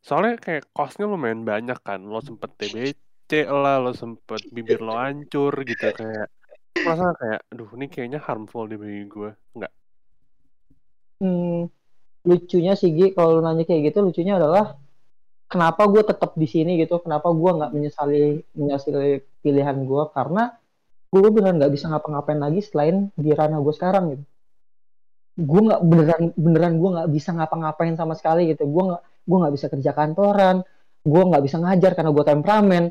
soalnya 0.00 0.40
kayak 0.40 0.68
costnya 0.72 1.04
lumayan 1.04 1.44
banyak 1.44 1.76
kan 1.84 2.00
lo 2.04 2.20
sempet 2.24 2.52
TBC 2.56 3.48
lah 3.48 3.80
lo 3.80 3.92
sempet 3.92 4.44
bibir 4.48 4.80
lo 4.80 4.96
hancur 4.96 5.52
gitu 5.64 5.92
kayak 5.92 6.28
merasa 6.84 7.06
kayak 7.16 7.40
aduh 7.52 7.70
ini 7.76 7.86
kayaknya 7.88 8.20
harmful 8.20 8.64
di 8.68 8.76
bagi 8.76 9.02
gue 9.08 9.30
nggak. 9.56 9.72
Hmm, 11.22 11.68
lucunya 12.28 12.72
sih 12.76 12.92
Gi 12.92 13.16
kalau 13.16 13.40
nanya 13.40 13.64
kayak 13.64 13.92
gitu 13.92 14.04
lucunya 14.04 14.36
adalah 14.36 14.76
kenapa 15.48 15.88
gue 15.88 16.02
tetap 16.04 16.36
di 16.36 16.46
sini 16.50 16.76
gitu 16.82 17.00
kenapa 17.00 17.32
gue 17.32 17.50
nggak 17.56 17.70
menyesali 17.72 18.42
menyesali 18.52 19.24
pilihan 19.40 19.78
gue 19.88 20.02
karena 20.12 20.52
gue 21.08 21.28
beneran 21.32 21.56
nggak 21.62 21.72
bisa 21.72 21.86
ngapa-ngapain 21.88 22.40
lagi 22.42 22.60
selain 22.60 23.08
di 23.16 23.30
ranah 23.32 23.60
gue 23.62 23.74
sekarang 23.74 24.04
gitu. 24.12 24.24
Gue 25.36 25.60
nggak 25.68 25.80
beneran 25.84 26.22
beneran 26.36 26.74
gue 26.80 26.90
nggak 27.00 27.08
bisa 27.12 27.30
ngapa-ngapain 27.36 27.94
sama 27.96 28.14
sekali 28.18 28.52
gitu. 28.52 28.68
Gue 28.68 28.82
nggak 28.92 29.02
gue 29.26 29.36
nggak 29.42 29.54
bisa 29.54 29.66
kerja 29.72 29.90
kantoran 29.96 30.66
gue 31.06 31.22
nggak 31.22 31.42
bisa 31.46 31.56
ngajar 31.62 31.92
karena 31.94 32.10
gue 32.10 32.24
temperamen 32.26 32.84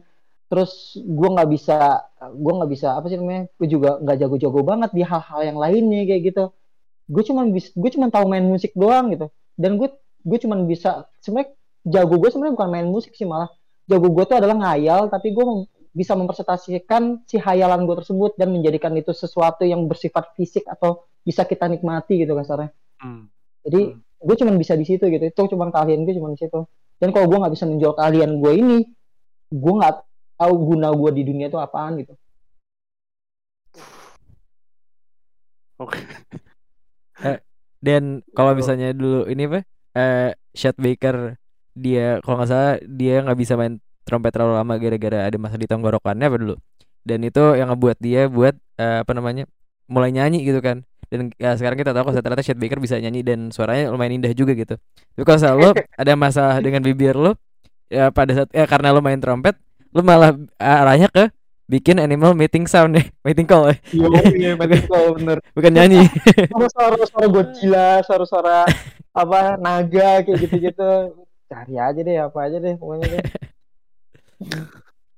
terus 0.45 0.93
gue 1.01 1.29
nggak 1.29 1.49
bisa 1.49 2.05
gue 2.21 2.53
nggak 2.53 2.69
bisa 2.69 2.87
apa 2.97 3.09
sih 3.09 3.17
namanya 3.17 3.49
gue 3.57 3.67
juga 3.69 3.97
nggak 3.97 4.17
jago-jago 4.21 4.59
banget 4.61 4.89
di 4.93 5.01
hal-hal 5.01 5.41
yang 5.41 5.57
lainnya 5.57 6.05
kayak 6.05 6.21
gitu 6.33 6.43
gue 7.09 7.23
cuma 7.25 7.41
bisa 7.49 7.69
gue 7.73 7.89
cuma 7.93 8.07
tahu 8.13 8.25
main 8.29 8.45
musik 8.45 8.71
doang 8.77 9.09
gitu 9.13 9.33
dan 9.57 9.77
gue 9.81 9.89
gue 10.25 10.37
cuma 10.41 10.57
bisa 10.65 11.09
sebenarnya 11.21 11.53
jago 11.85 12.15
gue 12.21 12.29
sebenarnya 12.29 12.53
bukan 12.57 12.69
main 12.69 12.87
musik 12.89 13.13
sih 13.17 13.25
malah 13.25 13.49
jago 13.89 14.09
gue 14.09 14.23
tuh 14.25 14.37
adalah 14.37 14.57
ngayal 14.57 15.09
tapi 15.09 15.33
gue 15.33 15.45
bisa 15.95 16.11
mempresentasikan 16.11 17.23
si 17.23 17.39
hayalan 17.39 17.87
gue 17.87 17.95
tersebut 18.03 18.35
dan 18.35 18.51
menjadikan 18.51 18.91
itu 18.99 19.15
sesuatu 19.15 19.63
yang 19.63 19.87
bersifat 19.87 20.35
fisik 20.35 20.67
atau 20.67 21.07
bisa 21.23 21.47
kita 21.47 21.71
nikmati 21.71 22.19
gitu 22.19 22.35
kasarnya. 22.35 22.75
Hmm. 22.99 23.31
Jadi 23.63 23.95
hmm. 23.95 24.19
gue 24.19 24.35
cuma 24.43 24.51
bisa 24.59 24.75
di 24.75 24.83
situ 24.83 25.07
gitu. 25.07 25.23
Itu 25.23 25.47
cuma 25.55 25.71
kalian 25.71 26.03
gue 26.03 26.19
cuma 26.19 26.35
di 26.35 26.39
situ. 26.43 26.67
Dan 26.99 27.15
kalau 27.15 27.31
gue 27.31 27.39
nggak 27.39 27.53
bisa 27.55 27.63
menjual 27.63 27.95
kalian 27.95 28.43
gue 28.43 28.51
ini, 28.59 28.77
gue 29.55 29.73
nggak 29.79 29.95
tahu 30.35 30.53
guna 30.75 30.91
gue 30.91 31.11
di 31.15 31.23
dunia 31.27 31.47
itu 31.47 31.59
apaan 31.59 31.99
gitu. 32.03 32.13
Oke. 35.75 35.99
Okay. 35.99 36.03
Eh, 37.35 37.39
dan 37.83 38.23
kalau 38.35 38.55
misalnya 38.55 38.91
dulu 38.95 39.27
ini 39.27 39.43
apa? 39.47 39.59
Eh, 39.95 40.31
Chet 40.55 40.75
Baker 40.79 41.35
dia 41.75 42.23
kalau 42.23 42.39
nggak 42.39 42.49
salah 42.49 42.73
dia 42.87 43.19
nggak 43.19 43.39
bisa 43.39 43.53
main 43.59 43.83
trompet 44.07 44.31
terlalu 44.31 44.55
lama 44.55 44.73
gara-gara 44.79 45.27
ada 45.27 45.35
masalah 45.35 45.59
di 45.59 45.67
tenggorokannya 45.67 46.25
apa 46.31 46.37
dulu 46.39 46.55
dan 47.03 47.19
itu 47.27 47.43
yang 47.59 47.67
ngebuat 47.75 47.97
dia 47.99 48.31
buat 48.31 48.55
uh, 48.79 49.03
apa 49.03 49.11
namanya 49.11 49.43
mulai 49.91 50.15
nyanyi 50.15 50.47
gitu 50.47 50.63
kan 50.63 50.87
dan 51.11 51.29
ya, 51.37 51.53
sekarang 51.53 51.77
kita 51.77 51.91
tahu 51.91 52.09
kalau 52.09 52.15
ternyata 52.23 52.41
Chet 52.41 52.57
Baker 52.57 52.79
bisa 52.79 52.95
nyanyi 52.97 53.21
dan 53.21 53.51
suaranya 53.51 53.91
lumayan 53.91 54.23
indah 54.23 54.31
juga 54.31 54.55
gitu 54.55 54.79
tapi 54.79 55.23
kalau 55.27 55.59
lo 55.59 55.69
ada 56.01 56.13
masalah 56.15 56.63
dengan 56.63 56.79
bibir 56.79 57.13
lo 57.13 57.35
ya 57.91 58.09
pada 58.09 58.31
saat 58.33 58.49
ya 58.55 58.65
karena 58.65 58.95
lo 58.95 59.03
main 59.03 59.19
trompet 59.19 59.59
lo 59.95 60.03
malah 60.03 60.35
arahnya 60.59 61.07
ke 61.07 61.31
bikin 61.65 61.97
animal 61.97 62.35
meeting 62.35 62.67
sound 62.67 62.99
ya 62.99 63.03
meeting 63.25 63.47
call. 63.47 63.71
Ya 63.71 63.79
iya 63.95 64.21
iya 64.35 64.51
meeting 64.59 64.83
call 64.91 65.15
bener. 65.15 65.37
bukan 65.55 65.71
nyanyi. 65.71 66.03
Suara 66.69 66.99
suara 67.07 67.27
Godzilla 67.33 67.87
suara 68.03 68.25
suara 68.27 68.57
apa 69.15 69.55
naga 69.55 70.19
kayak 70.27 70.37
gitu 70.43 70.55
gitu 70.59 70.89
cari 71.47 71.79
aja 71.79 71.99
deh 72.03 72.17
apa 72.19 72.37
aja 72.43 72.57
deh 72.59 72.75
pokoknya 72.75 73.05
deh. 73.17 73.23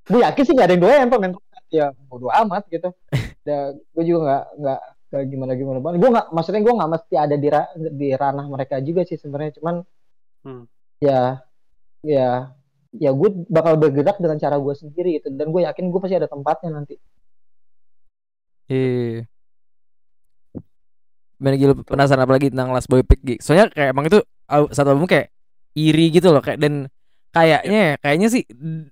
Gue 0.08 0.22
yakin 0.24 0.44
sih 0.46 0.54
gak 0.54 0.68
ada 0.70 0.74
yang 0.78 0.84
doyan 0.86 1.10
main 1.10 1.34
ya 1.68 1.92
bodo 2.08 2.30
amat 2.32 2.64
gitu. 2.70 2.94
Ya 3.44 3.74
gue 3.74 4.04
juga 4.06 4.20
nggak 4.24 4.44
nggak 4.62 4.82
kayak 5.10 5.26
gimana 5.34 5.52
gimana 5.58 5.80
banget. 5.82 5.98
Gue 6.00 6.10
nggak 6.16 6.28
maksudnya 6.32 6.62
gue 6.64 6.74
nggak 6.78 6.92
mesti 6.96 7.16
ada 7.18 7.36
di 7.36 7.48
ra, 7.50 7.62
di 7.76 8.08
ranah 8.16 8.46
mereka 8.48 8.80
juga 8.80 9.02
sih 9.04 9.18
sebenarnya. 9.20 9.58
Cuman 9.60 9.76
hmm. 10.48 10.64
ya 11.04 11.44
ya 12.06 12.56
ya 12.96 13.12
gue 13.12 13.30
bakal 13.52 13.76
bergerak 13.76 14.18
dengan 14.22 14.38
cara 14.40 14.56
gue 14.56 14.74
sendiri 14.76 15.20
gitu. 15.20 15.34
Dan 15.34 15.52
gue 15.52 15.66
yakin 15.68 15.92
gue 15.92 16.00
pasti 16.00 16.16
ada 16.16 16.30
tempatnya 16.30 16.70
nanti. 16.72 16.96
Iya. 18.68 19.28
Gimana 21.38 21.56
gitu 21.56 21.74
penasaran 21.86 22.26
apa 22.26 22.34
lagi 22.34 22.50
tentang 22.50 22.74
Last 22.74 22.90
Boy 22.90 23.06
Pick 23.06 23.22
Soalnya 23.40 23.70
kayak 23.70 23.94
emang 23.94 24.10
itu 24.10 24.20
satu 24.50 24.98
album 24.98 25.06
kayak 25.06 25.30
iri 25.78 26.10
gitu 26.10 26.34
loh 26.34 26.42
kayak 26.42 26.58
dan 26.58 26.90
kayaknya 27.30 27.94
ya, 27.94 27.96
kayaknya 28.02 28.28
sih 28.34 28.44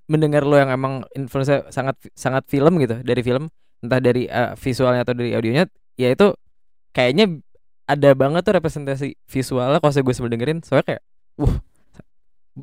mendengar 0.06 0.46
lo 0.46 0.54
yang 0.54 0.70
emang 0.70 1.02
influencer 1.18 1.66
sangat 1.74 1.98
sangat 2.14 2.46
film 2.46 2.78
gitu 2.78 3.02
dari 3.02 3.18
film 3.26 3.50
entah 3.82 3.98
dari 3.98 4.30
uh, 4.30 4.54
visualnya 4.54 5.02
atau 5.02 5.18
dari 5.18 5.34
audionya 5.34 5.66
ya 5.98 6.14
itu 6.14 6.30
kayaknya 6.94 7.42
ada 7.90 8.14
banget 8.14 8.46
tuh 8.46 8.54
representasi 8.54 9.18
visualnya 9.26 9.82
kalau 9.82 9.90
saya 9.90 10.06
gue 10.06 10.14
sebelum 10.14 10.38
dengerin 10.38 10.62
soalnya 10.62 10.86
kayak 10.94 11.02
uh 11.42 11.54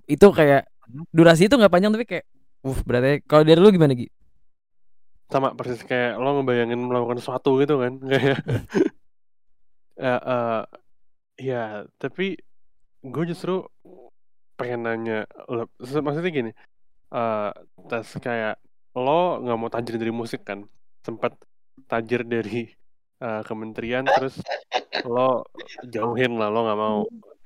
itu 0.07 0.27
kayak. 0.33 0.72
Durasi 1.13 1.47
itu 1.47 1.55
nggak 1.55 1.73
panjang 1.73 1.91
tapi 1.93 2.05
kayak 2.05 2.25
uh 2.63 2.79
berarti 2.83 3.23
kalau 3.27 3.43
dari 3.43 3.59
lu 3.59 3.71
gimana 3.71 3.95
Gi? 3.95 4.07
sama 5.31 5.57
persis 5.57 5.81
kayak 5.81 6.21
lo 6.21 6.39
ngebayangin 6.39 6.77
melakukan 6.77 7.17
sesuatu 7.17 7.57
gitu 7.57 7.81
kan 7.81 7.97
kayak 8.11 8.39
uh, 9.97 10.21
uh, 10.21 10.61
ya 11.41 11.89
tapi 11.97 12.37
gue 13.03 13.23
justru 13.25 13.65
pengen 14.53 14.85
nanya 14.85 15.25
lo 15.49 15.65
maksudnya 15.81 16.29
gini 16.29 16.51
uh, 17.13 17.49
tes 17.89 18.07
kayak 18.21 18.61
lo 18.93 19.41
nggak 19.41 19.57
mau 19.57 19.69
tajir 19.73 19.95
dari 19.97 20.13
musik 20.13 20.45
kan? 20.45 20.65
Sempat 21.01 21.33
tajir 21.89 22.21
dari 22.25 22.69
uh, 23.21 23.41
kementerian 23.45 24.05
terus 24.05 24.37
lo 25.05 25.49
jauhin 25.89 26.37
lah 26.37 26.49
lo 26.53 26.59
nggak 26.65 26.79
mau 26.79 26.99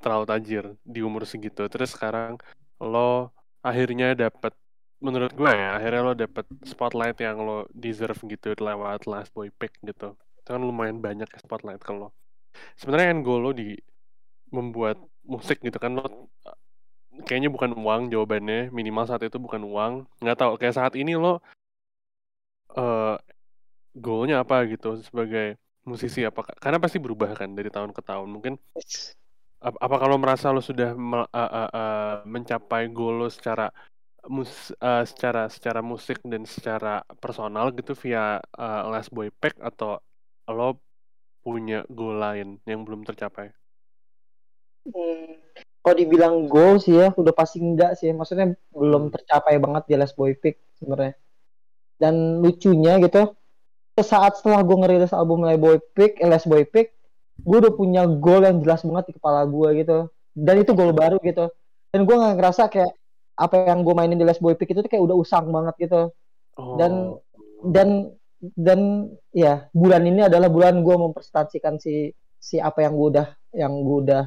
terlalu 0.04 0.26
tajir 0.28 0.64
di 0.84 1.00
umur 1.04 1.24
segitu. 1.24 1.68
Terus 1.72 1.96
sekarang 1.96 2.40
lo 2.82 3.34
akhirnya 3.66 4.14
dapat 4.14 4.54
menurut 4.98 5.30
gue 5.34 5.52
ya 5.54 5.78
akhirnya 5.78 6.02
lo 6.02 6.14
dapet 6.18 6.46
spotlight 6.66 7.18
yang 7.22 7.38
lo 7.42 7.70
deserve 7.70 8.18
gitu 8.26 8.58
lewat 8.58 9.06
last 9.06 9.30
boy 9.34 9.50
pick 9.54 9.74
gitu. 9.86 10.18
Itu 10.42 10.50
kan 10.56 10.62
lumayan 10.62 10.98
banyak 11.02 11.30
ya 11.30 11.40
spotlight 11.42 11.82
kalau 11.82 12.10
sebenarnya 12.78 13.14
kan 13.14 13.20
gue 13.22 13.38
lo 13.38 13.52
di 13.54 13.70
membuat 14.50 14.98
musik 15.28 15.62
gitu 15.62 15.78
kan 15.78 16.00
lo 16.00 16.32
kayaknya 17.28 17.50
bukan 17.50 17.74
uang 17.78 18.14
jawabannya 18.14 18.70
minimal 18.74 19.06
saat 19.06 19.22
itu 19.26 19.38
bukan 19.38 19.62
uang. 19.66 19.94
Nggak 20.22 20.38
tahu 20.38 20.54
kayak 20.58 20.76
saat 20.78 20.94
ini 20.98 21.14
lo 21.18 21.42
uh, 22.78 23.18
goalnya 23.98 24.42
apa 24.42 24.66
gitu 24.70 25.02
sebagai 25.02 25.58
musisi 25.88 26.22
apa 26.28 26.44
karena 26.60 26.78
pasti 26.78 27.00
berubah 27.00 27.34
kan 27.38 27.54
dari 27.54 27.70
tahun 27.70 27.94
ke 27.94 28.02
tahun. 28.02 28.28
Mungkin 28.30 28.54
apa, 29.62 29.96
kalau 29.98 30.18
merasa 30.22 30.54
lo 30.54 30.62
sudah 30.62 30.94
uh, 30.94 31.26
uh, 31.34 31.70
uh, 31.74 32.14
mencapai 32.30 32.90
goal 32.94 33.26
lo 33.26 33.30
secara 33.30 33.74
mus 34.28 34.76
uh, 34.84 35.02
secara 35.08 35.48
secara 35.48 35.80
musik 35.80 36.20
dan 36.28 36.44
secara 36.44 37.02
personal 37.18 37.72
gitu 37.74 37.96
via 37.98 38.38
uh, 38.60 38.82
Last 38.92 39.10
Boy 39.10 39.32
Pack 39.32 39.58
atau 39.58 39.98
lo 40.52 40.78
punya 41.42 41.88
goal 41.88 42.20
lain 42.20 42.60
yang 42.68 42.84
belum 42.84 43.08
tercapai? 43.08 43.56
Hmm, 44.88 45.40
kalau 45.80 45.96
dibilang 45.96 46.52
goal 46.52 46.84
sih 46.84 47.00
ya 47.00 47.16
udah 47.16 47.32
pasti 47.32 47.64
enggak 47.64 47.96
sih 47.96 48.12
maksudnya 48.12 48.52
belum 48.76 49.08
tercapai 49.08 49.56
banget 49.56 49.88
di 49.88 49.96
Last 49.96 50.20
Boy 50.20 50.36
Pick 50.36 50.60
sebenarnya 50.76 51.16
dan 51.96 52.44
lucunya 52.44 53.00
gitu 53.00 53.32
saat 53.98 54.38
setelah 54.38 54.62
gue 54.62 54.78
ngerilis 54.78 55.16
album 55.16 55.48
Last 55.48 55.64
Boy 55.64 55.80
Pick 55.96 56.20
eh, 56.20 56.28
Last 56.28 56.52
Boy 56.52 56.68
Pick 56.68 56.97
gue 57.42 57.58
udah 57.58 57.74
punya 57.74 58.04
goal 58.08 58.42
yang 58.44 58.62
jelas 58.62 58.82
banget 58.86 59.12
di 59.12 59.14
kepala 59.18 59.46
gue 59.46 59.70
gitu 59.84 59.98
dan 60.38 60.56
itu 60.62 60.72
goal 60.74 60.94
baru 60.94 61.18
gitu 61.22 61.50
dan 61.94 62.02
gue 62.06 62.16
nggak 62.16 62.36
ngerasa 62.38 62.70
kayak 62.70 62.92
apa 63.38 63.70
yang 63.70 63.86
gue 63.86 63.94
mainin 63.94 64.18
di 64.18 64.26
Last 64.26 64.42
Boy 64.42 64.58
Pick 64.58 64.74
itu 64.74 64.82
tuh 64.82 64.90
kayak 64.90 65.04
udah 65.06 65.16
usang 65.18 65.50
banget 65.54 65.76
gitu 65.78 66.02
oh. 66.58 66.76
dan 66.82 67.14
dan 67.62 67.90
dan 68.58 69.10
ya 69.34 69.66
bulan 69.74 70.06
ini 70.06 70.26
adalah 70.26 70.50
bulan 70.50 70.82
gue 70.82 70.96
mempresentasikan 70.98 71.82
si 71.82 72.14
si 72.38 72.62
apa 72.62 72.86
yang 72.86 72.94
gue 72.98 73.08
udah 73.18 73.28
yang 73.54 73.74
gue 73.82 73.98
udah 74.06 74.24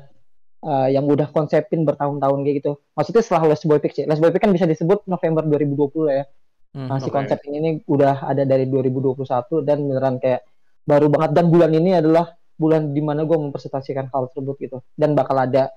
uh, 0.66 0.88
yang 0.90 1.06
udah 1.06 1.30
konsepin 1.30 1.86
bertahun-tahun 1.86 2.38
kayak 2.42 2.56
gitu. 2.62 2.72
Maksudnya 2.98 3.22
setelah 3.22 3.54
Last 3.54 3.64
Boy 3.64 3.78
Pick 3.78 3.94
sih. 3.94 4.04
Last 4.04 4.18
Boy 4.18 4.34
Pick 4.34 4.42
kan 4.42 4.52
bisa 4.52 4.66
disebut 4.66 5.06
November 5.06 5.46
2020 5.46 6.11
ya. 6.11 6.24
Hmm, 6.70 6.86
nah, 6.86 6.98
si 7.02 7.11
okay. 7.11 7.14
konsep 7.14 7.38
ini 7.50 7.82
udah 7.86 8.30
ada 8.30 8.46
dari 8.46 8.66
2021 8.70 9.26
dan 9.66 9.78
beneran 9.90 10.16
kayak 10.22 10.46
baru 10.86 11.11
banget 11.11 11.30
dan 11.34 11.46
bulan 11.50 11.70
ini 11.74 11.98
adalah 11.98 12.30
bulan 12.61 12.92
di 12.92 13.01
mana 13.01 13.24
gue 13.24 13.39
mempresentasikan 13.40 14.12
hal 14.12 14.28
tersebut 14.28 14.56
gitu 14.60 14.78
dan 15.01 15.16
bakal 15.16 15.40
ada 15.40 15.72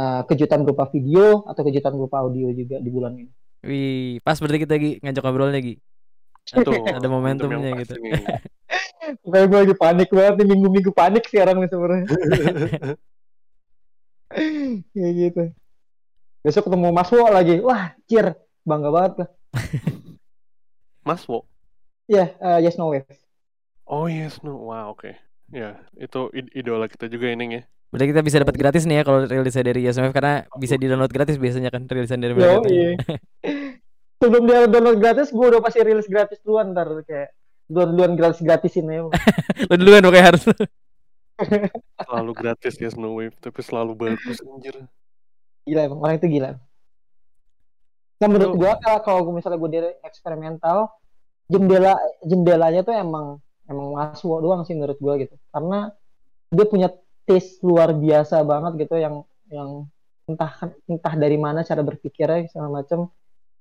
uh, 0.00 0.24
kejutan 0.24 0.64
berupa 0.64 0.88
video 0.88 1.44
atau 1.44 1.60
kejutan 1.68 1.92
berupa 1.92 2.24
audio 2.24 2.48
juga 2.56 2.80
di 2.80 2.88
bulan 2.88 3.12
ini. 3.20 3.32
Wih, 3.62 4.18
pas 4.24 4.40
berarti 4.40 4.64
kita 4.64 4.72
lagi 4.80 4.90
ngajak 5.04 5.22
ngobrol 5.22 5.52
lagi. 5.52 5.76
Satu, 6.42 6.72
ada 6.72 7.06
momentumnya 7.06 7.76
gitu. 7.84 7.94
Kayak 9.32 9.46
gue 9.52 9.58
lagi 9.68 9.74
panik 9.76 10.08
banget 10.08 10.34
nih 10.40 10.46
minggu-minggu 10.56 10.90
panik 10.96 11.28
sekarang 11.28 11.60
nih 11.60 11.68
sebenarnya. 11.68 12.06
kayak 14.92 15.12
gitu 15.12 15.44
besok 16.42 16.66
ketemu 16.68 16.88
Mas 16.90 17.10
Wo 17.12 17.26
lagi 17.28 17.60
wah 17.60 17.92
cir 18.08 18.34
bangga 18.64 18.90
banget 18.90 19.12
lah 19.22 19.28
Mas 21.06 21.22
Wo 21.28 21.46
iya 22.08 22.32
yeah, 22.40 22.56
uh, 22.56 22.58
Yes 22.58 22.76
No 22.80 22.90
Wave 22.90 23.06
oh 23.86 24.08
Yes 24.08 24.40
No 24.42 24.58
wow 24.58 24.96
oke 24.96 25.06
okay. 25.06 25.14
Ya 25.52 25.76
itu 26.00 26.32
idola 26.32 26.88
kita 26.88 27.06
juga 27.12 27.28
ini 27.30 27.60
ya 27.60 27.64
Berarti 27.92 28.08
kita 28.08 28.24
bisa 28.24 28.40
dapat 28.40 28.56
gratis 28.56 28.88
nih 28.88 28.96
ya 28.96 29.02
kalau 29.04 29.28
rilisnya 29.28 29.68
dari 29.68 29.84
Wave 29.84 30.16
karena 30.16 30.48
bisa 30.56 30.80
di 30.80 30.88
download 30.88 31.12
gratis 31.12 31.36
biasanya 31.36 31.68
kan 31.68 31.84
rilisan 31.84 32.24
dari 32.24 32.32
mereka. 32.32 32.64
iya. 32.64 32.96
Sebelum 34.24 34.48
dia 34.48 34.64
download 34.64 34.96
gratis, 34.96 35.28
gue 35.28 35.46
udah 35.52 35.60
pasti 35.60 35.84
rilis 35.84 36.08
gratis 36.08 36.40
duluan 36.40 36.72
ntar 36.72 36.88
kayak 37.04 37.36
duluan 37.68 38.16
gratis 38.16 38.40
gratisin 38.40 38.88
ya. 38.88 39.12
Lo 39.68 39.74
duluan 39.76 40.08
kayak 40.08 40.32
harus 40.32 40.42
selalu 42.08 42.32
gratis 42.36 42.74
ya 42.78 42.90
Snow 42.92 43.18
Wave 43.18 43.36
tapi 43.38 43.60
selalu 43.62 43.92
bagus 43.96 44.38
anjir 44.44 44.76
gila 45.62 45.80
emang 45.86 46.00
orang 46.02 46.16
itu 46.18 46.28
gila 46.28 46.50
nah 48.22 48.28
menurut 48.30 48.54
gua 48.54 48.72
kalau 49.02 49.26
gua 49.26 49.34
misalnya 49.34 49.58
gua 49.58 49.70
dari 49.70 49.90
eksperimental 50.06 50.90
jendela 51.50 51.98
jendelanya 52.22 52.80
tuh 52.86 52.94
emang 52.94 53.42
emang 53.72 53.96
masuk 53.96 54.38
doang 54.44 54.62
sih 54.68 54.76
menurut 54.76 55.00
gua 55.00 55.16
gitu 55.16 55.34
karena 55.50 55.90
dia 56.52 56.66
punya 56.68 56.88
taste 57.24 57.64
luar 57.64 57.96
biasa 57.96 58.44
banget 58.44 58.86
gitu 58.86 59.00
yang 59.00 59.24
yang 59.48 59.88
entah 60.28 60.52
entah 60.86 61.14
dari 61.18 61.40
mana 61.40 61.66
cara 61.66 61.82
berpikirnya 61.82 62.46
segala 62.52 62.82
macam 62.82 63.10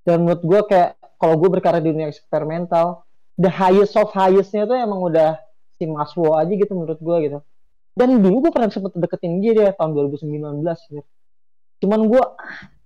dan 0.06 0.22
menurut 0.22 0.44
gue 0.46 0.60
kayak 0.70 0.98
kalau 1.18 1.38
gue 1.38 1.50
berkarya 1.50 1.82
di 1.82 1.94
dunia 1.94 2.10
eksperimental 2.10 3.06
the 3.38 3.50
highest 3.50 3.98
of 3.98 4.10
highestnya 4.14 4.66
tuh 4.66 4.78
emang 4.78 5.02
udah 5.02 5.38
si 5.78 5.86
Maswo 5.90 6.38
aja 6.38 6.50
gitu 6.50 6.74
menurut 6.74 7.02
gue 7.02 7.18
gitu 7.30 7.40
dan 7.98 8.10
dulu 8.22 8.50
gue 8.50 8.52
pernah 8.54 8.70
sempet 8.70 8.94
deketin 8.98 9.44
dia 9.44 9.52
dia 9.52 9.68
tahun 9.76 9.94
2019 10.16 10.64
gitu. 10.64 11.04
cuman 11.82 12.00
gue 12.08 12.24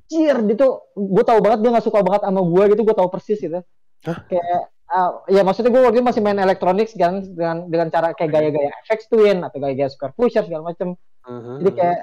anjir 0.05 0.35
dia 0.47 0.55
tuh 0.55 0.73
gue 0.95 1.23
tahu 1.23 1.39
banget 1.43 1.59
dia 1.63 1.69
nggak 1.75 1.85
suka 1.85 1.99
banget 2.03 2.21
sama 2.25 2.41
gue 2.41 2.63
gitu 2.73 2.81
gue 2.83 2.95
tahu 2.95 3.09
persis 3.11 3.39
gitu 3.39 3.59
Hah? 4.05 4.17
kayak 4.27 4.61
ah, 4.89 5.25
ya 5.25 5.41
maksudnya 5.41 5.73
gue 5.73 5.81
waktu 5.81 5.97
itu 6.01 6.05
masih 6.05 6.21
main 6.21 6.37
elektronik 6.37 6.89
kan 6.93 7.25
dengan 7.25 7.65
dengan 7.69 7.87
cara 7.89 8.13
kayak 8.13 8.31
gaya-gaya 8.31 8.71
FX 8.85 9.09
Twin 9.09 9.41
atau 9.41 9.57
gaya-gaya 9.57 9.89
Square 9.89 10.13
Pusher 10.13 10.45
segala 10.45 10.73
macem. 10.73 10.93
Uh-huh. 11.25 11.57
jadi 11.57 11.71
kayak 11.73 11.99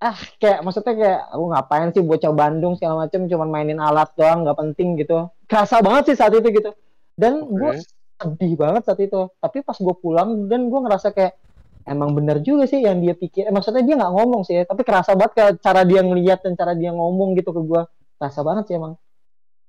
ah 0.00 0.18
kayak 0.40 0.58
maksudnya 0.64 0.94
kayak 0.96 1.20
aku 1.32 1.44
ngapain 1.52 1.88
sih 1.92 2.04
bocah 2.04 2.32
Bandung 2.32 2.74
segala 2.80 3.04
macem 3.04 3.28
cuman 3.28 3.48
mainin 3.48 3.80
alat 3.80 4.12
doang 4.16 4.44
nggak 4.44 4.56
penting 4.56 5.00
gitu. 5.00 5.28
Kerasa 5.48 5.84
banget 5.84 6.12
sih 6.12 6.16
saat 6.16 6.32
itu 6.32 6.48
gitu. 6.48 6.70
Dan 7.16 7.44
Oke. 7.44 7.52
gue 7.56 7.72
sedih 8.20 8.52
banget 8.56 8.82
saat 8.88 9.00
itu. 9.00 9.28
Tapi 9.40 9.60
pas 9.60 9.76
gue 9.76 9.94
pulang 10.00 10.48
dan 10.48 10.68
gue 10.68 10.80
ngerasa 10.80 11.12
kayak 11.12 11.36
emang 11.84 12.16
bener 12.16 12.40
juga 12.40 12.64
sih 12.64 12.80
yang 12.80 13.00
dia 13.04 13.12
pikir. 13.12 13.48
Eh, 13.48 13.54
maksudnya 13.54 13.84
dia 13.84 13.96
nggak 14.00 14.12
ngomong 14.12 14.42
sih 14.48 14.64
tapi 14.64 14.82
kerasa 14.84 15.12
banget 15.12 15.32
kayak 15.36 15.52
cara 15.60 15.84
dia 15.84 16.00
ngeliat 16.00 16.40
dan 16.40 16.52
cara 16.56 16.72
dia 16.72 16.92
ngomong 16.92 17.36
gitu 17.36 17.52
ke 17.52 17.60
gue 17.64 17.82
kerasa 18.20 18.40
banget 18.44 18.64
sih 18.72 18.76
emang. 18.76 18.96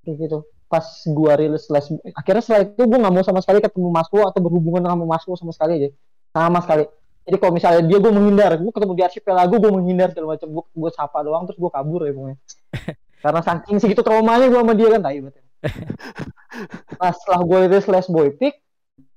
Kayak 0.04 0.16
gitu 0.20 0.40
pas 0.66 0.86
gue 1.06 1.32
rilis 1.38 1.66
les 1.70 1.86
akhirnya 2.18 2.42
setelah 2.42 2.62
itu 2.66 2.84
gue 2.84 3.00
nggak 3.00 3.14
mau 3.14 3.24
sama 3.24 3.40
sekali 3.40 3.62
ketemu 3.62 3.90
Masku 3.94 4.18
atau 4.26 4.40
berhubungan 4.42 4.82
sama 4.82 5.06
Masku 5.06 5.32
sama 5.38 5.54
sekali 5.54 5.74
aja 5.78 5.90
sama 6.36 6.60
sekali. 6.60 6.86
Jadi 7.26 7.36
kalau 7.42 7.54
misalnya 7.58 7.82
dia 7.88 7.98
gue 7.98 8.12
menghindar 8.12 8.52
gue 8.60 8.72
ketemu 8.74 8.94
di 8.94 9.04
archipelago 9.06 9.56
gue 9.58 9.72
menghindar 9.72 10.14
segala 10.14 10.38
macam 10.38 10.48
gue 10.52 10.64
gue 10.68 10.92
sapa 10.94 11.20
doang 11.26 11.44
terus 11.50 11.58
gue 11.58 11.72
kabur 11.72 12.02
ya 12.06 12.12
pokoknya. 12.14 12.38
Karena 13.24 13.42
saking 13.42 13.78
segitu 13.82 14.02
traumanya 14.06 14.46
gue 14.52 14.60
sama 14.60 14.74
dia 14.78 14.90
kan 14.94 15.02
tai 15.02 15.18
banget 15.24 15.42
pas 17.02 17.18
setelah 17.18 17.42
gue 17.42 17.58
rilis 17.66 17.88
les 17.90 18.08
boy 18.14 18.30
pick 18.38 18.62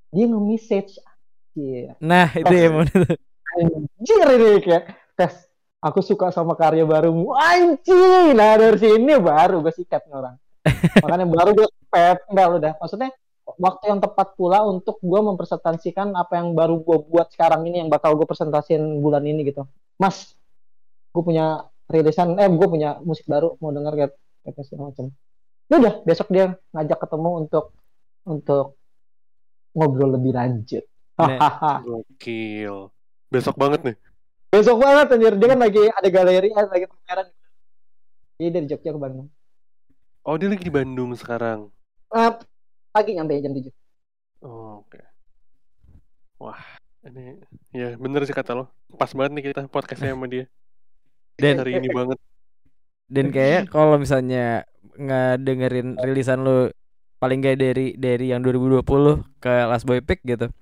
dia 0.09 0.25
nge-message 0.25 0.97
Iya. 1.59 1.99
Nah, 1.99 2.31
itu 2.39 2.55
ya 2.55 2.71
Anjir 3.59 4.29
ini 4.39 4.63
kayak 4.63 4.85
tes 5.19 5.51
aku 5.83 5.99
suka 5.99 6.31
sama 6.31 6.55
karya 6.55 6.87
barumu. 6.87 7.35
Anjing 7.35 8.39
nah 8.39 8.55
dari 8.55 8.79
sini 8.79 9.19
baru 9.19 9.59
gue 9.59 9.75
sikat 9.75 10.07
orang 10.15 10.39
makanya 11.05 11.27
baru 11.27 11.51
gue 11.55 11.69
enggak 12.31 12.47
udah 12.61 12.73
maksudnya 12.81 13.11
waktu 13.57 13.85
yang 13.89 14.01
tepat 14.05 14.37
pula 14.37 14.61
untuk 14.65 15.01
gue 15.01 15.21
mempresentasikan 15.25 16.13
apa 16.13 16.37
yang 16.37 16.53
baru 16.53 16.85
gue 16.85 16.99
buat 17.09 17.33
sekarang 17.33 17.65
ini 17.65 17.85
yang 17.85 17.91
bakal 17.91 18.13
gue 18.15 18.29
presentasiin 18.29 19.01
bulan 19.01 19.25
ini 19.25 19.49
gitu 19.49 19.65
mas 19.97 20.37
gue 21.13 21.23
punya 21.25 21.65
rilisan 21.89 22.37
eh 22.37 22.49
gue 22.49 22.69
punya 22.69 23.01
musik 23.01 23.25
baru 23.25 23.57
mau 23.59 23.73
denger 23.73 23.93
kayak 23.97 24.13
kayak 24.45 24.67
segala 24.67 24.93
macam 24.93 25.13
Ya 25.69 25.77
udah 25.77 26.01
besok 26.01 26.33
dia 26.33 26.57
ngajak 26.73 26.97
ketemu 26.97 27.31
untuk 27.45 27.77
untuk 28.25 28.81
ngobrol 29.77 30.17
lebih 30.17 30.33
lanjut 30.33 30.81
Nah. 31.19 31.83
Gokil. 31.83 32.95
Besok 33.29 33.59
banget 33.59 33.81
nih. 33.83 33.97
Besok 34.49 34.79
banget 34.81 35.07
anjir 35.13 35.35
dia 35.35 35.49
kan 35.51 35.61
lagi 35.61 35.83
ada 35.91 36.09
galeri 36.09 36.49
eh, 36.55 36.67
lagi 36.71 36.87
pameran. 36.87 37.27
Jadi 38.39 38.49
dari 38.55 38.67
Jogja 38.71 38.91
ke 38.95 39.01
Bandung. 39.03 39.29
Oh, 40.29 40.37
dia 40.37 40.53
lagi 40.53 40.61
di 40.61 40.69
Bandung 40.69 41.17
sekarang. 41.17 41.73
Ah, 42.13 42.37
pagi 42.93 43.17
nyampe 43.17 43.41
jam 43.41 43.49
7. 43.57 43.73
Oh, 44.45 44.85
oke. 44.85 45.01
Wah, 46.37 46.61
ini 47.01 47.41
ya 47.73 47.97
bener 47.97 48.29
sih 48.29 48.37
kata 48.37 48.53
lo. 48.53 48.69
Pas 48.93 49.09
banget 49.17 49.33
nih 49.41 49.45
kita 49.49 49.73
podcastnya 49.73 50.13
sama 50.13 50.29
dia. 50.29 50.45
Dan 51.41 51.65
Hari 51.65 51.81
ini 51.81 51.89
banget. 51.89 52.21
dan 53.09 53.33
kayak 53.33 53.73
kalau 53.73 53.97
misalnya 53.97 54.69
nggak 55.01 55.41
dengerin 55.41 55.97
rilisan 55.97 56.45
lu 56.45 56.69
paling 57.17 57.41
gak 57.41 57.57
dari 57.57 57.97
dari 57.97 58.29
yang 58.29 58.45
2020 58.45 58.85
ke 59.41 59.49
Last 59.65 59.89
Boy 59.89 60.05
Pick 60.05 60.21
gitu. 60.29 60.53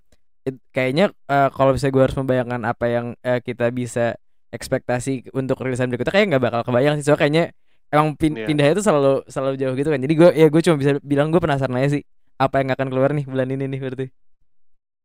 It- 0.47 0.63
kayaknya 0.71 1.11
eh, 1.27 1.51
kalau 1.51 1.75
misalnya 1.75 1.95
gue 1.99 2.05
harus 2.07 2.15
membayangkan 2.15 2.63
apa 2.63 2.87
yang 2.87 3.07
eh, 3.27 3.43
kita 3.43 3.75
bisa 3.75 4.15
ekspektasi 4.55 5.35
untuk 5.35 5.59
rilisan 5.59 5.91
berikutnya 5.91 6.15
kayak 6.15 6.27
nggak 6.31 6.45
bakal 6.47 6.61
kebayang 6.71 7.03
sih 7.03 7.11
soalnya 7.11 7.19
kayaknya 7.19 7.45
emang 7.89 8.19
pin 8.19 8.35
Iya. 8.35 8.47
pindahnya 8.49 8.73
itu 8.77 8.85
selalu 8.85 9.23
selalu 9.27 9.55
jauh 9.57 9.75
gitu 9.75 9.89
kan 9.89 10.01
jadi 10.01 10.15
gue 10.15 10.31
ya 10.35 10.47
gue 10.51 10.63
cuma 10.63 10.77
bisa 10.77 10.93
bilang 11.01 11.31
gue 11.31 11.39
penasaran 11.39 11.77
aja 11.79 11.97
sih 11.97 12.03
apa 12.37 12.61
yang 12.61 12.75
akan 12.75 12.89
keluar 12.91 13.11
nih 13.13 13.25
bulan 13.25 13.49
ini 13.49 13.65
nih 13.67 13.81
berarti 13.81 14.07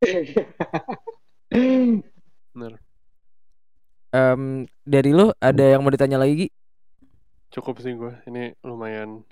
Bener. 2.52 2.74
Em, 4.12 4.68
dari 4.84 5.12
lu 5.16 5.32
ada 5.40 5.64
yang 5.64 5.80
mau 5.84 5.92
ditanya 5.92 6.20
lagi 6.20 6.36
Gi? 6.36 6.48
Cukup 7.52 7.80
sih 7.80 7.96
gue. 7.96 8.12
Ini 8.28 8.60
lumayan 8.64 9.24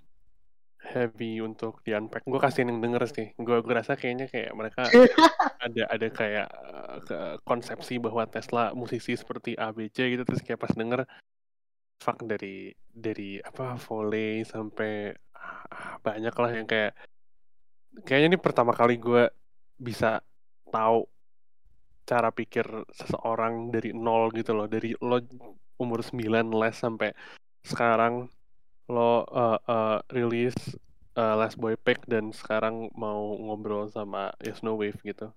heavy 0.80 1.43
untuk 1.43 1.84
di 1.84 1.91
unpack. 1.91 2.23
Gue 2.23 2.39
kasihin 2.39 2.71
yang 2.71 2.80
denger 2.80 3.03
sih. 3.11 3.27
Gue 3.35 3.59
gue 3.59 3.73
rasa 3.76 3.99
kayaknya 3.99 4.31
kayak 4.31 4.55
mereka 4.55 4.88
ada 5.65 5.84
ada 5.91 6.07
kayak 6.07 6.47
ke- 7.03 7.38
konsepsi 7.43 7.99
bahwa 7.99 8.23
Tesla 8.23 8.71
musisi 8.71 9.15
seperti 9.15 9.55
ABC 9.55 10.15
gitu 10.15 10.23
terus 10.23 10.39
kayak 10.39 10.59
pas 10.59 10.71
denger 10.71 11.03
fuck 11.99 12.23
dari 12.23 12.71
dari 12.89 13.38
apa 13.43 13.76
volley 13.76 14.47
sampai 14.47 15.11
ah, 15.35 15.99
banyak 15.99 16.35
lah 16.35 16.51
yang 16.55 16.67
kayak 16.67 16.95
kayaknya 18.07 18.35
ini 18.35 18.39
pertama 18.39 18.71
kali 18.71 18.95
gue 18.95 19.27
bisa 19.76 20.23
tahu 20.71 21.03
cara 22.07 22.34
pikir 22.34 22.65
seseorang 22.89 23.69
dari 23.69 23.93
nol 23.93 24.34
gitu 24.34 24.55
loh 24.55 24.65
dari 24.65 24.97
lo 24.97 25.21
umur 25.77 26.01
9 26.01 26.49
les 26.49 26.76
sampai 26.76 27.13
sekarang 27.61 28.27
lo 28.89 29.23
uh, 29.30 29.59
uh, 29.61 30.01
rilis 30.09 30.57
uh, 31.13 31.35
Last 31.38 31.61
Boy 31.61 31.77
Pick 31.77 32.09
dan 32.09 32.34
sekarang 32.34 32.89
mau 32.97 33.38
ngobrol 33.38 33.93
sama 33.93 34.34
Yes 34.41 34.65
No 34.65 34.73
Wave 34.73 34.97
gitu. 35.05 35.30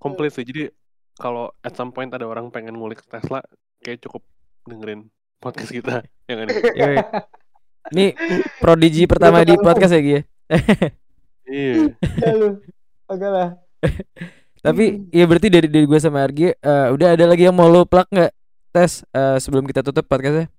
Komplit 0.00 0.32
sih 0.32 0.48
jadi 0.48 0.72
kalau 1.20 1.52
at 1.60 1.76
some 1.76 1.92
point 1.92 2.12
ada 2.12 2.24
orang 2.24 2.48
pengen 2.48 2.76
ngulik 2.80 3.04
Tesla 3.04 3.44
kayak 3.84 4.00
cukup 4.04 4.24
dengerin 4.64 5.12
podcast 5.46 5.70
kita 5.70 6.02
yang 6.28 6.38
ini 6.42 6.52
Yoi. 6.74 6.96
Ini 7.94 8.06
prodigi 8.58 9.06
pertama 9.06 9.46
di 9.46 9.54
podcast 9.54 9.94
ya 9.94 10.02
Gi 10.02 10.12
ya? 10.18 10.22
iya 11.54 11.74
Ya 12.18 12.32
lu. 12.34 12.48
Agak 13.06 13.30
lah. 13.30 13.48
Tapi 14.66 15.06
ya 15.14 15.22
berarti 15.30 15.46
dari 15.46 15.70
dari 15.70 15.86
gue 15.86 15.98
sama 16.02 16.26
Argi 16.26 16.50
eh, 16.50 16.86
udah 16.90 17.14
ada 17.14 17.24
lagi 17.30 17.46
yang 17.46 17.54
mau 17.54 17.70
lo 17.70 17.86
plug 17.86 18.10
nggak 18.10 18.32
tes 18.74 19.06
eh, 19.14 19.38
sebelum 19.38 19.62
kita 19.70 19.86
tutup 19.86 20.02
podcastnya? 20.10 20.50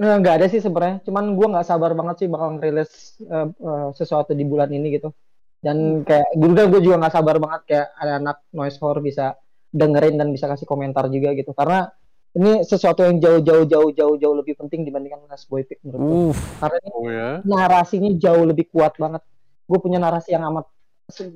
Nah, 0.00 0.16
nggak 0.16 0.34
ada 0.40 0.46
sih 0.48 0.64
sebenarnya. 0.64 1.04
Cuman 1.04 1.36
gua 1.36 1.46
nggak 1.52 1.66
sabar 1.68 1.92
banget 1.92 2.24
sih 2.24 2.28
bakal 2.32 2.56
ngerilis 2.56 3.20
eh, 3.20 3.48
eh, 3.52 3.88
sesuatu 3.92 4.32
di 4.32 4.48
bulan 4.48 4.72
ini 4.72 4.96
gitu. 4.96 5.12
Dan 5.60 6.08
kayak 6.08 6.40
udah 6.40 6.64
gue 6.72 6.80
juga 6.80 6.96
nggak 7.04 7.14
sabar 7.20 7.36
banget 7.36 7.60
kayak 7.68 7.86
ada 8.00 8.12
anak 8.16 8.36
noise 8.56 8.80
horror 8.80 9.04
bisa 9.04 9.36
dengerin 9.68 10.16
dan 10.16 10.32
bisa 10.32 10.48
kasih 10.48 10.64
komentar 10.64 11.04
juga 11.12 11.36
gitu. 11.36 11.52
Karena 11.52 11.84
ini 12.30 12.62
sesuatu 12.62 13.02
yang 13.02 13.18
jauh-jauh 13.18 13.66
jauh-jauh 13.66 14.14
jauh 14.18 14.36
lebih 14.38 14.54
penting 14.54 14.86
dibandingkan 14.86 15.26
Last 15.26 15.50
Boy 15.50 15.66
Pick 15.66 15.82
menurut 15.82 16.00
gue. 16.00 16.14
Uh, 16.30 16.34
Karena 16.62 16.76
ini 16.78 16.90
oh 16.94 17.08
ya 17.10 17.28
narasinya 17.42 18.10
jauh 18.14 18.44
lebih 18.46 18.70
kuat 18.70 18.94
banget. 18.98 19.22
Gue 19.66 19.78
punya 19.78 19.98
narasi 20.02 20.34
yang 20.34 20.46
amat 20.50 20.66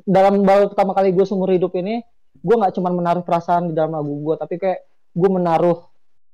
dalam 0.06 0.46
baru 0.46 0.70
pertama 0.70 0.94
kali 0.94 1.10
gue 1.10 1.26
seumur 1.26 1.50
hidup 1.50 1.74
ini, 1.74 1.98
gue 2.38 2.54
nggak 2.54 2.78
cuma 2.78 2.94
menaruh 2.94 3.26
perasaan 3.26 3.70
di 3.70 3.74
dalam 3.74 3.98
lagu 3.98 4.14
gue, 4.22 4.34
tapi 4.38 4.54
kayak 4.58 4.80
gue 5.14 5.30
menaruh 5.30 5.78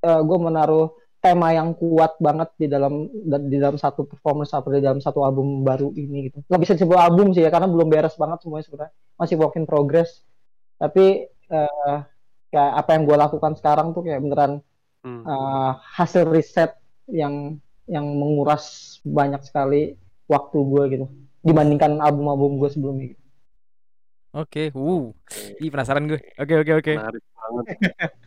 gue 0.00 0.38
menaruh 0.40 0.96
tema 1.20 1.52
yang 1.52 1.76
kuat 1.76 2.16
banget 2.16 2.48
di 2.56 2.66
dalam 2.68 3.04
di 3.48 3.56
dalam 3.60 3.76
satu 3.76 4.08
performance 4.08 4.56
atau 4.56 4.72
di 4.72 4.80
dalam 4.80 5.04
satu 5.04 5.20
album 5.20 5.60
baru 5.60 5.92
ini 5.92 6.32
gitu. 6.32 6.40
Nggak 6.48 6.60
bisa 6.64 6.72
disebut 6.80 6.96
album 6.96 7.36
sih 7.36 7.44
ya 7.44 7.52
karena 7.52 7.68
belum 7.68 7.92
beres 7.92 8.16
banget 8.16 8.40
semuanya 8.40 8.64
sebenarnya. 8.64 8.94
Masih 9.20 9.36
work 9.36 9.56
in 9.60 9.68
progress. 9.68 10.24
Tapi 10.80 11.28
eh, 11.28 11.98
kayak 12.50 12.72
apa 12.76 12.90
yang 12.92 13.02
gue 13.06 13.16
lakukan 13.16 13.52
sekarang 13.54 13.94
tuh 13.94 14.02
kayak 14.02 14.20
beneran 14.20 14.52
Hmm. 15.00 15.24
uh, 15.24 15.80
hasil 15.96 16.28
riset 16.28 16.76
yang 17.08 17.56
yang 17.88 18.04
menguras 18.04 18.64
banyak 19.00 19.40
sekali 19.40 19.96
waktu 20.28 20.58
gue 20.60 20.82
gitu 20.92 21.06
dibandingkan 21.40 21.96
album-album 21.98 22.60
gue 22.60 22.68
sebelumnya. 22.68 23.06
Gitu. 23.10 23.22
oke. 24.30 24.64
Uh, 24.76 25.08
ih 25.56 25.72
penasaran 25.72 26.04
gue. 26.04 26.20
Oke 26.36 26.52
oke 26.52 26.72
oke. 26.76 26.92
menarik 27.00 27.24
banget 27.24 27.64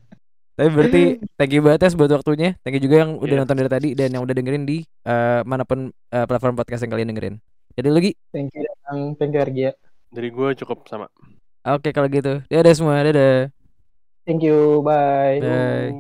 Tapi 0.58 0.70
berarti 0.70 1.02
thank 1.34 1.54
you 1.54 1.62
banget 1.62 1.80
Tes 1.82 1.94
buat 1.94 2.10
waktunya. 2.10 2.58
Thank 2.66 2.78
you 2.78 2.84
juga 2.86 3.06
yang 3.06 3.22
udah 3.22 3.36
Yes. 3.38 3.42
nonton 3.46 3.58
dari 3.58 3.70
tadi 3.70 3.90
dan 3.94 4.10
yang 4.10 4.22
udah 4.26 4.34
dengerin 4.34 4.66
di 4.66 4.78
eh, 4.82 5.42
mana 5.46 5.70
pun 5.70 5.90
eh, 5.90 6.26
platform 6.26 6.58
podcast 6.58 6.82
yang 6.82 6.94
kalian 6.94 7.10
dengerin. 7.14 7.36
Jadi 7.74 7.90
lagi. 7.90 8.12
Thank 8.34 8.54
you, 8.54 8.66
thank 9.18 9.34
you 9.34 9.42
Argia. 9.42 9.72
dari 10.10 10.30
gue 10.30 10.50
cukup 10.58 10.86
sama 10.86 11.06
Oke 11.70 11.90
kalau 11.90 12.10
gitu. 12.10 12.42
Dadah 12.50 12.74
semua. 12.74 12.98
Dadah. 13.02 13.63
Thank 14.24 14.40
you, 14.40 14.80
bye. 14.80 15.44
Bye. 15.44 15.92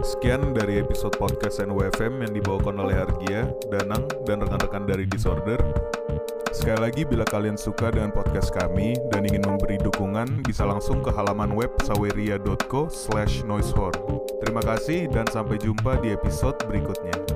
Sekian 0.00 0.52
dari 0.52 0.80
episode 0.80 1.16
podcast 1.16 1.60
NWFM 1.64 2.24
yang 2.24 2.32
dibawakan 2.32 2.76
oleh 2.76 2.96
Argia, 3.04 3.48
Danang, 3.72 4.04
dan 4.28 4.44
rekan-rekan 4.44 4.84
dari 4.84 5.04
Disorder. 5.08 5.60
Sekali 6.52 6.80
lagi, 6.80 7.02
bila 7.04 7.24
kalian 7.24 7.56
suka 7.56 7.92
dengan 7.92 8.12
podcast 8.12 8.52
kami 8.52 8.96
dan 9.12 9.28
ingin 9.28 9.44
memberi 9.44 9.76
dukungan, 9.80 10.44
bisa 10.44 10.64
langsung 10.64 11.04
ke 11.04 11.12
halaman 11.12 11.52
web 11.52 11.72
saweria.co 11.84 12.88
slash 12.88 13.44
noisehorror. 13.44 14.24
Terima 14.40 14.62
kasih 14.64 15.08
dan 15.12 15.28
sampai 15.28 15.60
jumpa 15.60 16.00
di 16.00 16.12
episode 16.16 16.56
berikutnya. 16.64 17.33